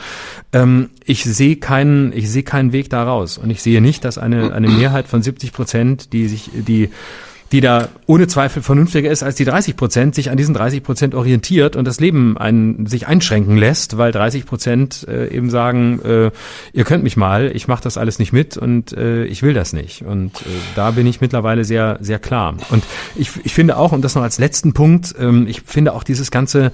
ähm, 0.52 0.90
ich 1.04 1.24
sehe 1.24 1.56
keinen, 1.56 2.12
ich 2.12 2.30
sehe 2.30 2.42
keinen 2.42 2.72
Weg 2.72 2.90
da 2.90 3.04
raus. 3.04 3.38
Und 3.38 3.50
ich 3.50 3.62
sehe 3.62 3.80
nicht, 3.80 4.04
dass 4.04 4.18
eine, 4.18 4.52
eine 4.52 4.68
Mehrheit 4.68 5.08
von 5.08 5.22
70 5.22 5.52
Prozent, 5.52 6.12
die 6.12 6.28
sich, 6.28 6.50
die 6.52 6.90
die 7.52 7.60
da 7.60 7.88
ohne 8.06 8.28
Zweifel 8.28 8.62
vernünftiger 8.62 9.10
ist 9.10 9.22
als 9.22 9.34
die 9.34 9.44
30 9.44 9.76
Prozent, 9.76 10.14
sich 10.14 10.30
an 10.30 10.36
diesen 10.36 10.54
30 10.54 10.82
Prozent 10.82 11.14
orientiert 11.14 11.76
und 11.76 11.84
das 11.84 12.00
Leben 12.00 12.38
ein, 12.38 12.86
sich 12.86 13.06
einschränken 13.06 13.56
lässt, 13.56 13.98
weil 13.98 14.12
30 14.12 14.46
Prozent 14.46 15.06
äh, 15.08 15.28
eben 15.28 15.50
sagen, 15.50 16.00
äh, 16.04 16.30
ihr 16.72 16.84
könnt 16.84 17.02
mich 17.02 17.16
mal, 17.16 17.50
ich 17.54 17.66
mache 17.66 17.82
das 17.82 17.98
alles 17.98 18.18
nicht 18.18 18.32
mit 18.32 18.56
und 18.56 18.92
äh, 18.92 19.24
ich 19.24 19.42
will 19.42 19.54
das 19.54 19.72
nicht. 19.72 20.02
Und 20.02 20.32
äh, 20.42 20.44
da 20.76 20.92
bin 20.92 21.06
ich 21.06 21.20
mittlerweile 21.20 21.64
sehr, 21.64 21.98
sehr 22.00 22.18
klar. 22.18 22.56
Und 22.70 22.84
ich, 23.16 23.30
ich 23.42 23.54
finde 23.54 23.76
auch, 23.76 23.92
und 23.92 24.02
das 24.02 24.14
noch 24.14 24.22
als 24.22 24.38
letzten 24.38 24.72
Punkt, 24.72 25.14
ähm, 25.18 25.46
ich 25.48 25.62
finde 25.62 25.92
auch 25.92 26.04
dieses 26.04 26.30
ganze 26.30 26.70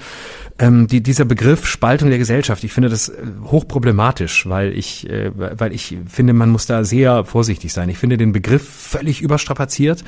ähm, 0.58 0.86
die, 0.86 1.02
dieser 1.02 1.24
Begriff 1.24 1.66
Spaltung 1.66 2.08
der 2.08 2.18
Gesellschaft, 2.18 2.64
ich 2.64 2.72
finde 2.72 2.88
das 2.88 3.10
äh, 3.10 3.14
hochproblematisch, 3.44 4.48
weil 4.48 4.72
ich, 4.72 5.08
äh, 5.08 5.30
weil 5.34 5.74
ich 5.74 5.98
finde, 6.08 6.32
man 6.32 6.50
muss 6.50 6.66
da 6.66 6.84
sehr 6.84 7.24
vorsichtig 7.24 7.72
sein. 7.72 7.88
Ich 7.88 7.98
finde 7.98 8.16
den 8.16 8.32
Begriff 8.32 8.66
völlig 8.66 9.20
überstrapaziert 9.20 10.02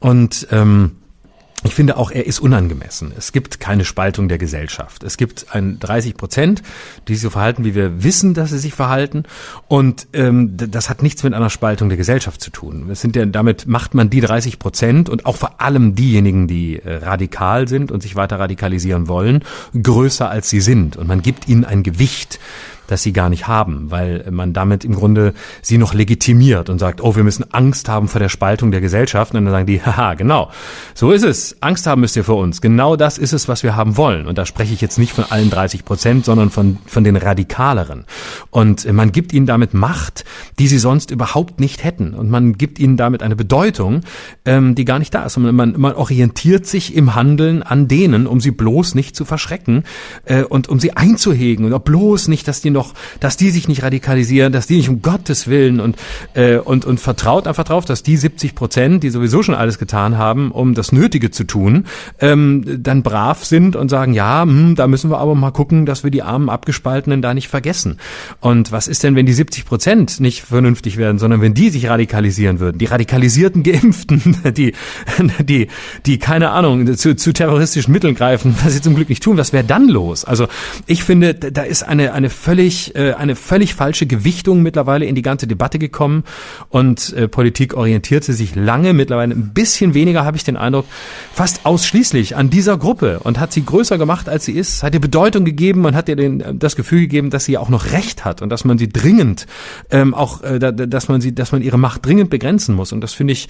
und 0.00 0.13
ähm, 0.50 0.92
ich 1.66 1.74
finde 1.74 1.96
auch, 1.96 2.10
er 2.10 2.26
ist 2.26 2.40
unangemessen. 2.40 3.12
Es 3.16 3.32
gibt 3.32 3.58
keine 3.58 3.86
Spaltung 3.86 4.28
der 4.28 4.36
Gesellschaft. 4.36 5.02
Es 5.02 5.16
gibt 5.16 5.46
ein 5.52 5.78
30 5.78 6.14
Prozent, 6.14 6.62
die 7.08 7.14
sich 7.14 7.22
so 7.22 7.30
verhalten, 7.30 7.64
wie 7.64 7.74
wir 7.74 8.04
wissen, 8.04 8.34
dass 8.34 8.50
sie 8.50 8.58
sich 8.58 8.74
verhalten. 8.74 9.22
Und 9.66 10.06
ähm, 10.12 10.58
das 10.58 10.90
hat 10.90 11.02
nichts 11.02 11.22
mit 11.22 11.32
einer 11.32 11.48
Spaltung 11.48 11.88
der 11.88 11.96
Gesellschaft 11.96 12.42
zu 12.42 12.50
tun. 12.50 12.90
Es 12.90 13.00
sind 13.00 13.16
ja, 13.16 13.24
damit 13.24 13.66
macht 13.66 13.94
man 13.94 14.10
die 14.10 14.20
30 14.20 14.58
Prozent 14.58 15.08
und 15.08 15.24
auch 15.24 15.36
vor 15.36 15.62
allem 15.62 15.94
diejenigen, 15.94 16.46
die 16.48 16.80
äh, 16.80 16.96
radikal 16.96 17.66
sind 17.66 17.90
und 17.90 18.02
sich 18.02 18.14
weiter 18.14 18.38
radikalisieren 18.38 19.08
wollen, 19.08 19.42
größer 19.80 20.28
als 20.28 20.50
sie 20.50 20.60
sind. 20.60 20.98
Und 20.98 21.08
man 21.08 21.22
gibt 21.22 21.48
ihnen 21.48 21.64
ein 21.64 21.82
Gewicht 21.82 22.40
das 22.86 23.02
sie 23.02 23.12
gar 23.12 23.28
nicht 23.28 23.46
haben, 23.46 23.90
weil 23.90 24.26
man 24.30 24.52
damit 24.52 24.84
im 24.84 24.94
Grunde 24.94 25.34
sie 25.62 25.78
noch 25.78 25.94
legitimiert 25.94 26.68
und 26.68 26.78
sagt, 26.78 27.00
oh, 27.00 27.16
wir 27.16 27.24
müssen 27.24 27.44
Angst 27.52 27.88
haben 27.88 28.08
vor 28.08 28.18
der 28.18 28.28
Spaltung 28.28 28.70
der 28.70 28.80
Gesellschaft. 28.80 29.34
Und 29.34 29.44
dann 29.44 29.52
sagen 29.52 29.66
die, 29.66 29.82
haha, 29.84 30.14
genau, 30.14 30.50
so 30.94 31.12
ist 31.12 31.24
es. 31.24 31.56
Angst 31.60 31.86
haben 31.86 32.00
müsst 32.00 32.16
ihr 32.16 32.24
vor 32.24 32.36
uns. 32.36 32.60
Genau 32.60 32.96
das 32.96 33.18
ist 33.18 33.32
es, 33.32 33.48
was 33.48 33.62
wir 33.62 33.76
haben 33.76 33.96
wollen. 33.96 34.26
Und 34.26 34.38
da 34.38 34.46
spreche 34.46 34.74
ich 34.74 34.80
jetzt 34.80 34.98
nicht 34.98 35.12
von 35.12 35.24
allen 35.24 35.50
30 35.50 35.84
Prozent, 35.84 36.24
sondern 36.24 36.50
von, 36.50 36.78
von 36.86 37.04
den 37.04 37.16
Radikaleren. 37.16 38.04
Und 38.50 38.90
man 38.92 39.12
gibt 39.12 39.32
ihnen 39.32 39.46
damit 39.46 39.74
Macht, 39.74 40.24
die 40.58 40.68
sie 40.68 40.78
sonst 40.78 41.10
überhaupt 41.10 41.60
nicht 41.60 41.84
hätten. 41.84 42.14
Und 42.14 42.30
man 42.30 42.54
gibt 42.54 42.78
ihnen 42.78 42.96
damit 42.96 43.22
eine 43.22 43.36
Bedeutung, 43.36 44.00
ähm, 44.44 44.74
die 44.74 44.84
gar 44.84 44.98
nicht 44.98 45.14
da 45.14 45.24
ist. 45.24 45.36
Und 45.36 45.50
man, 45.54 45.74
man 45.78 45.94
orientiert 45.94 46.66
sich 46.66 46.94
im 46.94 47.14
Handeln 47.14 47.62
an 47.62 47.88
denen, 47.88 48.26
um 48.26 48.40
sie 48.40 48.50
bloß 48.50 48.94
nicht 48.94 49.16
zu 49.16 49.24
verschrecken 49.24 49.84
äh, 50.24 50.42
und 50.42 50.68
um 50.68 50.78
sie 50.78 50.96
einzuhegen 50.96 51.72
und 51.72 51.84
bloß 51.84 52.28
nicht, 52.28 52.46
dass 52.48 52.60
die 52.60 52.73
noch, 52.74 52.92
dass 53.20 53.38
die 53.38 53.48
sich 53.48 53.68
nicht 53.68 53.82
radikalisieren, 53.82 54.52
dass 54.52 54.66
die 54.66 54.76
nicht 54.76 54.90
um 54.90 55.00
Gottes 55.00 55.48
Willen 55.48 55.80
und, 55.80 55.96
äh, 56.34 56.56
und, 56.56 56.84
und 56.84 57.00
vertraut 57.00 57.46
einfach 57.46 57.64
drauf, 57.64 57.86
dass 57.86 58.02
die 58.02 58.18
70 58.18 58.54
Prozent, 58.54 59.02
die 59.02 59.10
sowieso 59.10 59.42
schon 59.42 59.54
alles 59.54 59.78
getan 59.78 60.18
haben, 60.18 60.50
um 60.50 60.74
das 60.74 60.92
Nötige 60.92 61.30
zu 61.30 61.44
tun, 61.44 61.86
ähm, 62.20 62.82
dann 62.82 63.02
brav 63.02 63.44
sind 63.44 63.76
und 63.76 63.88
sagen, 63.88 64.12
ja, 64.12 64.42
hm, 64.42 64.74
da 64.74 64.86
müssen 64.86 65.10
wir 65.10 65.18
aber 65.18 65.34
mal 65.34 65.50
gucken, 65.50 65.86
dass 65.86 66.04
wir 66.04 66.10
die 66.10 66.22
armen 66.22 66.50
Abgespaltenen 66.50 67.22
da 67.22 67.32
nicht 67.32 67.48
vergessen. 67.48 67.98
Und 68.40 68.72
was 68.72 68.88
ist 68.88 69.02
denn, 69.02 69.16
wenn 69.16 69.26
die 69.26 69.32
70 69.32 69.64
Prozent 69.64 70.20
nicht 70.20 70.42
vernünftig 70.42 70.96
werden, 70.96 71.18
sondern 71.18 71.40
wenn 71.40 71.54
die 71.54 71.70
sich 71.70 71.88
radikalisieren 71.88 72.60
würden? 72.60 72.78
Die 72.78 72.86
radikalisierten 72.86 73.62
Geimpften, 73.62 74.36
die, 74.56 74.74
die, 75.40 75.68
die 76.04 76.18
keine 76.18 76.50
Ahnung, 76.50 76.96
zu, 76.96 77.16
zu 77.16 77.32
terroristischen 77.32 77.92
Mitteln 77.92 78.14
greifen, 78.14 78.54
was 78.64 78.74
sie 78.74 78.80
zum 78.80 78.94
Glück 78.94 79.08
nicht 79.08 79.22
tun, 79.22 79.36
was 79.36 79.52
wäre 79.52 79.64
dann 79.64 79.88
los? 79.88 80.24
Also 80.24 80.48
ich 80.86 81.04
finde, 81.04 81.34
da 81.34 81.62
ist 81.62 81.82
eine, 81.82 82.12
eine 82.12 82.30
völlig 82.30 82.63
völlig, 82.64 82.94
äh, 82.94 83.12
eine 83.12 83.36
völlig 83.36 83.74
falsche 83.74 84.06
Gewichtung 84.06 84.62
mittlerweile 84.62 85.04
in 85.04 85.14
die 85.14 85.22
ganze 85.22 85.46
Debatte 85.46 85.78
gekommen. 85.78 86.24
Und 86.70 87.12
äh, 87.12 87.28
Politik 87.28 87.74
orientierte 87.74 88.32
sich 88.32 88.54
lange, 88.54 88.94
mittlerweile 88.94 89.34
ein 89.34 89.52
bisschen 89.52 89.92
weniger, 89.92 90.24
habe 90.24 90.36
ich 90.36 90.44
den 90.44 90.56
Eindruck, 90.56 90.86
fast 91.32 91.66
ausschließlich 91.66 92.36
an 92.36 92.48
dieser 92.48 92.78
Gruppe 92.78 93.20
und 93.20 93.38
hat 93.38 93.52
sie 93.52 93.64
größer 93.64 93.98
gemacht, 93.98 94.28
als 94.28 94.46
sie 94.46 94.52
ist, 94.52 94.82
hat 94.82 94.94
ihr 94.94 95.00
Bedeutung 95.00 95.44
gegeben 95.44 95.84
und 95.84 95.94
hat 95.94 96.08
ihr 96.08 96.16
den, 96.16 96.40
äh, 96.40 96.54
das 96.54 96.76
Gefühl 96.76 97.00
gegeben, 97.00 97.30
dass 97.30 97.44
sie 97.44 97.58
auch 97.58 97.68
noch 97.68 97.92
Recht 97.92 98.24
hat 98.24 98.40
und 98.40 98.48
dass 98.48 98.64
man 98.64 98.78
sie 98.78 98.88
dringend, 98.88 99.46
ähm, 99.90 100.14
auch, 100.14 100.42
äh, 100.42 100.58
dass 100.58 101.08
man 101.08 101.20
sie, 101.20 101.34
dass 101.34 101.52
man 101.52 101.60
ihre 101.60 101.78
Macht 101.78 102.06
dringend 102.06 102.30
begrenzen 102.30 102.74
muss. 102.74 102.92
Und 102.92 103.02
das 103.02 103.12
finde 103.12 103.34
ich, 103.34 103.48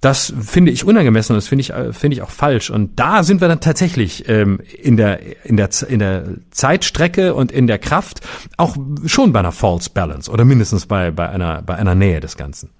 das 0.00 0.32
finde 0.40 0.70
ich 0.70 0.84
unangemessen 0.84 1.34
und 1.34 1.38
das 1.38 1.48
finde 1.48 1.62
ich, 1.62 1.70
äh, 1.70 1.92
finde 1.92 2.16
ich 2.16 2.22
auch 2.22 2.30
falsch. 2.30 2.70
Und 2.70 2.98
da 2.98 3.24
sind 3.24 3.40
wir 3.40 3.48
dann 3.48 3.60
tatsächlich 3.60 4.28
ähm, 4.28 4.60
in, 4.80 4.96
der, 4.96 5.44
in, 5.44 5.56
der, 5.56 5.70
in 5.88 5.98
der 5.98 6.24
Zeitstrecke 6.50 7.34
und 7.34 7.50
in 7.50 7.66
der 7.66 7.78
Kraft 7.78 8.20
auch 8.56 8.76
schon 9.06 9.32
bei 9.32 9.40
einer 9.40 9.52
False 9.52 9.90
Balance 9.90 10.30
oder 10.30 10.44
mindestens 10.44 10.86
bei, 10.86 11.10
bei, 11.10 11.28
einer, 11.28 11.62
bei 11.62 11.74
einer 11.74 11.94
Nähe 11.94 12.20
des 12.20 12.36
Ganzen. 12.36 12.70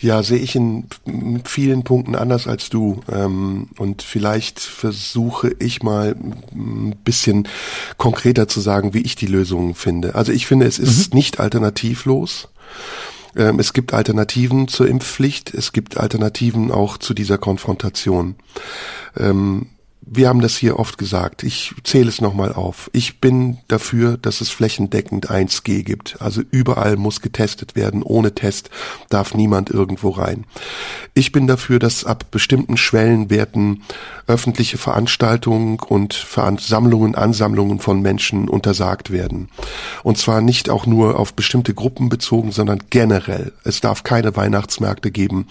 Ja, 0.00 0.22
sehe 0.22 0.38
ich 0.38 0.54
in 0.54 0.86
vielen 1.44 1.82
Punkten 1.82 2.14
anders 2.14 2.46
als 2.46 2.70
du. 2.70 3.00
Ähm, 3.10 3.68
und 3.78 4.02
vielleicht 4.02 4.60
versuche 4.60 5.54
ich 5.58 5.82
mal 5.82 6.14
ein 6.52 6.94
bisschen 7.02 7.48
konkreter 7.96 8.46
zu 8.46 8.60
sagen, 8.60 8.94
wie 8.94 9.02
ich 9.02 9.16
die 9.16 9.26
Lösungen 9.26 9.74
finde. 9.74 10.14
Also 10.14 10.30
ich 10.30 10.46
finde, 10.46 10.66
es 10.66 10.78
ist 10.78 11.12
mhm. 11.12 11.18
nicht 11.18 11.40
alternativlos. 11.40 12.48
Ähm, 13.38 13.58
es 13.60 13.72
gibt 13.72 13.94
Alternativen 13.94 14.68
zur 14.68 14.88
Impfpflicht, 14.88 15.54
es 15.54 15.72
gibt 15.72 15.96
Alternativen 15.96 16.70
auch 16.70 16.98
zu 16.98 17.14
dieser 17.14 17.38
Konfrontation. 17.38 18.34
Ähm, 19.16 19.68
wir 20.10 20.28
haben 20.28 20.40
das 20.40 20.56
hier 20.56 20.78
oft 20.78 20.98
gesagt. 20.98 21.42
Ich 21.42 21.74
zähle 21.84 22.08
es 22.08 22.20
nochmal 22.20 22.52
auf. 22.52 22.90
Ich 22.92 23.20
bin 23.20 23.58
dafür, 23.68 24.16
dass 24.16 24.40
es 24.40 24.50
flächendeckend 24.50 25.30
1G 25.30 25.82
gibt. 25.82 26.20
Also 26.20 26.42
überall 26.50 26.96
muss 26.96 27.20
getestet 27.20 27.76
werden. 27.76 28.02
Ohne 28.02 28.34
Test 28.34 28.70
darf 29.08 29.34
niemand 29.34 29.70
irgendwo 29.70 30.10
rein. 30.10 30.44
Ich 31.14 31.32
bin 31.32 31.46
dafür, 31.46 31.78
dass 31.78 32.04
ab 32.04 32.26
bestimmten 32.30 32.76
Schwellenwerten 32.76 33.82
öffentliche 34.26 34.78
Veranstaltungen 34.78 35.78
und 35.80 36.14
Versammlungen, 36.14 37.14
Ansammlungen 37.14 37.80
von 37.80 38.00
Menschen 38.00 38.48
untersagt 38.48 39.10
werden. 39.10 39.48
Und 40.02 40.18
zwar 40.18 40.40
nicht 40.40 40.70
auch 40.70 40.86
nur 40.86 41.18
auf 41.18 41.34
bestimmte 41.34 41.74
Gruppen 41.74 42.08
bezogen, 42.08 42.52
sondern 42.52 42.82
generell. 42.90 43.52
Es 43.64 43.80
darf 43.80 44.04
keine 44.04 44.36
Weihnachtsmärkte 44.36 45.10
geben, 45.10 45.46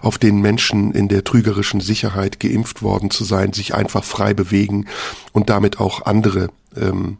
auf 0.00 0.18
denen 0.18 0.40
Menschen 0.40 0.92
in 0.92 1.08
der 1.08 1.24
trügerischen 1.24 1.80
Sicherheit 1.80 2.40
geimpft 2.40 2.82
worden 2.82 3.10
zu 3.10 3.24
sein, 3.24 3.52
sich 3.52 3.74
einfach 3.74 4.01
einfach 4.02 4.04
frei 4.04 4.34
bewegen 4.34 4.86
und 5.32 5.48
damit 5.48 5.80
auch 5.80 6.04
andere 6.04 6.48
ähm, 6.76 7.18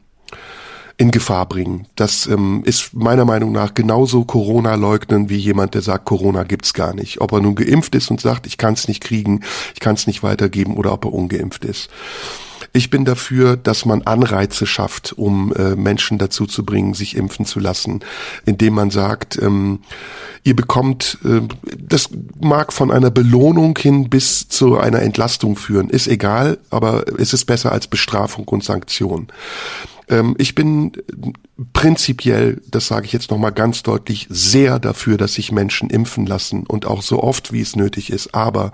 in 0.99 1.11
Gefahr 1.11 1.47
bringen. 1.49 1.87
Das 1.97 2.27
ähm, 2.27 2.63
ist 2.65 2.95
meiner 2.95 3.25
Meinung 3.25 3.53
nach 3.53 3.75
genauso 3.75 4.25
Corona 4.25 4.75
leugnen 4.75 5.29
wie 5.29 5.37
jemand, 5.37 5.75
der 5.75 5.83
sagt, 5.83 6.05
Corona 6.05 6.45
gibt's 6.45 6.75
gar 6.75 6.95
nicht. 6.95 7.21
Ob 7.21 7.33
er 7.33 7.41
nun 7.41 7.55
geimpft 7.55 7.95
ist 7.95 8.11
und 8.11 8.21
sagt, 8.21 8.47
ich 8.47 8.59
kann 8.59 8.75
es 8.75 8.89
nicht 8.89 9.03
kriegen, 9.03 9.41
ich 9.75 9.81
kann 9.81 9.95
es 9.95 10.07
nicht 10.07 10.23
weitergeben 10.23 10.77
oder 10.77 10.93
ob 10.93 11.05
er 11.07 11.13
ungeimpft 11.13 11.65
ist. 11.65 11.91
Ich 12.75 12.89
bin 12.89 13.05
dafür, 13.05 13.57
dass 13.57 13.85
man 13.85 14.03
Anreize 14.03 14.67
schafft, 14.67 15.13
um 15.13 15.53
äh, 15.55 15.77
Menschen 15.77 16.19
dazu 16.19 16.47
zu 16.47 16.65
bringen, 16.65 16.95
sich 16.95 17.17
impfen 17.17 17.45
zu 17.45 17.61
lassen, 17.61 18.01
indem 18.47 18.75
man 18.75 18.91
sagt, 18.91 19.41
ähm, 19.41 19.81
ihr 20.43 20.57
bekommt, 20.57 21.19
äh, 21.25 21.43
das 21.79 22.09
mag 22.41 22.73
von 22.73 22.91
einer 22.91 23.11
Belohnung 23.11 23.77
hin 23.79 24.09
bis 24.09 24.49
zu 24.49 24.79
einer 24.79 25.03
Entlastung 25.03 25.57
führen, 25.57 25.91
ist 25.91 26.09
egal, 26.09 26.59
aber 26.71 27.05
es 27.19 27.35
ist 27.35 27.45
besser 27.45 27.73
als 27.73 27.89
Bestrafung 27.89 28.49
und 28.49 28.65
Sanktion 28.65 29.29
ähm, 30.09 30.35
ich 30.39 30.55
bin 30.55 30.93
prinzipiell, 31.73 32.61
das 32.69 32.89
sage 32.89 33.07
ich 33.07 33.13
jetzt 33.13 33.31
nochmal 33.31 33.53
ganz 33.53 33.83
deutlich, 33.83 34.27
sehr 34.31 34.79
dafür, 34.79 35.17
dass 35.17 35.35
sich 35.35 35.53
Menschen 35.53 35.91
impfen 35.91 36.27
lassen 36.27 36.65
und 36.67 36.87
auch 36.87 37.03
so 37.03 37.23
oft, 37.23 37.53
wie 37.53 37.61
es 37.61 37.77
nötig 37.77 38.11
ist. 38.11 38.35
Aber 38.35 38.73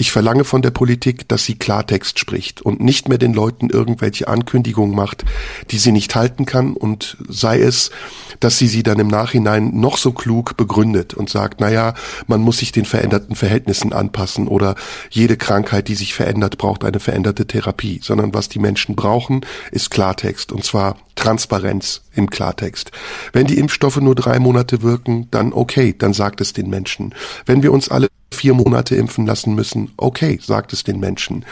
ich 0.00 0.12
verlange 0.12 0.44
von 0.44 0.62
der 0.62 0.70
Politik, 0.70 1.28
dass 1.28 1.44
sie 1.44 1.56
Klartext 1.56 2.20
spricht 2.20 2.62
und 2.62 2.80
nicht 2.80 3.08
mehr 3.08 3.18
den 3.18 3.34
Leuten 3.34 3.68
irgendwelche 3.68 4.28
Ankündigungen 4.28 4.94
macht, 4.94 5.24
die 5.72 5.78
sie 5.78 5.90
nicht 5.90 6.14
halten 6.14 6.46
kann. 6.46 6.74
Und 6.74 7.16
sei 7.28 7.60
es, 7.60 7.90
dass 8.38 8.58
sie 8.58 8.68
sie 8.68 8.84
dann 8.84 9.00
im 9.00 9.08
Nachhinein 9.08 9.72
noch 9.74 9.98
so 9.98 10.12
klug 10.12 10.56
begründet 10.56 11.14
und 11.14 11.28
sagt, 11.28 11.60
naja, 11.60 11.94
man 12.28 12.40
muss 12.40 12.58
sich 12.58 12.70
den 12.70 12.84
veränderten 12.84 13.34
Verhältnissen 13.34 13.92
anpassen 13.92 14.46
oder 14.46 14.76
jede 15.10 15.36
Krankheit, 15.36 15.88
die 15.88 15.96
sich 15.96 16.14
verändert, 16.14 16.58
braucht 16.58 16.84
eine 16.84 17.00
veränderte 17.00 17.48
Therapie, 17.48 17.98
sondern 18.00 18.32
was 18.32 18.48
die 18.48 18.60
Menschen 18.60 18.94
brauchen, 18.94 19.44
ist 19.72 19.90
Klartext. 19.90 20.52
Und 20.52 20.62
zwar 20.62 20.96
Transparenz 21.18 22.02
im 22.14 22.30
Klartext. 22.30 22.92
Wenn 23.32 23.46
die 23.46 23.58
Impfstoffe 23.58 24.00
nur 24.00 24.14
drei 24.14 24.38
Monate 24.38 24.82
wirken, 24.82 25.28
dann 25.30 25.52
okay, 25.52 25.94
dann 25.98 26.12
sagt 26.14 26.40
es 26.40 26.52
den 26.52 26.70
Menschen. 26.70 27.14
Wenn 27.44 27.62
wir 27.62 27.72
uns 27.72 27.88
alle 27.88 28.08
vier 28.32 28.54
Monate 28.54 28.96
impfen 28.96 29.26
lassen 29.26 29.54
müssen, 29.54 29.90
okay, 29.96 30.38
sagt 30.42 30.72
es 30.72 30.84
den 30.84 31.00
Menschen. 31.00 31.44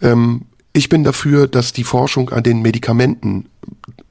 Ähm, 0.00 0.42
Ich 0.74 0.88
bin 0.88 1.04
dafür, 1.04 1.48
dass 1.48 1.74
die 1.74 1.84
Forschung 1.84 2.30
an 2.30 2.42
den 2.42 2.62
Medikamenten 2.62 3.44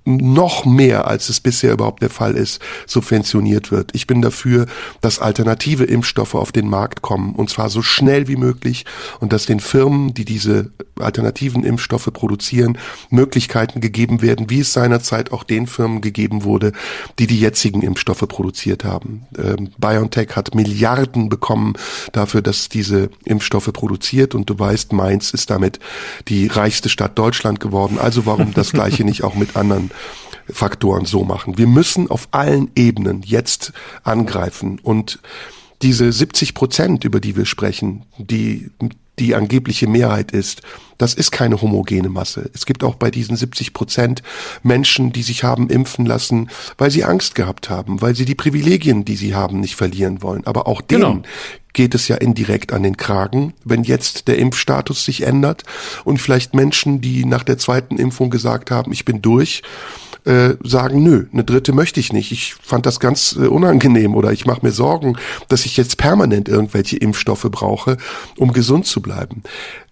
noch 0.04 0.66
mehr, 0.66 1.08
als 1.08 1.30
es 1.30 1.40
bisher 1.40 1.74
überhaupt 1.74 2.02
der 2.02 2.10
Fall 2.10 2.36
ist, 2.36 2.60
subventioniert 2.88 3.72
wird. 3.72 3.92
Ich 3.94 4.08
bin 4.08 4.22
dafür, 4.22 4.66
dass 5.02 5.20
alternative 5.20 5.84
Impfstoffe 5.84 6.34
auf 6.34 6.52
den 6.52 6.68
Markt 6.68 7.02
kommen, 7.02 7.36
und 7.36 7.50
zwar 7.50 7.70
so 7.70 7.82
schnell 7.82 8.28
wie 8.28 8.36
möglich, 8.36 8.86
und 9.20 9.32
dass 9.32 9.46
den 9.46 9.60
Firmen, 9.60 10.14
die 10.14 10.26
diese 10.26 10.72
alternativen 11.00 11.64
Impfstoffe 11.64 12.10
produzieren, 12.12 12.78
Möglichkeiten 13.10 13.80
gegeben 13.80 14.22
werden, 14.22 14.50
wie 14.50 14.62
es 14.62 14.74
seinerzeit 14.74 15.32
auch 15.32 15.44
den 15.44 15.68
Firmen 15.68 16.02
gegeben 16.02 16.44
wurde, 16.44 16.72
die 17.20 17.28
die 17.28 17.40
jetzigen 17.40 17.82
Impfstoffe 17.84 18.28
produziert 18.28 18.84
haben. 18.84 19.28
Ähm, 19.38 19.70
BioNTech 19.78 20.36
hat 20.36 20.56
Milliarden 20.56 21.30
bekommen 21.30 21.74
dafür, 22.12 22.42
dass 22.42 22.70
diese 22.70 23.10
Impfstoffe 23.24 23.72
produziert, 23.72 24.34
und 24.34 24.50
du 24.50 24.58
weißt, 24.58 24.94
Mainz 24.94 25.32
ist 25.32 25.52
damit 25.52 25.80
die 26.28 26.48
reichste 26.48 26.90
Stadt 26.90 27.20
Deutschland 27.20 27.60
geworden. 27.60 28.00
Also 28.00 28.26
warum 28.26 28.54
das 28.54 28.72
Gleiche 28.72 29.04
nicht 29.04 29.24
auch 29.24 29.36
mit 29.36 29.56
anderen 29.56 29.91
Faktoren 30.50 31.06
so 31.06 31.24
machen. 31.24 31.58
Wir 31.58 31.68
müssen 31.68 32.10
auf 32.10 32.28
allen 32.32 32.72
Ebenen 32.76 33.22
jetzt 33.24 33.74
angreifen 34.04 34.80
und 34.82 35.20
diese 35.82 36.12
70 36.12 36.54
Prozent, 36.54 37.04
über 37.04 37.20
die 37.20 37.36
wir 37.36 37.46
sprechen, 37.46 38.06
die 38.18 38.70
die 39.20 39.36
angebliche 39.36 39.88
Mehrheit 39.88 40.32
ist, 40.32 40.62
das 41.02 41.16
ist 41.16 41.32
keine 41.32 41.60
homogene 41.62 42.10
Masse. 42.10 42.52
Es 42.54 42.68
gibt 42.68 42.84
auch 42.84 42.94
bei 42.94 43.10
diesen 43.10 43.36
70 43.36 43.74
Prozent 43.74 44.22
Menschen, 44.62 45.12
die 45.12 45.24
sich 45.24 45.44
haben 45.44 45.68
impfen 45.70 46.06
lassen, 46.06 46.50
weil 46.78 46.92
sie 46.92 47.04
Angst 47.04 47.34
gehabt 47.34 47.72
haben, 47.72 48.02
weil 48.02 48.16
sie 48.16 48.26
die 48.26 48.36
Privilegien, 48.36 49.04
die 49.04 49.16
sie 49.16 49.34
haben, 49.34 49.60
nicht 49.60 49.76
verlieren 49.76 50.22
wollen. 50.22 50.46
Aber 50.46 50.68
auch 50.68 50.80
denen 50.80 51.02
genau. 51.02 51.22
geht 51.74 51.96
es 51.96 52.08
ja 52.08 52.18
indirekt 52.18 52.72
an 52.72 52.84
den 52.84 52.98
Kragen, 52.98 53.54
wenn 53.66 53.84
jetzt 53.84 54.28
der 54.28 54.38
Impfstatus 54.38 55.04
sich 55.04 55.24
ändert 55.24 55.64
und 56.04 56.20
vielleicht 56.20 56.54
Menschen, 56.54 57.02
die 57.02 57.26
nach 57.26 57.44
der 57.44 57.58
zweiten 57.58 57.98
Impfung 57.98 58.30
gesagt 58.30 58.70
haben, 58.70 58.92
ich 58.92 59.04
bin 59.04 59.24
durch, 59.24 59.64
äh, 60.24 60.54
sagen, 60.64 61.02
nö, 61.02 61.26
eine 61.34 61.44
dritte 61.44 61.74
möchte 61.74 62.00
ich 62.00 62.14
nicht. 62.14 62.32
Ich 62.32 62.54
fand 62.54 62.86
das 62.86 63.00
ganz 63.00 63.36
äh, 63.36 63.48
unangenehm 63.48 64.14
oder 64.14 64.32
ich 64.32 64.46
mache 64.46 64.64
mir 64.64 64.72
Sorgen, 64.72 65.18
dass 65.48 65.66
ich 65.66 65.78
jetzt 65.78 65.98
permanent 65.98 66.48
irgendwelche 66.48 66.98
Impfstoffe 66.98 67.48
brauche, 67.50 67.98
um 68.38 68.54
gesund 68.54 68.86
zu 68.86 69.02
bleiben. 69.02 69.42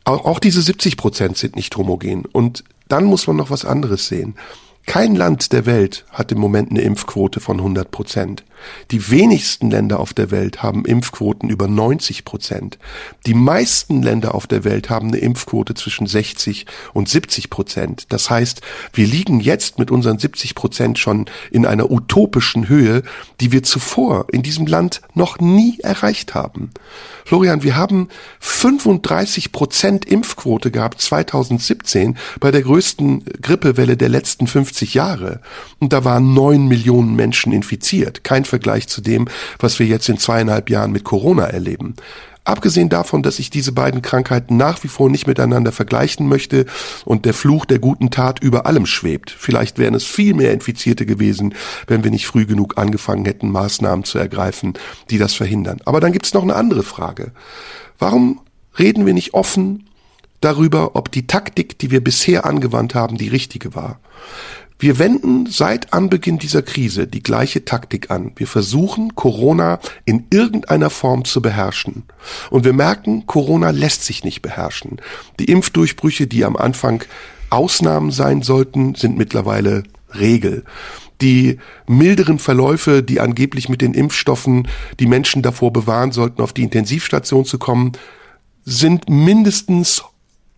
Auch, 0.09 0.25
auch 0.25 0.39
diese 0.39 0.63
70 0.63 0.97
Prozent 0.97 1.37
sind 1.37 1.55
nicht 1.55 1.77
homogen. 1.77 2.25
Und 2.25 2.63
dann 2.87 3.05
muss 3.05 3.27
man 3.27 3.35
noch 3.35 3.51
was 3.51 3.63
anderes 3.63 4.07
sehen. 4.07 4.35
Kein 4.87 5.15
Land 5.15 5.53
der 5.53 5.67
Welt 5.67 6.03
hat 6.09 6.31
im 6.31 6.39
Moment 6.39 6.71
eine 6.71 6.81
Impfquote 6.81 7.39
von 7.39 7.57
100 7.57 7.91
Prozent. 7.91 8.43
Die 8.91 9.09
wenigsten 9.09 9.69
Länder 9.71 9.99
auf 9.99 10.13
der 10.13 10.31
Welt 10.31 10.63
haben 10.63 10.85
Impfquoten 10.85 11.49
über 11.49 11.67
90 11.67 12.25
Prozent. 12.25 12.77
Die 13.25 13.33
meisten 13.33 14.01
Länder 14.01 14.35
auf 14.35 14.47
der 14.47 14.63
Welt 14.63 14.89
haben 14.89 15.09
eine 15.09 15.17
Impfquote 15.17 15.73
zwischen 15.73 16.07
60 16.07 16.65
und 16.93 17.09
70 17.09 17.49
Prozent. 17.49 18.07
Das 18.09 18.29
heißt, 18.29 18.61
wir 18.93 19.07
liegen 19.07 19.39
jetzt 19.39 19.79
mit 19.79 19.91
unseren 19.91 20.19
70 20.19 20.55
Prozent 20.55 20.99
schon 20.99 21.25
in 21.51 21.65
einer 21.65 21.91
utopischen 21.91 22.69
Höhe, 22.69 23.03
die 23.39 23.51
wir 23.51 23.63
zuvor 23.63 24.27
in 24.31 24.43
diesem 24.43 24.65
Land 24.65 25.01
noch 25.13 25.39
nie 25.39 25.79
erreicht 25.79 26.33
haben. 26.33 26.71
Florian, 27.25 27.61
wir 27.61 27.75
haben 27.75 28.07
35 28.39 29.51
Prozent 29.51 30.05
Impfquote 30.05 30.71
gehabt 30.71 30.99
2017 30.99 32.17
bei 32.39 32.49
der 32.49 32.63
größten 32.63 33.23
Grippewelle 33.41 33.97
der 33.97 34.09
letzten 34.09 34.47
50 34.47 34.95
Jahre. 34.95 35.41
Und 35.79 35.93
da 35.93 36.03
waren 36.03 36.33
neun 36.33 36.67
Millionen 36.67 37.15
Menschen 37.15 37.53
infiziert. 37.53 38.23
Kein 38.23 38.45
Vergleich 38.49 38.87
zu 38.87 38.99
dem, 39.01 39.27
was 39.59 39.79
wir 39.79 39.85
jetzt 39.85 40.09
in 40.09 40.17
zweieinhalb 40.17 40.69
Jahren 40.69 40.91
mit 40.91 41.05
Corona 41.05 41.45
erleben. 41.45 41.95
Abgesehen 42.49 42.89
davon, 42.89 43.21
dass 43.21 43.37
ich 43.37 43.51
diese 43.51 43.73
beiden 43.73 44.01
Krankheiten 44.01 44.57
nach 44.57 44.83
wie 44.83 44.87
vor 44.87 45.09
nicht 45.09 45.27
miteinander 45.27 45.71
vergleichen 45.71 46.27
möchte 46.27 46.65
und 47.05 47.25
der 47.25 47.35
Fluch 47.35 47.65
der 47.65 47.77
guten 47.77 48.09
Tat 48.09 48.41
über 48.41 48.65
allem 48.65 48.87
schwebt. 48.87 49.29
Vielleicht 49.29 49.77
wären 49.77 49.93
es 49.93 50.03
viel 50.05 50.33
mehr 50.33 50.51
Infizierte 50.51 51.05
gewesen, 51.05 51.53
wenn 51.85 52.03
wir 52.03 52.09
nicht 52.09 52.25
früh 52.25 52.47
genug 52.47 52.79
angefangen 52.79 53.25
hätten, 53.25 53.51
Maßnahmen 53.51 54.03
zu 54.03 54.17
ergreifen, 54.17 54.73
die 55.11 55.19
das 55.19 55.35
verhindern. 55.35 55.79
Aber 55.85 55.99
dann 55.99 56.11
gibt 56.11 56.25
es 56.25 56.33
noch 56.33 56.41
eine 56.41 56.55
andere 56.55 56.81
Frage. 56.81 57.33
Warum 57.99 58.41
reden 58.79 59.05
wir 59.05 59.13
nicht 59.13 59.35
offen 59.35 59.87
darüber, 60.41 60.95
ob 60.95 61.11
die 61.11 61.27
Taktik, 61.27 61.77
die 61.77 61.91
wir 61.91 62.03
bisher 62.03 62.45
angewandt 62.45 62.95
haben, 62.95 63.19
die 63.19 63.27
richtige 63.27 63.75
war? 63.75 63.99
Wir 64.81 64.97
wenden 64.97 65.45
seit 65.45 65.91
Anbeginn 65.91 66.39
dieser 66.39 66.61
Krise 66.61 67.05
die 67.05 67.21
gleiche 67.21 67.65
Taktik 67.65 68.09
an. 68.11 68.31
Wir 68.37 68.47
versuchen, 68.47 69.13
Corona 69.13 69.79
in 70.05 70.25
irgendeiner 70.29 70.89
Form 70.89 71.25
zu 71.25 71.41
beherrschen. 71.41 72.03
Und 72.49 72.63
wir 72.63 72.71
merken, 72.71 73.25
Corona 73.25 73.71
lässt 73.71 74.05
sich 74.05 74.23
nicht 74.23 74.41
beherrschen. 74.41 75.01
Die 75.37 75.51
Impfdurchbrüche, 75.51 76.27
die 76.27 76.45
am 76.45 76.55
Anfang 76.55 77.03
Ausnahmen 77.49 78.11
sein 78.11 78.41
sollten, 78.41 78.95
sind 78.95 79.17
mittlerweile 79.17 79.83
Regel. 80.17 80.63
Die 81.19 81.59
milderen 81.85 82.39
Verläufe, 82.39 83.03
die 83.03 83.19
angeblich 83.19 83.67
mit 83.67 83.81
den 83.81 83.93
Impfstoffen 83.93 84.69
die 84.97 85.07
Menschen 85.07 85.41
davor 85.41 85.73
bewahren 85.73 86.13
sollten, 86.13 86.41
auf 86.41 86.53
die 86.53 86.63
Intensivstation 86.63 87.43
zu 87.43 87.59
kommen, 87.59 87.91
sind 88.63 89.09
mindestens 89.09 90.03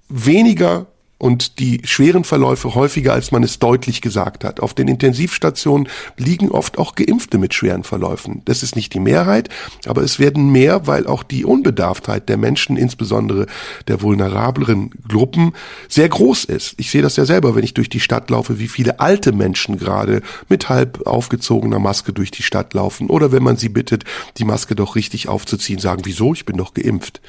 weniger 0.09 0.90
und 1.21 1.59
die 1.59 1.81
schweren 1.83 2.23
Verläufe 2.23 2.73
häufiger, 2.73 3.13
als 3.13 3.31
man 3.31 3.43
es 3.43 3.59
deutlich 3.59 4.01
gesagt 4.01 4.43
hat. 4.43 4.59
Auf 4.59 4.73
den 4.73 4.87
Intensivstationen 4.87 5.87
liegen 6.17 6.49
oft 6.49 6.79
auch 6.79 6.95
Geimpfte 6.95 7.37
mit 7.37 7.53
schweren 7.53 7.83
Verläufen. 7.83 8.41
Das 8.45 8.63
ist 8.63 8.75
nicht 8.75 8.91
die 8.95 8.99
Mehrheit, 8.99 9.47
aber 9.85 10.01
es 10.01 10.17
werden 10.17 10.51
mehr, 10.51 10.87
weil 10.87 11.05
auch 11.05 11.21
die 11.21 11.45
Unbedarftheit 11.45 12.27
der 12.27 12.37
Menschen, 12.37 12.75
insbesondere 12.75 13.45
der 13.87 14.01
vulnerableren 14.01 14.89
Gruppen, 15.07 15.53
sehr 15.87 16.09
groß 16.09 16.45
ist. 16.45 16.73
Ich 16.77 16.89
sehe 16.89 17.03
das 17.03 17.17
ja 17.17 17.25
selber, 17.25 17.53
wenn 17.53 17.63
ich 17.63 17.75
durch 17.75 17.89
die 17.89 17.99
Stadt 17.99 18.31
laufe, 18.31 18.57
wie 18.57 18.67
viele 18.67 18.99
alte 18.99 19.31
Menschen 19.31 19.77
gerade 19.77 20.23
mit 20.49 20.69
halb 20.69 21.05
aufgezogener 21.05 21.77
Maske 21.77 22.13
durch 22.13 22.31
die 22.31 22.41
Stadt 22.41 22.73
laufen 22.73 23.11
oder 23.11 23.31
wenn 23.31 23.43
man 23.43 23.57
sie 23.57 23.69
bittet, 23.69 24.05
die 24.39 24.43
Maske 24.43 24.73
doch 24.73 24.95
richtig 24.95 25.29
aufzuziehen, 25.29 25.77
sagen, 25.77 26.01
wieso, 26.03 26.33
ich 26.33 26.45
bin 26.45 26.57
doch 26.57 26.73
geimpft. 26.73 27.21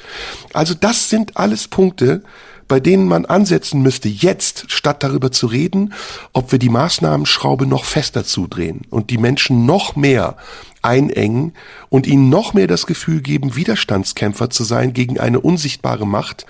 Also 0.51 0.73
das 0.73 1.11
sind 1.11 1.37
alles 1.37 1.67
Punkte, 1.67 2.23
bei 2.67 2.79
denen 2.79 3.07
man 3.07 3.25
ansetzen 3.25 3.81
müsste, 3.81 4.09
jetzt, 4.09 4.65
statt 4.69 5.03
darüber 5.03 5.31
zu 5.31 5.47
reden, 5.47 5.93
ob 6.33 6.51
wir 6.51 6.59
die 6.59 6.69
Maßnahmenschraube 6.69 7.65
noch 7.65 7.85
fester 7.85 8.23
zudrehen 8.23 8.81
und 8.89 9.09
die 9.09 9.17
Menschen 9.17 9.65
noch 9.65 9.95
mehr 9.95 10.37
einengen 10.81 11.53
und 11.89 12.07
ihnen 12.07 12.29
noch 12.29 12.53
mehr 12.53 12.67
das 12.67 12.85
Gefühl 12.85 13.21
geben, 13.21 13.55
Widerstandskämpfer 13.55 14.49
zu 14.49 14.63
sein 14.63 14.93
gegen 14.93 15.19
eine 15.19 15.39
unsichtbare 15.39 16.05
Macht, 16.05 16.45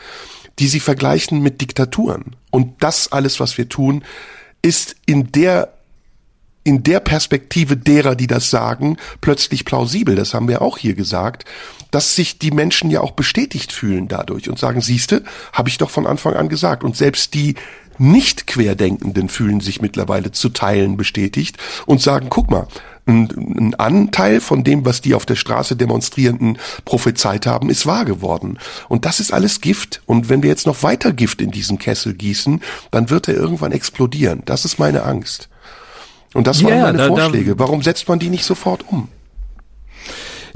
die 0.60 0.68
sie 0.68 0.80
vergleichen 0.80 1.42
mit 1.42 1.62
Diktaturen. 1.62 2.36
Und 2.52 2.84
das 2.84 3.12
alles, 3.12 3.40
was 3.40 3.58
wir 3.58 3.70
tun, 3.70 4.04
ist 4.62 4.96
in 5.06 5.32
der 5.32 5.74
in 6.64 6.84
der 6.84 7.00
Perspektive 7.00 7.76
derer, 7.76 8.16
die 8.16 8.28
das 8.28 8.50
sagen, 8.50 8.98
plötzlich 9.22 9.66
plausibel. 9.66 10.16
Das 10.16 10.34
haben 10.34 10.48
wir 10.48 10.62
auch 10.62 10.78
hier 10.78 10.94
gesagt 10.94 11.46
dass 11.94 12.16
sich 12.16 12.40
die 12.40 12.50
Menschen 12.50 12.90
ja 12.90 13.02
auch 13.02 13.12
bestätigt 13.12 13.72
fühlen 13.72 14.08
dadurch 14.08 14.50
und 14.50 14.58
sagen, 14.58 14.82
siehste, 14.82 15.24
habe 15.54 15.70
ich 15.70 15.78
doch 15.78 15.92
von 15.92 16.08
Anfang 16.08 16.34
an 16.34 16.50
gesagt. 16.50 16.84
Und 16.84 16.98
selbst 16.98 17.36
die 17.36 17.54
nicht 18.00 18.48
Querdenkenden 18.48 19.30
fühlen 19.30 19.62
sich 19.62 19.80
mittlerweile 19.80 20.32
zu 20.32 20.50
Teilen 20.50 20.98
bestätigt 20.98 21.58
und 21.86 22.02
sagen, 22.02 22.28
guck 22.32 22.50
mal, 22.50 22.68
ein, 23.06 23.76
Anteil 23.78 24.42
von 24.42 24.64
dem, 24.64 24.86
was 24.86 25.02
die 25.02 25.14
auf 25.14 25.28
der 25.28 25.36
Straße 25.36 25.76
Demonstrierenden 25.76 26.58
prophezeit 26.84 27.46
haben, 27.46 27.70
ist 27.70 27.86
wahr 27.86 28.06
geworden. 28.06 28.58
Und 28.90 29.06
das 29.06 29.20
ist 29.20 29.32
alles 29.32 29.62
Gift. 29.62 30.02
Und 30.08 30.30
wenn 30.30 30.42
wir 30.42 30.50
jetzt 30.50 30.66
noch 30.66 30.82
weiter 30.82 31.14
Gift 31.14 31.42
in 31.42 31.52
diesen 31.52 31.78
Kessel 31.78 32.16
gießen, 32.16 32.62
dann 32.90 33.12
wird 33.12 33.28
er 33.28 33.36
irgendwann 33.36 33.72
explodieren. 33.72 34.42
Das 34.46 34.66
ist 34.66 34.80
meine 34.80 35.04
Angst. 35.04 35.50
Und 36.34 36.48
das 36.48 36.64
waren 36.64 36.82
meine 36.82 36.98
da, 36.98 37.08
Vorschläge. 37.08 37.58
Warum 37.60 37.82
setzt 37.82 38.08
man 38.08 38.20
die 38.20 38.30
nicht 38.30 38.46
sofort 38.46 38.86
um? 38.90 39.08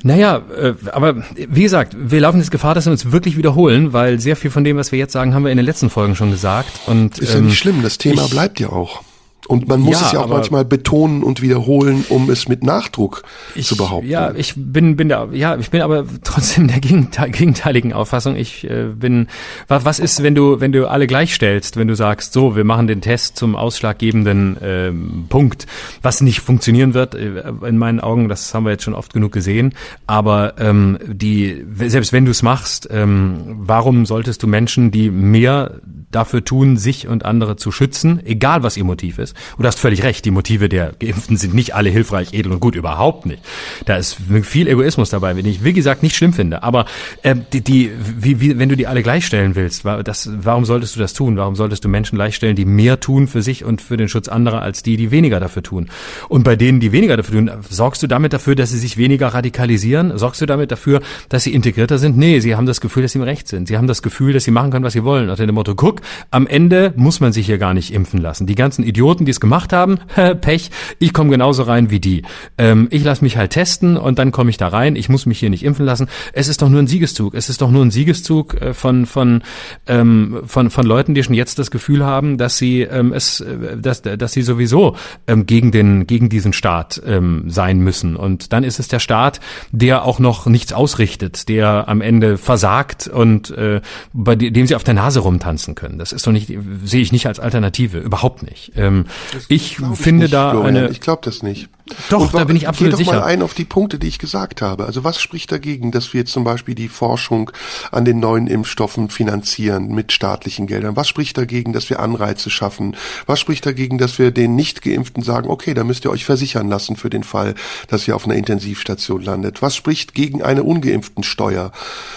Naja, 0.03 0.41
äh, 0.55 0.73
aber 0.91 1.23
wie 1.35 1.63
gesagt, 1.63 1.95
wir 1.97 2.21
laufen 2.21 2.37
jetzt 2.37 2.51
Gefahr, 2.51 2.75
dass 2.75 2.85
wir 2.85 2.91
uns 2.91 3.11
wirklich 3.11 3.35
wiederholen, 3.35 3.93
weil 3.93 4.19
sehr 4.19 4.35
viel 4.35 4.51
von 4.51 4.63
dem, 4.63 4.77
was 4.77 4.91
wir 4.91 4.99
jetzt 4.99 5.13
sagen, 5.13 5.33
haben 5.33 5.43
wir 5.43 5.51
in 5.51 5.57
den 5.57 5.65
letzten 5.65 5.89
Folgen 5.89 6.15
schon 6.15 6.29
gesagt. 6.29 6.71
Und, 6.85 7.17
ist 7.17 7.33
ja 7.33 7.39
nicht 7.39 7.51
ähm, 7.51 7.55
schlimm, 7.55 7.81
das 7.81 7.97
Thema 7.97 8.25
ich, 8.25 8.29
bleibt 8.29 8.59
ja 8.59 8.69
auch. 8.69 9.01
Und 9.47 9.67
man 9.67 9.79
muss 9.79 10.01
ja, 10.01 10.07
es 10.07 10.11
ja 10.11 10.19
auch 10.19 10.27
manchmal 10.27 10.65
betonen 10.65 11.23
und 11.23 11.41
wiederholen, 11.41 12.03
um 12.09 12.29
es 12.29 12.49
mit 12.49 12.63
Nachdruck 12.63 13.23
ich, 13.55 13.65
zu 13.65 13.77
behaupten. 13.77 14.09
Ja, 14.09 14.33
ich 14.35 14.53
bin, 14.57 14.97
bin 14.97 15.07
da, 15.07 15.29
ja, 15.31 15.55
ich 15.55 15.69
bin 15.69 15.81
aber 15.81 16.05
trotzdem 16.23 16.67
der 16.67 16.79
gegenteiligen 16.79 17.93
Auffassung. 17.93 18.35
Ich 18.35 18.69
äh, 18.69 18.87
bin, 18.93 19.27
was, 19.69 19.85
was 19.85 19.99
ist, 19.99 20.21
wenn 20.21 20.35
du, 20.35 20.59
wenn 20.59 20.73
du 20.73 20.89
alle 20.89 21.07
gleichstellst, 21.07 21.77
wenn 21.77 21.87
du 21.87 21.95
sagst, 21.95 22.33
so, 22.33 22.57
wir 22.57 22.65
machen 22.65 22.87
den 22.87 22.99
Test 22.99 23.37
zum 23.37 23.55
ausschlaggebenden 23.55 24.61
äh, 24.61 24.91
Punkt, 25.29 25.65
was 26.01 26.19
nicht 26.19 26.41
funktionieren 26.41 26.93
wird, 26.93 27.15
äh, 27.15 27.43
in 27.65 27.77
meinen 27.77 28.01
Augen, 28.01 28.27
das 28.27 28.53
haben 28.53 28.65
wir 28.65 28.71
jetzt 28.71 28.83
schon 28.83 28.95
oft 28.95 29.13
genug 29.13 29.31
gesehen. 29.31 29.73
Aber 30.07 30.55
ähm, 30.59 30.97
die, 31.07 31.65
selbst 31.73 32.11
wenn 32.11 32.25
du 32.25 32.31
es 32.31 32.43
machst, 32.43 32.89
ähm, 32.91 33.55
warum 33.59 34.05
solltest 34.05 34.43
du 34.43 34.47
Menschen, 34.47 34.91
die 34.91 35.09
mehr 35.09 35.79
dafür 36.11 36.43
tun, 36.43 36.77
sich 36.77 37.07
und 37.07 37.25
andere 37.25 37.57
zu 37.57 37.71
schützen, 37.71 38.21
egal 38.25 38.63
was 38.63 38.77
ihr 38.77 38.83
Motiv 38.83 39.19
ist. 39.19 39.35
Und 39.57 39.63
du 39.63 39.67
hast 39.67 39.79
völlig 39.79 40.03
recht, 40.03 40.25
die 40.25 40.31
Motive 40.31 40.69
der 40.69 40.93
Geimpften 40.99 41.37
sind 41.37 41.53
nicht 41.53 41.75
alle 41.75 41.89
hilfreich, 41.89 42.33
edel 42.33 42.51
und 42.51 42.59
gut, 42.59 42.75
überhaupt 42.75 43.25
nicht. 43.25 43.43
Da 43.85 43.97
ist 43.97 44.17
viel 44.43 44.67
Egoismus 44.67 45.09
dabei, 45.09 45.35
wenn 45.35 45.45
ich, 45.45 45.63
wie 45.63 45.73
gesagt, 45.73 46.03
nicht 46.03 46.15
schlimm 46.15 46.33
finde. 46.33 46.63
Aber 46.63 46.85
äh, 47.23 47.35
die, 47.53 47.61
die 47.61 47.91
wie, 48.17 48.41
wie, 48.41 48.59
wenn 48.59 48.69
du 48.69 48.75
die 48.75 48.87
alle 48.87 49.03
gleichstellen 49.03 49.55
willst, 49.55 49.85
das, 50.03 50.29
warum 50.33 50.65
solltest 50.65 50.95
du 50.95 50.99
das 50.99 51.13
tun? 51.13 51.37
Warum 51.37 51.55
solltest 51.55 51.83
du 51.83 51.89
Menschen 51.89 52.15
gleichstellen, 52.15 52.55
die 52.55 52.65
mehr 52.65 52.99
tun 52.99 53.27
für 53.27 53.41
sich 53.41 53.63
und 53.63 53.81
für 53.81 53.97
den 53.97 54.09
Schutz 54.09 54.27
anderer, 54.27 54.61
als 54.61 54.83
die, 54.83 54.97
die 54.97 55.11
weniger 55.11 55.39
dafür 55.39 55.63
tun? 55.63 55.89
Und 56.29 56.43
bei 56.43 56.55
denen, 56.55 56.79
die 56.79 56.91
weniger 56.91 57.17
dafür 57.17 57.35
tun, 57.35 57.51
sorgst 57.69 58.03
du 58.03 58.07
damit 58.07 58.33
dafür, 58.33 58.55
dass 58.55 58.71
sie 58.71 58.77
sich 58.77 58.97
weniger 58.97 59.27
radikalisieren? 59.27 60.17
Sorgst 60.17 60.41
du 60.41 60.45
damit 60.45 60.71
dafür, 60.71 61.01
dass 61.29 61.43
sie 61.43 61.53
integrierter 61.53 61.97
sind? 61.97 62.17
Nee, 62.17 62.39
sie 62.39 62.55
haben 62.55 62.65
das 62.65 62.81
Gefühl, 62.81 63.03
dass 63.03 63.13
sie 63.13 63.19
im 63.19 63.23
Recht 63.23 63.47
sind. 63.47 63.67
Sie 63.67 63.77
haben 63.77 63.87
das 63.87 64.01
Gefühl, 64.01 64.33
dass 64.33 64.43
sie 64.43 64.51
machen 64.51 64.71
können, 64.71 64.85
was 64.85 64.93
sie 64.93 65.03
wollen. 65.03 65.29
Unter 65.29 65.45
dem 65.45 65.55
Motto, 65.55 65.75
guck, 65.75 66.01
am 66.31 66.47
Ende 66.47 66.93
muss 66.95 67.19
man 67.19 67.33
sich 67.33 67.45
hier 67.45 67.57
gar 67.57 67.73
nicht 67.73 67.93
impfen 67.93 68.21
lassen. 68.21 68.47
Die 68.47 68.55
ganzen 68.55 68.83
Idioten, 68.83 69.25
die 69.27 69.31
es 69.31 69.39
gemacht 69.39 69.73
haben, 69.73 69.99
Pech, 70.41 70.71
ich 70.99 71.13
komme 71.13 71.29
genauso 71.29 71.63
rein 71.63 71.89
wie 71.89 71.99
die. 71.99 72.23
Ähm, 72.57 72.87
ich 72.89 73.03
lasse 73.03 73.23
mich 73.23 73.37
halt 73.37 73.51
testen 73.51 73.97
und 73.97 74.19
dann 74.19 74.31
komme 74.31 74.49
ich 74.49 74.57
da 74.57 74.67
rein. 74.67 74.95
Ich 74.95 75.09
muss 75.09 75.25
mich 75.25 75.39
hier 75.39 75.49
nicht 75.49 75.63
impfen 75.63 75.85
lassen. 75.85 76.07
Es 76.33 76.47
ist 76.47 76.61
doch 76.61 76.69
nur 76.69 76.81
ein 76.81 76.87
Siegeszug. 76.87 77.33
Es 77.35 77.49
ist 77.49 77.61
doch 77.61 77.71
nur 77.71 77.85
ein 77.85 77.91
Siegeszug 77.91 78.59
äh, 78.61 78.73
von 78.73 79.05
von 79.05 79.43
ähm, 79.87 80.41
von 80.45 80.69
von 80.69 80.85
Leuten, 80.85 81.13
die 81.13 81.23
schon 81.23 81.35
jetzt 81.35 81.59
das 81.59 81.71
Gefühl 81.71 82.05
haben, 82.05 82.37
dass 82.37 82.57
sie 82.57 82.81
ähm, 82.81 83.13
es, 83.13 83.41
äh, 83.41 83.77
dass 83.77 84.01
dass 84.01 84.31
sie 84.31 84.41
sowieso 84.41 84.95
ähm, 85.27 85.45
gegen 85.45 85.71
den 85.71 86.07
gegen 86.07 86.29
diesen 86.29 86.53
Staat 86.53 87.01
ähm, 87.05 87.43
sein 87.47 87.79
müssen. 87.79 88.15
Und 88.15 88.53
dann 88.53 88.63
ist 88.63 88.79
es 88.79 88.87
der 88.87 88.99
Staat, 88.99 89.39
der 89.71 90.03
auch 90.03 90.19
noch 90.19 90.45
nichts 90.45 90.73
ausrichtet, 90.73 91.49
der 91.49 91.87
am 91.87 92.01
Ende 92.01 92.37
versagt 92.37 93.07
und 93.07 93.51
äh, 93.51 93.81
bei 94.13 94.35
dem 94.35 94.65
sie 94.67 94.75
auf 94.75 94.83
der 94.83 94.93
Nase 94.93 95.19
rumtanzen 95.19 95.75
können. 95.75 95.97
Das 95.97 96.11
ist 96.11 96.25
doch 96.25 96.31
nicht 96.31 96.51
sehe 96.83 97.01
ich 97.01 97.11
nicht 97.11 97.27
als 97.27 97.39
Alternative, 97.39 97.99
überhaupt 97.99 98.43
nicht. 98.43 98.71
Ähm, 98.75 99.05
ich 99.47 99.77
finde 99.95 100.23
nicht, 100.23 100.33
da 100.33 100.51
Florian. 100.51 100.75
eine. 100.77 100.89
Ich 100.89 101.01
glaube 101.01 101.21
das 101.23 101.43
nicht. 101.43 101.69
Doch, 102.09 102.19
Und 102.19 102.33
da 102.33 102.43
bin 102.43 102.57
ich 102.57 102.67
absolut 102.67 102.91
geh 102.91 102.91
doch 102.91 103.11
sicher. 103.11 103.19
mal 103.21 103.25
ein 103.25 103.41
auf 103.41 103.53
die 103.53 103.63
Punkte, 103.63 103.97
die 103.97 104.07
ich 104.07 104.19
gesagt 104.19 104.61
habe. 104.61 104.85
Also 104.85 105.03
was 105.03 105.21
spricht 105.21 105.51
dagegen, 105.51 105.91
dass 105.91 106.13
wir 106.13 106.19
jetzt 106.21 106.33
zum 106.33 106.43
Beispiel 106.43 106.75
die 106.75 106.89
Forschung 106.89 107.49
an 107.91 108.03
den 108.03 108.19
neuen 108.19 108.47
Impfstoffen 108.47 109.09
finanzieren 109.09 109.87
mit 109.93 110.11
staatlichen 110.11 110.67
Geldern? 110.67 110.95
Was 110.95 111.07
spricht 111.07 111.37
dagegen, 111.37 111.71
dass 111.73 111.89
wir 111.89 111.99
Anreize 111.99 112.49
schaffen? 112.49 112.97
Was 113.25 113.39
spricht 113.39 113.65
dagegen, 113.65 113.97
dass 113.97 114.19
wir 114.19 114.31
den 114.31 114.55
Nicht-Geimpften 114.55 115.23
sagen, 115.23 115.49
okay, 115.49 115.73
da 115.73 115.83
müsst 115.83 116.03
ihr 116.05 116.11
euch 116.11 116.25
versichern 116.25 116.67
lassen 116.67 116.97
für 116.97 117.09
den 117.09 117.23
Fall, 117.23 117.55
dass 117.87 118.07
ihr 118.07 118.15
auf 118.15 118.25
einer 118.25 118.35
Intensivstation 118.35 119.21
landet? 119.21 119.61
Was 119.61 119.75
spricht 119.75 120.13
gegen 120.13 120.41
eine 120.41 120.63
ungeimpften 120.63 121.23
Steuer? 121.23 121.71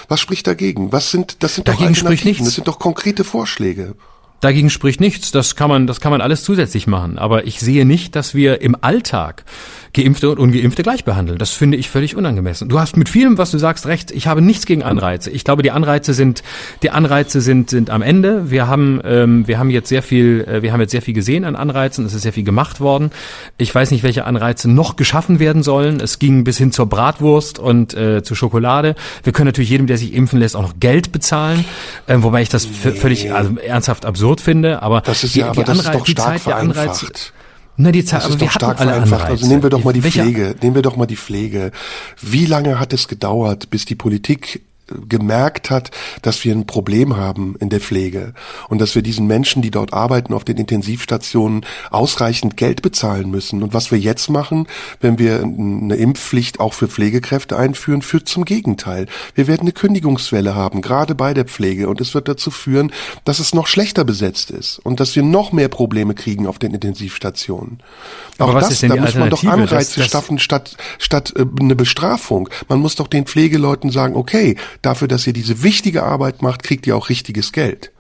Was 0.09 0.21
spricht 0.21 0.47
dagegen? 0.49 0.91
Was 0.93 1.11
sind, 1.13 1.43
das 1.45 1.55
sind 1.55 1.69
Dagegen 1.69 1.95
doch 1.95 2.03
Alternativen. 2.03 2.45
Das 2.45 2.55
sind 2.55 2.67
doch 2.67 2.79
konkrete 2.79 3.23
Vorschläge. 3.25 3.95
Dagegen 4.41 4.71
spricht 4.71 5.01
nichts. 5.01 5.31
Das 5.31 5.55
kann 5.55 5.69
man, 5.69 5.87
das 5.87 6.01
kann 6.01 6.11
man 6.11 6.21
alles 6.21 6.43
zusätzlich 6.43 6.87
machen. 6.87 7.19
Aber 7.19 7.47
ich 7.47 7.61
sehe 7.61 7.85
nicht, 7.85 8.17
dass 8.17 8.35
wir 8.35 8.63
im 8.63 8.77
Alltag 8.81 9.45
Geimpfte 9.93 10.31
und 10.31 10.39
Ungeimpfte 10.39 10.83
gleich 10.83 11.05
behandeln. 11.05 11.39
Das 11.39 11.51
finde 11.51 11.77
ich 11.77 11.91
völlig 11.91 12.17
unangemessen. 12.17 12.69
Du 12.69 12.79
hast 12.79 12.97
mit 12.97 13.09
vielem, 13.09 13.39
was 13.39 13.51
du 13.51 13.59
sagst, 13.59 13.87
recht. 13.87 14.11
Ich 14.13 14.27
habe 14.27 14.41
nichts 14.41 14.67
gegen 14.67 14.83
Anreize. 14.83 15.31
Ich 15.31 15.45
glaube, 15.45 15.63
die 15.63 15.73
Anreize 15.73 16.15
sind, 16.15 16.43
die 16.83 16.91
Anreize 16.91 17.41
sind, 17.41 17.71
sind 17.71 17.91
am 17.91 18.03
Ende. 18.03 18.51
Wir 18.51 18.69
haben, 18.69 19.01
ähm, 19.05 19.49
wir 19.49 19.59
haben 19.59 19.71
jetzt 19.71 19.89
sehr 19.89 20.03
viel, 20.03 20.47
äh, 20.49 20.63
wir 20.63 20.73
haben 20.73 20.81
jetzt 20.81 20.93
sehr 20.93 21.03
viel 21.03 21.15
gesehen 21.15 21.45
an 21.45 21.57
Anreizen. 21.57 22.07
Es 22.07 22.15
ist 22.15 22.23
sehr 22.23 22.33
viel 22.33 22.45
gemacht 22.45 22.81
worden. 22.81 23.11
Ich 23.59 23.75
weiß 23.75 23.91
nicht, 23.91 24.03
welche 24.03 24.25
Anreize 24.27 24.71
noch 24.71 24.97
geschaffen 24.97 25.41
werden 25.41 25.63
sollen. 25.63 26.01
Es 26.01 26.19
ging 26.19 26.45
bis 26.45 26.57
hin 26.59 26.71
zur 26.71 26.87
Bratwurst 26.87 27.59
und 27.59 27.95
äh, 27.95 28.23
zur 28.23 28.37
Schokolade. 28.37 28.95
Wir 29.25 29.33
können 29.33 29.47
natürlich 29.47 29.71
jedem, 29.71 29.87
der 29.89 29.99
sich 29.99 30.15
impfen 30.15 30.39
lässt, 30.39 30.55
auch 30.55 30.63
noch 30.63 30.79
Geld 30.79 31.11
bezahlen, 31.11 31.65
äh, 32.07 32.17
wobei 32.19 32.43
ich 32.43 32.49
das 32.49 32.69
nee. 32.85 32.93
völlig 32.93 33.33
also, 33.33 33.57
ernsthaft 33.57 34.07
absurd 34.07 34.41
finde. 34.41 34.83
Aber 34.83 35.01
das 35.01 35.25
ist 35.25 35.35
die, 35.35 35.41
ja, 35.41 35.47
aber 35.47 35.63
die 35.63 35.65
das 35.65 35.79
ist 35.79 35.87
Anreize, 35.87 35.99
doch 35.99 36.05
die 36.05 36.13
stark 36.13 36.39
Zeit 36.39 36.47
der 36.47 36.57
Anreize. 36.57 37.07
Na, 37.77 37.93
die 37.93 38.05
Zeit, 38.05 38.23
Das 38.25 38.31
ist 38.31 38.43
doch 38.43 38.51
stark 38.51 38.79
vereinfacht. 38.79 39.13
Anreize. 39.23 39.31
Also 39.33 39.47
nehmen 39.47 39.63
wir 39.63 39.71
doch 39.71 39.85
mal 39.85 39.93
die 39.93 40.03
Welche- 40.05 40.23
Pflege. 40.23 40.55
Nehmen 40.63 40.75
wir 40.75 40.83
doch 40.83 40.97
mal 40.97 41.07
die 41.07 41.17
Pflege. 41.17 41.71
Wie 42.21 42.47
lange 42.47 42.79
hat 42.79 42.93
es 42.93 43.09
gedauert, 43.09 43.71
bis 43.71 43.85
die 43.87 43.95
Politik 43.95 44.63
gemerkt 45.09 45.71
hat, 45.71 45.91
dass 46.23 46.45
wir 46.45 46.55
ein 46.55 46.67
Problem 46.67 47.17
haben 47.17 47.57
in 47.61 47.69
der 47.69 47.81
Pflege 47.81 48.35
und 48.69 48.81
dass 48.81 48.95
wir 48.95 49.03
diesen 49.03 49.27
Menschen, 49.27 49.63
die 49.63 49.71
dort 49.71 49.93
arbeiten 49.93 50.35
auf 50.35 50.45
den 50.45 50.57
Intensivstationen, 50.57 51.65
ausreichend 51.91 52.57
Geld 52.57 52.83
bezahlen 52.83 53.31
müssen. 53.31 53.63
Und 53.63 53.75
was 53.75 53.91
wir 53.91 53.99
jetzt 53.99 54.29
machen, 54.31 54.67
wenn 55.01 55.19
wir 55.19 55.43
eine 55.43 55.97
Impfpflicht 55.97 56.61
auch 56.61 56.75
für 56.75 56.89
Pflegekräfte 56.89 57.57
einführen, 57.57 58.03
führt 58.03 58.29
zum 58.29 58.45
Gegenteil. 58.45 59.07
Wir 59.35 59.47
werden 59.47 59.63
eine 59.63 59.73
Kündigungswelle 59.73 60.55
haben, 60.55 60.81
gerade 60.83 61.15
bei 61.15 61.35
der 61.35 61.45
Pflege. 61.45 61.89
Und 61.89 62.01
es 62.01 62.15
wird 62.15 62.29
dazu 62.29 62.51
führen, 62.51 62.93
dass 63.25 63.39
es 63.39 63.55
noch 63.55 63.67
schlechter 63.67 64.05
besetzt 64.05 64.51
ist 64.51 64.79
und 64.81 65.01
dass 65.01 65.15
wir 65.17 65.23
noch 65.23 65.53
mehr 65.53 65.69
Probleme 65.69 66.15
kriegen 66.15 66.47
auf 66.47 66.59
den 66.59 66.75
Intensivstationen. 66.75 67.79
Aber 68.39 68.53
Auch 68.53 68.55
was 68.57 68.65
das, 68.65 68.73
ist 68.75 68.83
denn 68.83 68.91
da 68.91 68.97
muss 68.97 69.15
man 69.15 69.31
doch 69.31 69.39
Alternative? 69.43 69.63
Das- 69.67 69.73
Anreize 69.73 70.01
das- 70.01 70.11
schaffen 70.11 70.39
statt, 70.39 70.77
statt 70.99 71.33
äh, 71.37 71.45
eine 71.61 71.77
Bestrafung. 71.77 72.49
Man 72.69 72.81
muss 72.81 72.95
doch 72.97 73.07
den 73.07 73.27
Pflegeleuten 73.27 73.91
sagen, 73.91 74.17
okay, 74.17 74.57
dafür, 74.83 75.09
dass 75.09 75.27
ihr 75.27 75.33
diese 75.33 75.63
wichtige 75.63 76.03
Arbeit 76.03 76.43
macht, 76.43 76.63
kriegt 76.63 76.87
ihr 76.87 76.97
auch 76.97 77.09
richtiges 77.09 77.53
Geld. 77.53 77.93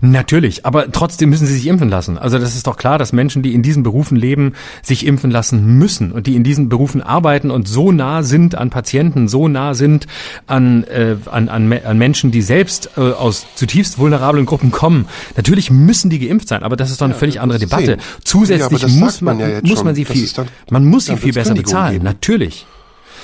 Natürlich, 0.00 0.64
aber 0.64 0.90
trotzdem 0.90 1.28
müssen 1.28 1.46
sie 1.46 1.52
sich 1.52 1.66
impfen 1.66 1.90
lassen. 1.90 2.16
Also 2.16 2.38
das 2.38 2.54
ist 2.56 2.66
doch 2.66 2.78
klar, 2.78 2.98
dass 2.98 3.12
Menschen, 3.12 3.42
die 3.42 3.52
in 3.54 3.62
diesen 3.62 3.82
Berufen 3.82 4.16
leben, 4.16 4.54
sich 4.82 5.04
impfen 5.04 5.30
lassen 5.30 5.78
müssen 5.78 6.12
und 6.12 6.26
die 6.26 6.34
in 6.34 6.44
diesen 6.44 6.70
Berufen 6.70 7.02
arbeiten 7.02 7.50
und 7.50 7.68
so 7.68 7.92
nah 7.92 8.22
sind 8.22 8.54
an 8.54 8.70
Patienten, 8.70 9.28
so 9.28 9.48
nah 9.48 9.74
sind 9.74 10.06
an, 10.46 10.84
äh, 10.84 11.16
an, 11.26 11.50
an, 11.50 11.70
an 11.72 11.98
Menschen, 11.98 12.30
die 12.30 12.40
selbst 12.40 12.90
äh, 12.96 13.00
aus 13.00 13.46
zutiefst 13.54 13.98
vulnerablen 13.98 14.46
Gruppen 14.46 14.70
kommen. 14.70 15.06
Natürlich 15.36 15.70
müssen 15.70 16.08
die 16.08 16.20
geimpft 16.20 16.48
sein, 16.48 16.62
aber 16.62 16.76
das 16.76 16.90
ist 16.90 17.02
doch 17.02 17.06
eine 17.06 17.14
völlig 17.14 17.34
das 17.34 17.42
andere 17.42 17.58
Debatte. 17.58 17.92
Ja, 17.92 17.98
Zusätzlich 18.24 18.80
das 18.80 18.92
muss 18.92 19.20
man 19.20 19.36
man, 19.38 19.50
ja 19.50 19.60
muss 19.62 19.84
man 19.84 19.94
sie 19.94 20.06
viel, 20.06 20.26
man 20.70 20.86
muss 20.86 21.04
sie 21.06 21.16
viel 21.18 21.34
besser 21.34 21.54
bezahlen. 21.54 21.92
geben. 21.92 22.04
Natürlich. 22.04 22.66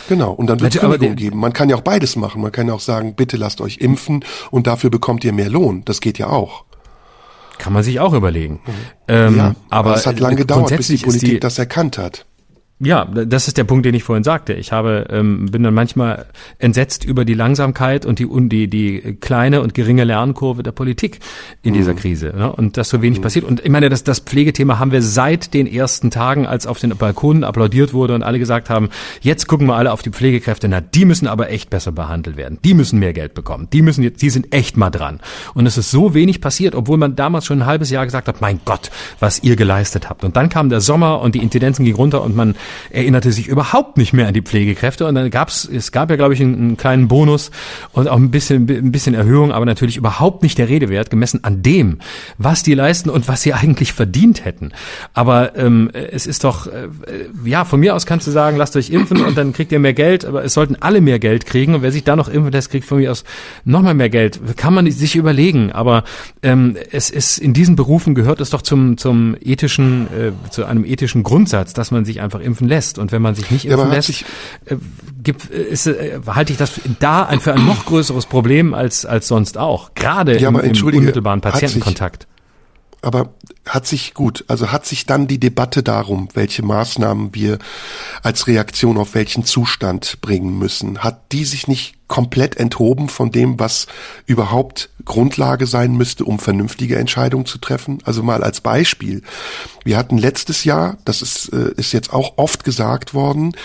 Genau, 0.09 0.33
und 0.33 0.47
dann 0.49 0.61
wird 0.61 0.75
es 0.75 0.83
Natürlich, 0.83 1.01
Kündigung 1.01 1.17
geben. 1.17 1.39
Man 1.41 1.53
kann 1.53 1.69
ja 1.69 1.77
auch 1.77 1.83
beides 1.83 2.17
machen. 2.17 2.43
Man 2.43 2.53
kann 2.53 2.69
ja 2.69 2.75
auch 2.75 2.81
sagen, 2.81 3.15
bitte 3.15 3.37
lasst 3.37 3.61
euch 3.61 3.79
impfen 3.79 4.25
und 4.51 4.67
dafür 4.67 4.91
bekommt 4.91 5.25
ihr 5.25 5.33
mehr 5.33 5.51
Lohn. 5.51 5.83
Das 5.85 6.01
geht 6.01 6.19
ja 6.19 6.29
auch. 6.29 6.65
Kann 7.59 7.73
man 7.73 7.83
sich 7.83 8.01
auch 8.01 8.13
überlegen. 8.13 8.61
Ähm, 9.07 9.37
ja, 9.37 9.55
aber 9.71 9.95
es 9.95 10.07
hat 10.07 10.19
lange 10.19 10.37
gedauert, 10.37 10.77
bis 10.77 10.89
die 10.89 10.97
Politik 10.97 11.31
die, 11.31 11.41
das 11.41 11.59
erkannt 11.59 11.99
hat. 11.99 12.27
Ja, 12.85 13.05
das 13.05 13.47
ist 13.47 13.59
der 13.59 13.65
Punkt, 13.65 13.87
den 13.87 13.95
ich 13.95 14.03
vorhin 14.03 14.25
sagte. 14.25 14.55
Ich 14.55 14.73
habe 14.73 15.07
ähm, 15.11 15.47
bin 15.53 15.63
dann 15.63 15.73
manchmal 15.73 16.27
entsetzt 16.59 17.05
über 17.05 17.25
die 17.25 17.35
Langsamkeit 17.35 18.05
und 18.05 18.19
die 18.19 18.27
und 18.27 18.49
die 18.49 18.67
die 18.67 19.19
kleine 19.21 19.63
und 19.63 19.73
geringe 19.73 20.03
Lernkurve 20.03 20.65
der 20.65 20.73
Politik 20.73 21.21
in 21.63 21.75
dieser 21.75 21.95
Krise 21.95 22.33
ne? 22.37 22.53
und 22.53 22.77
dass 22.77 22.89
so 22.89 23.01
wenig 23.01 23.23
passiert. 23.23 23.45
Und 23.45 23.65
ich 23.65 23.71
meine, 23.71 23.89
das 23.89 24.03
das 24.03 24.19
Pflegethema 24.19 24.81
haben 24.81 24.91
wir 24.91 25.01
seit 25.01 25.55
den 25.55 25.69
ersten 25.69 26.11
Tagen, 26.11 26.45
als 26.45 26.67
auf 26.67 26.81
den 26.81 26.97
Balkonen 26.97 27.45
applaudiert 27.45 27.95
wurde 27.95 28.17
und 28.17 28.25
alle 28.25 28.41
gesagt 28.41 28.69
haben, 28.69 28.89
jetzt 29.21 29.47
gucken 29.47 29.69
wir 29.69 29.77
alle 29.77 29.93
auf 29.93 30.03
die 30.03 30.11
Pflegekräfte, 30.11 30.67
na 30.67 30.81
die 30.81 31.05
müssen 31.05 31.29
aber 31.29 31.51
echt 31.51 31.71
besser 31.71 31.93
behandelt 31.93 32.37
werden, 32.37 32.59
die 32.65 32.75
müssen 32.75 32.99
mehr 32.99 33.13
Geld 33.13 33.35
bekommen, 33.35 33.69
die 33.73 33.83
müssen 33.83 34.03
jetzt, 34.03 34.23
die 34.23 34.31
sind 34.31 34.53
echt 34.53 34.77
mal 34.77 34.91
dran. 34.91 35.21
Und 35.55 35.67
es 35.67 35.79
ist 35.79 35.93
so 35.93 36.15
wenig 36.15 36.41
passiert, 36.41 36.75
obwohl 36.75 36.97
man 36.99 37.15
damals 37.15 37.47
schon 37.47 37.63
ein 37.63 37.67
halbes 37.67 37.91
Jahr 37.91 38.07
gesagt 38.07 38.27
hat, 38.27 38.41
mein 38.41 38.59
Gott, 38.65 38.91
was 39.21 39.41
ihr 39.45 39.55
geleistet 39.55 40.11
habt. 40.11 40.25
Und 40.25 40.35
dann 40.35 40.49
kam 40.49 40.69
der 40.69 40.81
Sommer 40.81 41.21
und 41.21 41.37
die 41.37 41.43
Inzidenzen 41.43 41.85
gingen 41.85 41.97
runter 41.97 42.23
und 42.23 42.35
man 42.35 42.57
erinnerte 42.91 43.33
sich 43.33 43.49
überhaupt 43.49 43.97
nicht 43.97 44.13
mehr 44.13 44.29
an 44.29 44.35
die 44.35 44.43
Pflegekräfte. 44.43 45.07
Und 45.07 45.15
dann 45.15 45.31
gab's, 45.31 45.69
es 45.71 45.93
gab 45.93 46.11
ja, 46.11 46.17
glaube 46.17 46.35
ich, 46.35 46.41
einen, 46.41 46.55
einen 46.55 46.77
kleinen 46.77 47.09
Bonus 47.09 47.51
und 47.93 48.09
auch 48.09 48.17
ein 48.17 48.31
bisschen, 48.31 48.69
ein 48.69 48.93
bisschen 48.93 49.15
Erhöhung, 49.15 49.53
aber 49.53 49.67
natürlich 49.67 49.97
überhaupt 49.97 50.43
nicht 50.43 50.59
der 50.59 50.69
Rede 50.69 50.89
wert, 50.89 51.11
gemessen 51.11 51.45
an 51.45 51.63
dem, 51.63 51.99
was 52.39 52.63
die 52.63 52.75
leisten 52.75 53.11
und 53.11 53.29
was 53.29 53.43
sie 53.43 53.53
eigentlich 53.53 53.93
verdient 53.93 54.45
hätten. 54.45 54.73
Aber 55.15 55.57
ähm, 55.57 55.91
es 55.93 56.27
ist 56.27 56.45
doch, 56.45 56.67
äh, 56.67 56.89
ja, 57.45 57.65
von 57.65 57.81
mir 57.81 57.95
aus 57.95 58.07
kannst 58.07 58.27
du 58.27 58.31
sagen, 58.31 58.57
lasst 58.57 58.77
euch 58.77 58.91
impfen 58.91 59.23
und 59.25 59.37
dann 59.37 59.53
kriegt 59.53 59.73
ihr 59.73 59.79
mehr 59.79 59.95
Geld, 59.95 60.25
aber 60.25 60.45
es 60.45 60.55
sollten 60.55 60.77
alle 60.81 61.01
mehr 61.01 61.19
Geld 61.19 61.47
kriegen 61.47 61.75
und 61.75 61.83
wer 61.83 61.93
sich 61.93 62.05
da 62.05 62.17
noch 62.17 62.29
impfen 62.29 62.53
lässt, 62.53 62.71
kriegt 62.71 62.87
von 62.87 62.99
mir 62.99 63.11
aus 63.11 63.25
nochmal 63.65 63.95
mehr 63.95 64.11
Geld. 64.11 64.41
Kann 64.57 64.75
man 64.75 64.91
sich 64.91 65.17
überlegen, 65.17 65.73
aber 65.73 66.05
ähm, 66.43 66.77
es 66.91 67.11
ist 67.11 67.39
in 67.39 67.53
diesen 67.53 67.77
Berufen 67.77 68.15
gehört 68.15 68.41
es 68.41 68.51
doch 68.51 68.63
zum, 68.63 68.97
zum 68.97 69.37
ethischen, 69.41 70.07
äh, 70.07 70.33
zu 70.51 70.65
einem 70.65 70.85
ethischen 70.85 71.23
Grundsatz, 71.23 71.73
dass 71.73 71.91
man 71.91 72.05
sich 72.05 72.21
einfach 72.21 72.41
impfen 72.41 72.62
lässt. 72.65 72.99
Und 72.99 73.13
wenn 73.13 73.23
man 73.23 73.35
sich 73.35 73.51
nicht 73.51 73.65
Ja, 73.65 73.73
impfen 73.73 73.91
hat 73.91 74.09
lässt, 74.09 74.25
äh, 74.67 74.77
gibt, 75.23 75.47
ist, 75.47 75.87
äh, 75.87 76.21
halte 76.27 76.53
ich 76.53 76.59
das 76.59 76.81
da 76.99 77.25
ein, 77.25 77.41
für 77.41 77.53
ein 77.55 77.67
noch 77.67 77.87
größeres 77.87 78.27
Problem 78.27 78.75
als, 78.75 79.07
als 79.07 79.29
sonst 79.29 79.59
auch. 79.59 79.95
Gerade 79.95 80.39
Ja, 80.39 80.49
im, 80.49 80.59
im 80.59 80.85
unmittelbaren 80.85 81.41
Patientenkontakt. 81.41 82.27
Aber 83.03 83.35
hat 83.67 83.87
sich 83.87 84.15
gut, 84.15 84.45
also 84.47 84.71
hat 84.71 84.87
sich 84.87 85.07
dann 85.07 85.27
die 85.27 85.41
Debatte 85.41 85.83
darum, 85.83 86.29
welche 86.35 86.63
Maßnahmen 86.63 87.35
wir 87.35 87.59
als 88.23 88.47
Reaktion 88.47 88.97
auf 88.97 89.15
welchen 89.15 89.45
Zustand 89.45 90.21
bringen 90.21 90.57
müssen, 90.59 90.99
hat 90.99 91.33
die 91.33 91.45
sich 91.45 91.67
nicht 91.67 91.95
komplett 92.07 92.59
enthoben 92.59 93.09
von 93.09 93.33
dem, 93.33 93.59
was 93.59 93.87
überhaupt 94.27 94.91
Grundlage 95.05 95.67
sein 95.67 95.95
müsste, 95.95 96.25
um 96.25 96.39
vernünftige 96.39 96.97
Entscheidungen 96.97 97.47
zu 97.47 97.59
treffen? 97.59 97.99
Also 98.05 98.23
mal 98.23 98.45
als 98.45 98.61
Beispiel. 98.61 99.23
Wir 99.85 99.97
hatten 99.97 100.19
letztes 100.19 100.63
Jahr, 100.65 100.99
das 101.05 101.23
ist, 101.23 101.53
äh, 101.53 101.73
ist 101.77 101.93
jetzt 101.93 102.13
auch 102.13 102.35
oft 102.37 102.63
gesagt 102.63 103.15
worden, 103.15 103.57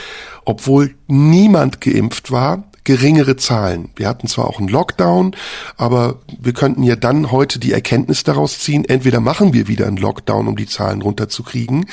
obwohl 0.46 0.96
niemand 1.08 1.82
geimpft 1.82 2.32
war, 2.32 2.64
geringere 2.88 3.36
Zahlen. 3.36 3.90
Wir 3.98 4.08
hatten 4.08 4.28
zwar 4.28 4.48
auch 4.48 4.60
einen 4.60 4.70
Lockdown, 4.70 5.36
aber 5.76 6.22
wir 6.40 6.54
könnten 6.54 6.84
ja 6.84 6.96
dann 6.96 7.34
heute 7.34 7.60
die 7.60 7.74
Erkenntnis 7.74 8.24
daraus 8.24 8.60
ziehen, 8.60 8.86
entweder 8.86 9.20
machen 9.20 9.52
wir 9.52 9.68
wieder 9.68 9.88
einen 9.88 9.98
Lockdown, 9.98 10.48
um 10.48 10.56
die 10.56 10.68
Zahlen 10.68 11.02
runterzukriegen, 11.02 11.88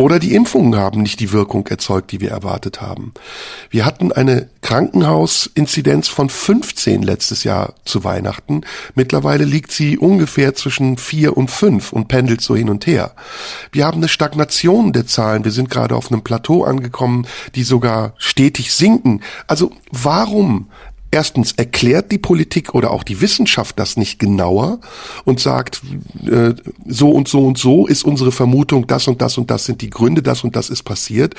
oder 0.00 0.18
die 0.18 0.34
Impfungen 0.34 0.76
haben 0.76 1.02
nicht 1.02 1.20
die 1.20 1.30
Wirkung 1.30 1.66
erzeugt, 1.66 2.10
die 2.10 2.22
wir 2.22 2.30
erwartet 2.30 2.80
haben. 2.80 3.12
Wir 3.68 3.84
hatten 3.84 4.12
eine 4.12 4.48
Krankenhausinzidenz 4.62 6.08
von 6.08 6.30
15 6.30 7.02
letztes 7.02 7.44
Jahr 7.44 7.74
zu 7.84 8.02
Weihnachten. 8.02 8.62
Mittlerweile 8.94 9.44
liegt 9.44 9.72
sie 9.72 9.98
ungefähr 9.98 10.54
zwischen 10.54 10.96
4 10.96 11.36
und 11.36 11.50
5 11.50 11.92
und 11.92 12.08
pendelt 12.08 12.40
so 12.40 12.56
hin 12.56 12.70
und 12.70 12.86
her. 12.86 13.12
Wir 13.72 13.84
haben 13.84 13.98
eine 13.98 14.08
Stagnation 14.08 14.94
der 14.94 15.06
Zahlen. 15.06 15.44
Wir 15.44 15.52
sind 15.52 15.68
gerade 15.68 15.94
auf 15.94 16.10
einem 16.10 16.22
Plateau 16.22 16.64
angekommen, 16.64 17.26
die 17.54 17.62
sogar 17.62 18.14
stetig 18.16 18.72
sinken. 18.72 19.20
Also 19.48 19.70
warum 19.90 20.70
Erstens 21.12 21.52
erklärt 21.52 22.12
die 22.12 22.18
Politik 22.18 22.74
oder 22.74 22.92
auch 22.92 23.02
die 23.02 23.20
Wissenschaft 23.20 23.78
das 23.78 23.96
nicht 23.96 24.18
genauer 24.20 24.78
und 25.24 25.40
sagt, 25.40 25.82
äh, 26.24 26.54
so 26.86 27.10
und 27.10 27.26
so 27.26 27.46
und 27.46 27.58
so 27.58 27.86
ist 27.86 28.04
unsere 28.04 28.30
Vermutung, 28.30 28.86
das 28.86 29.08
und 29.08 29.20
das 29.20 29.36
und 29.36 29.50
das 29.50 29.64
sind 29.64 29.82
die 29.82 29.90
Gründe, 29.90 30.22
das 30.22 30.44
und 30.44 30.54
das 30.54 30.70
ist 30.70 30.84
passiert. 30.84 31.34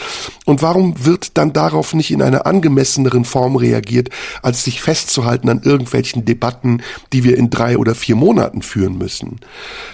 Und 0.45 0.61
warum 0.61 1.05
wird 1.05 1.38
dann 1.38 1.53
darauf 1.53 1.93
nicht 1.93 2.11
in 2.11 2.22
einer 2.22 2.45
angemesseneren 2.45 3.24
Form 3.24 3.55
reagiert, 3.55 4.09
als 4.41 4.65
sich 4.65 4.82
festzuhalten 4.82 5.47
an 5.47 5.61
irgendwelchen 5.63 6.26
Debatten, 6.26 6.82
die 7.13 7.24
wir 7.24 7.38
in 7.38 7.49
drei 7.49 7.78
oder 7.78 7.95
vier 7.95 8.15
Monaten 8.15 8.61
führen 8.61 8.97
müssen? 8.97 9.39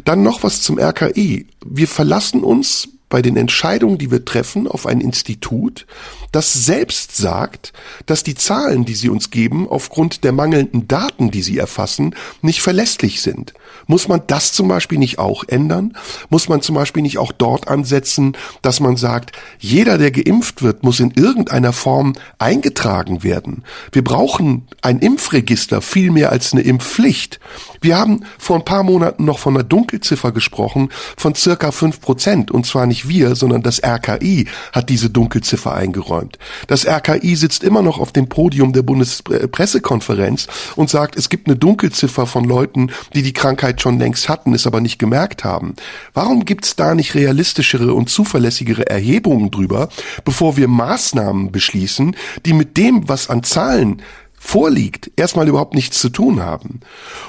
Dann 0.05 0.23
noch 0.23 0.41
was 0.41 0.61
zum 0.61 0.80
RKI. 0.80 1.45
Wir 1.63 1.88
verlassen 1.88 2.43
uns 2.43 2.89
bei 3.10 3.22
den 3.22 3.38
Entscheidungen, 3.38 3.97
die 3.97 4.12
wir 4.12 4.26
treffen, 4.26 4.68
auf 4.68 4.86
ein 4.86 5.01
Institut, 5.01 5.86
das 6.32 6.53
selbst 6.53 7.16
sagt, 7.16 7.74
dass 8.05 8.24
die 8.24 8.36
Zahlen, 8.36 8.86
die 8.86 8.95
sie 8.95 9.10
uns 9.10 9.32
geben, 9.32 9.68
aufgrund 9.68 10.24
der 10.24 10.34
mangelnden 10.34 10.88
Daten, 10.88 11.32
die 11.32 11.41
sie 11.41 11.58
erfassen, 11.58 12.16
nicht 12.41 12.62
verlässlich 12.62 13.22
sind. 13.22 13.53
Muss 13.88 14.08
man 14.08 14.22
das 14.28 14.52
zum 14.54 14.68
Beispiel 14.68 15.00
nicht 15.00 15.18
auch 15.18 15.44
ändern? 15.48 15.94
Muss 16.30 16.50
man 16.50 16.62
zum 16.62 16.76
Beispiel 16.76 17.02
nicht 17.02 17.18
auch 17.18 17.32
dort 17.32 17.68
ansetzen, 17.68 18.38
dass 18.62 18.80
man 18.80 18.98
sagt, 18.98 19.32
jeder, 19.60 19.98
der 19.98 20.12
geimpft 20.12 20.62
wird, 20.62 20.84
muss 20.84 21.00
in 21.00 21.12
irgendeiner 21.12 21.74
Form 21.74 22.14
eingetragen 22.38 23.24
werden? 23.24 23.64
Wir 23.92 24.04
brauchen 24.04 24.68
ein 24.82 25.00
Impfregister 25.00 25.82
viel 25.82 26.12
mehr 26.12 26.32
als 26.32 26.54
eine 26.54 26.62
Impfpflicht. 26.62 27.40
Wir 27.82 27.98
haben 27.98 28.22
vor 28.38 28.58
ein 28.58 28.66
paar 28.66 28.84
Monaten 28.84 29.26
noch 29.26 29.40
von 29.40 29.56
einer 29.56 29.64
Dunkelziffer 29.64 30.32
gesprochen 30.32 30.90
von 31.16 31.36
circa 31.36 31.72
fünf 31.72 32.02
Prozent. 32.02 32.52
Und 32.52 32.66
zwar 32.66 32.86
nicht 32.86 33.08
wir, 33.08 33.36
sondern 33.36 33.64
das 33.64 33.82
RKI 33.84 34.48
hat 34.74 34.90
diese 34.90 35.10
Dunkelziffer 35.10 35.74
eingeräumt. 35.74 36.38
Das 36.68 36.86
RKI 36.86 37.36
sitzt 37.36 37.64
immer 37.64 37.82
noch 37.82 38.00
auf 38.00 38.12
dem 38.12 38.28
Podium 38.28 38.74
der 38.74 38.82
Bundespressekonferenz 38.82 40.48
und 40.76 40.90
sagt, 40.90 41.16
es 41.16 41.30
gibt 41.30 41.48
eine 41.48 41.56
Dunkelziffer 41.56 42.26
von 42.26 42.44
Leuten, 42.44 42.92
die 43.14 43.22
die 43.22 43.34
Krankheit 43.34 43.76
schon 43.82 43.99
längst 43.99 44.30
hatten, 44.30 44.53
es 44.53 44.67
aber 44.67 44.82
nicht 44.82 44.99
gemerkt 44.99 45.43
haben. 45.43 45.75
Warum 46.13 46.45
gibt's 46.45 46.75
da 46.75 46.95
nicht 46.95 47.15
realistischere 47.15 47.93
und 47.93 48.09
zuverlässigere 48.09 48.88
Erhebungen 48.88 49.51
drüber, 49.51 49.89
bevor 50.25 50.57
wir 50.57 50.67
Maßnahmen 50.67 51.51
beschließen, 51.51 52.15
die 52.45 52.53
mit 52.53 52.78
dem, 52.78 53.07
was 53.07 53.30
an 53.30 53.43
Zahlen 53.43 54.01
vorliegt, 54.39 55.11
erstmal 55.15 55.47
überhaupt 55.47 55.73
nichts 55.73 55.99
zu 55.99 56.09
tun 56.09 56.41
haben. 56.41 56.80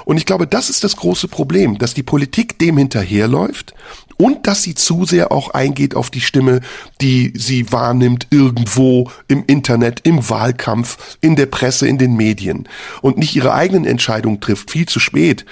Und 0.05 0.17
ich 0.17 0.25
glaube, 0.25 0.47
das 0.47 0.69
ist 0.69 0.83
das 0.83 0.95
große 0.95 1.27
Problem, 1.27 1.77
dass 1.77 1.93
die 1.93 2.03
Politik 2.03 2.59
dem 2.59 2.77
hinterherläuft 2.77 3.73
und 4.15 4.47
dass 4.47 4.63
sie 4.63 4.75
zu 4.75 5.05
sehr 5.05 5.31
auch 5.31 5.49
eingeht 5.49 5.95
auf 5.95 6.09
die 6.09 6.21
Stimme, 6.21 6.61
die 7.01 7.33
sie 7.35 7.71
wahrnimmt 7.71 8.27
irgendwo 8.29 9.09
im 9.27 9.43
Internet, 9.47 10.01
im 10.03 10.29
Wahlkampf, 10.29 11.17
in 11.21 11.35
der 11.35 11.47
Presse, 11.47 11.87
in 11.87 11.97
den 11.97 12.15
Medien 12.15 12.69
und 13.01 13.17
nicht 13.17 13.35
ihre 13.35 13.53
eigenen 13.53 13.85
Entscheidungen 13.85 14.39
trifft, 14.39 14.71
viel 14.71 14.87
zu 14.87 14.99
spät 14.99 15.45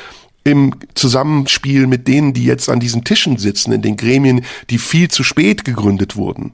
im 0.48 0.74
Zusammenspiel 0.96 1.88
mit 1.88 2.08
denen, 2.08 2.34
die 2.34 2.46
jetzt 2.46 2.70
an 2.70 2.80
diesen 2.80 3.04
Tischen 3.04 3.38
sitzen, 3.38 3.74
in 3.74 3.82
den 3.82 3.98
Gremien, 3.98 4.46
die 4.70 4.78
viel 4.78 5.10
zu 5.10 5.24
spät 5.24 5.66
gegründet 5.66 6.16
wurden. 6.16 6.54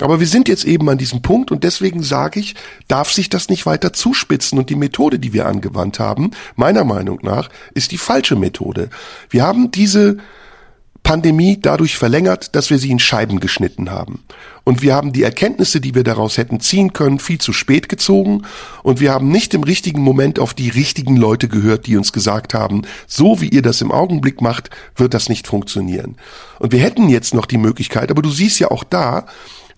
Aber 0.00 0.20
wir 0.20 0.26
sind 0.26 0.48
jetzt 0.48 0.64
eben 0.64 0.88
an 0.88 0.98
diesem 0.98 1.22
Punkt 1.22 1.50
und 1.50 1.64
deswegen 1.64 2.02
sage 2.02 2.40
ich, 2.40 2.54
darf 2.88 3.10
sich 3.10 3.30
das 3.30 3.48
nicht 3.48 3.64
weiter 3.64 3.92
zuspitzen 3.92 4.58
und 4.58 4.70
die 4.70 4.76
Methode, 4.76 5.18
die 5.18 5.32
wir 5.32 5.46
angewandt 5.46 6.00
haben, 6.00 6.32
meiner 6.56 6.84
Meinung 6.84 7.20
nach, 7.22 7.48
ist 7.74 7.92
die 7.92 7.98
falsche 7.98 8.36
Methode. 8.36 8.90
Wir 9.30 9.44
haben 9.44 9.70
diese 9.70 10.18
Pandemie 11.08 11.58
dadurch 11.58 11.96
verlängert, 11.96 12.54
dass 12.54 12.68
wir 12.68 12.78
sie 12.78 12.90
in 12.90 12.98
Scheiben 12.98 13.40
geschnitten 13.40 13.90
haben. 13.90 14.24
Und 14.64 14.82
wir 14.82 14.94
haben 14.94 15.14
die 15.14 15.22
Erkenntnisse, 15.22 15.80
die 15.80 15.94
wir 15.94 16.04
daraus 16.04 16.36
hätten 16.36 16.60
ziehen 16.60 16.92
können, 16.92 17.18
viel 17.18 17.38
zu 17.38 17.54
spät 17.54 17.88
gezogen. 17.88 18.42
Und 18.82 19.00
wir 19.00 19.12
haben 19.12 19.30
nicht 19.30 19.54
im 19.54 19.62
richtigen 19.62 20.02
Moment 20.02 20.38
auf 20.38 20.52
die 20.52 20.68
richtigen 20.68 21.16
Leute 21.16 21.48
gehört, 21.48 21.86
die 21.86 21.96
uns 21.96 22.12
gesagt 22.12 22.52
haben, 22.52 22.82
so 23.06 23.40
wie 23.40 23.48
ihr 23.48 23.62
das 23.62 23.80
im 23.80 23.90
Augenblick 23.90 24.42
macht, 24.42 24.68
wird 24.96 25.14
das 25.14 25.30
nicht 25.30 25.46
funktionieren. 25.46 26.16
Und 26.58 26.72
wir 26.72 26.80
hätten 26.80 27.08
jetzt 27.08 27.32
noch 27.32 27.46
die 27.46 27.56
Möglichkeit, 27.56 28.10
aber 28.10 28.20
du 28.20 28.28
siehst 28.28 28.60
ja 28.60 28.70
auch 28.70 28.84
da, 28.84 29.24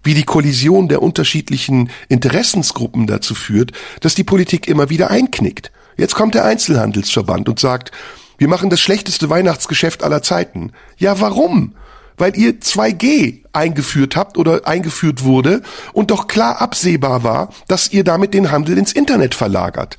wie 0.03 0.15
die 0.15 0.25
Kollision 0.25 0.89
der 0.89 1.01
unterschiedlichen 1.01 1.91
Interessensgruppen 2.09 3.07
dazu 3.07 3.37
führt, 3.37 3.71
dass 4.01 4.17
die 4.17 4.25
Politik 4.25 4.67
immer 4.67 4.91
wieder 4.91 5.13
einknickt. 5.13 5.71
Jetzt 5.97 6.17
kommt 6.17 6.35
der 6.35 6.45
Einzelhandelsverband 6.45 7.49
und 7.49 7.61
sagt, 7.61 7.93
wir 8.41 8.49
machen 8.49 8.71
das 8.71 8.81
schlechteste 8.81 9.29
Weihnachtsgeschäft 9.29 10.03
aller 10.03 10.23
Zeiten. 10.23 10.73
Ja, 10.97 11.21
warum? 11.21 11.75
Weil 12.17 12.39
ihr 12.39 12.59
2G 12.59 13.41
eingeführt 13.53 14.17
habt 14.17 14.39
oder 14.39 14.67
eingeführt 14.67 15.25
wurde 15.25 15.61
und 15.93 16.11
doch 16.11 16.27
klar 16.27 16.63
absehbar 16.63 17.23
war, 17.23 17.51
dass 17.69 17.93
ihr 17.93 18.03
damit 18.03 18.33
den 18.33 18.51
Handel 18.51 18.79
ins 18.79 18.95
Internet 18.95 19.35
verlagert. 19.35 19.99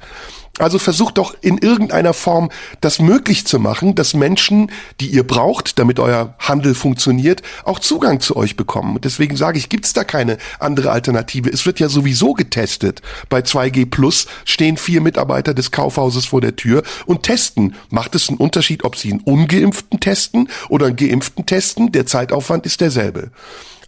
Also 0.59 0.79
versucht 0.79 1.17
doch 1.17 1.35
in 1.41 1.57
irgendeiner 1.57 2.13
Form 2.13 2.49
das 2.81 2.99
möglich 2.99 3.47
zu 3.47 3.57
machen, 3.57 3.95
dass 3.95 4.13
Menschen, 4.13 4.69
die 4.99 5.07
ihr 5.07 5.25
braucht, 5.25 5.79
damit 5.79 5.97
euer 5.99 6.35
Handel 6.39 6.75
funktioniert, 6.75 7.41
auch 7.63 7.79
Zugang 7.79 8.19
zu 8.19 8.35
euch 8.35 8.57
bekommen. 8.57 8.99
Deswegen 9.01 9.37
sage 9.37 9.57
ich, 9.57 9.69
gibt 9.69 9.85
es 9.85 9.93
da 9.93 10.03
keine 10.03 10.37
andere 10.59 10.91
Alternative. 10.91 11.49
Es 11.49 11.65
wird 11.65 11.79
ja 11.79 11.87
sowieso 11.87 12.33
getestet. 12.33 13.01
Bei 13.29 13.39
2G 13.39 13.89
Plus 13.89 14.27
stehen 14.45 14.77
vier 14.77 15.01
Mitarbeiter 15.01 15.53
des 15.53 15.71
Kaufhauses 15.71 16.25
vor 16.25 16.41
der 16.41 16.55
Tür 16.55 16.83
und 17.05 17.23
testen. 17.23 17.75
Macht 17.89 18.13
es 18.15 18.27
einen 18.27 18.37
Unterschied, 18.37 18.83
ob 18.83 18.97
sie 18.97 19.11
einen 19.11 19.21
ungeimpften 19.21 19.99
testen 19.99 20.49
oder 20.67 20.87
einen 20.87 20.97
geimpften 20.97 21.45
testen? 21.45 21.91
Der 21.93 22.05
Zeitaufwand 22.05 22.65
ist 22.65 22.81
derselbe. 22.81 23.31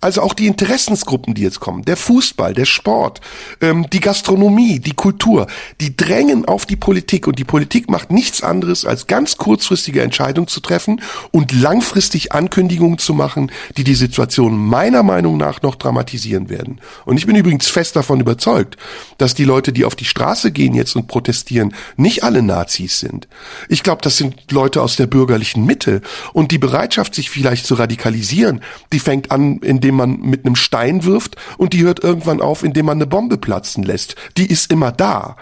Also 0.04 0.22
auch 0.22 0.34
die 0.34 0.48
Interessensgruppen, 0.48 1.34
die 1.34 1.44
jetzt 1.44 1.62
kommen, 1.62 1.86
der 1.86 1.96
Fußball, 1.96 2.54
der 2.54 2.66
Sport, 2.66 3.22
ähm, 3.62 3.90
die 3.90 4.02
Gastronomie, 4.02 4.80
die 4.80 4.92
Kultur, 4.92 5.48
die 5.80 5.96
drängen 5.96 6.44
auf 6.44 6.66
die 6.66 6.76
Politik 6.76 7.26
und 7.26 7.40
die 7.40 7.46
Politik 7.46 7.90
macht 7.90 8.12
nichts 8.12 8.44
anderes, 8.44 8.84
als 8.84 9.08
ganz 9.08 9.38
kurzfristige 9.38 10.02
Entscheidungen 10.02 10.50
zu 10.50 10.60
treffen 10.60 11.02
und 11.32 11.54
langfristig 11.54 12.34
Ankündigungen 12.34 12.98
zu 12.98 13.14
machen, 13.14 13.50
die 13.78 13.86
die 13.86 13.96
Situation 13.96 14.58
meiner 14.58 15.04
Meinung 15.04 15.38
nach 15.38 15.62
noch 15.62 15.76
dramatisieren 15.76 16.50
werden. 16.50 16.82
Und 17.06 17.16
ich 17.16 17.26
bin 17.26 17.38
übrigens 17.38 17.68
fest 17.68 17.96
davon 17.96 18.20
überzeugt, 18.20 18.76
dass 19.20 19.36
die 19.36 19.46
Leute, 19.46 19.72
die 19.72 19.86
auf 19.86 19.96
die 19.96 20.04
Straße 20.04 20.52
gehen 20.52 20.74
jetzt 20.74 20.98
und 20.98 21.08
protestieren, 21.08 21.74
nicht 21.96 22.26
alle 22.26 22.42
Nazis 22.42 23.00
sind. 23.00 23.30
Ich 23.70 23.84
glaube, 23.84 24.02
das 24.02 24.18
sind 24.18 24.52
Leute 24.52 24.82
aus 24.82 24.98
der 24.98 25.08
bürgerlichen 25.08 25.66
Mitte 25.66 26.02
und 26.34 26.52
die 26.52 26.58
Bereitschaft, 26.58 27.16
sich 27.16 27.30
vielleicht 27.30 27.66
zu 27.66 27.76
radikalisieren, 27.76 28.60
die 28.92 29.00
fängt 29.00 29.32
an, 29.32 29.60
indem 29.60 29.93
indem 29.94 30.20
man 30.20 30.30
mit 30.30 30.46
einem 30.46 30.56
Stein 30.56 31.04
wirft 31.04 31.36
und 31.58 31.74
die 31.74 31.84
hört 31.84 32.04
irgendwann 32.04 32.42
auf, 32.42 32.64
indem 32.64 32.88
man 32.88 32.98
eine 32.98 33.08
Bombe 33.08 33.38
platzen 33.38 33.84
lässt. 33.84 34.16
Die 34.38 34.48
ist 34.48 34.72
immer 34.72 34.92
da. 34.92 35.38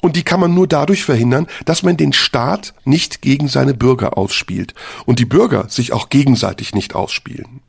Und 0.00 0.16
die 0.16 0.24
kann 0.24 0.40
man 0.40 0.54
nur 0.54 0.66
dadurch 0.66 1.04
verhindern, 1.04 1.46
dass 1.64 1.82
man 1.84 1.96
den 1.96 2.12
Staat 2.12 2.74
nicht 2.84 3.22
gegen 3.22 3.46
seine 3.46 3.74
Bürger 3.74 4.18
ausspielt 4.18 4.74
und 5.06 5.20
die 5.20 5.24
Bürger 5.24 5.68
sich 5.68 5.92
auch 5.92 6.08
gegenseitig 6.08 6.74
nicht 6.74 6.94
ausspielen. 6.94 7.61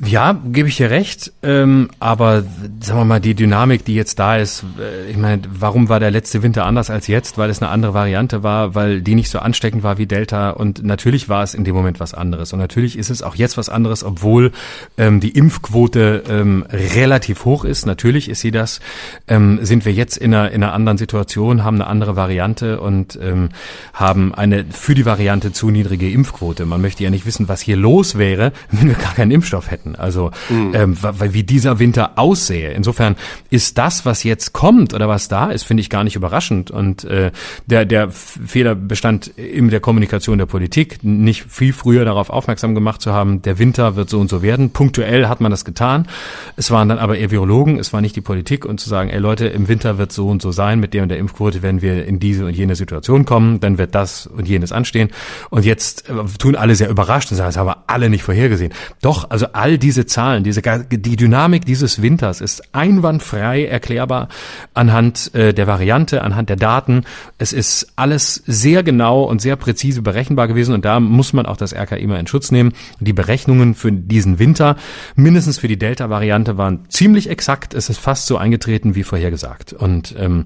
Ja, 0.00 0.32
gebe 0.32 0.68
ich 0.68 0.76
dir 0.76 0.90
recht. 0.90 1.32
Ähm, 1.44 1.88
aber 2.00 2.42
sagen 2.80 2.98
wir 2.98 3.04
mal, 3.04 3.20
die 3.20 3.36
Dynamik, 3.36 3.84
die 3.84 3.94
jetzt 3.94 4.18
da 4.18 4.36
ist, 4.36 4.64
äh, 4.76 5.08
ich 5.08 5.16
meine, 5.16 5.42
warum 5.48 5.88
war 5.88 6.00
der 6.00 6.10
letzte 6.10 6.42
Winter 6.42 6.66
anders 6.66 6.90
als 6.90 7.06
jetzt? 7.06 7.38
Weil 7.38 7.48
es 7.48 7.62
eine 7.62 7.70
andere 7.70 7.94
Variante 7.94 8.42
war, 8.42 8.74
weil 8.74 9.02
die 9.02 9.14
nicht 9.14 9.30
so 9.30 9.38
ansteckend 9.38 9.84
war 9.84 9.96
wie 9.96 10.06
Delta. 10.06 10.50
Und 10.50 10.82
natürlich 10.82 11.28
war 11.28 11.44
es 11.44 11.54
in 11.54 11.62
dem 11.62 11.76
Moment 11.76 12.00
was 12.00 12.12
anderes. 12.12 12.52
Und 12.52 12.58
natürlich 12.58 12.98
ist 12.98 13.08
es 13.08 13.22
auch 13.22 13.36
jetzt 13.36 13.56
was 13.56 13.68
anderes, 13.68 14.02
obwohl 14.02 14.50
ähm, 14.98 15.20
die 15.20 15.30
Impfquote 15.30 16.24
ähm, 16.28 16.66
relativ 16.70 17.44
hoch 17.44 17.64
ist. 17.64 17.86
Natürlich 17.86 18.28
ist 18.28 18.40
sie 18.40 18.50
das. 18.50 18.80
Ähm, 19.28 19.60
sind 19.62 19.84
wir 19.84 19.92
jetzt 19.92 20.16
in 20.16 20.34
einer, 20.34 20.50
in 20.50 20.64
einer 20.64 20.72
anderen 20.72 20.98
Situation, 20.98 21.62
haben 21.62 21.76
eine 21.76 21.86
andere 21.86 22.16
Variante 22.16 22.80
und 22.80 23.16
ähm, 23.22 23.50
haben 23.92 24.34
eine 24.34 24.64
für 24.70 24.96
die 24.96 25.06
Variante 25.06 25.52
zu 25.52 25.70
niedrige 25.70 26.10
Impfquote. 26.10 26.66
Man 26.66 26.80
möchte 26.80 27.04
ja 27.04 27.10
nicht 27.10 27.26
wissen, 27.26 27.46
was 27.48 27.60
hier 27.60 27.76
los 27.76 28.18
wäre, 28.18 28.52
wenn 28.72 28.88
wir 28.88 28.96
gar 28.96 29.14
keinen 29.14 29.30
Impfstoff 29.30 29.70
hätten. 29.70 29.83
Hätten. 29.84 29.96
Also 29.96 30.30
mhm. 30.48 30.72
ähm, 30.74 30.96
wie 31.30 31.42
dieser 31.42 31.78
Winter 31.78 32.12
aussähe. 32.16 32.72
Insofern 32.72 33.16
ist 33.50 33.78
das, 33.78 34.06
was 34.06 34.24
jetzt 34.24 34.52
kommt 34.52 34.94
oder 34.94 35.08
was 35.08 35.28
da 35.28 35.50
ist, 35.50 35.64
finde 35.64 35.80
ich 35.82 35.90
gar 35.90 36.04
nicht 36.04 36.16
überraschend. 36.16 36.70
Und 36.70 37.04
äh, 37.04 37.30
der, 37.66 37.84
der 37.84 38.10
Fehler 38.10 38.74
bestand 38.74 39.28
in 39.28 39.70
der 39.70 39.80
Kommunikation 39.80 40.38
der 40.38 40.46
Politik, 40.46 41.02
nicht 41.02 41.44
viel 41.44 41.72
früher 41.72 42.04
darauf 42.04 42.30
aufmerksam 42.30 42.74
gemacht 42.74 43.00
zu 43.00 43.12
haben, 43.12 43.42
der 43.42 43.58
Winter 43.58 43.96
wird 43.96 44.10
so 44.10 44.20
und 44.20 44.28
so 44.28 44.42
werden. 44.42 44.70
Punktuell 44.70 45.28
hat 45.28 45.40
man 45.40 45.50
das 45.50 45.64
getan. 45.64 46.08
Es 46.56 46.70
waren 46.70 46.88
dann 46.88 46.98
aber 46.98 47.16
eher 47.16 47.30
Virologen, 47.30 47.78
es 47.78 47.92
war 47.92 48.00
nicht 48.00 48.16
die 48.16 48.20
Politik 48.20 48.64
und 48.64 48.80
zu 48.80 48.88
sagen, 48.88 49.10
ey 49.10 49.18
Leute, 49.18 49.46
im 49.46 49.68
Winter 49.68 49.98
wird 49.98 50.12
so 50.12 50.28
und 50.28 50.42
so 50.42 50.52
sein, 50.52 50.80
mit 50.80 50.94
der 50.94 51.02
und 51.02 51.08
der 51.08 51.18
Impfquote 51.18 51.62
wenn 51.62 51.82
wir 51.82 52.06
in 52.06 52.18
diese 52.18 52.46
und 52.46 52.54
jene 52.54 52.74
Situation 52.76 53.24
kommen, 53.24 53.60
dann 53.60 53.78
wird 53.78 53.94
das 53.94 54.26
und 54.26 54.48
jenes 54.48 54.72
anstehen. 54.72 55.10
Und 55.50 55.64
jetzt 55.64 56.08
äh, 56.08 56.12
tun 56.38 56.56
alle 56.56 56.74
sehr 56.74 56.88
überrascht 56.88 57.30
und 57.30 57.36
sagen, 57.36 57.48
das 57.48 57.56
haben 57.56 57.66
wir 57.66 57.84
alle 57.86 58.10
nicht 58.10 58.22
vorhergesehen. 58.22 58.72
Doch, 59.02 59.30
also 59.30 59.46
all 59.52 59.73
diese 59.78 60.06
Zahlen, 60.06 60.44
diese, 60.44 60.62
die 60.62 61.16
Dynamik 61.16 61.64
dieses 61.64 62.02
Winters 62.02 62.40
ist 62.40 62.74
einwandfrei 62.74 63.66
erklärbar 63.66 64.28
anhand 64.74 65.34
äh, 65.34 65.52
der 65.52 65.66
Variante, 65.66 66.22
anhand 66.22 66.48
der 66.48 66.56
Daten. 66.56 67.04
Es 67.38 67.52
ist 67.52 67.92
alles 67.96 68.42
sehr 68.46 68.82
genau 68.82 69.24
und 69.24 69.40
sehr 69.40 69.56
präzise 69.56 70.02
berechenbar 70.02 70.48
gewesen 70.48 70.74
und 70.74 70.84
da 70.84 71.00
muss 71.00 71.32
man 71.32 71.46
auch 71.46 71.56
das 71.56 71.74
RKI 71.74 72.06
mal 72.06 72.20
in 72.20 72.26
Schutz 72.26 72.50
nehmen. 72.50 72.72
Die 73.00 73.12
Berechnungen 73.12 73.74
für 73.74 73.92
diesen 73.92 74.38
Winter, 74.38 74.76
mindestens 75.16 75.58
für 75.58 75.68
die 75.68 75.78
Delta-Variante, 75.78 76.56
waren 76.58 76.84
ziemlich 76.88 77.28
exakt. 77.30 77.74
Es 77.74 77.88
ist 77.88 77.98
fast 77.98 78.26
so 78.26 78.36
eingetreten 78.36 78.94
wie 78.94 79.02
vorhergesagt. 79.02 79.72
Und 79.72 80.14
ähm, 80.18 80.44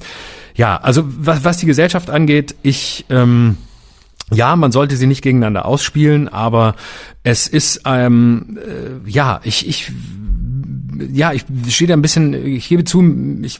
ja, 0.54 0.76
also 0.76 1.04
was, 1.06 1.44
was 1.44 1.58
die 1.58 1.66
Gesellschaft 1.66 2.10
angeht, 2.10 2.54
ich 2.62 3.04
ähm, 3.10 3.56
ja, 4.32 4.56
man 4.56 4.72
sollte 4.72 4.96
sie 4.96 5.06
nicht 5.06 5.22
gegeneinander 5.22 5.64
ausspielen, 5.64 6.28
aber 6.28 6.74
es 7.22 7.46
ist 7.46 7.82
ähm, 7.84 8.58
äh, 8.58 9.10
ja, 9.10 9.40
ich 9.44 9.66
ich 9.68 9.92
ja, 11.12 11.32
ich 11.32 11.44
stehe 11.68 11.88
da 11.88 11.94
ein 11.94 12.02
bisschen, 12.02 12.34
ich 12.34 12.68
gebe 12.68 12.84
zu, 12.84 13.02
ich 13.42 13.58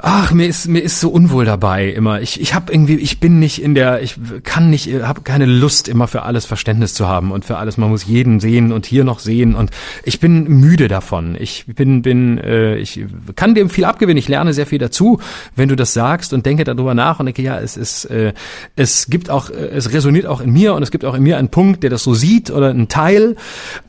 ach, 0.00 0.32
mir 0.32 0.46
ist 0.46 0.68
mir 0.68 0.80
ist 0.80 1.00
so 1.00 1.10
unwohl 1.10 1.44
dabei 1.44 1.88
immer. 1.88 2.20
Ich 2.20 2.40
ich 2.40 2.54
habe 2.54 2.72
irgendwie 2.72 2.94
ich 2.94 3.18
bin 3.18 3.40
nicht 3.40 3.60
in 3.60 3.74
der 3.74 4.00
ich 4.00 4.16
kann 4.44 4.70
nicht 4.70 4.88
habe 5.02 5.22
keine 5.22 5.44
Lust 5.44 5.88
immer 5.88 6.06
für 6.06 6.22
alles 6.22 6.46
Verständnis 6.46 6.94
zu 6.94 7.08
haben 7.08 7.32
und 7.32 7.44
für 7.44 7.56
alles 7.56 7.76
man 7.78 7.90
muss 7.90 8.06
jeden 8.06 8.38
sehen 8.38 8.70
und 8.72 8.86
hier 8.86 9.04
noch 9.04 9.18
sehen 9.18 9.54
und 9.54 9.70
ich 10.04 10.20
bin 10.20 10.44
müde 10.44 10.86
davon. 10.88 11.36
Ich 11.38 11.64
bin 11.66 12.02
bin 12.02 12.38
äh, 12.38 12.76
ich 12.76 13.04
kann 13.34 13.54
dem 13.54 13.70
viel 13.70 13.84
abgewinnen. 13.84 14.18
Ich 14.18 14.28
lerne 14.28 14.52
sehr 14.52 14.66
viel 14.66 14.78
dazu, 14.78 15.20
wenn 15.56 15.68
du 15.68 15.74
das 15.74 15.94
sagst 15.94 16.32
und 16.32 16.46
denke 16.46 16.62
darüber 16.62 16.94
nach 16.94 17.18
und 17.18 17.26
denke 17.26 17.42
ja, 17.42 17.58
es 17.58 17.76
ist 17.76 18.04
äh, 18.04 18.34
es 18.76 19.10
gibt 19.10 19.30
auch 19.30 19.50
es 19.50 19.92
resoniert 19.92 20.26
auch 20.26 20.40
in 20.40 20.52
mir 20.52 20.74
und 20.74 20.82
es 20.82 20.92
gibt 20.92 21.04
auch 21.04 21.14
in 21.14 21.24
mir 21.24 21.38
einen 21.38 21.48
Punkt, 21.48 21.82
der 21.82 21.90
das 21.90 22.04
so 22.04 22.14
sieht 22.14 22.50
oder 22.50 22.70
einen 22.70 22.88
Teil 22.88 23.34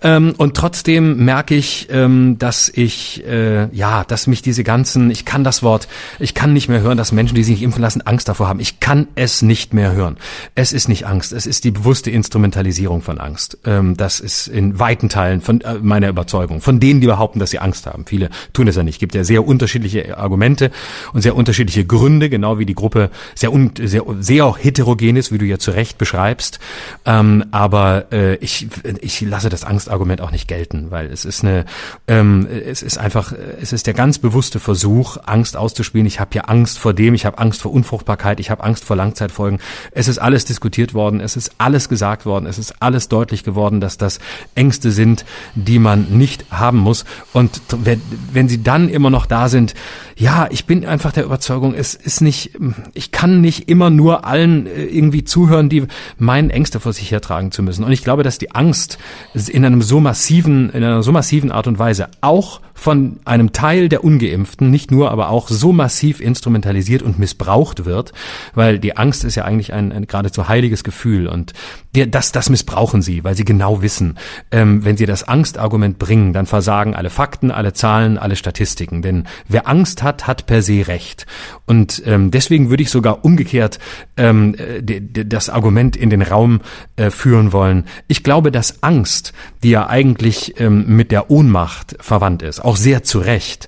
ähm, 0.01 0.33
und 0.37 0.57
trotzdem 0.57 1.23
merke 1.23 1.53
ich, 1.53 1.87
ähm, 1.91 2.37
dass 2.39 2.67
ich 2.73 3.23
äh, 3.27 3.67
ja, 3.75 4.03
dass 4.05 4.25
mich 4.25 4.41
diese 4.41 4.63
ganzen 4.63 5.11
ich 5.11 5.25
kann 5.25 5.43
das 5.43 5.61
Wort 5.61 5.87
ich 6.19 6.33
kann 6.33 6.53
nicht 6.53 6.69
mehr 6.69 6.81
hören, 6.81 6.97
dass 6.97 7.11
Menschen, 7.11 7.35
die 7.35 7.43
sich 7.43 7.55
nicht 7.55 7.63
impfen 7.63 7.81
lassen, 7.81 8.01
Angst 8.01 8.27
davor 8.27 8.47
haben. 8.47 8.59
Ich 8.59 8.79
kann 8.79 9.07
es 9.15 9.41
nicht 9.41 9.73
mehr 9.73 9.93
hören. 9.93 10.17
Es 10.55 10.73
ist 10.73 10.87
nicht 10.89 11.05
Angst, 11.05 11.33
es 11.33 11.45
ist 11.45 11.63
die 11.63 11.71
bewusste 11.71 12.11
Instrumentalisierung 12.11 13.01
von 13.01 13.19
Angst. 13.19 13.57
Ähm, 13.65 13.95
das 13.97 14.19
ist 14.19 14.47
in 14.47 14.79
weiten 14.79 15.09
Teilen 15.09 15.41
von 15.41 15.61
äh, 15.61 15.75
meiner 15.75 16.09
Überzeugung. 16.09 16.61
Von 16.61 16.79
denen, 16.79 17.01
die 17.01 17.07
behaupten, 17.07 17.39
dass 17.39 17.51
sie 17.51 17.59
Angst 17.59 17.85
haben. 17.85 18.05
Viele 18.05 18.29
tun 18.53 18.67
es 18.67 18.75
ja 18.75 18.83
nicht. 18.83 18.95
Es 18.95 18.99
gibt 18.99 19.15
ja 19.15 19.23
sehr 19.23 19.45
unterschiedliche 19.45 20.17
Argumente 20.17 20.71
und 21.13 21.21
sehr 21.21 21.35
unterschiedliche 21.35 21.85
Gründe, 21.85 22.29
genau 22.29 22.59
wie 22.59 22.65
die 22.65 22.75
Gruppe 22.75 23.09
sehr, 23.35 23.51
un 23.53 23.71
sehr, 23.81 24.03
sehr 24.19 24.45
auch 24.45 24.57
heterogen 24.57 25.15
ist, 25.15 25.31
wie 25.31 25.37
du 25.37 25.45
ja 25.45 25.57
zu 25.57 25.71
Recht 25.71 25.97
beschreibst. 25.97 26.59
Ähm, 27.05 27.45
aber 27.51 28.11
äh, 28.11 28.35
ich, 28.35 28.67
ich 29.01 29.21
lasse 29.21 29.49
das 29.49 29.63
Angstargument 29.63 30.21
auch 30.21 30.31
nicht 30.31 30.47
gelten, 30.47 30.91
weil 30.91 31.07
es 31.07 31.25
ist 31.25 31.43
eine, 31.43 31.65
ähm, 32.07 32.47
es 32.47 32.81
ist 32.81 32.97
einfach, 32.97 33.33
es 33.61 33.73
ist 33.73 33.87
der 33.87 33.93
ganz 33.93 34.19
bewusste 34.19 34.59
Versuch, 34.59 35.17
Angst 35.25 35.57
auszuspielen 35.57 35.88
spielen. 35.89 36.05
Ich 36.05 36.19
habe 36.19 36.29
hier 36.31 36.49
Angst 36.49 36.79
vor 36.79 36.93
dem, 36.93 37.13
ich 37.13 37.25
habe 37.25 37.37
Angst 37.37 37.61
vor 37.61 37.73
Unfruchtbarkeit, 37.73 38.39
ich 38.39 38.49
habe 38.49 38.63
Angst 38.63 38.85
vor 38.85 38.95
Langzeitfolgen. 38.95 39.59
Es 39.91 40.07
ist 40.07 40.19
alles 40.19 40.45
diskutiert 40.45 40.93
worden, 40.93 41.19
es 41.19 41.35
ist 41.35 41.51
alles 41.57 41.89
gesagt 41.89 42.25
worden, 42.25 42.45
es 42.45 42.57
ist 42.57 42.81
alles 42.81 43.09
deutlich 43.09 43.43
geworden, 43.43 43.81
dass 43.81 43.97
das 43.97 44.19
Ängste 44.55 44.91
sind, 44.91 45.25
die 45.55 45.79
man 45.79 46.07
nicht 46.09 46.45
haben 46.51 46.77
muss. 46.77 47.05
Und 47.33 47.61
wenn, 47.71 48.47
sie 48.47 48.63
dann 48.63 48.87
immer 48.87 49.09
noch 49.09 49.25
da 49.25 49.49
sind, 49.49 49.73
ja, 50.15 50.47
ich 50.49 50.65
bin 50.65 50.85
einfach 50.85 51.11
der 51.11 51.25
Überzeugung, 51.25 51.73
es 51.73 51.95
ist 51.95 52.21
nicht, 52.21 52.51
ich 52.93 53.11
kann 53.11 53.41
nicht 53.41 53.69
immer 53.69 53.89
nur 53.89 54.25
allen 54.25 54.67
äh, 54.67 54.85
irgendwie 54.85 55.23
zuhören, 55.23 55.69
die 55.69 55.87
meinen 56.17 56.49
Ängste 56.49 56.79
vor 56.79 56.93
sich 56.93 57.11
hertragen 57.11 57.51
zu 57.51 57.63
müssen. 57.63 57.83
Und 57.83 57.91
ich 57.91 58.03
glaube, 58.03 58.23
dass 58.23 58.37
die 58.37 58.51
Angst 58.51 58.97
in 59.33 59.65
einem 59.65 59.81
so 59.81 59.99
massiven, 59.99 60.69
in 60.69 60.83
einer 60.83 61.03
so 61.03 61.11
massiven 61.11 61.51
Art 61.51 61.67
und 61.67 61.79
Weise 61.79 62.09
auch 62.21 62.61
von 62.79 63.19
einem 63.25 63.51
Teil 63.51 63.89
der 63.89 64.03
Ungeimpften, 64.03 64.71
nicht 64.71 64.89
nur, 64.89 65.11
aber 65.11 65.29
auch 65.29 65.49
so 65.49 65.73
massiv 65.73 66.21
instrumentalisiert 66.21 67.01
und 67.01 67.19
missbraucht 67.19 67.83
wird, 67.85 68.13
weil 68.55 68.79
die 68.79 68.95
Angst 68.95 69.25
ist 69.25 69.35
ja 69.35 69.43
eigentlich 69.43 69.73
ein, 69.73 69.91
ein 69.91 70.07
geradezu 70.07 70.47
heiliges 70.47 70.83
Gefühl. 70.83 71.27
Und 71.27 71.53
das, 71.93 72.31
das 72.31 72.49
missbrauchen 72.49 73.01
sie, 73.01 73.23
weil 73.23 73.35
sie 73.35 73.45
genau 73.45 73.81
wissen, 73.81 74.17
ähm, 74.51 74.85
wenn 74.85 74.95
sie 74.95 75.07
das 75.07 75.23
Angstargument 75.27 75.97
bringen, 75.97 76.33
dann 76.33 76.45
versagen 76.45 76.93
alle 76.93 77.09
Fakten, 77.09 77.49
alle 77.51 77.73
Zahlen, 77.73 78.17
alle 78.17 78.35
Statistiken, 78.35 79.01
denn 79.01 79.25
wer 79.47 79.67
Angst 79.67 80.03
hat, 80.03 80.27
hat 80.27 80.45
per 80.45 80.61
se 80.61 80.87
Recht 80.87 81.25
und 81.65 82.03
ähm, 82.05 82.31
deswegen 82.31 82.69
würde 82.69 82.83
ich 82.83 82.91
sogar 82.91 83.25
umgekehrt 83.25 83.79
ähm, 84.17 84.55
das 84.81 85.49
Argument 85.49 85.95
in 85.95 86.09
den 86.09 86.21
Raum 86.21 86.61
äh, 86.95 87.09
führen 87.09 87.53
wollen. 87.53 87.85
Ich 88.07 88.23
glaube, 88.23 88.51
dass 88.51 88.83
Angst, 88.83 89.33
die 89.63 89.71
ja 89.71 89.87
eigentlich 89.87 90.59
ähm, 90.59 90.95
mit 90.95 91.11
der 91.11 91.31
Ohnmacht 91.31 91.95
verwandt 91.99 92.43
ist, 92.43 92.59
auch 92.59 92.77
sehr 92.77 93.03
zu 93.03 93.19
Recht, 93.19 93.67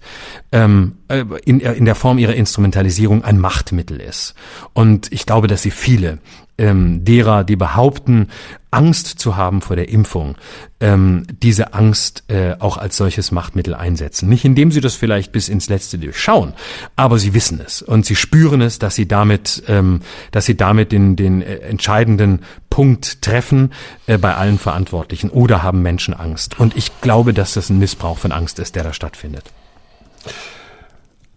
ähm, 0.51 0.97
äh, 1.07 1.25
in, 1.45 1.59
in 1.59 1.85
der 1.85 1.95
Form 1.95 2.17
ihrer 2.17 2.35
Instrumentalisierung 2.35 3.23
ein 3.23 3.39
Machtmittel 3.39 3.99
ist. 3.99 4.35
Und 4.73 5.11
ich 5.11 5.25
glaube, 5.25 5.47
dass 5.47 5.61
sie 5.61 5.71
viele 5.71 6.19
ähm, 6.61 7.03
derer, 7.03 7.43
die 7.43 7.55
behaupten, 7.55 8.27
Angst 8.69 9.19
zu 9.19 9.35
haben 9.35 9.61
vor 9.61 9.75
der 9.75 9.89
Impfung, 9.89 10.35
ähm, 10.79 11.25
diese 11.41 11.73
Angst 11.73 12.23
äh, 12.29 12.55
auch 12.59 12.77
als 12.77 12.95
solches 12.95 13.31
Machtmittel 13.31 13.73
einsetzen. 13.73 14.29
Nicht 14.29 14.45
indem 14.45 14.71
sie 14.71 14.79
das 14.79 14.95
vielleicht 14.95 15.33
bis 15.33 15.49
ins 15.49 15.67
Letzte 15.67 15.97
durchschauen, 15.97 16.53
aber 16.95 17.19
sie 17.19 17.33
wissen 17.33 17.59
es 17.59 17.81
und 17.81 18.05
sie 18.05 18.15
spüren 18.15 18.61
es, 18.61 18.79
dass 18.79 18.95
sie 18.95 19.07
damit, 19.07 19.63
ähm, 19.67 20.01
dass 20.31 20.45
sie 20.45 20.55
damit 20.55 20.93
den, 20.93 21.17
den 21.17 21.41
äh, 21.41 21.55
entscheidenden 21.57 22.43
Punkt 22.69 23.21
treffen 23.21 23.73
äh, 24.05 24.17
bei 24.17 24.35
allen 24.35 24.57
Verantwortlichen 24.57 25.31
oder 25.31 25.63
haben 25.63 25.81
Menschen 25.81 26.13
Angst. 26.13 26.57
Und 26.59 26.77
ich 26.77 27.01
glaube, 27.01 27.33
dass 27.33 27.55
das 27.55 27.69
ein 27.69 27.79
Missbrauch 27.79 28.19
von 28.19 28.31
Angst 28.31 28.59
ist, 28.59 28.75
der 28.75 28.83
da 28.83 28.93
stattfindet. 28.93 29.43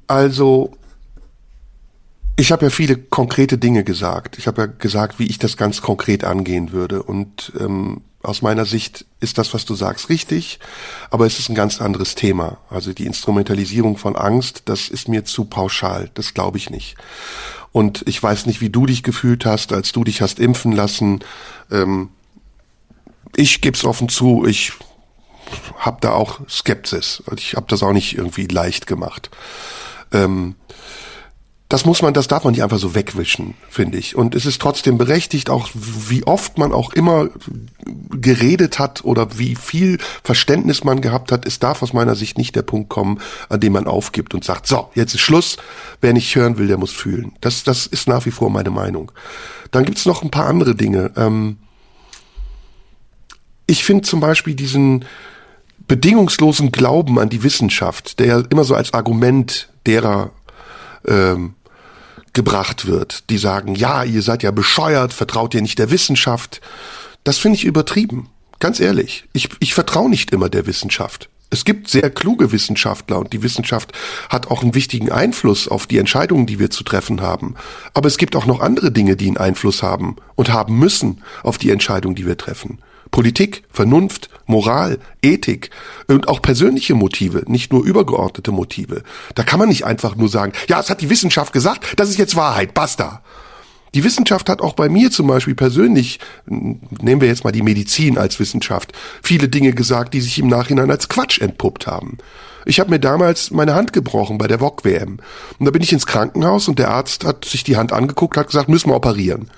Also 0.06 0.76
ich 2.36 2.50
habe 2.50 2.66
ja 2.66 2.70
viele 2.70 2.96
konkrete 2.96 3.58
Dinge 3.58 3.84
gesagt. 3.84 4.38
Ich 4.38 4.46
habe 4.46 4.62
ja 4.62 4.66
gesagt, 4.66 5.18
wie 5.18 5.26
ich 5.26 5.38
das 5.38 5.56
ganz 5.56 5.82
konkret 5.82 6.24
angehen 6.24 6.72
würde. 6.72 7.02
Und 7.02 7.52
ähm, 7.60 8.02
aus 8.22 8.42
meiner 8.42 8.64
Sicht 8.64 9.04
ist 9.20 9.38
das, 9.38 9.54
was 9.54 9.64
du 9.64 9.74
sagst, 9.74 10.08
richtig, 10.08 10.58
aber 11.10 11.26
es 11.26 11.38
ist 11.38 11.48
ein 11.48 11.54
ganz 11.54 11.80
anderes 11.80 12.14
Thema. 12.14 12.58
Also 12.70 12.92
die 12.92 13.06
Instrumentalisierung 13.06 13.98
von 13.98 14.16
Angst, 14.16 14.62
das 14.64 14.88
ist 14.88 15.08
mir 15.08 15.24
zu 15.24 15.44
pauschal. 15.44 16.10
Das 16.14 16.34
glaube 16.34 16.58
ich 16.58 16.70
nicht. 16.70 16.96
Und 17.70 18.02
ich 18.06 18.20
weiß 18.20 18.46
nicht, 18.46 18.60
wie 18.60 18.70
du 18.70 18.86
dich 18.86 19.02
gefühlt 19.02 19.44
hast, 19.46 19.72
als 19.72 19.92
du 19.92 20.02
dich 20.02 20.20
hast 20.20 20.40
impfen 20.40 20.72
lassen. 20.72 21.20
Ähm, 21.70 22.08
ich 23.36 23.60
gebe 23.60 23.76
es 23.76 23.84
offen 23.84 24.08
zu, 24.08 24.44
ich 24.46 24.72
habe 25.78 25.98
da 26.00 26.12
auch 26.12 26.40
Skepsis. 26.48 27.22
Ich 27.36 27.54
habe 27.54 27.66
das 27.68 27.82
auch 27.82 27.92
nicht 27.92 28.16
irgendwie 28.16 28.46
leicht 28.46 28.86
gemacht. 28.86 29.30
Ähm, 30.12 30.56
das 31.68 31.86
muss 31.86 32.02
man, 32.02 32.12
das 32.12 32.28
darf 32.28 32.44
man 32.44 32.52
nicht 32.52 32.62
einfach 32.62 32.78
so 32.78 32.94
wegwischen, 32.94 33.54
finde 33.70 33.96
ich. 33.96 34.16
Und 34.16 34.34
es 34.34 34.44
ist 34.44 34.60
trotzdem 34.60 34.98
berechtigt, 34.98 35.48
auch 35.48 35.70
wie 35.74 36.24
oft 36.24 36.58
man 36.58 36.72
auch 36.72 36.92
immer 36.92 37.30
geredet 38.10 38.78
hat 38.78 39.02
oder 39.04 39.38
wie 39.38 39.56
viel 39.56 39.98
Verständnis 40.22 40.84
man 40.84 41.00
gehabt 41.00 41.32
hat. 41.32 41.46
Es 41.46 41.58
darf 41.58 41.82
aus 41.82 41.94
meiner 41.94 42.16
Sicht 42.16 42.36
nicht 42.36 42.54
der 42.54 42.62
Punkt 42.62 42.90
kommen, 42.90 43.20
an 43.48 43.60
dem 43.60 43.72
man 43.72 43.86
aufgibt 43.86 44.34
und 44.34 44.44
sagt, 44.44 44.66
so, 44.66 44.90
jetzt 44.94 45.14
ist 45.14 45.22
Schluss. 45.22 45.56
Wer 46.02 46.12
nicht 46.12 46.34
hören 46.36 46.58
will, 46.58 46.66
der 46.66 46.76
muss 46.76 46.92
fühlen. 46.92 47.32
Das, 47.40 47.64
das 47.64 47.86
ist 47.86 48.08
nach 48.08 48.26
wie 48.26 48.30
vor 48.30 48.50
meine 48.50 48.70
Meinung. 48.70 49.10
Dann 49.70 49.84
gibt's 49.84 50.04
noch 50.04 50.22
ein 50.22 50.30
paar 50.30 50.46
andere 50.46 50.74
Dinge. 50.74 51.12
Ähm, 51.16 51.56
ich 53.66 53.84
finde 53.84 54.02
zum 54.02 54.20
Beispiel 54.20 54.54
diesen 54.54 55.06
bedingungslosen 55.88 56.72
Glauben 56.72 57.18
an 57.18 57.30
die 57.30 57.42
Wissenschaft, 57.42 58.18
der 58.18 58.26
ja 58.26 58.42
immer 58.50 58.64
so 58.64 58.74
als 58.74 58.92
Argument 58.92 59.70
derer 59.86 60.30
ähm, 61.06 61.54
gebracht 62.32 62.86
wird, 62.86 63.30
die 63.30 63.38
sagen, 63.38 63.74
ja, 63.74 64.04
ihr 64.04 64.22
seid 64.22 64.42
ja 64.42 64.50
bescheuert, 64.50 65.12
vertraut 65.12 65.54
ihr 65.54 65.62
nicht 65.62 65.78
der 65.78 65.90
Wissenschaft. 65.90 66.60
Das 67.22 67.38
finde 67.38 67.56
ich 67.56 67.64
übertrieben. 67.64 68.28
Ganz 68.58 68.80
ehrlich, 68.80 69.24
ich, 69.32 69.48
ich 69.60 69.74
vertraue 69.74 70.10
nicht 70.10 70.30
immer 70.30 70.48
der 70.48 70.66
Wissenschaft. 70.66 71.28
Es 71.50 71.64
gibt 71.64 71.88
sehr 71.88 72.10
kluge 72.10 72.50
Wissenschaftler 72.50 73.18
und 73.18 73.32
die 73.32 73.42
Wissenschaft 73.42 73.92
hat 74.28 74.50
auch 74.50 74.62
einen 74.62 74.74
wichtigen 74.74 75.12
Einfluss 75.12 75.68
auf 75.68 75.86
die 75.86 75.98
Entscheidungen, 75.98 76.46
die 76.46 76.58
wir 76.58 76.70
zu 76.70 76.82
treffen 76.82 77.20
haben. 77.20 77.54
Aber 77.92 78.08
es 78.08 78.18
gibt 78.18 78.34
auch 78.34 78.46
noch 78.46 78.60
andere 78.60 78.90
Dinge, 78.90 79.14
die 79.14 79.28
einen 79.28 79.36
Einfluss 79.36 79.82
haben 79.82 80.16
und 80.34 80.52
haben 80.52 80.76
müssen 80.76 81.22
auf 81.44 81.58
die 81.58 81.70
Entscheidungen, 81.70 82.16
die 82.16 82.26
wir 82.26 82.36
treffen. 82.36 82.80
Politik, 83.14 83.62
Vernunft, 83.70 84.28
Moral, 84.46 84.98
Ethik 85.22 85.70
und 86.08 86.26
auch 86.26 86.42
persönliche 86.42 86.96
Motive, 86.96 87.44
nicht 87.46 87.72
nur 87.72 87.84
übergeordnete 87.84 88.50
Motive. 88.50 89.04
Da 89.36 89.44
kann 89.44 89.60
man 89.60 89.68
nicht 89.68 89.84
einfach 89.84 90.16
nur 90.16 90.28
sagen, 90.28 90.52
ja, 90.68 90.80
es 90.80 90.90
hat 90.90 91.00
die 91.00 91.10
Wissenschaft 91.10 91.52
gesagt, 91.52 91.92
das 91.94 92.08
ist 92.08 92.18
jetzt 92.18 92.34
Wahrheit, 92.34 92.74
basta. 92.74 93.22
Die 93.94 94.02
Wissenschaft 94.02 94.48
hat 94.48 94.60
auch 94.60 94.72
bei 94.72 94.88
mir 94.88 95.12
zum 95.12 95.28
Beispiel 95.28 95.54
persönlich, 95.54 96.18
nehmen 96.46 97.20
wir 97.20 97.28
jetzt 97.28 97.44
mal 97.44 97.52
die 97.52 97.62
Medizin 97.62 98.18
als 98.18 98.40
Wissenschaft, 98.40 98.92
viele 99.22 99.48
Dinge 99.48 99.74
gesagt, 99.74 100.12
die 100.12 100.20
sich 100.20 100.40
im 100.40 100.48
Nachhinein 100.48 100.90
als 100.90 101.08
Quatsch 101.08 101.40
entpuppt 101.40 101.86
haben. 101.86 102.18
Ich 102.64 102.80
habe 102.80 102.90
mir 102.90 102.98
damals 102.98 103.52
meine 103.52 103.76
Hand 103.76 103.92
gebrochen 103.92 104.38
bei 104.38 104.48
der 104.48 104.58
VOG-WM. 104.58 105.20
Und 105.60 105.64
da 105.64 105.70
bin 105.70 105.82
ich 105.82 105.92
ins 105.92 106.06
Krankenhaus 106.06 106.66
und 106.66 106.80
der 106.80 106.90
Arzt 106.90 107.24
hat 107.24 107.44
sich 107.44 107.62
die 107.62 107.76
Hand 107.76 107.92
angeguckt, 107.92 108.36
hat 108.36 108.48
gesagt, 108.48 108.68
müssen 108.68 108.90
wir 108.90 108.96
operieren. 108.96 109.50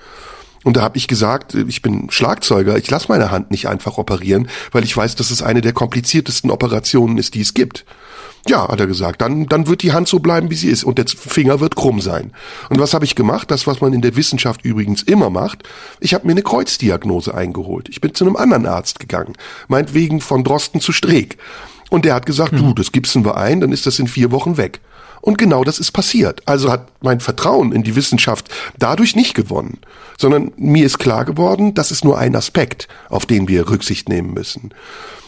Und 0.66 0.76
da 0.76 0.82
habe 0.82 0.98
ich 0.98 1.06
gesagt, 1.06 1.54
ich 1.54 1.80
bin 1.80 2.10
Schlagzeuger, 2.10 2.76
ich 2.76 2.90
lasse 2.90 3.06
meine 3.08 3.30
Hand 3.30 3.52
nicht 3.52 3.68
einfach 3.68 3.98
operieren, 3.98 4.48
weil 4.72 4.82
ich 4.82 4.96
weiß, 4.96 5.14
dass 5.14 5.30
es 5.30 5.40
eine 5.40 5.60
der 5.60 5.72
kompliziertesten 5.72 6.50
Operationen 6.50 7.18
ist, 7.18 7.34
die 7.34 7.42
es 7.42 7.54
gibt. 7.54 7.84
Ja, 8.48 8.66
hat 8.66 8.80
er 8.80 8.88
gesagt, 8.88 9.22
dann, 9.22 9.46
dann 9.46 9.68
wird 9.68 9.84
die 9.84 9.92
Hand 9.92 10.08
so 10.08 10.18
bleiben, 10.18 10.50
wie 10.50 10.56
sie 10.56 10.68
ist 10.68 10.82
und 10.82 10.98
der 10.98 11.06
Finger 11.06 11.60
wird 11.60 11.76
krumm 11.76 12.00
sein. 12.00 12.32
Und 12.68 12.80
was 12.80 12.94
habe 12.94 13.04
ich 13.04 13.14
gemacht? 13.14 13.48
Das, 13.52 13.68
was 13.68 13.80
man 13.80 13.92
in 13.92 14.02
der 14.02 14.16
Wissenschaft 14.16 14.64
übrigens 14.64 15.04
immer 15.04 15.30
macht. 15.30 15.62
Ich 16.00 16.14
habe 16.14 16.26
mir 16.26 16.32
eine 16.32 16.42
Kreuzdiagnose 16.42 17.32
eingeholt. 17.32 17.88
Ich 17.88 18.00
bin 18.00 18.12
zu 18.12 18.24
einem 18.24 18.34
anderen 18.34 18.66
Arzt 18.66 18.98
gegangen, 18.98 19.34
meinetwegen 19.68 20.20
von 20.20 20.42
Drosten 20.42 20.80
zu 20.80 20.90
Streeck. 20.90 21.36
Und 21.90 22.04
der 22.04 22.14
hat 22.14 22.26
gesagt, 22.26 22.50
hm. 22.50 22.58
du, 22.58 22.74
das 22.74 22.90
gibsten 22.90 23.24
wir 23.24 23.36
ein, 23.36 23.60
dann 23.60 23.70
ist 23.70 23.86
das 23.86 24.00
in 24.00 24.08
vier 24.08 24.32
Wochen 24.32 24.56
weg. 24.56 24.80
Und 25.26 25.38
genau 25.38 25.64
das 25.64 25.80
ist 25.80 25.90
passiert. 25.90 26.40
Also 26.46 26.70
hat 26.70 26.86
mein 27.02 27.18
Vertrauen 27.18 27.72
in 27.72 27.82
die 27.82 27.96
Wissenschaft 27.96 28.48
dadurch 28.78 29.16
nicht 29.16 29.34
gewonnen, 29.34 29.80
sondern 30.16 30.52
mir 30.56 30.86
ist 30.86 31.00
klar 31.00 31.24
geworden, 31.24 31.74
das 31.74 31.90
ist 31.90 32.04
nur 32.04 32.16
ein 32.16 32.36
Aspekt, 32.36 32.86
auf 33.08 33.26
den 33.26 33.48
wir 33.48 33.68
Rücksicht 33.68 34.08
nehmen 34.08 34.32
müssen. 34.34 34.72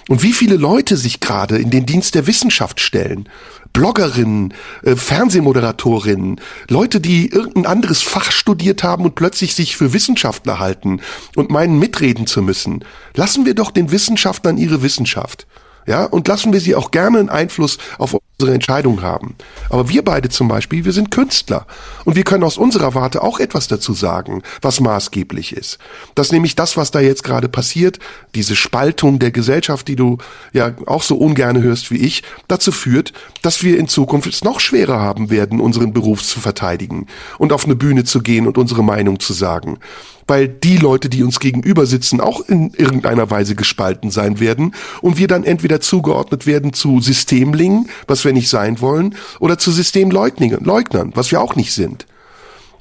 Und 0.08 0.22
wie 0.22 0.32
viele 0.32 0.54
Leute 0.54 0.96
sich 0.96 1.18
gerade 1.18 1.58
in 1.58 1.70
den 1.70 1.84
Dienst 1.84 2.14
der 2.14 2.28
Wissenschaft 2.28 2.78
stellen. 2.78 3.28
Bloggerinnen, 3.72 4.54
äh, 4.84 4.94
Fernsehmoderatorinnen, 4.94 6.40
Leute, 6.68 7.00
die 7.00 7.26
irgendein 7.26 7.66
anderes 7.66 8.00
Fach 8.00 8.30
studiert 8.30 8.84
haben 8.84 9.04
und 9.04 9.16
plötzlich 9.16 9.56
sich 9.56 9.76
für 9.76 9.92
Wissenschaftler 9.92 10.60
halten 10.60 11.00
und 11.34 11.50
meinen 11.50 11.80
mitreden 11.80 12.28
zu 12.28 12.40
müssen. 12.40 12.84
Lassen 13.14 13.46
wir 13.46 13.54
doch 13.54 13.72
den 13.72 13.90
Wissenschaftlern 13.90 14.58
ihre 14.58 14.80
Wissenschaft. 14.80 15.48
Ja, 15.88 16.04
und 16.04 16.28
lassen 16.28 16.52
wir 16.52 16.60
sie 16.60 16.76
auch 16.76 16.92
gerne 16.92 17.18
einen 17.18 17.30
Einfluss 17.30 17.78
auf 17.98 18.14
unsere 18.40 18.54
Entscheidung 18.54 19.02
haben. 19.02 19.34
Aber 19.68 19.88
wir 19.88 20.04
beide 20.04 20.28
zum 20.28 20.46
Beispiel, 20.46 20.84
wir 20.84 20.92
sind 20.92 21.10
Künstler. 21.10 21.66
Und 22.04 22.14
wir 22.14 22.22
können 22.22 22.44
aus 22.44 22.56
unserer 22.56 22.94
Warte 22.94 23.20
auch 23.20 23.40
etwas 23.40 23.66
dazu 23.66 23.94
sagen, 23.94 24.44
was 24.62 24.78
maßgeblich 24.78 25.56
ist. 25.56 25.78
Dass 26.14 26.30
nämlich 26.30 26.54
das, 26.54 26.76
was 26.76 26.92
da 26.92 27.00
jetzt 27.00 27.24
gerade 27.24 27.48
passiert, 27.48 27.98
diese 28.36 28.54
Spaltung 28.54 29.18
der 29.18 29.32
Gesellschaft, 29.32 29.88
die 29.88 29.96
du 29.96 30.18
ja 30.52 30.72
auch 30.86 31.02
so 31.02 31.16
ungerne 31.16 31.62
hörst 31.62 31.90
wie 31.90 31.96
ich, 31.96 32.22
dazu 32.46 32.70
führt, 32.70 33.12
dass 33.42 33.64
wir 33.64 33.76
in 33.76 33.88
Zukunft 33.88 34.32
es 34.32 34.44
noch 34.44 34.60
schwerer 34.60 35.00
haben 35.00 35.30
werden, 35.30 35.58
unseren 35.58 35.92
Beruf 35.92 36.22
zu 36.22 36.38
verteidigen 36.38 37.08
und 37.38 37.52
auf 37.52 37.64
eine 37.64 37.74
Bühne 37.74 38.04
zu 38.04 38.20
gehen 38.20 38.46
und 38.46 38.56
unsere 38.56 38.84
Meinung 38.84 39.18
zu 39.18 39.32
sagen 39.32 39.80
weil 40.28 40.46
die 40.46 40.76
Leute, 40.76 41.08
die 41.08 41.24
uns 41.24 41.40
gegenüber 41.40 41.86
sitzen, 41.86 42.20
auch 42.20 42.40
in 42.42 42.72
irgendeiner 42.74 43.30
Weise 43.30 43.54
gespalten 43.54 44.10
sein 44.10 44.38
werden 44.38 44.74
und 45.00 45.18
wir 45.18 45.26
dann 45.26 45.44
entweder 45.44 45.80
zugeordnet 45.80 46.46
werden 46.46 46.72
zu 46.72 47.00
Systemlingen, 47.00 47.88
was 48.06 48.24
wir 48.24 48.32
nicht 48.32 48.48
sein 48.48 48.80
wollen, 48.80 49.16
oder 49.40 49.58
zu 49.58 49.72
Systemleugnern, 49.72 51.12
was 51.14 51.32
wir 51.32 51.40
auch 51.40 51.56
nicht 51.56 51.72
sind. 51.72 52.06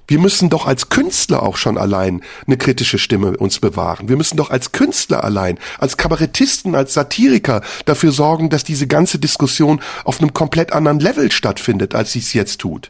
Wir 0.10 0.20
müssen 0.20 0.50
doch 0.50 0.66
als 0.66 0.88
Künstler 0.88 1.44
auch 1.44 1.58
schon 1.58 1.78
allein 1.78 2.22
eine 2.46 2.58
kritische 2.58 2.98
Stimme 2.98 3.36
uns 3.36 3.60
bewahren. 3.60 4.08
Wir 4.08 4.16
müssen 4.16 4.38
doch 4.38 4.50
als 4.50 4.72
Künstler 4.72 5.24
allein, 5.26 5.60
als 5.80 5.98
Kabarettisten, 5.98 6.76
als 6.76 6.94
Satiriker 6.94 7.62
dafür 7.84 8.14
sorgen, 8.14 8.50
dass 8.50 8.64
diese 8.64 8.88
ganze 8.88 9.20
Diskussion 9.20 9.82
auf 10.06 10.22
einem 10.22 10.34
komplett 10.34 10.72
anderen 10.72 11.02
Level 11.02 11.30
stattfindet, 11.32 11.94
als 11.94 12.14
sie 12.14 12.20
es 12.20 12.32
jetzt 12.32 12.62
tut. 12.62 12.90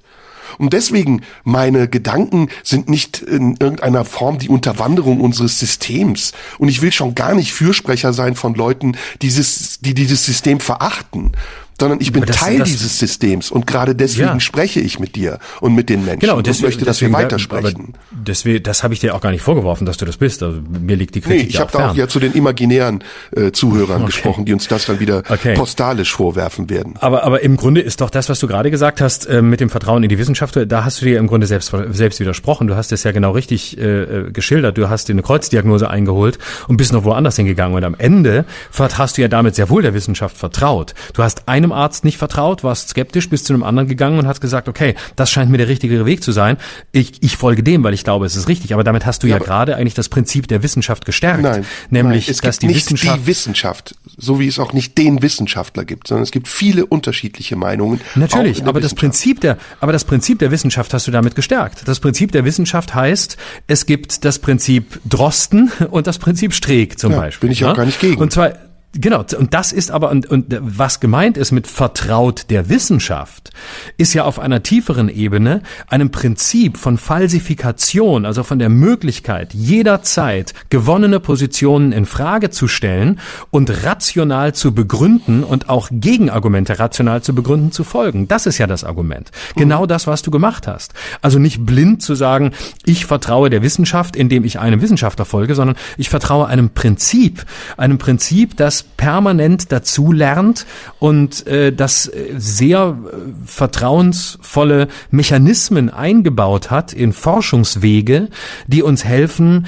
Und 0.58 0.74
deswegen, 0.74 1.22
meine 1.44 1.88
Gedanken 1.88 2.50
sind 2.64 2.90
nicht 2.90 3.22
in 3.22 3.58
irgendeiner 3.60 4.06
Form 4.06 4.38
die 4.38 4.50
Unterwanderung 4.50 5.22
unseres 5.22 5.60
Systems. 5.60 6.34
Und 6.58 6.70
ich 6.70 6.82
will 6.82 6.92
schon 6.92 7.16
gar 7.16 7.36
nicht 7.36 7.54
Fürsprecher 7.54 8.14
sein 8.14 8.36
von 8.36 8.54
Leuten, 8.56 8.98
dieses, 9.22 9.80
die 9.80 9.94
dieses 9.94 10.26
System 10.26 10.60
verachten 10.60 11.32
sondern 11.80 12.02
ich 12.02 12.12
bin 12.12 12.26
das, 12.26 12.38
Teil 12.38 12.60
das, 12.60 12.70
dieses 12.70 13.00
Systems 13.00 13.52
und 13.52 13.68
gerade 13.68 13.96
deswegen 13.96 14.28
ja. 14.28 14.40
spreche 14.40 14.80
ich 14.80 15.00
mit 15.00 15.16
dir 15.16 15.40
und 15.62 15.76
mit 15.76 15.90
den 15.90 16.06
Menschen 16.06 16.20
genau, 16.20 16.38
und, 16.38 16.48
deswegen, 16.48 16.66
und 16.66 16.70
möchte, 16.70 16.86
dass 16.86 16.98
deswegen, 16.98 17.14
wir 17.14 17.20
weitersprechen. 17.20 17.94
Deswegen, 18.12 18.64
das 18.64 18.84
habe 18.84 18.94
ich 18.94 19.00
dir 19.00 19.16
auch 19.16 19.22
gar 19.22 19.32
nicht 19.32 19.42
vorgeworfen, 19.42 19.86
dass 19.86 19.98
du 19.98 20.06
das 20.06 20.18
bist. 20.18 20.42
Also 20.44 20.60
mir 20.62 20.96
liegt 20.96 21.16
die 21.16 21.22
Kritik 21.22 21.44
nee, 21.44 21.50
ich 21.50 21.60
habe 21.60 21.72
da 21.72 21.92
auch 21.92 21.96
ja 21.96 22.08
zu 22.08 22.20
den 22.20 22.34
imaginären 22.34 23.04
äh, 23.36 23.52
Zuhörern 23.52 23.98
okay. 24.04 24.06
gesprochen, 24.08 24.46
die 24.46 24.54
uns 24.54 24.68
das 24.68 24.86
dann 24.86 25.00
wieder 25.00 25.24
okay. 25.30 25.54
postalisch 25.56 26.14
vorwerfen 26.14 26.70
werden. 26.70 26.96
Aber 27.00 27.24
aber 27.24 27.44
im 27.44 27.58
Grunde 27.58 27.82
ist 27.82 28.02
doch 28.02 28.10
das, 28.10 28.30
was 28.30 28.40
du 28.40 28.48
gerade 28.48 28.72
gesagt 28.72 29.02
hast 29.02 29.28
äh, 29.28 29.42
mit 29.42 29.60
dem 29.60 29.70
Vertrauen 29.70 30.04
in 30.04 30.10
die 30.10 30.18
Wissenschaft, 30.18 30.58
da 30.68 30.84
hast 30.84 31.02
du 31.02 31.06
dir 31.06 31.20
im 31.20 31.28
Grunde 31.28 31.48
selbst 31.48 31.74
selbst 31.90 32.20
widersprochen. 32.20 32.68
Du 32.68 32.76
hast 32.76 32.92
es 32.92 33.04
ja 33.04 33.12
genau 33.12 33.32
richtig 33.32 33.78
äh, 33.78 33.84
äh, 33.84 34.32
geschildert. 34.32 34.78
Du 34.78 34.90
hast 34.90 35.08
dir 35.08 35.14
eine 35.14 35.22
Kreuzdiagnose 35.22 35.90
eingeholt 35.90 36.40
und 36.68 36.78
bist 36.78 36.94
noch 36.94 37.04
woanders 37.04 37.36
hingegangen 37.36 37.76
und 37.76 37.84
am 37.84 37.96
Ende 37.98 38.46
hast 38.78 39.18
du 39.18 39.22
ja 39.22 39.28
damit 39.28 39.56
sehr 39.56 39.70
wohl 39.70 39.82
der 39.82 39.94
Wissenschaft 39.94 40.38
vertraut. 40.38 40.94
Du 41.14 41.24
hast 41.24 41.48
einem 41.68 41.80
Arzt 41.80 42.06
nicht 42.06 42.18
vertraut 42.18 42.64
warst 42.64 42.90
skeptisch, 42.90 43.30
bist 43.30 43.46
zu 43.46 43.54
einem 43.54 43.64
anderen 43.64 43.88
gegangen 43.88 44.20
und 44.20 44.28
hast 44.28 44.42
gesagt, 44.42 44.68
okay, 44.68 44.96
das 45.16 45.30
scheint 45.30 45.52
mir 45.52 45.58
der 45.58 45.68
richtige 45.68 46.06
Weg 46.06 46.24
zu 46.24 46.32
sein. 46.32 46.58
Ich, 46.92 47.22
ich 47.22 47.38
folge 47.38 47.64
dem, 47.64 47.84
weil 47.84 47.94
ich 47.94 48.04
glaube, 48.04 48.26
es 48.26 48.36
ist 48.36 48.48
richtig. 48.48 48.74
Aber 48.74 48.84
damit 48.84 49.06
hast 49.06 49.24
du 49.24 49.28
ja, 49.28 49.38
ja 49.38 49.44
gerade 49.44 49.76
eigentlich 49.76 49.94
das 49.94 50.10
Prinzip 50.10 50.48
der 50.48 50.64
Wissenschaft 50.64 51.06
gestärkt. 51.06 51.44
Nein, 51.44 51.66
nämlich, 51.90 52.28
nein, 52.28 52.32
es 52.32 52.42
dass 52.42 52.60
gibt 52.60 52.64
die 52.64 52.68
nicht 52.68 52.86
Wissenschaft 52.86 53.18
die 53.18 53.28
Wissenschaft, 53.28 53.96
so 54.18 54.40
wie 54.40 54.48
es 54.48 54.60
auch 54.60 54.74
nicht 54.74 54.98
den 54.98 55.22
Wissenschaftler 55.22 55.86
gibt, 55.86 56.08
sondern 56.08 56.24
es 56.24 56.32
gibt 56.32 56.48
viele 56.48 56.86
unterschiedliche 56.86 57.56
Meinungen. 57.56 58.02
Natürlich, 58.16 58.66
aber 58.66 58.82
das 58.82 58.94
Prinzip 58.94 59.42
der, 59.42 59.58
aber 59.80 59.92
das 59.92 60.06
Prinzip 60.06 60.40
der 60.40 60.52
Wissenschaft 60.52 60.94
hast 60.94 61.08
du 61.08 61.12
damit 61.12 61.36
gestärkt. 61.36 61.88
Das 61.88 62.00
Prinzip 62.00 62.32
der 62.32 62.46
Wissenschaft 62.46 62.96
heißt, 62.96 63.38
es 63.68 63.86
gibt 63.86 64.26
das 64.26 64.40
Prinzip 64.40 65.00
Drosten 65.06 65.72
und 65.90 66.08
das 66.08 66.18
Prinzip 66.18 66.54
Streeck 66.54 67.00
zum 67.00 67.12
ja, 67.12 67.20
Beispiel. 67.20 67.48
Bin 67.48 67.54
ich 67.54 67.64
auch 67.66 67.70
ja? 67.70 67.76
gar 67.76 67.86
nicht 67.86 68.00
gegen. 68.00 68.22
Und 68.22 68.32
zwar 68.32 68.54
Genau, 68.94 69.24
und 69.38 69.54
das 69.54 69.74
ist 69.74 69.92
aber, 69.92 70.10
und, 70.10 70.26
und 70.28 70.58
was 70.60 71.00
gemeint 71.00 71.38
ist 71.38 71.52
mit 71.52 71.68
vertraut 71.68 72.50
der 72.50 72.70
Wissenschaft, 72.70 73.52
ist 73.98 74.14
ja 74.14 74.24
auf 74.24 74.40
einer 74.40 74.64
tieferen 74.64 75.10
Ebene 75.10 75.62
einem 75.88 76.10
Prinzip 76.10 76.78
von 76.78 76.98
Falsifikation, 76.98 78.26
also 78.26 78.44
von 78.44 78.60
der 78.60 78.70
Möglichkeit, 78.70 79.54
jederzeit 79.54 80.54
gewonnene 80.70 81.20
Positionen 81.20 81.92
in 81.92 82.06
Frage 82.06 82.50
zu 82.50 82.68
stellen 82.68 83.20
und 83.52 83.84
rational 83.84 84.56
zu 84.56 84.74
begründen 84.74 85.44
und 85.44 85.70
auch 85.70 85.90
Gegenargumente 85.92 86.80
rational 86.80 87.22
zu 87.22 87.36
begründen 87.36 87.72
zu 87.72 87.84
folgen. 87.84 88.28
Das 88.28 88.46
ist 88.48 88.58
ja 88.58 88.68
das 88.68 88.84
Argument. 88.84 89.32
Genau 89.56 89.86
das, 89.86 90.08
was 90.08 90.24
du 90.24 90.32
gemacht 90.32 90.66
hast. 90.66 90.94
Also 91.22 91.40
nicht 91.40 91.66
blind 91.66 92.02
zu 92.02 92.16
sagen, 92.16 92.52
ich 92.86 93.06
vertraue 93.06 93.50
der 93.50 93.62
Wissenschaft, 93.62 94.16
indem 94.16 94.44
ich 94.44 94.60
einem 94.60 94.82
Wissenschaftler 94.82 95.26
folge, 95.26 95.54
sondern 95.54 95.76
ich 95.98 96.10
vertraue 96.10 96.48
einem 96.48 96.70
Prinzip, 96.70 97.46
einem 97.76 97.98
Prinzip, 97.98 98.58
das 98.58 98.87
permanent 98.96 99.72
dazu 99.72 100.12
lernt 100.12 100.66
und 101.00 101.46
äh, 101.48 101.72
das 101.74 102.08
äh, 102.08 102.34
sehr 102.38 102.98
äh, 102.98 103.16
vertrauensvolle 103.46 104.88
Mechanismen 105.12 105.90
eingebaut 105.90 106.72
hat 106.72 106.94
in 106.94 107.14
Forschungswege, 107.14 108.30
die 108.68 108.84
uns 108.84 109.06
helfen, 109.06 109.68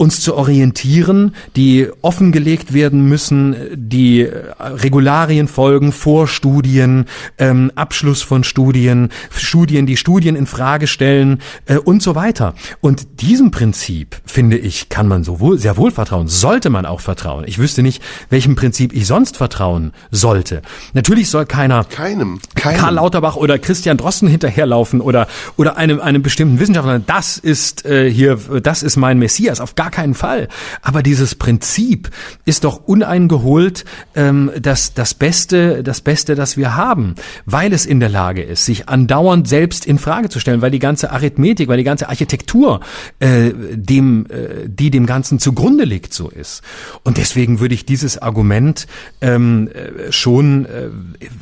uns 0.00 0.22
zu 0.22 0.34
orientieren, 0.34 1.34
die 1.56 1.86
offengelegt 2.00 2.72
werden 2.72 3.06
müssen, 3.06 3.54
die 3.74 4.26
Regularien 4.58 5.46
folgen, 5.46 5.92
Vorstudien, 5.92 7.04
ähm, 7.36 7.70
Abschluss 7.74 8.22
von 8.22 8.42
Studien, 8.42 9.10
Studien, 9.28 9.84
die 9.84 9.98
Studien 9.98 10.36
in 10.36 10.46
Frage 10.46 10.86
stellen 10.86 11.42
äh, 11.66 11.76
und 11.76 12.02
so 12.02 12.14
weiter. 12.14 12.54
Und 12.80 13.20
diesem 13.20 13.50
Prinzip, 13.50 14.16
finde 14.24 14.56
ich, 14.56 14.88
kann 14.88 15.06
man 15.06 15.22
sowohl 15.22 15.58
sehr 15.58 15.76
wohl 15.76 15.90
vertrauen, 15.90 16.28
sollte 16.28 16.70
man 16.70 16.86
auch 16.86 17.00
vertrauen. 17.00 17.44
Ich 17.46 17.58
wüsste 17.58 17.82
nicht, 17.82 18.02
welchem 18.30 18.56
Prinzip 18.56 18.94
ich 18.94 19.06
sonst 19.06 19.36
vertrauen 19.36 19.92
sollte. 20.10 20.62
Natürlich 20.94 21.28
soll 21.28 21.44
keiner 21.44 21.84
keinem, 21.84 22.40
keinem. 22.54 22.80
Karl 22.80 22.94
Lauterbach 22.94 23.36
oder 23.36 23.58
Christian 23.58 23.98
Drosten 23.98 24.28
hinterherlaufen 24.28 25.02
oder 25.02 25.26
oder 25.58 25.76
einem 25.76 26.00
einem 26.00 26.22
bestimmten 26.22 26.58
Wissenschaftler. 26.58 27.00
Das 27.00 27.36
ist 27.36 27.84
äh, 27.84 28.10
hier, 28.10 28.38
das 28.62 28.82
ist 28.82 28.96
mein 28.96 29.18
Messias. 29.18 29.60
Auf 29.60 29.74
gar 29.74 29.89
gar 29.90 30.02
keinen 30.02 30.14
Fall. 30.14 30.48
Aber 30.82 31.02
dieses 31.02 31.34
Prinzip 31.34 32.10
ist 32.44 32.64
doch 32.64 32.86
uneingeholt 32.86 33.84
ähm, 34.14 34.50
das, 34.60 34.94
das 34.94 35.14
Beste, 35.14 35.82
das 35.82 36.00
Beste, 36.00 36.34
das 36.34 36.56
wir 36.56 36.76
haben, 36.76 37.14
weil 37.44 37.72
es 37.72 37.86
in 37.86 38.00
der 38.00 38.08
Lage 38.08 38.42
ist, 38.42 38.64
sich 38.64 38.88
andauernd 38.88 39.48
selbst 39.48 39.86
in 39.86 39.98
Frage 39.98 40.28
zu 40.28 40.38
stellen, 40.38 40.62
weil 40.62 40.70
die 40.70 40.78
ganze 40.78 41.10
Arithmetik, 41.10 41.68
weil 41.68 41.76
die 41.76 41.84
ganze 41.84 42.08
Architektur, 42.08 42.80
äh, 43.18 43.50
dem, 43.72 44.26
äh, 44.26 44.68
die 44.68 44.90
dem 44.90 45.06
Ganzen 45.06 45.38
zugrunde 45.38 45.84
liegt, 45.84 46.14
so 46.14 46.28
ist. 46.28 46.62
Und 47.02 47.16
deswegen 47.16 47.60
würde 47.60 47.74
ich 47.74 47.84
dieses 47.84 48.18
Argument 48.18 48.86
ähm, 49.20 49.68
äh, 49.68 50.12
schon 50.12 50.66
äh, 50.66 50.88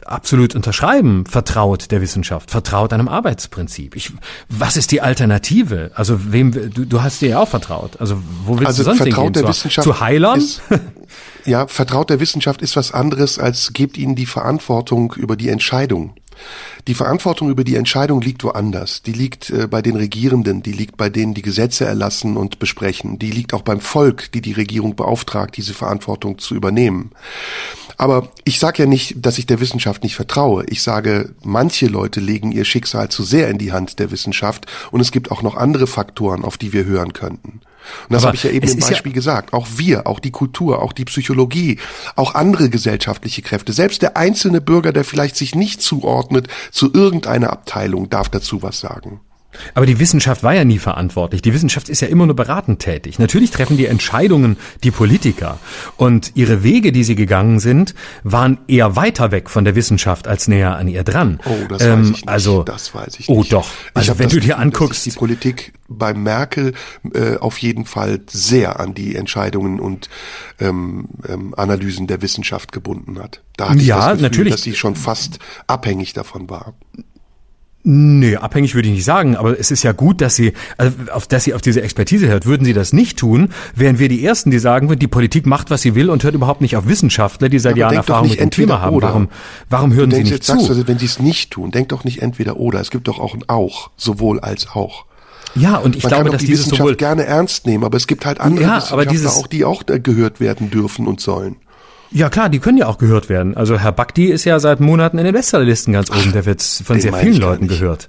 absolut 0.05 0.55
unterschreiben. 0.55 1.26
Vertraut 1.26 1.90
der 1.90 2.01
Wissenschaft, 2.01 2.51
vertraut 2.51 2.92
einem 2.92 3.09
Arbeitsprinzip. 3.09 3.94
Ich, 3.94 4.12
was 4.49 4.76
ist 4.76 4.90
die 4.90 5.03
Alternative? 5.03 5.90
Also 5.94 6.32
wem 6.32 6.53
du, 6.53 6.86
du 6.86 7.03
hast 7.03 7.20
dir 7.20 7.28
ja 7.30 7.38
auch 7.40 7.49
vertraut. 7.49 8.01
Also 8.01 8.22
wo 8.45 8.59
willst 8.59 8.66
also 8.66 8.82
du 8.82 8.91
sonst 8.91 8.99
vertraut 8.99 9.24
hingehen? 9.24 9.43
der 9.43 9.49
Wissenschaft 9.49 9.84
Zu 9.84 10.01
Heilern? 10.01 10.39
Ist, 10.39 10.62
ja, 11.45 11.66
vertraut 11.66 12.11
der 12.11 12.20
Wissenschaft 12.20 12.62
ist 12.62 12.76
was 12.76 12.93
anderes 12.93 13.39
als 13.39 13.72
gebt 13.72 13.97
ihnen 13.99 14.14
die 14.14 14.26
Verantwortung 14.26 15.14
über 15.16 15.36
die 15.36 15.49
Entscheidung. 15.49 16.14
Die 16.86 16.95
Verantwortung 16.95 17.51
über 17.51 17.64
die 17.64 17.74
Entscheidung 17.74 18.20
liegt 18.20 18.45
woanders. 18.45 19.03
Die 19.03 19.12
liegt 19.12 19.51
äh, 19.51 19.66
bei 19.66 19.82
den 19.82 19.97
Regierenden, 19.97 20.62
die 20.62 20.72
liegt 20.72 20.97
bei 20.97 21.11
denen, 21.11 21.34
die 21.34 21.43
Gesetze 21.43 21.84
erlassen 21.84 22.36
und 22.36 22.59
besprechen. 22.59 23.18
Die 23.18 23.30
liegt 23.30 23.55
auch 23.55 23.62
beim 23.62 23.80
Volk, 23.80 24.32
die 24.32 24.41
die 24.41 24.53
Regierung 24.53 24.97
beauftragt, 24.97 25.57
diese 25.57 25.74
Verantwortung 25.74 26.39
zu 26.39 26.55
übernehmen. 26.55 27.11
Aber 27.97 28.28
ich 28.45 28.61
sage 28.61 28.84
ja 28.84 28.89
nicht, 28.89 29.16
dass 29.26 29.39
ich 29.39 29.47
der 29.47 29.61
Wissenschaft 29.61 30.05
nicht 30.05 30.14
vertraue. 30.14 30.64
Ich 30.68 30.82
sage, 30.82 31.34
manche 31.43 31.86
Leute 31.86 32.20
legen 32.20 32.53
ihr 32.53 32.64
Schicksal 32.64 33.09
zu 33.09 33.24
sehr 33.24 33.49
in 33.49 33.59
die 33.59 33.72
Hand 33.72 33.99
der 33.99 34.12
Wissenschaft 34.12 34.66
und 34.93 35.01
es 35.01 35.11
gibt 35.11 35.32
auch 35.32 35.43
noch 35.43 35.57
andere 35.57 35.89
Faktoren, 35.89 36.45
auf 36.45 36.57
die 36.57 36.72
wir 36.72 36.84
hören 36.84 37.12
könnten. 37.12 37.61
Und 38.09 38.14
das 38.14 38.24
habe 38.24 38.37
ich 38.37 38.43
ja 38.43 38.51
eben 38.51 38.68
im 38.68 38.79
ist 38.79 38.85
ja- 38.85 38.91
Beispiel 38.91 39.12
gesagt. 39.12 39.53
Auch 39.53 39.66
wir, 39.76 40.07
auch 40.07 40.20
die 40.20 40.31
Kultur, 40.31 40.83
auch 40.83 40.93
die 40.93 41.05
Psychologie, 41.05 41.79
auch 42.16 42.35
andere 42.35 42.68
gesellschaftliche 42.70 43.43
Kräfte, 43.43 43.72
selbst 43.72 44.03
der 44.03 44.16
einzelne 44.16 44.61
Bürger, 44.61 44.93
der 44.93 45.05
vielleicht 45.05 45.37
sich 45.37 45.55
nicht 45.55 45.83
zuordnet 45.83 46.49
zu 46.70 46.93
irgendeiner 46.93 47.51
Abteilung, 47.51 48.11
darf 48.11 48.29
dazu 48.29 48.62
was 48.62 48.81
sagen. 48.81 49.20
Aber 49.74 49.86
die 49.86 49.98
Wissenschaft 49.98 50.42
war 50.42 50.54
ja 50.54 50.64
nie 50.64 50.78
verantwortlich. 50.78 51.42
Die 51.42 51.54
Wissenschaft 51.54 51.88
ist 51.88 52.00
ja 52.00 52.09
immer 52.09 52.26
nur 52.26 52.36
beratend 52.36 52.80
tätig. 52.80 53.18
Natürlich 53.18 53.50
treffen 53.50 53.76
die 53.76 53.86
Entscheidungen 53.86 54.56
die 54.84 54.90
Politiker. 54.90 55.59
Und 55.96 56.32
ihre 56.34 56.62
Wege, 56.62 56.92
die 56.92 57.04
sie 57.04 57.14
gegangen 57.14 57.59
sind, 57.61 57.94
waren 58.22 58.59
eher 58.68 58.96
weiter 58.96 59.30
weg 59.30 59.50
von 59.50 59.64
der 59.64 59.74
Wissenschaft 59.74 60.28
als 60.28 60.48
näher 60.48 60.76
an 60.76 60.88
ihr 60.88 61.04
dran. 61.04 61.40
Oh, 61.44 61.54
das 61.68 61.82
Ähm, 61.82 62.00
weiß 62.00 62.06
ich 62.06 62.12
nicht. 62.12 62.28
Also, 62.28 62.62
das 62.62 62.94
weiß 62.94 63.16
ich 63.18 63.28
oh 63.28 63.38
nicht. 63.40 63.52
doch. 63.52 63.68
Ich 63.90 63.96
Also 63.96 64.18
wenn 64.18 64.28
du 64.28 64.40
dir 64.40 64.59
anguckst, 64.59 65.06
die 65.06 65.11
Politik 65.11 65.72
bei 65.88 66.12
Merkel 66.14 66.74
äh, 67.14 67.36
auf 67.36 67.59
jeden 67.59 67.84
Fall 67.86 68.20
sehr 68.28 68.78
an 68.78 68.94
die 68.94 69.16
Entscheidungen 69.16 69.80
und 69.80 70.09
ähm, 70.61 71.09
ähm, 71.26 71.54
Analysen 71.56 72.06
der 72.06 72.20
Wissenschaft 72.20 72.72
gebunden 72.72 73.18
hat. 73.18 73.42
Da 73.56 73.70
hatte 73.70 73.78
ich 73.80 73.86
Ja, 73.86 73.96
das 73.96 74.06
Gefühl, 74.11 74.22
natürlich. 74.22 74.52
dass 74.52 74.62
sie 74.62 74.74
schon 74.74 74.96
fast 74.96 75.38
abhängig 75.66 76.12
davon 76.12 76.50
war. 76.50 76.74
Nee, 77.85 78.37
abhängig 78.37 78.74
würde 78.74 78.89
ich 78.89 78.95
nicht 78.97 79.05
sagen, 79.05 79.37
aber 79.37 79.59
es 79.59 79.70
ist 79.70 79.83
ja 79.83 79.93
gut, 79.93 80.20
dass 80.20 80.35
sie, 80.37 80.53
also 80.76 80.95
auf, 81.12 81.26
dass 81.26 81.45
sie 81.45 81.55
auf 81.55 81.61
diese 81.62 81.81
Expertise 81.81 82.26
hört. 82.29 82.45
Würden 82.45 82.64
sie 82.64 82.72
das 82.74 82.93
nicht 82.93 83.18
tun, 83.18 83.51
wären 83.74 83.99
wir 83.99 84.09
die 84.09 84.22
Ersten, 84.24 84.51
die 84.51 84.59
sagen 84.59 84.89
würden, 84.89 84.99
die 84.99 85.07
Politik 85.07 85.47
macht, 85.47 85.70
was 85.70 85.83
sie 85.83 85.95
will 85.95 86.11
und 86.11 86.22
hört 86.24 86.35
überhaupt 86.35 86.61
nicht 86.61 86.76
auf 86.76 86.87
Wissenschaftler, 86.87 87.49
die 87.49 87.59
seit 87.59 87.72
Aber 87.72 87.79
Jahren 87.81 87.95
Erfahrung 87.95 88.24
nicht 88.29 88.41
mit 88.41 88.41
dem 88.41 88.51
Thema 88.51 88.81
haben. 88.83 88.97
oder. 88.97 89.09
Warum, 89.09 89.29
warum 89.70 89.93
hören 89.95 90.11
Du 90.11 90.16
sie 90.16 90.22
nicht 90.24 90.33
jetzt 90.33 90.47
sagst 90.49 90.62
zu? 90.62 90.66
du, 90.66 90.72
also, 90.74 90.89
wenn 90.89 90.99
sie 90.99 91.07
es 91.07 91.18
nicht 91.20 91.51
tun, 91.53 91.70
denk 91.70 91.89
doch 91.91 92.05
nicht 92.05 92.20
entweder 92.20 92.57
oder. 92.59 92.81
Es 92.81 92.91
gibt 92.91 93.09
doch 93.09 93.18
auch 93.20 93.35
ein 93.35 93.45
auch, 93.49 93.91
sowohl 93.97 94.41
als 94.41 94.68
auch. 94.74 95.07
ja, 95.55 95.76
und 95.76 95.97
ich 95.97 96.03
Man 96.03 96.09
glaube, 96.11 96.24
kann 96.24 96.33
dass 96.33 96.41
die 96.41 96.47
dieses 96.49 96.66
Wissenschaft 96.66 96.79
sowohl 96.89 96.97
gerne 96.97 97.24
ernst 97.24 97.64
nehmen, 97.66 97.85
aber 97.85 97.97
es 97.97 98.07
gibt 98.07 98.26
halt 98.26 98.41
andere 98.41 98.64
Ja, 98.64 98.68
aber 98.70 98.76
Wissenschaftler 98.81 99.07
dieses- 99.12 99.37
auch, 99.37 99.47
die 99.47 99.64
auch 99.64 99.83
äh, 99.89 100.01
gehört 100.01 100.41
werden 100.41 100.68
dürfen 100.70 101.07
und 101.07 101.20
sollen. 101.20 101.57
Ja 102.11 102.30
klar, 102.30 102.48
die 102.48 102.59
können 102.59 102.78
ja 102.78 102.86
auch 102.86 102.96
gehört 102.96 103.28
werden. 103.28 103.54
Also 103.56 103.78
Herr 103.78 103.92
Bakti 103.92 104.26
ist 104.26 104.44
ja 104.46 104.59
seit 104.61 104.80
Monaten 104.80 105.18
in 105.18 105.24
den 105.24 105.34
Bestsellerlisten 105.34 105.92
ganz 105.92 106.11
oben. 106.11 106.32
Der 106.32 106.46
wird 106.46 106.62
von 106.62 106.96
den 106.96 107.02
sehr 107.02 107.12
vielen 107.12 107.34
ich 107.34 107.38
Leuten 107.38 107.68
gehört. 107.68 108.09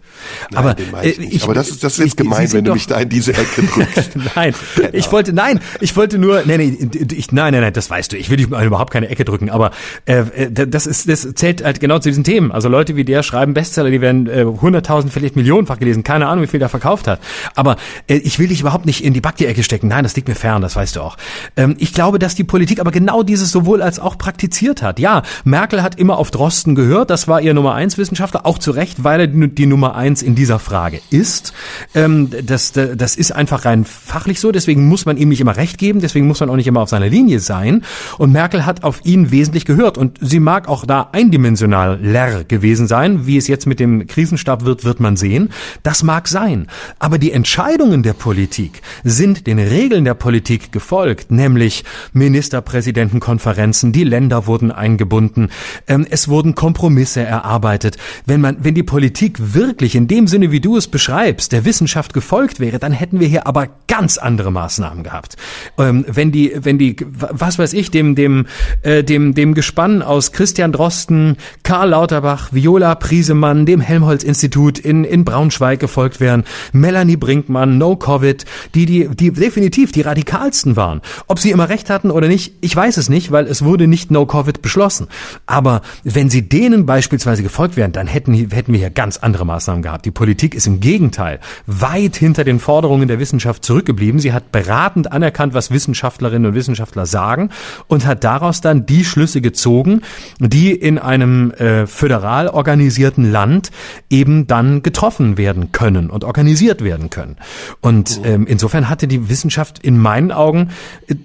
Nein, 0.52 0.58
aber 0.66 0.76
ich 1.04 1.18
äh, 1.20 1.22
nicht. 1.22 1.44
aber 1.44 1.54
das 1.54 1.70
ist, 1.70 1.84
das 1.84 2.00
ist 2.00 2.06
ich- 2.06 2.16
gemein, 2.16 2.48
Sie 2.48 2.58
wenn 2.58 2.64
du 2.66 2.74
mich 2.74 2.88
da 2.88 3.00
in 3.02 3.10
diese 3.10 3.34
Ecke 3.34 3.62
drückst. 3.74 4.12
nein, 4.36 4.54
ich 4.94 5.12
wollte, 5.12 5.34
nein, 5.34 5.60
ich 5.82 5.96
wollte 5.98 6.18
nur, 6.18 6.44
nee, 6.46 6.58
nee, 6.58 6.90
ich, 7.14 7.32
nein, 7.34 7.52
nein, 7.54 7.62
nein, 7.62 7.74
das 7.74 7.90
weißt 7.90 8.14
du, 8.14 8.18
ich 8.18 8.30
will 8.30 8.38
dich 8.38 8.48
überhaupt 8.48 8.92
keine 8.94 9.10
Ecke 9.10 9.26
drücken, 9.26 9.50
aber 9.50 9.72
äh, 10.06 10.20
äh, 10.46 10.50
das 10.68 10.88
ist, 10.88 11.10
das 11.10 11.34
zählt 11.36 11.64
halt 11.64 11.80
genau 11.82 12.00
zu 12.00 12.08
diesen 12.10 12.24
Themen. 12.24 12.52
Also 12.54 12.70
Leute 12.70 12.96
wie 12.96 13.04
der 13.04 13.22
schreiben 13.22 13.54
Bestseller, 13.54 13.90
die 13.92 14.00
werden 14.00 14.28
äh, 14.28 14.44
100.000, 14.44 15.10
vielleicht 15.10 15.36
millionenfach 15.36 15.78
gelesen, 15.78 16.04
keine 16.04 16.28
Ahnung, 16.28 16.44
wie 16.44 16.48
viel 16.48 16.60
der 16.60 16.70
verkauft 16.70 17.08
hat. 17.08 17.20
Aber 17.56 17.76
äh, 18.08 18.16
ich 18.16 18.40
will 18.40 18.48
dich 18.48 18.62
überhaupt 18.62 18.86
nicht 18.86 19.04
in 19.04 19.14
die 19.14 19.22
Bakti-Ecke 19.22 19.62
stecken, 19.64 19.90
nein, 19.90 20.04
das 20.04 20.16
liegt 20.16 20.30
mir 20.30 20.36
fern, 20.36 20.62
das 20.62 20.76
weißt 20.78 20.96
du 20.96 21.02
auch. 21.02 21.18
Ähm, 21.58 21.76
ich 21.80 21.94
glaube, 21.94 22.18
dass 22.18 22.36
die 22.36 22.46
Politik 22.46 22.80
aber 22.80 22.92
genau 22.92 23.24
dieses 23.24 23.52
sowohl 23.52 23.82
als 23.82 23.89
auch 23.98 24.20
praktiziert 24.20 24.84
hat. 24.84 25.00
Ja, 25.00 25.24
Merkel 25.44 25.82
hat 25.82 25.96
immer 25.96 26.20
auf 26.20 26.30
Drosten 26.30 26.76
gehört, 26.76 27.10
das 27.10 27.28
war 27.28 27.42
ihr 27.42 27.56
Nummer 27.56 27.74
eins 27.74 27.98
Wissenschaftler, 27.98 28.46
auch 28.46 28.60
zu 28.60 28.72
Recht, 28.72 29.04
weil 29.04 29.22
er 29.22 29.28
die, 29.28 29.66
Nummer 29.66 29.96
eins 29.96 30.22
in 30.22 30.36
dieser 30.36 30.60
Frage 30.60 31.02
ist. 31.10 31.54
Ähm, 31.96 32.30
das, 32.46 32.74
das 32.74 33.16
ist 33.16 33.32
einfach 33.32 33.66
rein 33.66 33.86
fachlich 33.86 34.40
so, 34.40 34.52
deswegen 34.52 34.88
muss 34.88 35.06
man 35.06 35.18
ihm 35.18 35.30
nicht 35.30 35.42
immer 35.42 35.56
recht 35.56 35.78
geben, 35.78 36.02
deswegen 36.02 36.28
muss 36.28 36.40
man 36.40 36.50
auch 36.50 36.56
nicht 36.56 36.68
immer 36.68 36.82
auf 36.82 36.90
seiner 36.90 37.08
Linie 37.08 37.40
sein. 37.40 37.84
Und 38.18 38.32
Merkel 38.32 38.66
hat 38.66 38.84
auf 38.84 39.06
ihn 39.06 39.32
wesentlich 39.32 39.66
gehört. 39.66 39.98
Und 39.98 40.18
sie 40.22 40.40
mag 40.40 40.68
auch 40.68 40.86
da 40.86 41.10
eindimensional 41.12 42.00
leer 42.02 42.44
gewesen 42.44 42.88
sein. 42.88 43.26
Wie 43.26 43.38
es 43.38 43.48
jetzt 43.48 43.66
mit 43.66 43.80
dem 43.80 44.08
Krisenstab 44.08 44.66
wird, 44.66 44.84
wird 44.84 45.00
man 45.00 45.16
sehen. 45.16 45.50
Das 45.84 46.04
mag 46.04 46.28
sein. 46.28 46.68
Aber 47.00 47.18
die 47.18 47.32
Entscheidungen 47.32 48.04
der 48.04 48.14
Politik 48.14 48.82
sind 49.04 49.48
den 49.48 49.60
Regeln 49.60 50.06
der 50.06 50.14
Politik 50.14 50.72
gefolgt, 50.72 51.32
nämlich 51.32 51.84
Ministerpräsidentenkonferenzen, 53.84 53.92
die 53.92 54.04
Länder 54.04 54.48
wurden 54.48 54.72
eingebunden, 54.72 55.50
ähm, 55.88 56.06
es 56.10 56.28
wurden 56.28 56.56
Kompromisse 56.56 57.22
erarbeitet. 57.22 57.98
Wenn 58.26 58.42
man, 58.42 58.58
wenn 58.62 58.76
die 58.76 58.84
Politik 58.84 59.38
wirklich 59.54 59.96
in 59.96 60.08
dem 60.08 60.28
Sinne, 60.28 60.52
wie 60.52 60.60
du 60.60 60.78
es 60.78 60.88
beschreibst, 60.88 61.52
der 61.52 61.66
Wissenschaft 61.66 62.14
gefolgt 62.14 62.60
wäre, 62.60 62.80
dann 62.80 62.92
hätten 62.92 63.20
wir 63.20 63.28
hier 63.28 63.48
aber 63.48 63.68
ganz 63.88 64.18
andere 64.18 64.52
Maßnahmen 64.52 65.04
gehabt. 65.04 65.36
Ähm, 65.78 66.06
wenn 66.08 66.32
die, 66.32 66.54
wenn 66.56 66.78
die, 66.78 66.96
was 67.12 67.60
weiß 67.60 67.74
ich, 67.74 67.92
dem, 67.92 68.16
dem, 68.16 68.48
äh, 68.82 69.04
dem, 69.04 69.34
dem 69.34 69.54
Gespann 69.54 70.02
aus 70.02 70.32
Christian 70.32 70.72
Drosten, 70.72 71.38
Karl 71.64 71.90
Lauterbach, 71.90 72.50
Viola 72.52 72.96
Priesemann, 72.96 73.66
dem 73.66 73.82
Helmholtz-Institut 73.82 74.80
in, 74.80 75.04
in 75.04 75.26
Braunschweig 75.26 75.80
gefolgt 75.80 76.20
wären, 76.20 76.44
Melanie 76.72 77.18
Brinkmann, 77.18 77.78
No 77.78 77.96
Covid, 77.96 78.46
die, 78.76 78.86
die, 78.86 79.10
die 79.10 79.32
definitiv 79.32 79.92
die 79.92 80.02
radikalsten 80.02 80.76
waren. 80.76 81.02
Ob 81.28 81.40
sie 81.40 81.52
immer 81.52 81.70
recht 81.70 81.90
hatten 81.90 82.12
oder 82.12 82.28
nicht, 82.28 82.54
ich 82.62 82.76
weiß 82.76 82.98
es 82.98 83.10
nicht, 83.10 83.32
weil 83.32 83.46
es 83.46 83.64
wurde 83.64 83.69
nicht 83.78 84.12
No 84.12 84.26
Covid 84.26 84.62
beschlossen. 84.62 85.08
Aber 85.46 85.82
wenn 86.04 86.30
sie 86.30 86.48
denen 86.48 86.86
beispielsweise 86.86 87.44
gefolgt 87.44 87.78
wären, 87.78 87.92
dann 87.92 88.08
hätten, 88.08 88.34
hätten 88.34 88.72
wir 88.72 88.80
hier 88.80 88.90
ganz 88.90 89.18
andere 89.18 89.46
Maßnahmen 89.46 89.82
gehabt. 89.82 90.06
Die 90.06 90.12
Politik 90.12 90.56
ist 90.56 90.68
im 90.68 90.80
Gegenteil 90.80 91.40
weit 91.66 92.16
hinter 92.16 92.44
den 92.44 92.60
Forderungen 92.60 93.08
der 93.08 93.20
Wissenschaft 93.20 93.64
zurückgeblieben. 93.66 94.20
Sie 94.20 94.34
hat 94.34 94.52
beratend 94.52 95.12
anerkannt, 95.12 95.54
was 95.54 95.72
Wissenschaftlerinnen 95.72 96.50
und 96.50 96.56
Wissenschaftler 96.56 97.06
sagen 97.06 97.50
und 97.88 98.06
hat 98.06 98.24
daraus 98.24 98.62
dann 98.62 98.86
die 98.86 99.06
Schlüsse 99.06 99.42
gezogen, 99.42 100.02
die 100.40 100.72
in 100.72 100.98
einem 100.98 101.52
äh, 101.52 101.88
föderal 101.88 102.48
organisierten 102.48 103.32
Land 103.32 103.72
eben 104.10 104.48
dann 104.48 104.82
getroffen 104.84 105.38
werden 105.38 105.72
können 105.72 106.10
und 106.10 106.24
organisiert 106.24 106.84
werden 106.84 107.10
können. 107.10 107.38
Und 107.82 108.22
ähm, 108.24 108.46
insofern 108.48 108.90
hatte 108.90 109.08
die 109.08 109.30
Wissenschaft 109.30 109.80
in 109.80 109.98
meinen 109.98 110.32
Augen 110.32 110.70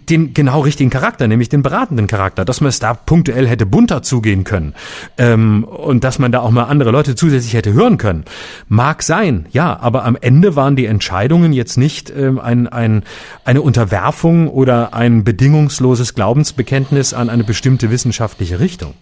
den 0.09 0.35
genau 0.35 0.61
richtigen 0.61 0.91
Charakter, 0.91 1.29
nämlich 1.29 1.49
den 1.49 1.63
beratenden 1.63 2.07
Charakter, 2.07 2.34
dass 2.43 2.61
man 2.61 2.71
es 2.71 2.79
da 2.79 2.95
punktuell 2.95 3.47
hätte 3.47 3.67
bunter 3.67 4.03
zugehen 4.03 4.45
können 4.45 4.75
ähm, 5.19 5.65
und 5.65 6.05
dass 6.05 6.19
man 6.19 6.33
da 6.33 6.41
auch 6.41 6.51
mal 6.51 6.65
andere 6.65 6.91
Leute 6.91 7.15
zusätzlich 7.15 7.55
hätte 7.55 7.73
hören 7.73 7.99
können. 7.99 8.25
Mag 8.69 9.03
sein, 9.03 9.47
ja, 9.51 9.79
aber 9.79 10.05
am 10.05 10.17
Ende 10.21 10.57
waren 10.57 10.77
die 10.77 10.87
Entscheidungen 10.87 11.53
jetzt 11.53 11.77
nicht 11.77 12.11
ähm, 12.11 12.39
ein, 12.39 12.67
ein, 12.67 13.05
eine 13.45 13.63
Unterwerfung 13.63 14.49
oder 14.49 14.95
ein 14.95 15.23
bedingungsloses 15.25 16.15
Glaubensbekenntnis 16.15 17.15
an 17.15 17.29
eine 17.29 17.45
bestimmte 17.45 17.91
wissenschaftliche 17.91 18.61
Richtung. 18.61 18.95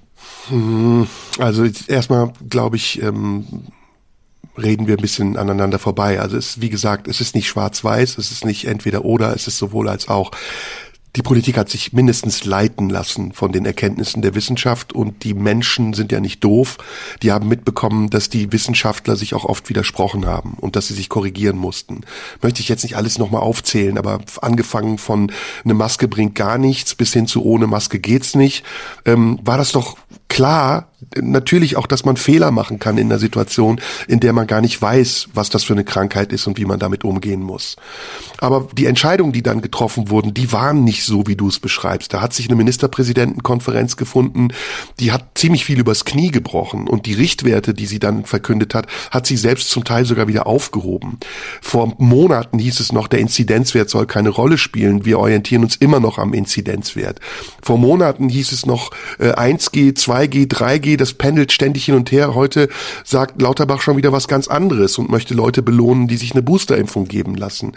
Also 1.38 1.64
jetzt 1.64 1.88
erstmal 1.88 2.32
glaube 2.48 2.76
ich, 2.76 3.00
ähm, 3.02 3.46
reden 4.56 4.86
wir 4.86 4.96
ein 4.96 5.02
bisschen 5.02 5.36
aneinander 5.36 5.78
vorbei. 5.78 6.20
Also 6.20 6.36
es, 6.36 6.60
wie 6.60 6.70
gesagt, 6.70 7.08
es 7.08 7.20
ist 7.20 7.34
nicht 7.34 7.48
schwarz-weiß, 7.48 8.18
es 8.18 8.32
ist 8.32 8.44
nicht 8.44 8.66
entweder 8.66 9.04
oder, 9.04 9.34
es 9.34 9.46
ist 9.46 9.58
sowohl 9.58 9.88
als 9.88 10.08
auch. 10.08 10.30
Die 11.14 11.22
Politik 11.22 11.58
hat 11.58 11.68
sich 11.68 11.92
mindestens 11.92 12.46
leiten 12.46 12.88
lassen 12.88 13.32
von 13.32 13.52
den 13.52 13.66
Erkenntnissen 13.66 14.22
der 14.22 14.34
Wissenschaft 14.34 14.94
und 14.94 15.24
die 15.24 15.34
Menschen 15.34 15.92
sind 15.92 16.10
ja 16.10 16.20
nicht 16.20 16.42
doof. 16.42 16.78
Die 17.20 17.32
haben 17.32 17.48
mitbekommen, 17.48 18.08
dass 18.08 18.30
die 18.30 18.50
Wissenschaftler 18.50 19.16
sich 19.16 19.34
auch 19.34 19.44
oft 19.44 19.68
widersprochen 19.68 20.24
haben 20.24 20.54
und 20.58 20.74
dass 20.74 20.88
sie 20.88 20.94
sich 20.94 21.10
korrigieren 21.10 21.58
mussten. 21.58 22.00
Möchte 22.40 22.60
ich 22.60 22.70
jetzt 22.70 22.82
nicht 22.82 22.96
alles 22.96 23.18
nochmal 23.18 23.42
aufzählen, 23.42 23.98
aber 23.98 24.20
angefangen 24.40 24.96
von 24.96 25.30
eine 25.64 25.74
Maske 25.74 26.08
bringt 26.08 26.34
gar 26.34 26.56
nichts 26.56 26.94
bis 26.94 27.12
hin 27.12 27.26
zu 27.26 27.44
ohne 27.44 27.66
Maske 27.66 27.98
geht's 27.98 28.34
nicht, 28.34 28.64
ähm, 29.04 29.38
war 29.42 29.58
das 29.58 29.72
doch 29.72 29.98
klar, 30.32 30.88
natürlich 31.20 31.76
auch, 31.76 31.86
dass 31.86 32.04
man 32.04 32.16
Fehler 32.16 32.50
machen 32.50 32.78
kann 32.78 32.96
in 32.96 33.10
einer 33.10 33.18
Situation, 33.18 33.80
in 34.08 34.20
der 34.20 34.32
man 34.32 34.46
gar 34.46 34.62
nicht 34.62 34.80
weiß, 34.80 35.28
was 35.34 35.50
das 35.50 35.62
für 35.62 35.74
eine 35.74 35.84
Krankheit 35.84 36.32
ist 36.32 36.46
und 36.46 36.58
wie 36.58 36.64
man 36.64 36.78
damit 36.78 37.04
umgehen 37.04 37.42
muss. 37.42 37.76
Aber 38.38 38.68
die 38.72 38.86
Entscheidungen, 38.86 39.32
die 39.32 39.42
dann 39.42 39.60
getroffen 39.60 40.08
wurden, 40.08 40.32
die 40.32 40.52
waren 40.52 40.84
nicht 40.84 41.04
so, 41.04 41.26
wie 41.26 41.36
du 41.36 41.48
es 41.48 41.58
beschreibst. 41.58 42.14
Da 42.14 42.22
hat 42.22 42.32
sich 42.32 42.48
eine 42.48 42.56
Ministerpräsidentenkonferenz 42.56 43.96
gefunden, 43.96 44.48
die 45.00 45.12
hat 45.12 45.32
ziemlich 45.34 45.64
viel 45.64 45.78
übers 45.78 46.04
Knie 46.04 46.30
gebrochen 46.30 46.88
und 46.88 47.04
die 47.04 47.14
Richtwerte, 47.14 47.74
die 47.74 47.86
sie 47.86 47.98
dann 47.98 48.24
verkündet 48.24 48.74
hat, 48.74 48.86
hat 49.10 49.26
sie 49.26 49.36
selbst 49.36 49.70
zum 49.70 49.84
Teil 49.84 50.06
sogar 50.06 50.28
wieder 50.28 50.46
aufgehoben. 50.46 51.18
Vor 51.60 51.94
Monaten 51.98 52.58
hieß 52.58 52.80
es 52.80 52.92
noch, 52.92 53.06
der 53.06 53.20
Inzidenzwert 53.20 53.90
soll 53.90 54.06
keine 54.06 54.30
Rolle 54.30 54.56
spielen. 54.56 55.04
Wir 55.04 55.18
orientieren 55.18 55.62
uns 55.62 55.76
immer 55.76 56.00
noch 56.00 56.18
am 56.18 56.32
Inzidenzwert. 56.32 57.20
Vor 57.60 57.76
Monaten 57.76 58.30
hieß 58.30 58.52
es 58.52 58.64
noch, 58.64 58.92
äh, 59.18 59.32
1G, 59.32 59.94
2 59.94 60.21
2G, 60.22 60.48
3G, 60.48 60.96
das 60.96 61.14
pendelt 61.14 61.52
ständig 61.52 61.84
hin 61.86 61.94
und 61.94 62.12
her. 62.12 62.34
Heute 62.34 62.68
sagt 63.04 63.40
Lauterbach 63.40 63.80
schon 63.80 63.96
wieder 63.96 64.12
was 64.12 64.28
ganz 64.28 64.48
anderes 64.48 64.98
und 64.98 65.10
möchte 65.10 65.34
Leute 65.34 65.62
belohnen, 65.62 66.08
die 66.08 66.16
sich 66.16 66.32
eine 66.32 66.42
Boosterimpfung 66.42 67.06
geben 67.06 67.34
lassen. 67.34 67.72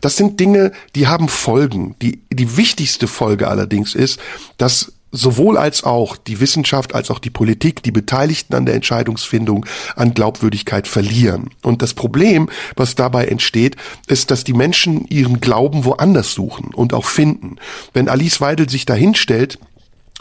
Das 0.00 0.16
sind 0.16 0.40
Dinge, 0.40 0.72
die 0.94 1.06
haben 1.06 1.28
Folgen. 1.28 1.96
Die, 2.02 2.20
die 2.32 2.56
wichtigste 2.56 3.06
Folge 3.06 3.48
allerdings 3.48 3.94
ist, 3.94 4.20
dass 4.58 4.92
sowohl 5.10 5.56
als 5.56 5.84
auch 5.84 6.18
die 6.18 6.38
Wissenschaft 6.38 6.94
als 6.94 7.10
auch 7.10 7.18
die 7.18 7.30
Politik, 7.30 7.82
die 7.82 7.92
Beteiligten 7.92 8.54
an 8.54 8.66
der 8.66 8.74
Entscheidungsfindung 8.74 9.64
an 9.96 10.12
Glaubwürdigkeit 10.12 10.86
verlieren. 10.86 11.50
Und 11.62 11.80
das 11.80 11.94
Problem, 11.94 12.50
was 12.76 12.94
dabei 12.94 13.26
entsteht, 13.26 13.76
ist, 14.06 14.30
dass 14.30 14.44
die 14.44 14.52
Menschen 14.52 15.06
ihren 15.08 15.40
Glauben 15.40 15.86
woanders 15.86 16.34
suchen 16.34 16.74
und 16.74 16.92
auch 16.92 17.06
finden. 17.06 17.56
Wenn 17.94 18.10
Alice 18.10 18.42
Weidel 18.42 18.68
sich 18.68 18.84
dahinstellt, 18.84 19.58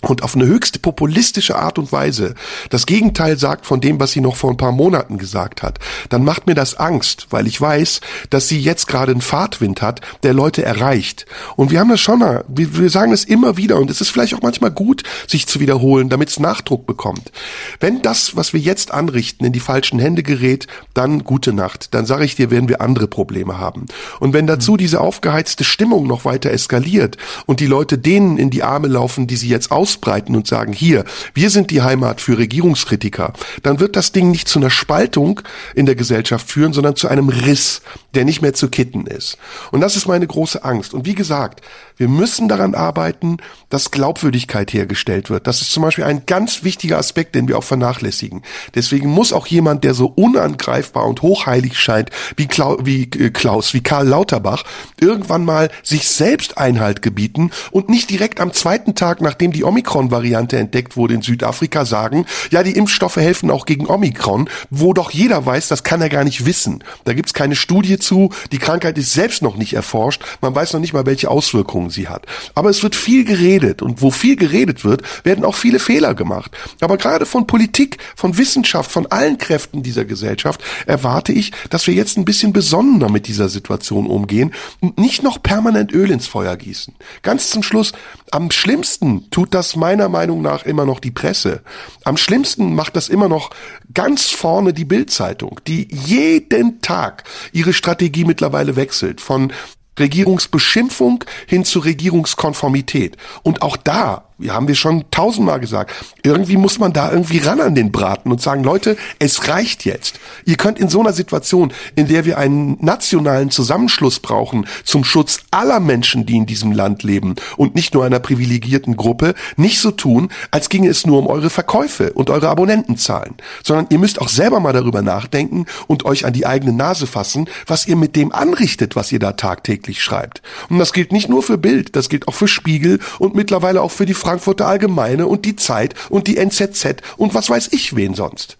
und 0.01 0.21
auf 0.23 0.35
eine 0.35 0.45
höchst 0.45 0.81
populistische 0.83 1.55
Art 1.55 1.79
und 1.79 1.91
Weise 1.91 2.35
das 2.69 2.85
Gegenteil 2.85 3.37
sagt 3.37 3.65
von 3.65 3.81
dem, 3.81 3.99
was 3.99 4.11
sie 4.11 4.21
noch 4.21 4.35
vor 4.35 4.51
ein 4.51 4.57
paar 4.57 4.71
Monaten 4.71 5.17
gesagt 5.17 5.63
hat, 5.63 5.79
dann 6.09 6.23
macht 6.23 6.45
mir 6.45 6.53
das 6.53 6.75
Angst, 6.75 7.27
weil 7.31 7.47
ich 7.47 7.59
weiß, 7.59 8.01
dass 8.29 8.47
sie 8.47 8.59
jetzt 8.59 8.87
gerade 8.87 9.11
einen 9.11 9.21
Fahrtwind 9.21 9.81
hat, 9.81 10.01
der 10.23 10.33
Leute 10.33 10.63
erreicht. 10.63 11.25
Und 11.55 11.71
wir 11.71 11.79
haben 11.79 11.89
das 11.89 11.99
schon 11.99 12.19
mal, 12.19 12.45
wir, 12.47 12.77
wir 12.77 12.89
sagen 12.89 13.11
es 13.11 13.23
immer 13.23 13.57
wieder 13.57 13.77
und 13.77 13.89
es 13.89 14.01
ist 14.01 14.09
vielleicht 14.09 14.35
auch 14.35 14.41
manchmal 14.41 14.71
gut, 14.71 15.03
sich 15.27 15.47
zu 15.47 15.59
wiederholen, 15.59 16.09
damit 16.09 16.29
es 16.29 16.39
Nachdruck 16.39 16.85
bekommt. 16.85 17.31
Wenn 17.79 18.01
das, 18.03 18.35
was 18.35 18.53
wir 18.53 18.59
jetzt 18.59 18.91
anrichten, 18.91 19.45
in 19.45 19.53
die 19.53 19.59
falschen 19.59 19.99
Hände 19.99 20.21
gerät, 20.21 20.67
dann 20.93 21.23
gute 21.23 21.53
Nacht. 21.53 21.93
Dann 21.95 22.05
sage 22.05 22.25
ich 22.25 22.35
dir, 22.35 22.51
werden 22.51 22.69
wir 22.69 22.81
andere 22.81 23.07
Probleme 23.07 23.57
haben. 23.57 23.85
Und 24.19 24.33
wenn 24.33 24.45
dazu 24.45 24.77
diese 24.77 25.01
aufgeheizte 25.01 25.63
Stimmung 25.63 26.05
noch 26.05 26.25
weiter 26.25 26.51
eskaliert 26.51 27.17
und 27.47 27.59
die 27.59 27.65
Leute 27.65 27.97
denen 27.97 28.37
in 28.37 28.51
die 28.51 28.63
Arme 28.63 28.87
laufen, 28.87 29.25
die 29.25 29.37
sie 29.37 29.49
jetzt 29.49 29.71
aus 29.71 29.86
ausbreiten 29.87 30.35
und 30.35 30.47
sagen, 30.47 30.73
hier, 30.73 31.05
wir 31.33 31.49
sind 31.49 31.71
die 31.71 31.81
Heimat 31.81 32.19
für 32.19 32.37
Regierungskritiker, 32.37 33.31
dann 33.63 33.79
wird 33.79 33.95
das 33.95 34.11
Ding 34.11 34.31
nicht 34.31 34.49
zu 34.49 34.59
einer 34.59 34.69
Spaltung 34.69 35.39
in 35.75 35.85
der 35.85 35.95
Gesellschaft 35.95 36.51
führen, 36.51 36.73
sondern 36.73 36.97
zu 36.97 37.07
einem 37.07 37.29
Riss, 37.29 37.81
der 38.13 38.25
nicht 38.25 38.41
mehr 38.41 38.53
zu 38.53 38.67
kitten 38.67 39.07
ist. 39.07 39.37
Und 39.71 39.79
das 39.79 39.95
ist 39.95 40.05
meine 40.05 40.27
große 40.27 40.65
Angst. 40.65 40.93
Und 40.93 41.05
wie 41.05 41.15
gesagt, 41.15 41.61
wir 41.97 42.07
müssen 42.07 42.47
daran 42.47 42.75
arbeiten, 42.75 43.37
dass 43.69 43.91
Glaubwürdigkeit 43.91 44.71
hergestellt 44.71 45.29
wird. 45.29 45.47
Das 45.47 45.61
ist 45.61 45.71
zum 45.71 45.83
Beispiel 45.83 46.05
ein 46.05 46.25
ganz 46.25 46.63
wichtiger 46.63 46.97
Aspekt, 46.97 47.35
den 47.35 47.47
wir 47.47 47.57
auch 47.57 47.63
vernachlässigen. 47.63 48.43
Deswegen 48.75 49.09
muss 49.09 49.33
auch 49.33 49.47
jemand, 49.47 49.83
der 49.83 49.93
so 49.93 50.07
unangreifbar 50.07 51.05
und 51.05 51.21
hochheilig 51.21 51.77
scheint, 51.77 52.11
wie, 52.35 52.47
Klau 52.47 52.77
wie 52.83 53.03
äh, 53.03 53.31
Klaus, 53.31 53.73
wie 53.73 53.81
Karl 53.81 54.07
Lauterbach, 54.07 54.63
irgendwann 54.99 55.43
mal 55.43 55.69
sich 55.83 56.07
selbst 56.07 56.57
Einhalt 56.57 57.01
gebieten 57.01 57.51
und 57.71 57.89
nicht 57.89 58.09
direkt 58.09 58.39
am 58.39 58.53
zweiten 58.53 58.95
Tag, 58.95 59.21
nachdem 59.21 59.51
die 59.51 59.63
Omikron-Variante 59.63 60.57
entdeckt 60.57 60.95
wurde 60.95 61.15
in 61.15 61.21
Südafrika, 61.21 61.85
sagen, 61.85 62.25
ja, 62.51 62.63
die 62.63 62.77
Impfstoffe 62.77 63.17
helfen 63.17 63.51
auch 63.51 63.65
gegen 63.65 63.87
Omikron, 63.87 64.49
wo 64.69 64.93
doch 64.93 65.11
jeder 65.11 65.45
weiß, 65.45 65.67
das 65.67 65.83
kann 65.83 66.01
er 66.01 66.09
gar 66.09 66.23
nicht 66.23 66.45
wissen. 66.45 66.83
Da 67.05 67.13
gibt's 67.13 67.33
keine 67.33 67.55
Studie 67.55 67.97
zu, 67.97 68.29
die 68.51 68.59
Krankheit 68.59 68.97
ist 68.97 69.13
selbst 69.13 69.41
noch 69.41 69.57
nicht 69.57 69.73
erforscht, 69.73 70.21
man 70.41 70.53
weiß 70.55 70.73
noch 70.73 70.79
nicht 70.79 70.93
mal, 70.93 71.05
welche 71.05 71.29
Auswirkungen 71.29 71.86
Wirkung 71.87 71.89
sie 71.89 72.07
hat. 72.07 72.25
Aber 72.53 72.69
es 72.69 72.83
wird 72.83 72.95
viel 72.95 73.23
geredet 73.23 73.81
und 73.81 74.01
wo 74.01 74.11
viel 74.11 74.35
geredet 74.35 74.83
wird, 74.83 75.01
werden 75.23 75.43
auch 75.43 75.55
viele 75.55 75.79
Fehler 75.79 76.13
gemacht. 76.13 76.51
Aber 76.81 76.97
gerade 76.97 77.25
von 77.25 77.47
Politik, 77.47 77.97
von 78.15 78.37
Wissenschaft, 78.37 78.91
von 78.91 79.07
allen 79.07 79.37
Kräften 79.37 79.83
dieser 79.83 80.05
Gesellschaft 80.05 80.63
erwarte 80.85 81.31
ich, 81.31 81.51
dass 81.69 81.87
wir 81.87 81.93
jetzt 81.93 82.17
ein 82.17 82.25
bisschen 82.25 82.53
besonnener 82.53 83.09
mit 83.09 83.27
dieser 83.27 83.49
Situation 83.49 84.07
umgehen 84.07 84.53
und 84.79 84.97
nicht 84.97 85.23
noch 85.23 85.41
permanent 85.41 85.91
Öl 85.91 86.11
ins 86.11 86.27
Feuer 86.27 86.55
gießen. 86.55 86.93
Ganz 87.23 87.49
zum 87.49 87.63
Schluss, 87.63 87.93
am 88.31 88.51
schlimmsten 88.51 89.29
tut 89.31 89.53
das 89.53 89.75
meiner 89.75 90.09
Meinung 90.09 90.41
nach 90.41 90.65
immer 90.65 90.85
noch 90.85 90.99
die 90.99 91.11
Presse. 91.11 91.61
Am 92.03 92.17
schlimmsten 92.17 92.75
macht 92.75 92.95
das 92.95 93.09
immer 93.09 93.29
noch 93.29 93.49
ganz 93.93 94.29
vorne 94.29 94.73
die 94.73 94.85
Bildzeitung, 94.85 95.59
die 95.67 95.87
jeden 95.91 96.81
Tag 96.81 97.23
ihre 97.53 97.73
Strategie 97.73 98.25
mittlerweile 98.25 98.75
wechselt 98.75 99.21
von 99.21 99.53
Regierungsbeschimpfung 99.99 101.23
hin 101.47 101.65
zu 101.65 101.79
Regierungskonformität. 101.79 103.17
Und 103.43 103.61
auch 103.61 103.77
da 103.77 104.26
haben 104.49 104.67
wir 104.67 104.75
schon 104.75 105.05
tausendmal 105.09 105.59
gesagt, 105.59 105.93
irgendwie 106.23 106.57
muss 106.57 106.79
man 106.79 106.93
da 106.93 107.11
irgendwie 107.11 107.39
ran 107.39 107.59
an 107.59 107.75
den 107.75 107.91
Braten 107.91 108.31
und 108.31 108.41
sagen, 108.41 108.63
Leute, 108.63 108.97
es 109.19 109.47
reicht 109.47 109.85
jetzt. 109.85 110.19
Ihr 110.45 110.57
könnt 110.57 110.79
in 110.79 110.89
so 110.89 110.99
einer 110.99 111.13
Situation, 111.13 111.73
in 111.95 112.07
der 112.07 112.25
wir 112.25 112.37
einen 112.37 112.77
nationalen 112.79 113.49
Zusammenschluss 113.49 114.19
brauchen 114.19 114.67
zum 114.83 115.03
Schutz 115.03 115.39
aller 115.51 115.79
Menschen, 115.79 116.25
die 116.25 116.37
in 116.37 116.45
diesem 116.45 116.71
Land 116.71 117.03
leben 117.03 117.35
und 117.57 117.75
nicht 117.75 117.93
nur 117.93 118.05
einer 118.05 118.19
privilegierten 118.19 118.95
Gruppe, 118.95 119.33
nicht 119.55 119.79
so 119.79 119.91
tun, 119.91 120.29
als 120.51 120.69
ginge 120.69 120.89
es 120.89 121.05
nur 121.07 121.19
um 121.19 121.27
eure 121.27 121.49
Verkäufe 121.49 122.13
und 122.13 122.29
eure 122.29 122.49
Abonnentenzahlen, 122.49 123.35
sondern 123.63 123.87
ihr 123.89 123.99
müsst 123.99 124.21
auch 124.21 124.29
selber 124.29 124.59
mal 124.59 124.73
darüber 124.73 125.01
nachdenken 125.01 125.65
und 125.87 126.05
euch 126.05 126.25
an 126.25 126.33
die 126.33 126.45
eigene 126.45 126.73
Nase 126.73 127.07
fassen, 127.07 127.49
was 127.65 127.87
ihr 127.87 127.95
mit 127.95 128.15
dem 128.15 128.31
anrichtet, 128.31 128.95
was 128.95 129.11
ihr 129.11 129.19
da 129.19 129.33
tagtäglich 129.33 130.01
schreibt. 130.01 130.41
Und 130.69 130.77
das 130.77 130.93
gilt 130.93 131.11
nicht 131.11 131.29
nur 131.29 131.41
für 131.41 131.57
Bild, 131.57 131.95
das 131.95 132.09
gilt 132.09 132.27
auch 132.27 132.33
für 132.33 132.47
Spiegel 132.47 132.99
und 133.19 133.35
mittlerweile 133.35 133.81
auch 133.81 133.91
für 133.91 134.05
die 134.05 134.13
Frankfurter 134.27 134.67
Allgemeine 134.67 135.25
und 135.25 135.45
die 135.45 135.55
Zeit 135.55 135.95
und 136.09 136.27
die 136.27 136.35
NZZ 136.35 136.97
und 137.15 137.33
was 137.33 137.49
weiß 137.49 137.69
ich 137.71 137.95
wen 137.95 138.13
sonst. 138.13 138.57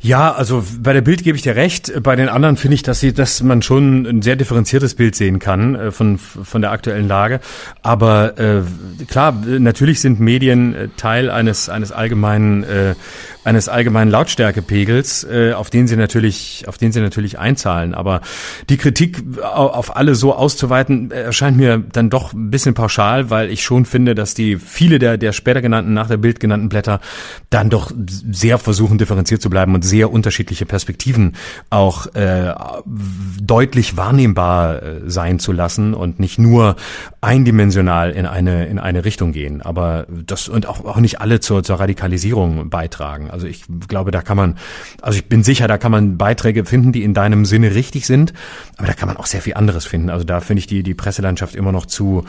Ja, 0.00 0.32
also 0.32 0.64
bei 0.80 0.94
der 0.94 1.02
Bild 1.02 1.24
gebe 1.24 1.36
ich 1.36 1.42
dir 1.42 1.56
recht. 1.56 1.92
Bei 2.02 2.16
den 2.16 2.30
anderen 2.30 2.56
finde 2.56 2.76
ich, 2.76 2.82
dass 2.82 3.00
sie, 3.00 3.12
dass 3.12 3.42
man 3.42 3.60
schon 3.60 4.06
ein 4.06 4.22
sehr 4.22 4.36
differenziertes 4.36 4.94
Bild 4.94 5.14
sehen 5.14 5.40
kann 5.40 5.74
äh, 5.74 5.90
von 5.90 6.16
von 6.16 6.62
der 6.62 6.70
aktuellen 6.70 7.06
Lage. 7.06 7.40
Aber 7.82 8.38
äh, 8.38 8.62
klar, 9.08 9.32
natürlich 9.32 10.00
sind 10.00 10.20
Medien 10.20 10.74
äh, 10.74 10.88
Teil 10.96 11.30
eines 11.30 11.68
eines 11.68 11.92
allgemeinen 11.92 12.62
äh, 12.62 12.94
eines 13.48 13.70
allgemeinen 13.70 14.10
Lautstärkepegels, 14.10 15.24
äh, 15.24 15.54
auf 15.54 15.70
den 15.70 15.88
sie 15.88 15.96
natürlich, 15.96 16.64
auf 16.68 16.76
den 16.76 16.92
sie 16.92 17.00
natürlich 17.00 17.38
einzahlen. 17.38 17.94
Aber 17.94 18.20
die 18.68 18.76
Kritik 18.76 19.24
auf 19.42 19.96
alle 19.96 20.14
so 20.14 20.34
auszuweiten, 20.34 21.10
erscheint 21.10 21.56
mir 21.56 21.82
dann 21.92 22.10
doch 22.10 22.34
ein 22.34 22.50
bisschen 22.50 22.74
pauschal, 22.74 23.30
weil 23.30 23.50
ich 23.50 23.62
schon 23.62 23.86
finde, 23.86 24.14
dass 24.14 24.34
die 24.34 24.56
viele 24.56 24.98
der, 24.98 25.16
der 25.16 25.32
später 25.32 25.62
genannten, 25.62 25.94
nach 25.94 26.08
der 26.08 26.18
Bild 26.18 26.40
genannten 26.40 26.68
Blätter 26.68 27.00
dann 27.48 27.70
doch 27.70 27.90
sehr 27.96 28.58
versuchen, 28.58 28.98
differenziert 28.98 29.40
zu 29.40 29.48
bleiben 29.48 29.74
und 29.74 29.82
sehr 29.82 30.12
unterschiedliche 30.12 30.66
Perspektiven 30.66 31.34
auch 31.70 32.14
äh, 32.14 32.52
deutlich 33.40 33.96
wahrnehmbar 33.96 34.82
äh, 34.82 35.00
sein 35.06 35.38
zu 35.38 35.52
lassen 35.52 35.94
und 35.94 36.20
nicht 36.20 36.38
nur 36.38 36.76
eindimensional 37.22 38.10
in 38.10 38.26
eine, 38.26 38.66
in 38.66 38.78
eine 38.78 39.06
Richtung 39.06 39.32
gehen. 39.32 39.62
Aber 39.62 40.06
das 40.10 40.48
und 40.48 40.66
auch, 40.66 40.84
auch 40.84 40.98
nicht 40.98 41.22
alle 41.22 41.40
zur, 41.40 41.62
zur 41.62 41.80
Radikalisierung 41.80 42.68
beitragen. 42.68 43.30
Also 43.30 43.37
ich 43.46 43.64
glaube, 43.88 44.10
da 44.10 44.22
kann 44.22 44.36
man, 44.36 44.58
also 45.02 45.18
ich 45.18 45.26
bin 45.26 45.42
sicher, 45.42 45.68
da 45.68 45.78
kann 45.78 45.92
man 45.92 46.18
Beiträge 46.18 46.64
finden, 46.64 46.92
die 46.92 47.02
in 47.02 47.14
deinem 47.14 47.44
Sinne 47.44 47.74
richtig 47.74 48.06
sind, 48.06 48.32
aber 48.76 48.86
da 48.86 48.94
kann 48.94 49.08
man 49.08 49.16
auch 49.16 49.26
sehr 49.26 49.42
viel 49.42 49.54
anderes 49.54 49.84
finden. 49.84 50.10
Also 50.10 50.24
da 50.24 50.40
finde 50.40 50.60
ich 50.60 50.66
die, 50.66 50.82
die 50.82 50.94
Presselandschaft 50.94 51.54
immer 51.54 51.72
noch 51.72 51.86
zu, 51.86 52.24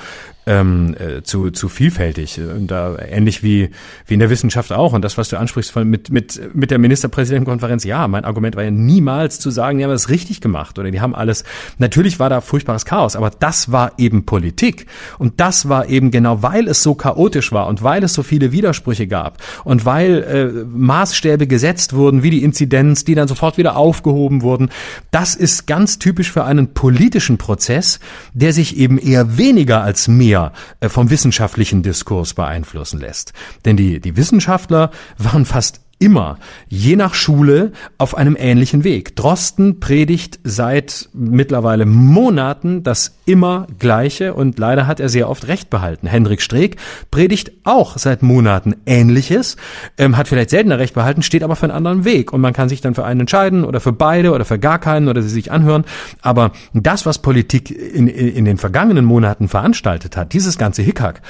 ähm, 0.50 0.96
äh, 0.98 1.22
zu, 1.22 1.52
zu 1.52 1.70
vielfältig. 1.70 2.40
Und 2.40 2.68
da 2.68 2.98
ähnlich 2.98 3.44
wie, 3.44 3.70
wie 4.08 4.16
in 4.16 4.20
der 4.20 4.32
Wissenschaft 4.32 4.74
auch. 4.74 4.94
Und 4.94 5.04
das, 5.04 5.18
was 5.18 5.30
du 5.30 5.38
ansprichst 5.38 5.72
von, 5.72 5.88
mit, 5.88 6.10
mit, 6.10 6.42
mit 6.56 6.72
der 6.72 6.80
Ministerpräsidentenkonferenz, 6.80 7.84
ja, 7.84 8.08
mein 8.08 8.26
Argument 8.26 8.56
war 8.56 8.64
ja 8.64 8.72
niemals 8.72 9.40
zu 9.40 9.52
sagen, 9.52 9.78
die 9.78 9.84
haben 9.84 9.92
das 9.92 10.10
richtig 10.10 10.42
gemacht 10.42 10.80
oder 10.80 10.90
die 10.90 11.02
haben 11.02 11.14
alles. 11.14 11.44
Natürlich 11.78 12.20
war 12.20 12.30
da 12.30 12.42
furchtbares 12.42 12.86
Chaos, 12.86 13.16
aber 13.16 13.30
das 13.30 13.72
war 13.72 13.94
eben 14.00 14.26
Politik. 14.26 14.88
Und 15.20 15.40
das 15.40 15.70
war 15.70 15.88
eben 15.88 16.10
genau, 16.10 16.42
weil 16.42 16.68
es 16.68 16.82
so 16.82 16.96
chaotisch 16.96 17.52
war 17.52 17.68
und 17.68 17.84
weil 17.84 18.04
es 18.04 18.16
so 18.16 18.24
viele 18.24 18.52
Widersprüche 18.52 19.06
gab 19.06 19.38
und 19.64 19.86
weil 19.86 20.24
äh, 20.24 20.66
Maßstäbe 20.66 21.46
gesetzt 21.46 21.94
wurden, 21.94 22.24
wie 22.24 22.32
die 22.32 22.44
Inzidenz, 22.44 23.06
die 23.06 23.14
dann 23.14 23.28
sofort 23.28 23.60
wieder 23.60 23.76
aufgehoben 23.76 24.42
wurden. 24.42 24.70
Das 25.12 25.36
ist 25.36 25.68
ganz 25.68 26.00
typisch 26.00 26.32
für 26.32 26.44
einen 26.44 26.74
politischen 26.74 27.38
Prozess, 27.38 28.00
der 28.34 28.52
sich 28.52 28.78
eben 28.78 28.98
eher 28.98 29.38
weniger 29.38 29.84
als 29.84 30.08
mehr 30.08 30.39
äh, 30.80 30.90
vom 30.90 31.10
wissenschaftlichen 31.10 31.84
Diskurs 31.84 32.34
beeinflussen 32.34 33.00
lässt. 33.00 33.34
Denn 33.66 33.78
die, 33.78 34.00
die 34.00 34.18
Wissenschaftler 34.18 34.92
waren 35.18 35.46
fast 35.46 35.82
immer, 36.00 36.38
je 36.70 36.96
nach 36.96 37.14
Schule, 37.14 37.74
auf 37.98 38.16
einem 38.16 38.36
ähnlichen 38.40 38.84
Weg. 38.84 39.16
Drosten 39.16 39.80
predigt 39.80 40.40
seit 40.44 41.10
mittlerweile 41.14 41.86
Monaten 41.86 42.84
das 42.84 43.18
immer 43.26 43.68
Gleiche 43.78 44.34
und 44.34 44.58
leider 44.58 44.88
hat 44.88 45.00
er 45.00 45.10
sehr 45.10 45.30
oft 45.30 45.48
Recht 45.48 45.70
behalten. 45.70 46.08
Hendrik 46.08 46.42
Streeck 46.42 46.78
predigt 47.12 47.52
auch 47.66 47.98
seit 47.98 48.24
Monaten 48.24 48.76
Ähnliches, 48.86 49.58
ähm, 49.98 50.18
hat 50.18 50.28
vielleicht 50.28 50.50
seltener 50.50 50.80
Recht 50.80 50.96
behalten, 50.96 51.22
steht 51.22 51.44
aber 51.44 51.56
für 51.56 51.66
einen 51.66 51.76
anderen 51.76 52.06
Weg 52.06 52.34
und 52.34 52.42
man 52.42 52.54
kann 52.54 52.70
sich 52.70 52.82
dann 52.82 52.96
für 52.96 53.06
einen 53.06 53.20
entscheiden 53.22 53.66
oder 53.66 53.80
für 53.80 53.94
beide 53.94 54.32
oder 54.32 54.46
für 54.46 54.58
gar 54.58 54.80
keinen 54.80 55.10
oder 55.10 55.22
sie 55.22 55.30
sich 55.30 55.52
anhören. 55.52 55.84
Aber 56.22 56.52
das, 56.74 57.06
was 57.06 57.20
Politik 57.20 57.70
in, 57.70 58.08
in 58.08 58.46
den 58.46 58.58
vergangenen 58.58 59.06
Monaten 59.06 59.48
veranstaltet 59.48 60.18
hat, 60.18 60.34
dieses 60.34 60.58
ganze 60.58 60.82
Hickhack, 60.82 61.22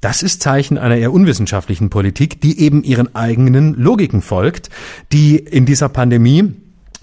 das 0.00 0.22
ist 0.22 0.42
Zeichen 0.42 0.78
einer 0.78 0.96
eher 0.96 1.12
unwissenschaftlichen 1.12 1.90
Politik, 1.90 2.40
die 2.40 2.60
eben 2.60 2.82
ihren 2.82 3.14
eigenen 3.14 3.74
Logiken 3.74 4.22
folgt, 4.22 4.70
die 5.12 5.36
in 5.36 5.66
dieser 5.66 5.88
Pandemie 5.88 6.54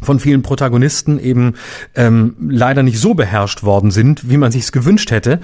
von 0.02 0.20
vielen 0.20 0.42
Protagonisten 0.42 1.20
eben 1.20 1.54
ähm, 1.96 2.36
leider 2.40 2.84
nicht 2.84 3.00
so 3.00 3.14
beherrscht 3.14 3.64
worden 3.64 3.92
sind, 3.92 4.30
wie 4.30 4.38
man 4.38 4.52
sich 4.52 4.64
es 4.64 4.72
gewünscht 4.72 5.12
hätte, 5.12 5.40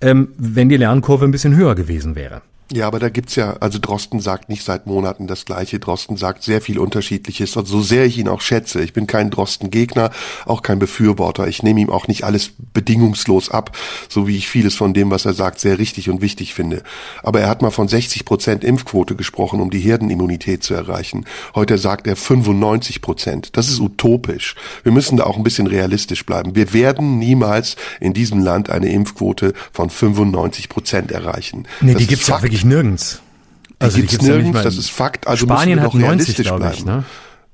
ähm, 0.00 0.28
wenn 0.38 0.68
die 0.68 0.76
Lernkurve 0.76 1.24
ein 1.24 1.32
bisschen 1.32 1.56
höher 1.56 1.74
gewesen 1.74 2.14
wäre. 2.14 2.42
Ja, 2.72 2.88
aber 2.88 2.98
da 2.98 3.10
gibt's 3.10 3.36
ja, 3.36 3.56
also 3.60 3.78
Drosten 3.78 4.18
sagt 4.18 4.48
nicht 4.48 4.64
seit 4.64 4.88
Monaten 4.88 5.28
das 5.28 5.44
Gleiche. 5.44 5.78
Drosten 5.78 6.16
sagt 6.16 6.42
sehr 6.42 6.60
viel 6.60 6.80
Unterschiedliches. 6.80 7.56
Und 7.56 7.66
so 7.66 7.80
sehr 7.80 8.06
ich 8.06 8.18
ihn 8.18 8.26
auch 8.26 8.40
schätze, 8.40 8.82
ich 8.82 8.92
bin 8.92 9.06
kein 9.06 9.30
Drosten-Gegner, 9.30 10.10
auch 10.46 10.62
kein 10.62 10.80
Befürworter. 10.80 11.46
Ich 11.46 11.62
nehme 11.62 11.80
ihm 11.80 11.90
auch 11.90 12.08
nicht 12.08 12.24
alles 12.24 12.50
bedingungslos 12.74 13.50
ab, 13.50 13.76
so 14.08 14.26
wie 14.26 14.36
ich 14.36 14.48
vieles 14.48 14.74
von 14.74 14.94
dem, 14.94 15.12
was 15.12 15.26
er 15.26 15.34
sagt, 15.34 15.60
sehr 15.60 15.78
richtig 15.78 16.10
und 16.10 16.22
wichtig 16.22 16.54
finde. 16.54 16.82
Aber 17.22 17.40
er 17.40 17.48
hat 17.48 17.62
mal 17.62 17.70
von 17.70 17.86
60 17.86 18.24
Prozent 18.24 18.64
Impfquote 18.64 19.14
gesprochen, 19.14 19.60
um 19.60 19.70
die 19.70 19.78
Herdenimmunität 19.78 20.64
zu 20.64 20.74
erreichen. 20.74 21.24
Heute 21.54 21.78
sagt 21.78 22.08
er 22.08 22.16
95 22.16 23.00
Prozent. 23.00 23.56
Das 23.56 23.68
ist 23.68 23.78
utopisch. 23.78 24.56
Wir 24.82 24.90
müssen 24.90 25.16
da 25.16 25.24
auch 25.24 25.36
ein 25.36 25.44
bisschen 25.44 25.68
realistisch 25.68 26.26
bleiben. 26.26 26.56
Wir 26.56 26.72
werden 26.72 27.20
niemals 27.20 27.76
in 28.00 28.12
diesem 28.12 28.40
Land 28.40 28.70
eine 28.70 28.88
Impfquote 28.88 29.52
von 29.70 29.88
95 29.88 30.68
Prozent 30.68 31.12
erreichen. 31.12 31.68
Nee, 31.80 31.92
das 31.92 32.02
die 32.02 32.08
gibt's 32.08 32.26
ja 32.26 32.40
wirklich 32.56 32.64
nirgends. 32.64 33.20
Also 33.78 33.96
die 33.96 34.02
gibt's, 34.02 34.12
die 34.12 34.18
gibt's 34.18 34.36
nirgends, 34.36 34.62
das 34.62 34.78
ist 34.78 34.90
Fakt. 34.90 35.26
Also 35.26 35.46
Spanien 35.46 35.80
hat 35.80 35.94
90, 35.94 36.36
glaube 36.36 36.70
ich, 36.72 36.84
ne? 36.84 37.04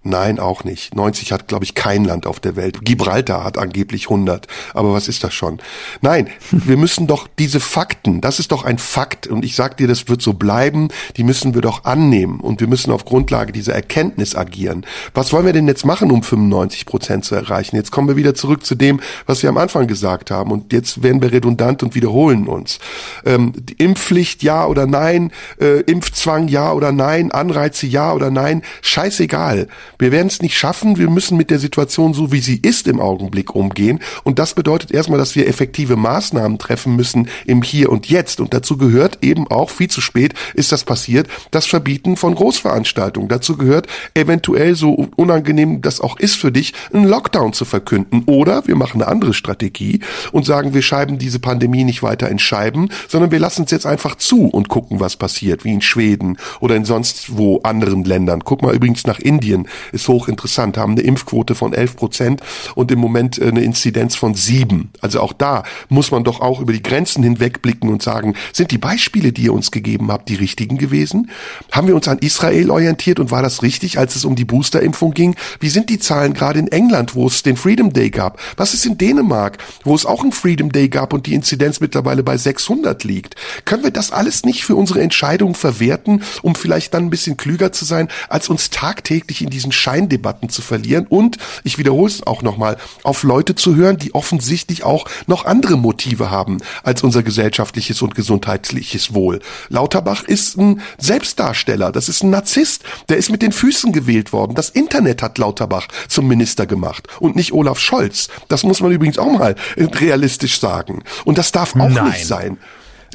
Nein, 0.04 0.40
auch 0.40 0.64
nicht. 0.64 0.96
90 0.96 1.30
hat, 1.30 1.46
glaube 1.46 1.64
ich, 1.64 1.74
kein 1.74 2.04
Land 2.04 2.26
auf 2.26 2.40
der 2.40 2.56
Welt. 2.56 2.84
Gibraltar 2.84 3.44
hat 3.44 3.56
angeblich 3.56 4.06
100. 4.06 4.48
Aber 4.74 4.92
was 4.92 5.06
ist 5.06 5.22
das 5.22 5.32
schon? 5.32 5.60
Nein, 6.00 6.28
wir 6.50 6.76
müssen 6.76 7.06
doch 7.06 7.28
diese 7.38 7.60
Fakten, 7.60 8.20
das 8.20 8.40
ist 8.40 8.50
doch 8.50 8.64
ein 8.64 8.78
Fakt. 8.78 9.28
Und 9.28 9.44
ich 9.44 9.54
sag 9.54 9.76
dir, 9.76 9.86
das 9.86 10.08
wird 10.08 10.20
so 10.20 10.32
bleiben. 10.32 10.88
Die 11.16 11.22
müssen 11.22 11.54
wir 11.54 11.62
doch 11.62 11.84
annehmen. 11.84 12.40
Und 12.40 12.60
wir 12.60 12.66
müssen 12.66 12.90
auf 12.90 13.04
Grundlage 13.04 13.52
dieser 13.52 13.74
Erkenntnis 13.74 14.34
agieren. 14.34 14.84
Was 15.14 15.32
wollen 15.32 15.46
wir 15.46 15.52
denn 15.52 15.68
jetzt 15.68 15.86
machen, 15.86 16.10
um 16.10 16.24
95 16.24 16.84
Prozent 16.84 17.24
zu 17.24 17.36
erreichen? 17.36 17.76
Jetzt 17.76 17.92
kommen 17.92 18.08
wir 18.08 18.16
wieder 18.16 18.34
zurück 18.34 18.66
zu 18.66 18.74
dem, 18.74 19.00
was 19.26 19.42
wir 19.44 19.50
am 19.50 19.58
Anfang 19.58 19.86
gesagt 19.86 20.32
haben. 20.32 20.50
Und 20.50 20.72
jetzt 20.72 21.04
werden 21.04 21.22
wir 21.22 21.30
redundant 21.30 21.84
und 21.84 21.94
wiederholen 21.94 22.48
uns. 22.48 22.80
Ähm, 23.24 23.52
Impfpflicht 23.78 24.42
ja 24.42 24.66
oder 24.66 24.86
nein, 24.86 25.30
äh, 25.60 25.80
Impfzwang 25.82 26.48
ja 26.48 26.72
oder 26.72 26.90
nein, 26.90 27.30
Anreize 27.30 27.86
ja 27.86 28.12
oder 28.12 28.32
nein, 28.32 28.62
scheißegal. 28.80 29.68
Wir 30.02 30.10
werden 30.10 30.26
es 30.26 30.42
nicht 30.42 30.58
schaffen. 30.58 30.98
Wir 30.98 31.08
müssen 31.08 31.36
mit 31.36 31.48
der 31.48 31.60
Situation 31.60 32.12
so, 32.12 32.32
wie 32.32 32.40
sie 32.40 32.58
ist 32.60 32.88
im 32.88 32.98
Augenblick 32.98 33.54
umgehen. 33.54 34.00
Und 34.24 34.40
das 34.40 34.54
bedeutet 34.54 34.90
erstmal, 34.90 35.16
dass 35.16 35.36
wir 35.36 35.46
effektive 35.46 35.94
Maßnahmen 35.94 36.58
treffen 36.58 36.96
müssen 36.96 37.28
im 37.46 37.62
Hier 37.62 37.88
und 37.88 38.08
Jetzt. 38.08 38.40
Und 38.40 38.52
dazu 38.52 38.76
gehört 38.76 39.18
eben 39.22 39.46
auch, 39.46 39.70
viel 39.70 39.86
zu 39.86 40.00
spät 40.00 40.34
ist 40.54 40.72
das 40.72 40.82
passiert, 40.82 41.28
das 41.52 41.66
Verbieten 41.66 42.16
von 42.16 42.34
Großveranstaltungen. 42.34 43.28
Dazu 43.28 43.56
gehört 43.56 43.86
eventuell, 44.14 44.74
so 44.74 45.08
unangenehm 45.14 45.82
das 45.82 46.00
auch 46.00 46.18
ist 46.18 46.34
für 46.34 46.50
dich, 46.50 46.74
einen 46.92 47.06
Lockdown 47.06 47.52
zu 47.52 47.64
verkünden. 47.64 48.24
Oder 48.26 48.66
wir 48.66 48.74
machen 48.74 49.00
eine 49.00 49.08
andere 49.08 49.34
Strategie 49.34 50.00
und 50.32 50.44
sagen, 50.44 50.74
wir 50.74 50.82
schreiben 50.82 51.18
diese 51.18 51.38
Pandemie 51.38 51.84
nicht 51.84 52.02
weiter 52.02 52.28
in 52.28 52.40
Scheiben, 52.40 52.88
sondern 53.06 53.30
wir 53.30 53.38
lassen 53.38 53.66
es 53.66 53.70
jetzt 53.70 53.86
einfach 53.86 54.16
zu 54.16 54.48
und 54.48 54.68
gucken, 54.68 54.98
was 54.98 55.14
passiert, 55.14 55.64
wie 55.64 55.72
in 55.72 55.80
Schweden 55.80 56.38
oder 56.58 56.74
in 56.74 56.84
sonst 56.84 57.36
wo 57.36 57.60
anderen 57.60 58.02
Ländern. 58.02 58.42
Guck 58.42 58.62
mal 58.62 58.74
übrigens 58.74 59.06
nach 59.06 59.20
Indien 59.20 59.68
ist 59.92 60.08
hochinteressant, 60.08 60.76
haben 60.76 60.92
eine 60.92 61.02
Impfquote 61.02 61.54
von 61.54 61.72
11 61.72 61.96
Prozent 61.96 62.40
und 62.74 62.90
im 62.90 62.98
Moment 62.98 63.38
äh, 63.38 63.48
eine 63.48 63.62
Inzidenz 63.62 64.16
von 64.16 64.34
sieben. 64.34 64.90
Also 65.00 65.20
auch 65.20 65.32
da 65.32 65.62
muss 65.88 66.10
man 66.10 66.24
doch 66.24 66.40
auch 66.40 66.60
über 66.60 66.72
die 66.72 66.82
Grenzen 66.82 67.22
hinwegblicken 67.22 67.90
und 67.90 68.02
sagen, 68.02 68.34
sind 68.52 68.70
die 68.70 68.78
Beispiele, 68.78 69.32
die 69.32 69.42
ihr 69.42 69.52
uns 69.52 69.70
gegeben 69.70 70.10
habt, 70.10 70.28
die 70.28 70.34
richtigen 70.34 70.78
gewesen? 70.78 71.30
Haben 71.70 71.88
wir 71.88 71.94
uns 71.94 72.08
an 72.08 72.18
Israel 72.18 72.70
orientiert 72.70 73.20
und 73.20 73.30
war 73.30 73.42
das 73.42 73.62
richtig, 73.62 73.98
als 73.98 74.16
es 74.16 74.24
um 74.24 74.34
die 74.34 74.44
Boosterimpfung 74.44 75.12
ging? 75.12 75.36
Wie 75.60 75.68
sind 75.68 75.90
die 75.90 75.98
Zahlen 75.98 76.34
gerade 76.34 76.58
in 76.58 76.68
England, 76.68 77.14
wo 77.14 77.26
es 77.26 77.42
den 77.42 77.56
Freedom 77.56 77.92
Day 77.92 78.10
gab? 78.10 78.40
Was 78.56 78.74
ist 78.74 78.86
in 78.86 78.98
Dänemark, 78.98 79.58
wo 79.84 79.94
es 79.94 80.06
auch 80.06 80.22
einen 80.22 80.32
Freedom 80.32 80.72
Day 80.72 80.88
gab 80.88 81.12
und 81.12 81.26
die 81.26 81.34
Inzidenz 81.34 81.80
mittlerweile 81.80 82.22
bei 82.22 82.36
600 82.36 83.04
liegt? 83.04 83.36
Können 83.64 83.84
wir 83.84 83.90
das 83.90 84.10
alles 84.10 84.44
nicht 84.44 84.64
für 84.64 84.76
unsere 84.76 85.00
Entscheidungen 85.00 85.54
verwerten, 85.54 86.22
um 86.42 86.54
vielleicht 86.54 86.94
dann 86.94 87.04
ein 87.04 87.10
bisschen 87.10 87.36
klüger 87.36 87.72
zu 87.72 87.84
sein, 87.84 88.08
als 88.28 88.48
uns 88.48 88.70
tagtäglich 88.70 89.42
in 89.42 89.50
diesen 89.50 89.72
Scheindebatten 89.82 90.48
zu 90.48 90.62
verlieren 90.62 91.06
und, 91.08 91.38
ich 91.64 91.76
wiederhole 91.78 92.10
es 92.10 92.26
auch 92.26 92.42
nochmal, 92.42 92.76
auf 93.02 93.24
Leute 93.24 93.54
zu 93.54 93.74
hören, 93.74 93.98
die 93.98 94.14
offensichtlich 94.14 94.84
auch 94.84 95.06
noch 95.26 95.44
andere 95.44 95.76
Motive 95.76 96.30
haben 96.30 96.58
als 96.82 97.02
unser 97.02 97.22
gesellschaftliches 97.22 98.00
und 98.02 98.14
gesundheitliches 98.14 99.12
Wohl. 99.12 99.40
Lauterbach 99.68 100.22
ist 100.24 100.56
ein 100.56 100.80
Selbstdarsteller, 100.98 101.90
das 101.92 102.08
ist 102.08 102.22
ein 102.22 102.30
Narzisst, 102.30 102.84
der 103.08 103.16
ist 103.16 103.30
mit 103.30 103.42
den 103.42 103.52
Füßen 103.52 103.92
gewählt 103.92 104.32
worden. 104.32 104.54
Das 104.54 104.70
Internet 104.70 105.22
hat 105.22 105.38
Lauterbach 105.38 105.88
zum 106.08 106.28
Minister 106.28 106.66
gemacht 106.66 107.08
und 107.18 107.34
nicht 107.36 107.52
Olaf 107.52 107.78
Scholz. 107.78 108.28
Das 108.48 108.62
muss 108.62 108.80
man 108.80 108.92
übrigens 108.92 109.18
auch 109.18 109.32
mal 109.32 109.56
realistisch 109.76 110.60
sagen. 110.60 111.02
Und 111.24 111.38
das 111.38 111.52
darf 111.52 111.74
auch 111.74 111.88
Nein. 111.88 112.10
nicht 112.10 112.26
sein. 112.26 112.58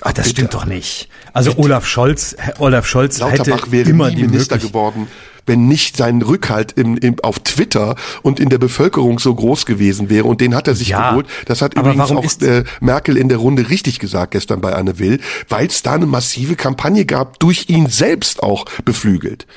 Ach, 0.02 0.14
das 0.14 0.28
Bitte. 0.28 0.42
stimmt 0.42 0.54
doch 0.54 0.66
nicht. 0.66 1.10
Also 1.34 1.54
Olaf 1.58 1.88
Scholz, 1.88 2.36
Olaf 2.60 2.86
Scholz 2.86 3.18
Lauterbach 3.20 3.62
hätte 3.62 3.72
wäre 3.72 3.90
immer 3.90 4.10
nie 4.10 4.24
Minister 4.24 4.58
geworden, 4.58 5.08
wenn 5.48 5.68
nicht 5.68 5.98
sein 5.98 6.22
Rückhalt 6.22 6.74
im, 6.74 6.98
im, 6.98 7.16
auf 7.24 7.40
Twitter 7.40 7.96
und 8.22 8.40
in 8.40 8.50
der 8.50 8.60
Bevölkerung 8.60 9.18
so 9.18 9.34
groß 9.34 9.66
gewesen 9.66 10.10
wäre. 10.10 10.26
Und 10.26 10.42
den 10.42 10.54
hat 10.54 10.68
er 10.68 10.76
sich 10.76 10.90
ja, 10.90 11.10
geholt. 11.10 11.28
Das 11.46 11.62
hat 11.62 11.74
übrigens 11.74 12.12
auch 12.12 12.42
äh, 12.42 12.64
Merkel 12.80 13.18
in 13.18 13.30
der 13.30 13.40
Runde 13.40 13.70
richtig 13.70 14.00
gesagt 14.00 14.32
gestern 14.32 14.62
bei 14.62 14.74
Anne 14.74 15.00
Will, 15.00 15.20
weil 15.50 15.68
es 15.68 15.82
da 15.82 15.94
eine 15.94 16.06
massive 16.06 16.56
Kampagne 16.56 17.06
gab, 17.06 17.40
durch 17.40 17.70
ihn 17.70 17.88
selbst 17.88 18.44
auch 18.44 18.66
beflügelt. 18.86 19.48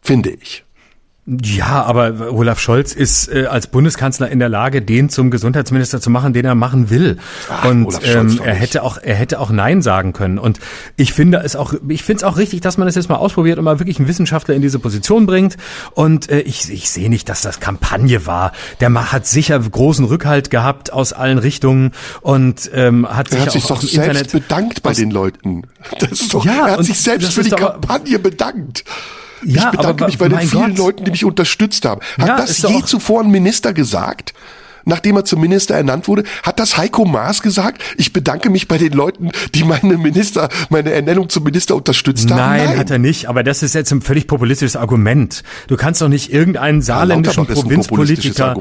Finde 0.00 0.30
ich. 0.30 0.64
Ja, 1.26 1.82
aber 1.84 2.32
Olaf 2.34 2.60
Scholz 2.60 2.92
ist 2.92 3.32
äh, 3.32 3.46
als 3.46 3.66
Bundeskanzler 3.66 4.28
in 4.28 4.40
der 4.40 4.50
Lage, 4.50 4.82
den 4.82 5.08
zum 5.08 5.30
Gesundheitsminister 5.30 5.98
zu 5.98 6.10
machen, 6.10 6.34
den 6.34 6.44
er 6.44 6.54
machen 6.54 6.90
will. 6.90 7.16
Ach, 7.48 7.64
und 7.64 7.98
ähm, 8.04 8.38
er 8.44 8.54
hätte 8.54 8.82
auch 8.82 8.98
er 8.98 9.14
hätte 9.14 9.40
auch 9.40 9.50
Nein 9.50 9.80
sagen 9.80 10.12
können. 10.12 10.38
Und 10.38 10.60
ich 10.96 11.14
finde 11.14 11.38
es 11.38 11.56
auch 11.56 11.72
ich 11.88 12.02
finde 12.02 12.18
es 12.18 12.24
auch 12.24 12.36
richtig, 12.36 12.60
dass 12.60 12.76
man 12.76 12.88
es 12.88 12.94
jetzt 12.94 13.08
mal 13.08 13.16
ausprobiert 13.16 13.56
und 13.58 13.64
mal 13.64 13.78
wirklich 13.78 13.98
einen 13.98 14.06
Wissenschaftler 14.06 14.54
in 14.54 14.60
diese 14.60 14.78
Position 14.78 15.24
bringt. 15.24 15.56
Und 15.92 16.28
äh, 16.28 16.40
ich 16.40 16.70
ich 16.70 16.90
sehe 16.90 17.08
nicht, 17.08 17.26
dass 17.30 17.40
das 17.40 17.58
Kampagne 17.58 18.26
war. 18.26 18.52
Der 18.80 18.92
hat 19.10 19.26
sicher 19.26 19.58
großen 19.58 20.04
Rückhalt 20.04 20.50
gehabt 20.50 20.92
aus 20.92 21.14
allen 21.14 21.38
Richtungen 21.38 21.92
und 22.20 22.70
ähm, 22.74 23.08
hat 23.08 23.32
er 23.32 23.38
sich 23.38 23.46
hat 23.46 23.52
sich 23.52 23.64
auch 23.64 23.68
doch 23.68 23.76
selbst 23.80 23.94
Internet 23.94 24.32
bedankt 24.32 24.82
bei 24.82 24.92
den 24.92 25.10
Leuten. 25.10 25.62
Das 26.00 26.12
ist 26.12 26.34
doch, 26.34 26.44
ja, 26.44 26.68
er 26.68 26.76
hat 26.76 26.84
sich 26.84 27.00
selbst 27.00 27.32
für 27.32 27.42
die 27.42 27.50
Kampagne 27.50 28.18
bedankt. 28.18 28.84
Ja, 29.44 29.66
ich 29.66 29.70
bedanke 29.70 30.04
aber, 30.04 30.06
mich 30.06 30.18
bei 30.18 30.28
den 30.28 30.40
vielen 30.40 30.74
Gott. 30.74 30.78
Leuten, 30.78 31.04
die 31.04 31.10
mich 31.10 31.24
unterstützt 31.24 31.84
haben. 31.84 32.00
Hat 32.18 32.26
ja, 32.26 32.36
das 32.36 32.58
je 32.62 32.82
zuvor 32.84 33.22
ein 33.22 33.30
Minister 33.30 33.72
gesagt? 33.72 34.34
Nachdem 34.84 35.16
er 35.16 35.24
zum 35.24 35.40
Minister 35.40 35.74
ernannt 35.74 36.08
wurde, 36.08 36.24
hat 36.42 36.58
das 36.58 36.76
Heiko 36.76 37.04
Maas 37.04 37.42
gesagt, 37.42 37.82
ich 37.96 38.12
bedanke 38.12 38.50
mich 38.50 38.68
bei 38.68 38.78
den 38.78 38.92
Leuten, 38.92 39.30
die 39.54 39.64
meine 39.64 39.96
Minister, 39.98 40.48
meine 40.68 40.92
Ernennung 40.92 41.28
zum 41.28 41.44
Minister 41.44 41.76
unterstützt 41.76 42.30
haben. 42.30 42.38
Nein, 42.38 42.66
Nein. 42.66 42.78
hat 42.78 42.90
er 42.90 42.98
nicht, 42.98 43.28
aber 43.28 43.42
das 43.42 43.62
ist 43.62 43.74
jetzt 43.74 43.92
ein 43.92 44.02
völlig 44.02 44.26
populistisches 44.26 44.76
Argument. 44.76 45.42
Du 45.68 45.76
kannst 45.76 46.00
doch 46.02 46.08
nicht 46.08 46.32
irgendeinen 46.32 46.82
saarländischen 46.82 47.46
ja, 47.46 47.54
Provinzpolitiker, 47.54 48.56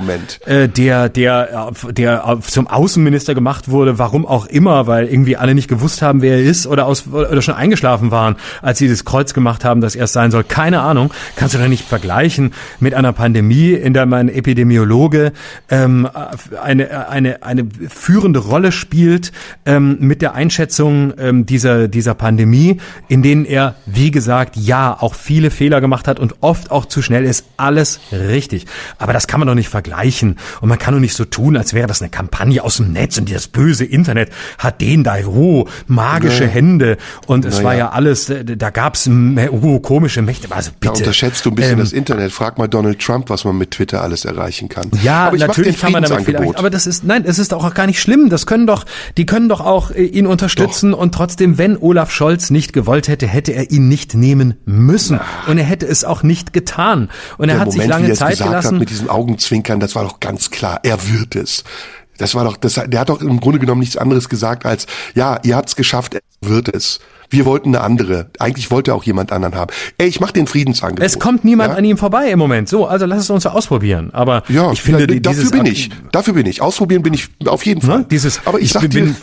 äh, 0.45 0.67
der, 0.69 1.09
der, 1.09 1.71
der 1.91 2.39
zum 2.47 2.67
Außenminister 2.67 3.35
gemacht 3.35 3.69
wurde, 3.69 3.99
warum 3.99 4.25
auch 4.25 4.45
immer, 4.45 4.87
weil 4.87 5.07
irgendwie 5.07 5.37
alle 5.37 5.55
nicht 5.55 5.67
gewusst 5.67 6.01
haben, 6.01 6.21
wer 6.21 6.37
er 6.37 6.43
ist 6.43 6.67
oder, 6.67 6.85
aus, 6.85 7.07
oder 7.07 7.41
schon 7.41 7.55
eingeschlafen 7.55 8.11
waren, 8.11 8.35
als 8.61 8.79
sie 8.79 8.87
das 8.87 9.05
Kreuz 9.05 9.33
gemacht 9.33 9.63
haben, 9.65 9.81
das 9.81 9.95
erst 9.95 10.13
sein 10.13 10.31
soll. 10.31 10.43
Keine 10.43 10.81
Ahnung. 10.81 11.13
Kannst 11.35 11.55
du 11.55 11.59
doch 11.59 11.67
nicht 11.67 11.85
vergleichen 11.85 12.53
mit 12.79 12.93
einer 12.93 13.13
Pandemie, 13.13 13.71
in 13.71 13.93
der 13.93 14.05
mein 14.05 14.29
Epidemiologe 14.29 15.33
ähm, 15.69 16.07
eine, 16.61 17.09
eine, 17.09 17.43
eine 17.43 17.67
führende 17.89 18.39
Rolle 18.39 18.71
spielt 18.71 19.31
ähm, 19.65 19.97
mit 19.99 20.21
der 20.21 20.33
Einschätzung 20.33 21.13
ähm, 21.17 21.45
dieser, 21.45 21.87
dieser 21.87 22.13
Pandemie, 22.13 22.79
in 23.07 23.23
denen 23.23 23.45
er, 23.45 23.75
wie 23.85 24.11
gesagt, 24.11 24.55
ja, 24.55 24.95
auch 24.99 25.15
viele 25.15 25.51
Fehler 25.51 25.81
gemacht 25.81 26.07
hat 26.07 26.19
und 26.19 26.35
oft 26.41 26.71
auch 26.71 26.85
zu 26.85 27.01
schnell 27.01 27.25
ist. 27.25 27.45
Alles 27.57 27.99
richtig. 28.11 28.65
Aber 28.97 29.13
das 29.13 29.27
kann 29.27 29.39
man 29.39 29.47
doch 29.47 29.55
nicht 29.55 29.69
vergleichen. 29.69 30.37
Und 30.61 30.69
man 30.69 30.77
kann 30.77 30.93
doch 30.93 31.01
nicht 31.01 31.15
so 31.15 31.25
tun, 31.25 31.57
als 31.57 31.73
wäre 31.73 31.87
das 31.87 32.01
eine 32.01 32.09
Kampagne 32.09 32.63
aus 32.63 32.77
dem 32.77 32.91
Netz 32.91 33.17
und 33.17 33.33
das 33.33 33.47
böse 33.47 33.85
Internet 33.85 34.29
hat 34.57 34.81
den 34.81 35.03
da, 35.03 35.15
oh, 35.25 35.67
magische 35.87 36.43
ja. 36.45 36.49
Hände. 36.49 36.97
Und 37.27 37.45
es 37.45 37.59
ja, 37.59 37.63
war 37.63 37.75
ja 37.75 37.89
alles, 37.89 38.29
äh, 38.29 38.43
da 38.43 38.69
gab's 38.69 39.09
oh, 39.09 39.79
komische 39.79 40.21
Mächte. 40.21 40.47
Also 40.49 40.71
bitte. 40.71 40.93
Da 40.93 40.99
unterschätzt 40.99 41.45
du 41.45 41.49
ein 41.49 41.55
bisschen 41.55 41.73
ähm, 41.73 41.79
das 41.79 41.93
Internet. 41.93 42.31
Frag 42.31 42.57
mal 42.57 42.67
Donald 42.67 42.99
Trump, 42.99 43.29
was 43.29 43.45
man 43.45 43.57
mit 43.57 43.71
Twitter 43.71 44.01
alles 44.01 44.25
erreichen 44.25 44.69
kann. 44.69 44.89
Ja, 45.01 45.31
natürlich 45.31 45.79
kann 45.79 45.91
man 45.91 46.02
damit 46.09 46.25
vielleicht, 46.25 46.57
aber 46.57 46.69
das 46.69 46.87
ist, 46.87 47.03
nein, 47.03 47.23
es 47.25 47.39
ist 47.39 47.53
auch 47.53 47.73
gar 47.73 47.87
nicht 47.87 47.99
schlimm. 47.99 48.29
Das 48.29 48.45
können 48.45 48.67
doch, 48.67 48.85
die 49.17 49.25
können 49.25 49.49
doch 49.49 49.61
auch 49.61 49.91
äh, 49.91 50.03
ihn 50.03 50.27
unterstützen 50.27 50.91
doch. 50.91 50.99
und 50.99 51.13
trotzdem, 51.13 51.57
wenn 51.57 51.77
Olaf 51.77 52.11
Scholz 52.11 52.49
nicht 52.49 52.73
gewollt 52.73 53.07
hätte, 53.07 53.27
hätte 53.27 53.53
er 53.53 53.71
ihn 53.71 53.87
nicht 53.87 54.13
nehmen 54.13 54.55
müssen. 54.65 55.17
Na. 55.17 55.51
Und 55.51 55.57
er 55.57 55.65
hätte 55.65 55.85
es 55.85 56.03
auch 56.03 56.23
nicht 56.23 56.53
getan. 56.53 57.09
Und 57.37 57.49
er 57.49 57.59
hat 57.59 57.67
Moment, 57.67 57.81
sich 57.81 57.89
lange 57.89 58.07
wie 58.07 58.11
er 58.11 58.15
Zeit 58.15 58.37
gelassen. 58.37 58.75
Hat 58.75 58.79
mit 58.79 58.89
diesen 58.89 59.09
Augenzwinkern, 59.09 59.79
das 59.79 59.95
war 59.95 60.03
doch 60.03 60.19
ganz 60.19 60.51
klar. 60.51 60.79
Er 60.83 60.97
wird 61.09 61.35
es. 61.35 61.63
Das 62.17 62.35
war 62.35 62.43
doch, 62.43 62.57
das, 62.57 62.75
der 62.75 62.99
hat 62.99 63.09
doch 63.09 63.21
im 63.21 63.39
Grunde 63.39 63.59
genommen 63.59 63.79
nichts 63.79 63.97
anderes 63.97 64.29
gesagt 64.29 64.65
als, 64.65 64.85
ja, 65.15 65.39
ihr 65.43 65.55
habt's 65.55 65.75
geschafft, 65.75 66.13
er 66.13 66.21
wird 66.41 66.73
es. 66.73 66.99
Wir 67.33 67.45
wollten 67.45 67.69
eine 67.69 67.83
andere. 67.83 68.27
Eigentlich 68.37 68.69
wollte 68.69 68.93
auch 68.93 69.03
jemand 69.03 69.31
anderen 69.31 69.55
haben. 69.55 69.73
Ey, 69.97 70.07
ich 70.07 70.19
mache 70.19 70.33
den 70.33 70.45
Friedensangebot. 70.45 71.03
Es 71.03 71.17
kommt 71.17 71.43
niemand 71.43 71.71
ja? 71.71 71.77
an 71.77 71.83
ihm 71.83 71.97
vorbei 71.97 72.29
im 72.29 72.37
Moment. 72.37 72.69
So, 72.69 72.85
also 72.85 73.07
lass 73.07 73.21
es 73.21 73.29
uns 73.31 73.47
ausprobieren. 73.47 74.11
Aber 74.13 74.43
ja, 74.49 74.71
ich 74.71 74.83
finde, 74.83 75.07
da, 75.07 75.15
dafür 75.15 75.49
bin 75.49 75.65
ich. 75.65 75.89
Dafür 76.11 76.33
bin 76.35 76.45
ich. 76.45 76.61
Ausprobieren 76.61 77.01
bin 77.01 77.15
ich 77.15 77.29
auf 77.45 77.65
jeden 77.65 77.81
Fall. 77.81 77.99
Ne? 77.99 78.05
Dieses, 78.11 78.41
Aber 78.45 78.59
ich, 78.59 78.65
ich 78.65 78.71
sag 78.73 78.81
bin, 78.83 78.91
dir, 78.91 79.15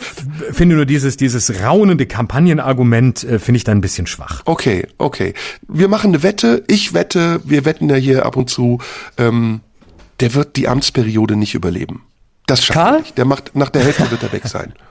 finde 0.51 0.75
nur 0.75 0.85
dieses, 0.85 1.15
dieses 1.15 1.63
raunende 1.63 2.05
Kampagnenargument 2.05 3.23
äh, 3.23 3.39
finde 3.39 3.57
ich 3.57 3.63
dann 3.63 3.77
ein 3.77 3.81
bisschen 3.81 4.07
schwach. 4.07 4.41
okay, 4.43 4.87
okay. 4.97 5.33
Wir 5.69 5.87
machen 5.87 6.09
eine 6.11 6.21
Wette. 6.21 6.65
Ich 6.67 6.93
wette, 6.93 7.39
wir 7.45 7.63
wetten 7.63 7.89
ja 7.89 7.95
hier 7.95 8.25
ab 8.25 8.35
und 8.35 8.49
zu. 8.49 8.79
Ähm, 9.17 9.61
der 10.19 10.33
wird 10.33 10.57
die 10.57 10.67
Amtsperiode 10.67 11.37
nicht 11.37 11.55
überleben. 11.55 12.03
Das 12.45 12.65
schafft 12.65 12.77
Karl? 12.77 12.93
er 12.95 12.99
nicht. 12.99 13.17
Der 13.17 13.25
macht 13.25 13.55
nach 13.55 13.69
der 13.69 13.83
Hälfte 13.83 14.11
wird 14.11 14.21
er 14.21 14.33
weg 14.33 14.47
sein. 14.47 14.73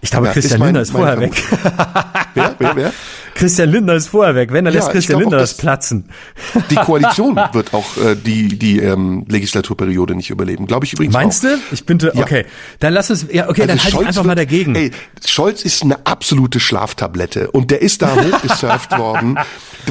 Ich 0.00 0.10
glaube, 0.10 0.26
Ja, 0.26 0.32
Christian 0.32 0.54
ist 0.54 0.58
mein- 0.58 0.66
Lindner 0.74 0.82
ist 0.82 0.90
vorher 0.92 1.20
weg. 1.20 1.32
Wer? 2.34 2.54
Wer? 2.58 2.76
Wer? 2.76 2.92
Christian 3.38 3.70
Lindner 3.70 3.94
ist 3.94 4.08
vorher 4.08 4.34
weg. 4.34 4.52
Wenn, 4.52 4.64
dann 4.64 4.74
Ja, 4.74 4.80
lässt 4.80 4.88
ich 4.88 4.92
Christian 4.94 5.18
glaub 5.20 5.28
auch, 5.28 5.30
Lindner 5.32 5.38
das 5.38 5.54
platzen. 5.56 6.08
Die 6.70 6.74
Koalition 6.74 7.36
wird 7.52 7.72
auch 7.72 7.96
äh, 7.96 8.16
die 8.16 8.58
die 8.58 8.80
ähm, 8.80 9.24
Legislaturperiode 9.28 10.14
nicht 10.14 10.30
überleben. 10.30 10.66
Glaube 10.66 10.84
ich 10.86 10.92
übrigens 10.92 11.14
Meinst 11.14 11.46
auch. 11.46 11.50
du? 11.50 11.58
Ich 11.74 11.86
bin, 11.86 11.98
Ja. 11.98 12.10
okay. 12.14 12.44
Dann 12.80 12.92
lass 12.92 13.10
es, 13.10 13.26
ja, 13.32 13.48
okay, 13.48 13.62
dann 13.66 13.78
Also 13.78 13.84
halte 13.84 13.88
ich 13.88 13.94
Scholz 13.94 14.06
einfach 14.08 14.24
mal 14.24 14.30
wird- 14.36 14.38
dagegen. 14.50 14.74
Ey, 14.74 14.90
Scholz 15.24 15.62
ist 15.62 15.82
eine 15.82 16.04
absolute 16.06 16.60
Schlaftablette 16.60 17.50
und 17.52 17.70
der 17.70 17.80
ist 17.82 18.02
da 18.02 18.14
hochgesurft 18.14 18.98
worden, 18.98 19.38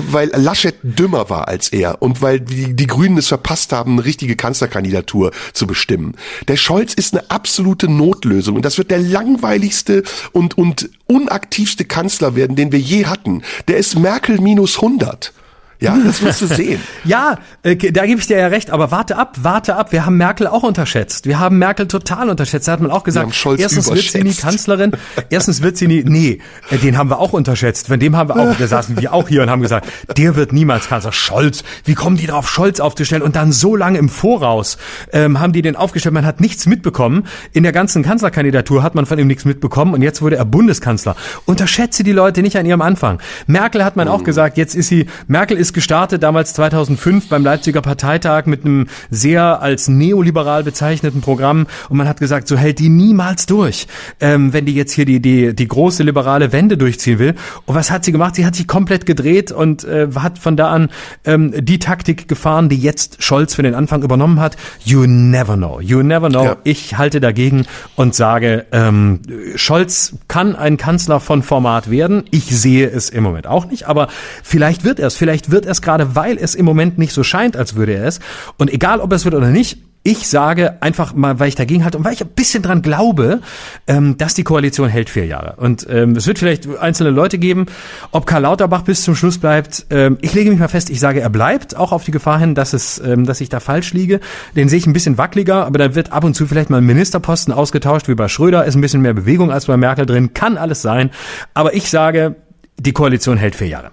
weil 0.10 0.30
Laschet 0.36 0.76
dümmer 0.84 1.30
war 1.30 1.48
als 1.48 1.70
er 1.70 2.02
und 2.02 2.22
weil 2.22 2.40
die, 2.42 2.76
die 2.76 2.88
Grünen 2.88 3.18
es 3.18 3.28
verpasst 3.30 3.72
haben, 3.72 3.94
eine 3.94 4.06
richtige 4.06 4.36
Kanzlerkandidatur 4.36 5.32
zu 5.54 5.68
bestimmen. 5.68 6.16
Der 6.48 6.58
Scholz 6.58 6.94
ist 6.94 7.14
eine 7.14 7.32
absolute 7.32 7.88
Notlösung 7.90 8.56
und 8.58 8.66
das 8.66 8.78
wird 8.78 8.92
der 8.92 9.00
langweiligste 9.00 10.04
und, 10.34 10.58
und 10.58 10.90
unaktivste 11.08 11.86
Kanzler 11.86 12.36
werden, 12.36 12.56
den 12.56 12.72
wir 12.72 12.80
je 12.80 13.06
hatten. 13.06 13.37
Der 13.68 13.78
ist 13.78 13.98
Merkel 13.98 14.40
minus 14.40 14.78
100. 14.78 15.34
Ja, 15.80 15.96
das 16.04 16.22
wirst 16.24 16.42
du 16.42 16.48
sehen. 16.48 16.82
Ja, 17.06 17.38
äh, 17.64 17.76
da 17.76 18.06
gebe 18.06 18.20
ich 18.20 18.28
dir 18.28 18.38
ja 18.38 18.48
recht, 18.48 18.70
aber 18.70 18.92
warte 18.92 19.18
ab, 19.18 19.38
warte 19.42 19.76
ab. 19.76 19.92
Wir 19.94 20.06
haben 20.06 20.18
Merkel 20.18 20.48
auch 20.48 20.64
unterschätzt. 20.64 21.26
Wir 21.26 21.40
haben 21.40 21.58
Merkel 21.58 21.88
total 21.88 22.30
unterschätzt. 22.30 22.68
Da 22.68 22.74
hat 22.74 22.82
man 22.82 22.92
auch 22.92 23.04
gesagt, 23.04 23.32
erstens 23.58 23.90
wird 23.90 24.02
sie 24.02 24.24
nie. 24.24 24.34
Kanzlerin, 24.34 24.92
erstens 25.30 25.62
wird 25.62 25.78
sie 25.78 25.88
nie, 25.88 26.04
nee, 26.06 26.42
äh, 26.70 26.78
den 26.78 26.98
haben 26.98 27.10
wir 27.10 27.20
auch 27.20 27.34
unterschätzt. 27.34 27.88
Von 27.88 28.00
dem 28.00 28.16
haben 28.18 28.30
wir 28.30 28.36
auch, 28.36 28.56
da 28.58 28.68
saßen 28.68 29.00
wir 29.00 29.14
auch 29.14 29.30
hier 29.30 29.42
und 29.44 29.50
haben 29.50 29.62
gesagt, 29.62 29.88
der 30.18 30.36
wird 30.36 30.52
niemals 30.52 30.88
Kanzler. 30.90 31.14
Scholz, 31.14 31.64
wie 31.86 31.94
kommen 31.94 32.18
die 32.18 32.28
drauf, 32.28 32.50
Scholz 32.50 32.80
aufzustellen? 32.80 33.22
Und 33.22 33.36
dann 33.36 33.52
so 33.52 33.76
lange 33.76 34.00
im 34.00 34.10
Voraus 34.10 34.78
ähm, 35.14 35.40
haben 35.40 35.54
die 35.54 35.62
den 35.62 35.76
aufgestellt. 35.76 36.14
Man 36.14 36.26
hat 36.26 36.42
nichts 36.42 36.66
mitbekommen. 36.66 37.26
In 37.54 37.64
der 37.64 37.72
ganzen 37.72 38.04
Kanzlerkandidatur 38.04 38.84
hat 38.84 38.96
man 38.96 39.06
von 39.06 39.18
ihm 39.20 39.28
nichts 39.28 39.46
mitbekommen 39.46 39.94
und 39.94 40.02
jetzt 40.02 40.22
wurde 40.22 40.36
er 40.36 40.46
Bundeskanzler. 40.46 41.16
Unterschätze 41.46 42.04
die 42.04 42.12
Leute 42.12 42.42
nicht 42.42 42.58
an 42.58 42.66
ihrem 42.66 42.82
Anfang. 42.82 43.22
Merkel 43.46 43.86
hat 43.86 43.96
man 43.96 44.08
auch 44.08 44.24
gesagt, 44.24 44.58
jetzt 44.58 44.76
ist 44.76 44.88
sie, 44.88 45.08
Merkel 45.28 45.58
ist 45.58 45.67
gestartet 45.74 46.24
damals 46.24 46.54
2005 46.54 47.30
beim 47.30 47.44
Leipziger 47.44 47.82
Parteitag 47.82 48.46
mit 48.46 48.66
einem 48.66 48.88
sehr 49.10 49.62
als 49.62 49.88
neoliberal 49.88 50.64
bezeichneten 50.64 51.22
Programm 51.22 51.68
und 51.90 51.98
man 51.98 52.08
hat 52.08 52.20
gesagt, 52.20 52.48
so 52.48 52.58
hält 52.58 52.80
die 52.80 52.90
niemals 52.90 53.46
durch, 53.46 53.88
ähm, 54.20 54.54
wenn 54.54 54.66
die 54.66 54.74
jetzt 54.74 54.94
hier 54.94 55.06
die, 55.06 55.22
die, 55.22 55.56
die 55.56 55.68
große 55.68 56.04
liberale 56.04 56.52
Wende 56.52 56.78
durchziehen 56.78 57.20
will. 57.20 57.36
Und 57.66 57.76
was 57.76 57.92
hat 57.92 58.06
sie 58.06 58.12
gemacht? 58.12 58.36
Sie 58.36 58.46
hat 58.46 58.56
sich 58.56 58.68
komplett 58.68 59.06
gedreht 59.06 59.52
und 59.52 59.84
äh, 59.84 60.08
hat 60.16 60.40
von 60.40 60.58
da 60.58 60.72
an 60.72 60.90
ähm, 61.26 61.54
die 61.58 61.80
Taktik 61.80 62.28
gefahren, 62.28 62.70
die 62.70 62.78
jetzt 62.78 63.24
Scholz 63.24 63.56
für 63.56 63.64
den 63.64 63.76
Anfang 63.76 64.04
übernommen 64.04 64.40
hat. 64.40 64.58
You 64.84 65.06
never 65.06 65.56
know. 65.56 65.80
You 65.80 66.04
never 66.04 66.30
know. 66.30 66.44
Ja. 66.44 66.58
Ich 66.64 66.98
halte 66.98 67.20
dagegen 67.20 67.66
und 67.96 68.16
sage, 68.16 68.66
ähm, 68.72 69.22
Scholz 69.56 70.16
kann 70.28 70.56
ein 70.56 70.78
Kanzler 70.78 71.20
von 71.20 71.44
Format 71.44 71.90
werden. 71.90 72.24
Ich 72.32 72.46
sehe 72.46 72.90
es 72.90 73.10
im 73.10 73.24
Moment 73.24 73.48
auch 73.48 73.66
nicht, 73.66 73.88
aber 73.88 74.08
vielleicht 74.44 74.84
wird 74.84 75.00
er 75.00 75.08
es. 75.08 75.16
Vielleicht 75.16 75.52
wird 75.52 75.57
er 75.66 75.72
es 75.72 75.82
gerade, 75.82 76.16
weil 76.16 76.38
es 76.38 76.56
im 76.56 76.66
Moment 76.66 76.98
nicht 76.98 77.14
so 77.14 77.24
scheint, 77.24 77.56
als 77.58 77.76
würde 77.76 77.94
er 77.94 78.06
es. 78.06 78.20
Und 78.58 78.72
egal, 78.72 79.00
ob 79.00 79.12
es 79.14 79.26
wird 79.26 79.36
oder 79.36 79.50
nicht, 79.50 79.80
ich 80.08 80.30
sage 80.30 80.82
einfach 80.82 81.14
mal, 81.14 81.38
weil 81.38 81.50
ich 81.50 81.56
dagegen 81.56 81.84
halte 81.84 81.98
und 81.98 82.06
weil 82.06 82.14
ich 82.14 82.22
ein 82.22 82.30
bisschen 82.30 82.64
dran 82.64 82.82
glaube, 82.82 83.42
ähm, 83.88 84.18
dass 84.18 84.36
die 84.36 84.46
Koalition 84.46 84.88
hält 84.88 85.10
vier 85.10 85.26
Jahre. 85.26 85.56
Und 85.58 85.86
ähm, 85.90 86.16
es 86.16 86.26
wird 86.28 86.40
vielleicht 86.40 86.66
einzelne 86.80 87.10
Leute 87.10 87.38
geben, 87.38 87.66
ob 88.12 88.26
Karl 88.26 88.44
Lauterbach 88.44 88.84
bis 88.84 89.04
zum 89.04 89.16
Schluss 89.16 89.38
bleibt. 89.38 89.86
Ähm, 89.90 90.18
ich 90.22 90.34
lege 90.34 90.50
mich 90.50 90.60
mal 90.60 90.70
fest, 90.70 90.90
ich 90.90 91.02
sage, 91.02 91.20
er 91.20 91.30
bleibt, 91.30 91.76
auch 91.76 91.92
auf 91.92 92.06
die 92.06 92.12
Gefahr 92.12 92.40
hin, 92.40 92.56
dass 92.56 92.72
es, 92.72 93.02
dass 93.04 93.42
ich 93.42 93.50
da 93.50 93.60
falsch 93.60 93.92
liege. 93.92 94.22
Den 94.56 94.70
sehe 94.70 94.78
ich 94.78 94.88
ein 94.88 94.94
bisschen 94.94 95.18
wackeliger, 95.18 95.66
aber 95.66 95.78
da 95.78 95.94
wird 95.94 96.14
ab 96.14 96.24
und 96.24 96.36
zu 96.36 96.48
vielleicht 96.48 96.70
mal 96.70 96.78
ein 96.78 96.86
Ministerposten 96.86 97.54
ausgetauscht, 97.54 98.08
wie 98.08 98.16
bei 98.16 98.30
Schröder, 98.30 98.64
ist 98.64 98.76
ein 98.76 98.82
bisschen 98.82 99.02
mehr 99.02 99.14
Bewegung 99.14 99.52
als 99.52 99.66
bei 99.66 99.76
Merkel 99.76 100.06
drin, 100.06 100.34
kann 100.34 100.58
alles 100.58 100.82
sein. 100.82 101.12
Aber 101.54 101.74
ich 101.74 101.90
sage, 101.90 102.36
die 102.78 102.94
Koalition 102.94 103.36
hält 103.36 103.56
vier 103.56 103.68
Jahre. 103.68 103.92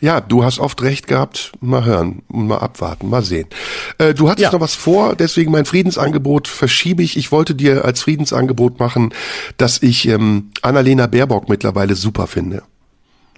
Ja, 0.00 0.20
du 0.20 0.44
hast 0.44 0.58
oft 0.60 0.80
recht 0.82 1.06
gehabt. 1.08 1.52
Mal 1.60 1.84
hören, 1.84 2.22
mal 2.28 2.58
abwarten, 2.58 3.08
mal 3.10 3.22
sehen. 3.22 3.48
Äh, 3.98 4.14
du 4.14 4.28
hattest 4.30 4.44
Ja. 4.44 4.52
noch 4.52 4.60
was 4.60 4.74
vor, 4.74 5.16
deswegen 5.16 5.50
mein 5.50 5.64
Friedensangebot 5.64 6.46
verschiebe 6.46 7.02
ich. 7.02 7.16
Ich 7.16 7.32
wollte 7.32 7.54
dir 7.54 7.84
als 7.84 8.02
Friedensangebot 8.02 8.78
machen, 8.78 9.12
dass 9.56 9.82
ich 9.82 10.06
ähm, 10.08 10.50
Annalena 10.62 11.06
Baerbock 11.08 11.48
mittlerweile 11.48 11.96
super 11.96 12.26
finde. 12.28 12.62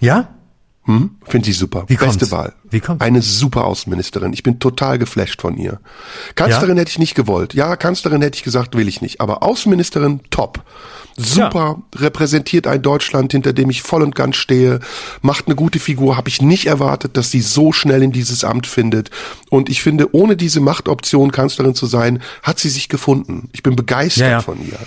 Ja? 0.01 0.29
Hm? 0.85 1.11
Finde 1.25 1.45
sie 1.47 1.53
super. 1.53 1.85
Wie 1.89 1.97
Beste 1.97 2.07
kommt's? 2.21 2.33
Wahl. 2.33 2.55
Wie 2.71 2.81
kommt's? 2.81 3.05
Eine 3.05 3.21
super 3.23 3.65
Außenministerin. 3.65 4.33
Ich 4.33 4.43
bin 4.43 4.59
total 4.59 4.99
geflasht 4.99 5.43
von 5.43 5.57
ihr. 5.59 5.79
Kanzlerin 6.37 6.79
hätte 6.79 6.91
ich 6.91 6.99
nicht 6.99 7.15
gewollt. 7.15 7.53
Ja, 7.55 7.77
Kanzlerin 7.77 8.23
hätte 8.23 8.37
ich 8.37 8.43
gesagt, 8.43 8.75
will 8.77 8.89
ich 8.89 9.03
nicht. 9.03 9.21
Aber 9.21 9.43
Außenministerin, 9.43 10.21
top. 10.31 10.63
Super, 11.25 11.83
repräsentiert 11.97 12.67
ein 12.67 12.83
Deutschland, 12.83 13.33
hinter 13.33 13.53
dem 13.53 13.71
ich 13.71 13.83
voll 13.83 14.03
und 14.03 14.15
ganz 14.15 14.37
stehe, 14.37 14.81
macht 15.23 15.47
eine 15.47 15.57
gute 15.57 15.79
Figur, 15.79 16.17
habe 16.17 16.29
ich 16.29 16.43
nicht 16.43 16.67
erwartet, 16.67 17.17
dass 17.17 17.31
sie 17.31 17.41
so 17.41 17.73
schnell 17.73 18.03
in 18.03 18.13
dieses 18.13 18.45
Amt 18.45 18.67
findet. 18.67 19.11
Und 19.51 19.69
ich 19.69 19.83
finde, 19.83 20.15
ohne 20.15 20.37
diese 20.37 20.61
Machtoption 20.61 21.31
Kanzlerin 21.33 21.75
zu 21.75 21.87
sein, 21.87 22.21
hat 22.43 22.59
sie 22.59 22.69
sich 22.69 22.89
gefunden. 22.89 23.49
Ich 23.53 23.63
bin 23.63 23.77
begeistert 23.77 24.23
Ja, 24.23 24.31
ja. 24.31 24.41
von 24.41 24.59
ihr. 24.65 24.79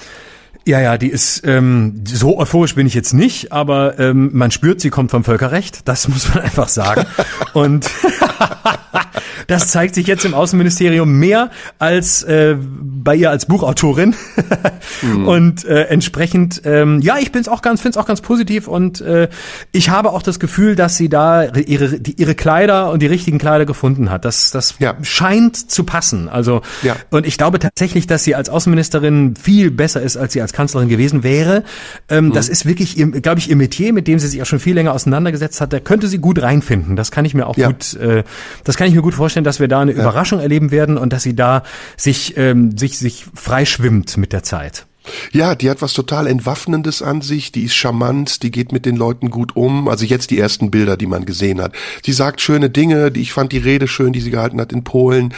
Ja, 0.66 0.80
ja, 0.80 0.98
die 0.98 1.10
ist 1.10 1.42
ähm, 1.46 2.04
so 2.06 2.38
euphorisch 2.40 2.76
bin 2.76 2.88
ich 2.88 2.94
jetzt 2.94 3.14
nicht, 3.14 3.52
aber 3.52 4.00
ähm, 4.00 4.30
man 4.32 4.50
spürt, 4.50 4.80
sie 4.80 4.92
kommt 4.92 5.12
vom 5.12 5.26
Völkerrecht. 5.26 5.82
Das 5.90 6.08
muss 6.08 6.34
man 6.34 6.44
einfach 6.44 6.70
sagen. 6.70 7.06
Und 7.52 7.90
das 9.48 9.70
zeigt 9.70 9.96
sich 9.96 10.08
jetzt 10.08 10.26
im 10.26 10.34
Außenministerium 10.34 11.12
mehr 11.20 11.52
als 11.80 12.24
äh, 12.24 12.56
bei 12.60 13.16
ihr 13.16 13.30
als 13.30 13.46
Buchautorin. 13.46 14.16
Und 15.26 15.66
äh, 15.66 15.84
entsprechend, 15.86 16.62
ähm, 16.66 17.00
ja, 17.02 17.18
ich 17.20 17.32
bin's 17.32 17.48
auch 17.48 17.62
ganz, 17.62 17.82
finde 17.82 17.98
es 17.98 18.04
auch 18.04 18.08
ganz 18.08 18.22
positiv 18.22 18.68
und 18.68 19.02
äh, 19.02 19.28
ich 19.72 19.90
habe 19.90 20.12
auch 20.12 20.22
das 20.22 20.40
Gefühl, 20.40 20.76
dass 20.76 20.98
sie 20.98 21.10
da 21.10 21.44
ihre 21.56 22.00
die, 22.00 22.14
ihre 22.22 22.36
Kleider 22.36 22.92
und 22.92 23.02
die 23.02 23.08
richtigen 23.08 23.38
Kleider 23.38 23.66
gefunden 23.66 24.10
hat. 24.10 24.24
Das 24.26 24.52
das 24.52 24.76
Ja. 24.80 24.96
scheint 25.02 25.70
zu 25.72 25.84
passen. 25.84 26.30
Also 26.30 26.62
Ja. 26.84 26.96
und 27.10 27.26
ich 27.26 27.38
glaube 27.38 27.60
tatsächlich, 27.60 28.08
dass 28.08 28.24
sie 28.24 28.36
als 28.36 28.50
Außenministerin 28.50 29.36
viel 29.36 29.72
besser 29.72 30.02
ist, 30.02 30.16
als 30.18 30.34
sie 30.34 30.42
als 30.42 30.54
Kanzlerin 30.54 30.90
gewesen 30.90 31.24
wäre. 31.24 31.64
Ähm, 32.10 32.32
Das 32.34 32.50
ist 32.50 32.66
wirklich, 32.66 32.96
glaube 33.22 33.40
ich, 33.40 33.50
ihr 33.50 33.56
Metier, 33.56 33.94
mit 33.94 34.08
dem 34.08 34.20
sie 34.20 34.28
sich 34.28 34.42
auch 34.42 34.46
schon 34.46 34.60
viel 34.60 34.74
länger 34.76 34.94
auseinandergesetzt 34.94 35.60
hat. 35.62 35.74
Da 35.74 35.80
könnte 35.80 36.08
sie 36.08 36.18
gut 36.20 36.42
reinfinden. 36.42 36.96
Das 36.96 37.12
kann 37.12 37.26
ich 37.26 37.34
mir 37.34 37.48
auch 37.48 37.58
Ja. 37.58 37.68
gut, 37.68 37.94
äh, 37.96 38.24
das 38.64 38.78
kann 38.78 38.88
ich 38.88 38.94
mir 38.94 39.02
gut 39.02 39.14
vorstellen, 39.14 39.44
dass 39.44 39.60
wir 39.60 39.68
da 39.68 39.82
eine 39.82 39.92
Überraschung 39.92 40.40
erleben 40.40 40.72
werden 40.72 40.98
und 40.98 41.14
dass 41.14 41.24
sie 41.24 41.36
da 41.36 41.64
sich, 41.98 42.38
ähm, 42.38 42.78
sich, 42.78 42.98
sich 42.98 43.26
freischwimmt 43.34 44.18
mit 44.18 44.34
der 44.34 44.44
Zeit. 44.44 44.86
Ja, 45.32 45.56
die 45.56 45.70
hat 45.70 45.82
was 45.82 45.94
total 45.94 46.28
Entwaffnendes 46.28 47.02
an 47.02 47.22
sich, 47.22 47.52
die 47.52 47.64
ist 47.64 47.76
charmant, 47.76 48.42
die 48.42 48.52
geht 48.52 48.72
mit 48.72 48.86
den 48.86 48.96
Leuten 48.96 49.30
gut 49.30 49.56
um. 49.56 49.88
Also 49.90 50.06
jetzt 50.06 50.32
die 50.32 50.40
ersten 50.40 50.72
Bilder, 50.72 50.96
die 50.96 51.08
man 51.08 51.26
gesehen 51.26 51.62
hat. 51.62 51.74
Sie 52.06 52.14
sagt 52.14 52.40
schöne 52.40 52.70
Dinge, 52.70 53.12
die 53.12 53.22
ich 53.22 53.34
fand 53.34 53.52
die 53.52 53.58
Rede 53.58 53.88
schön, 53.88 54.14
die 54.14 54.22
sie 54.22 54.32
gehalten 54.32 54.62
hat 54.62 54.72
in 54.72 54.84
Polen. 54.84 55.34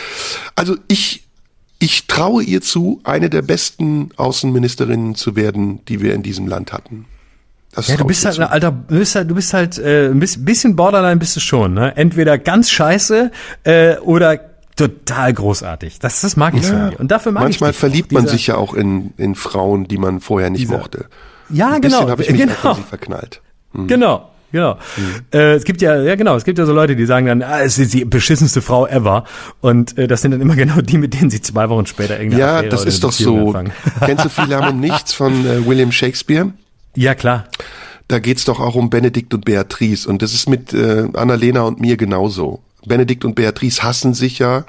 Also 0.55 0.77
ich 0.87 1.23
ich 1.77 2.07
traue 2.07 2.41
ihr 2.41 2.61
zu, 2.61 3.01
eine 3.03 3.29
der 3.29 3.41
besten 3.41 4.09
Außenministerinnen 4.15 5.15
zu 5.15 5.35
werden, 5.35 5.83
die 5.85 6.01
wir 6.01 6.13
in 6.13 6.23
diesem 6.23 6.47
Land 6.47 6.71
hatten. 6.71 7.05
Das 7.75 7.87
Ja, 7.89 7.97
du 7.97 8.05
bist 8.05 8.25
halt 8.25 8.39
ein 8.39 8.47
alter, 8.47 8.71
du 8.71 8.97
bist 8.99 9.15
halt, 9.15 9.29
du 9.29 9.35
bist 9.35 9.53
halt 9.53 9.77
äh, 9.77 10.07
ein 10.09 10.19
bis- 10.19 10.43
bisschen 10.43 10.75
Borderline 10.75 11.17
bist 11.17 11.35
du 11.35 11.39
schon, 11.39 11.73
ne? 11.73 11.95
Entweder 11.97 12.37
ganz 12.37 12.69
scheiße 12.71 13.31
äh, 13.63 13.97
oder 13.97 14.39
total 14.75 15.33
großartig. 15.33 15.99
Das, 15.99 16.21
das 16.21 16.35
mag 16.37 16.53
ich 16.55 16.65
so. 16.65 16.73
Ja, 16.73 16.89
dir. 16.89 16.99
Und 16.99 17.09
dafür 17.11 17.31
mag 17.31 17.43
manchmal 17.43 17.71
ich 17.71 17.77
verliebt 17.77 18.11
man 18.11 18.27
sich 18.27 18.47
ja 18.47 18.55
auch 18.55 18.73
in, 18.73 19.13
in 19.17 19.35
Frauen, 19.35 19.87
die 19.87 19.97
man 19.97 20.19
vorher 20.21 20.49
nicht 20.49 20.61
Dieser- 20.61 20.77
mochte. 20.77 21.05
Ja, 21.49 21.71
Ein 21.73 21.81
genau. 21.81 22.09
habe 22.09 22.23
ich 22.23 22.31
mich 22.31 22.41
genau. 22.41 22.73
verknallt. 22.75 23.41
Genau. 23.73 24.31
Genau. 24.51 24.77
Äh, 25.33 25.55
es 25.55 25.65
gibt 25.65 25.81
ja, 25.81 26.01
ja 26.01 26.15
genau, 26.15 26.35
es 26.37 26.45
gibt 26.45 26.57
ja 26.57 26.65
so 26.65 26.71
Leute, 26.71 26.95
die 26.95 27.05
sagen 27.05 27.25
dann, 27.25 27.41
ah, 27.43 27.59
es 27.61 27.77
ist 27.77 27.93
die 27.93 28.05
beschissenste 28.05 28.61
Frau 28.61 28.87
ever. 28.87 29.25
Und 29.59 29.97
äh, 29.97 30.07
das 30.07 30.21
sind 30.21 30.31
dann 30.31 30.39
immer 30.39 30.55
genau 30.57 30.79
die, 30.81 30.97
mit 30.97 31.13
denen 31.13 31.29
sie 31.29 31.41
zwei 31.41 31.67
Wochen 31.69 31.85
später 31.85 32.17
irgendwie 32.19 32.39
Ja, 32.39 32.61
das 32.63 32.85
ist 32.85 33.03
doch 33.03 33.11
so. 33.11 33.53
Kennst 33.99 34.23
du 34.23 34.29
viel 34.29 34.45
Lärm 34.45 34.69
um 34.69 34.79
nichts 34.79 35.13
von 35.13 35.45
äh, 35.45 35.65
William 35.65 35.91
Shakespeare? 35.91 36.51
Ja, 36.95 37.15
klar. 37.15 37.45
Da 38.07 38.19
geht's 38.19 38.45
doch 38.45 38.59
auch 38.59 38.75
um 38.75 38.89
Benedikt 38.89 39.33
und 39.33 39.45
Beatrice 39.45 40.07
und 40.07 40.21
das 40.21 40.33
ist 40.33 40.47
mit 40.47 40.73
äh, 40.73 41.07
Annalena 41.13 41.61
und 41.61 41.79
mir 41.79 41.97
genauso. 41.97 42.61
Benedikt 42.85 43.25
und 43.25 43.33
Beatrice 43.33 43.81
hassen 43.81 44.13
sich 44.13 44.37
ja 44.37 44.65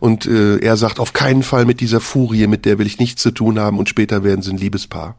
und 0.00 0.26
äh, 0.26 0.56
er 0.58 0.76
sagt 0.76 0.98
auf 0.98 1.12
keinen 1.12 1.42
Fall 1.42 1.66
mit 1.66 1.80
dieser 1.80 2.00
Furie, 2.00 2.46
mit 2.46 2.64
der 2.64 2.78
will 2.78 2.86
ich 2.86 2.98
nichts 2.98 3.22
zu 3.22 3.30
tun 3.30 3.58
haben 3.58 3.78
und 3.78 3.90
später 3.90 4.24
werden 4.24 4.40
sie 4.40 4.52
ein 4.52 4.56
Liebespaar. 4.56 5.16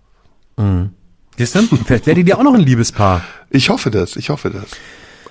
Siehst 1.37 1.55
du? 1.55 1.61
Vielleicht 1.85 2.07
werdet 2.07 2.27
ihr 2.27 2.37
auch 2.37 2.43
noch 2.43 2.55
ein 2.55 2.61
Liebespaar. 2.61 3.23
Ich 3.49 3.69
hoffe 3.69 3.91
das, 3.91 4.15
ich 4.15 4.29
hoffe 4.29 4.49
das. 4.49 4.65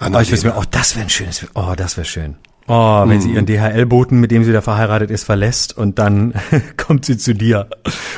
Oh, 0.01 0.21
ich 0.21 0.31
mir, 0.45 0.57
oh, 0.57 0.63
das 0.71 0.95
wäre 0.95 1.07
ein 1.07 1.11
schönes, 1.11 1.45
oh, 1.55 1.75
das 1.77 1.97
wäre 1.97 2.07
schön. 2.07 2.37
Oh, 2.71 3.09
wenn 3.09 3.19
sie 3.21 3.31
ihren 3.31 3.47
DHL-Boten, 3.47 4.21
mit 4.21 4.31
dem 4.31 4.45
sie 4.45 4.53
da 4.53 4.61
verheiratet 4.61 5.11
ist, 5.11 5.25
verlässt 5.25 5.77
und 5.77 5.99
dann 5.99 6.35
kommt 6.77 7.07
sie 7.07 7.17
zu 7.17 7.35
dir. 7.35 7.69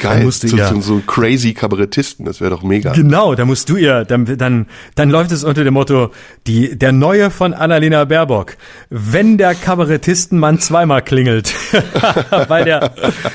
Geil, 0.03 0.25
musst 0.25 0.43
du 0.43 0.49
zu, 0.49 0.57
ihr, 0.57 0.67
zu 0.67 0.81
so 0.81 1.01
crazy 1.07 1.55
Kabarettisten, 1.55 2.27
das 2.27 2.41
wäre 2.41 2.51
doch 2.51 2.65
mega. 2.65 2.93
Genau, 2.93 3.37
da 3.37 3.45
musst 3.45 3.69
du 3.69 3.77
ihr, 3.77 4.05
dann, 4.05 4.25
dann, 4.39 4.67
dann 4.97 5.11
läuft 5.11 5.31
es 5.31 5.45
unter 5.45 5.63
dem 5.63 5.75
Motto, 5.75 6.11
die, 6.49 6.77
der 6.77 6.91
Neue 6.91 7.31
von 7.31 7.55
Annalena 7.55 8.05
Baerbock. 8.05 8.57
Wenn 8.89 9.39
der 9.39 9.55
Kabarettistenmann 9.55 10.59
zweimal 10.59 11.03
klingelt, 11.03 11.55
weil 12.49 12.65
der, 12.65 12.93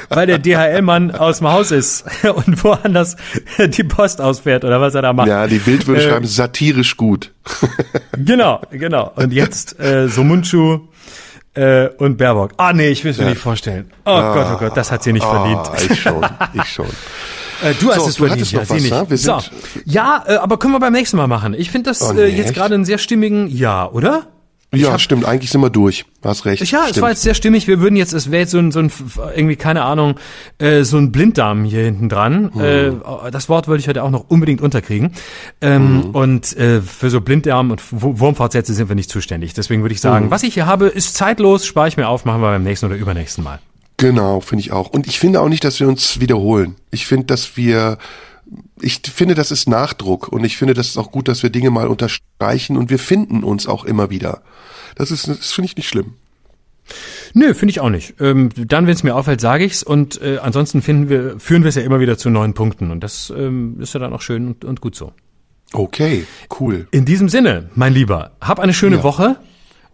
weil 0.10 0.28
der 0.28 0.40
DHL-Mann 0.40 1.12
aus 1.12 1.38
dem 1.38 1.48
Haus 1.48 1.72
ist 1.72 2.04
und 2.36 2.62
woanders 2.62 3.16
die 3.58 3.84
Post 3.84 4.20
ausfährt 4.20 4.66
oder 4.66 4.82
was 4.82 4.96
er 4.96 5.02
da 5.02 5.14
macht. 5.14 5.30
Ja, 5.30 5.48
die 5.48 5.60
Bild 5.60 5.88
würde 5.88 6.02
Äh, 6.02 6.10
schreiben, 6.10 6.28
satirisch 6.28 6.98
gut. 6.98 7.32
Genau, 8.18 8.62
genau. 8.70 9.14
Und 9.16 9.32
jetzt 9.32 9.80
äh, 9.80 10.10
so 10.10 10.24
Mundschuh 10.26 10.82
äh, 11.56 11.88
und 11.98 12.18
Baerbock. 12.18 12.52
Ah 12.58 12.74
nee, 12.74 12.90
ich 12.90 13.04
will 13.04 13.12
es 13.12 13.18
mir 13.18 13.26
nicht 13.26 13.42
vorstellen. 13.42 13.92
Oh 14.06 14.20
Gott, 14.34 14.48
oh 14.54 14.58
Gott, 14.58 14.78
das 14.78 14.92
hat 14.92 15.04
sie 15.04 15.14
nicht 15.14 15.26
verdient. 15.26 15.60
Ah, 15.72 15.76
ich 15.90 16.02
schon, 16.02 16.26
ich 16.54 16.64
schon. 16.66 16.86
Äh, 17.64 17.74
du 17.80 17.90
hast 17.90 18.02
So, 18.02 18.08
es 18.10 18.18
verdient, 18.18 18.52
ja, 18.52 18.60
noch 18.60 18.66
sie 18.66 18.74
was, 18.76 18.82
nicht. 18.82 19.10
ne? 19.12 19.18
So. 19.18 19.40
Ja, 19.86 20.24
äh, 20.28 20.36
aber 20.36 20.58
können 20.60 20.74
wir 20.74 20.80
beim 20.80 20.94
nächsten 20.94 21.16
Mal 21.18 21.28
machen. 21.28 21.54
Ich 21.58 21.72
finde 21.72 21.90
das 21.90 22.02
Oh, 22.02 22.12
äh, 22.12 22.14
nee, 22.16 22.26
jetzt 22.38 22.48
echt? 22.48 22.56
gerade 22.56 22.76
einen 22.76 22.86
sehr 22.86 22.98
stimmigen 22.98 23.48
Ja, 23.48 23.88
oder? 23.90 24.28
Ja, 24.82 25.00
stimmt, 25.00 25.26
eigentlich 25.26 25.52
sind 25.52 25.62
wir 25.62 25.70
durch. 25.70 26.06
Hast 26.24 26.46
recht. 26.46 26.64
Ja, 26.72 26.84
es 26.86 26.90
stimmt. 26.92 27.02
war 27.04 27.10
jetzt 27.10 27.22
sehr 27.22 27.34
stimmig. 27.34 27.68
Wir 27.68 27.80
würden 27.80 27.96
jetzt, 27.96 28.14
es 28.14 28.32
wäre 28.32 28.42
jetzt 28.42 28.52
so 28.52 28.58
ein, 28.60 28.72
so 28.72 28.80
ein, 28.80 28.92
irgendwie, 29.36 29.56
keine 29.56 29.84
Ahnung, 29.84 30.16
äh, 30.58 30.84
so 30.84 30.98
ein 30.98 31.12
Blinddarm 31.12 31.64
hier 31.66 31.84
hinten 31.84 32.10
dran. 32.10 32.52
Hm. 32.54 32.62
Äh, 32.62 33.32
das 33.32 33.48
Wort 33.50 33.68
wollte 33.68 33.82
ich 33.82 33.88
heute 33.88 34.04
auch 34.04 34.10
noch 34.12 34.26
unbedingt 34.30 34.62
unterkriegen. 34.62 35.12
Ähm, 35.62 36.04
Hm. 36.06 36.10
Und 36.12 36.58
äh, 36.58 36.82
für 36.82 37.10
so 37.10 37.22
Blinddarm 37.22 37.72
und 37.72 37.82
Wu- 37.92 38.20
Wurmfortsätze 38.20 38.74
sind 38.74 38.90
wir 38.90 38.96
nicht 38.96 39.10
zuständig. 39.10 39.54
Deswegen 39.54 39.82
würde 39.84 39.94
ich 39.94 40.00
Hm. 40.00 40.10
sagen, 40.10 40.32
was 40.32 40.44
ich 40.44 40.54
hier 40.56 40.66
habe, 40.66 40.88
ist 40.88 41.16
zeitlos, 41.16 41.66
spare 41.66 41.88
ich 41.88 41.98
mir 41.98 42.08
auf, 42.08 42.26
machen 42.26 42.42
wir 42.42 42.48
beim 42.48 42.64
nächsten 42.64 42.88
oder 42.88 42.96
übernächsten 42.96 43.44
Mal. 43.44 43.60
Genau, 43.98 44.42
finde 44.42 44.62
ich 44.62 44.72
auch. 44.74 44.90
Und 44.90 45.08
ich 45.08 45.20
finde 45.20 45.40
auch 45.42 45.48
nicht, 45.48 45.64
dass 45.64 45.80
wir 45.80 45.88
uns 45.88 46.20
wiederholen. 46.20 46.76
Ich 46.92 47.06
finde, 47.08 47.28
dass 47.28 47.56
wir, 47.56 47.98
ich 48.82 49.02
finde, 49.02 49.36
das 49.36 49.52
ist 49.52 49.68
Nachdruck 49.68 50.28
und 50.28 50.44
ich 50.44 50.58
finde, 50.58 50.74
das 50.74 50.88
ist 50.90 50.98
auch 50.98 51.12
gut, 51.12 51.28
dass 51.28 51.44
wir 51.44 51.50
Dinge 51.50 51.72
mal 51.72 51.88
unterstreichen 51.88 52.78
und 52.78 52.90
wir 52.90 53.00
finden 53.00 53.44
uns 53.44 53.68
auch 53.68 53.86
immer 53.86 54.10
wieder. 54.10 54.42
Das 54.96 55.12
ist, 55.12 55.28
das 55.28 55.52
finde 55.52 55.68
ich 55.68 55.78
nicht 55.78 55.88
schlimm. 55.90 56.14
Nö, 57.34 57.54
finde 57.56 57.72
ich 57.72 57.80
auch 57.80 57.90
nicht. 57.90 58.16
Ähm, 58.20 58.50
dann, 58.56 58.86
wenn 58.86 58.94
es 58.94 59.04
mir 59.04 59.16
auffällt, 59.16 59.42
sage 59.42 59.66
ich's 59.66 59.82
und 59.82 60.22
äh, 60.22 60.38
ansonsten 60.42 60.82
finden 60.84 61.10
wir, 61.10 61.40
führen 61.40 61.64
wir 61.64 61.70
es 61.70 61.76
ja 61.76 61.82
immer 61.82 62.00
wieder 62.00 62.18
zu 62.18 62.30
neuen 62.30 62.54
Punkten 62.54 62.92
und 62.92 63.02
das 63.04 63.34
ähm, 63.36 63.78
ist 63.82 63.94
ja 63.94 64.00
dann 64.00 64.14
auch 64.14 64.22
schön 64.22 64.48
und, 64.48 64.66
und 64.66 64.82
gut 64.82 64.96
so. 64.96 65.12
Okay, 65.74 66.28
cool. 66.60 66.88
In 66.92 67.06
diesem 67.06 67.28
Sinne, 67.28 67.70
mein 67.74 67.92
Lieber, 67.94 68.32
hab 68.40 68.60
eine 68.60 68.74
schöne 68.74 68.98
Ja. 68.98 69.04
Woche 69.04 69.38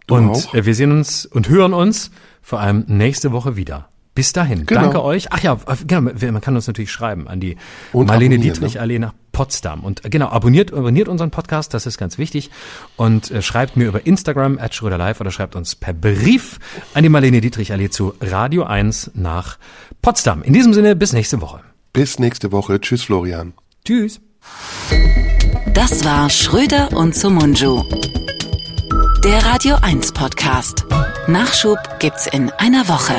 Du 0.06 0.16
und 0.16 0.30
auch. 0.30 0.54
äh, 0.54 0.66
wir 0.66 0.74
sehen 0.74 0.92
uns 0.92 1.24
und 1.24 1.48
hören 1.48 1.72
uns 1.72 2.10
vor 2.42 2.60
allem 2.60 2.84
nächste 2.88 3.32
Woche 3.32 3.56
wieder. 3.56 3.88
Bis 4.14 4.32
dahin, 4.34 4.66
Genau. 4.66 4.82
danke 4.82 5.02
euch. 5.02 5.32
Ach 5.32 5.40
ja, 5.42 5.54
äh, 5.66 5.76
genau, 5.86 6.02
man 6.12 6.40
kann 6.42 6.54
uns 6.54 6.66
natürlich 6.66 6.92
schreiben 6.92 7.28
an 7.28 7.40
die 7.40 7.56
Und 7.92 8.06
Marlene 8.08 8.38
Dietrich 8.38 8.74
ne? 8.74 8.80
Allee 8.80 8.98
nach 8.98 9.14
Potsdam. 9.32 9.84
Und 9.84 10.04
äh, 10.04 10.10
genau, 10.10 10.28
abonniert, 10.28 10.72
abonniert 10.72 11.08
unseren 11.08 11.30
Podcast, 11.30 11.72
das 11.72 11.86
ist 11.86 11.96
ganz 11.96 12.18
wichtig. 12.18 12.50
Und 12.96 13.30
äh, 13.30 13.40
schreibt 13.40 13.76
mir 13.78 13.86
über 13.88 14.06
Instagram 14.06 14.58
at 14.58 14.74
Schröder 14.74 14.98
Live 14.98 15.20
oder 15.22 15.30
schreibt 15.30 15.56
uns 15.56 15.74
per 15.74 15.94
Brief 15.94 16.58
an 16.92 17.02
die 17.04 17.08
Marlene 17.08 17.40
Dietrich 17.40 17.72
Allee 17.72 17.88
zu 17.88 18.14
Radio 18.20 18.64
1 18.64 19.12
nach 19.14 19.56
Potsdam. 20.02 20.42
In 20.42 20.52
diesem 20.52 20.74
Sinne, 20.74 20.94
bis 20.94 21.14
nächste 21.14 21.40
Woche. 21.40 21.60
Bis 21.94 22.18
nächste 22.18 22.52
Woche. 22.52 22.80
Tschüss, 22.80 23.04
Florian. 23.04 23.54
Tschüss. 23.86 24.20
Das 25.72 26.04
war 26.04 26.28
Schröder 26.28 26.90
und 26.92 27.14
Sumunju. 27.14 27.82
Der 29.24 29.44
Radio 29.46 29.76
1 29.80 30.12
Podcast. 30.12 30.84
Nachschub 31.28 31.78
gibt's 31.98 32.26
in 32.26 32.50
einer 32.58 32.88
Woche. 32.88 33.14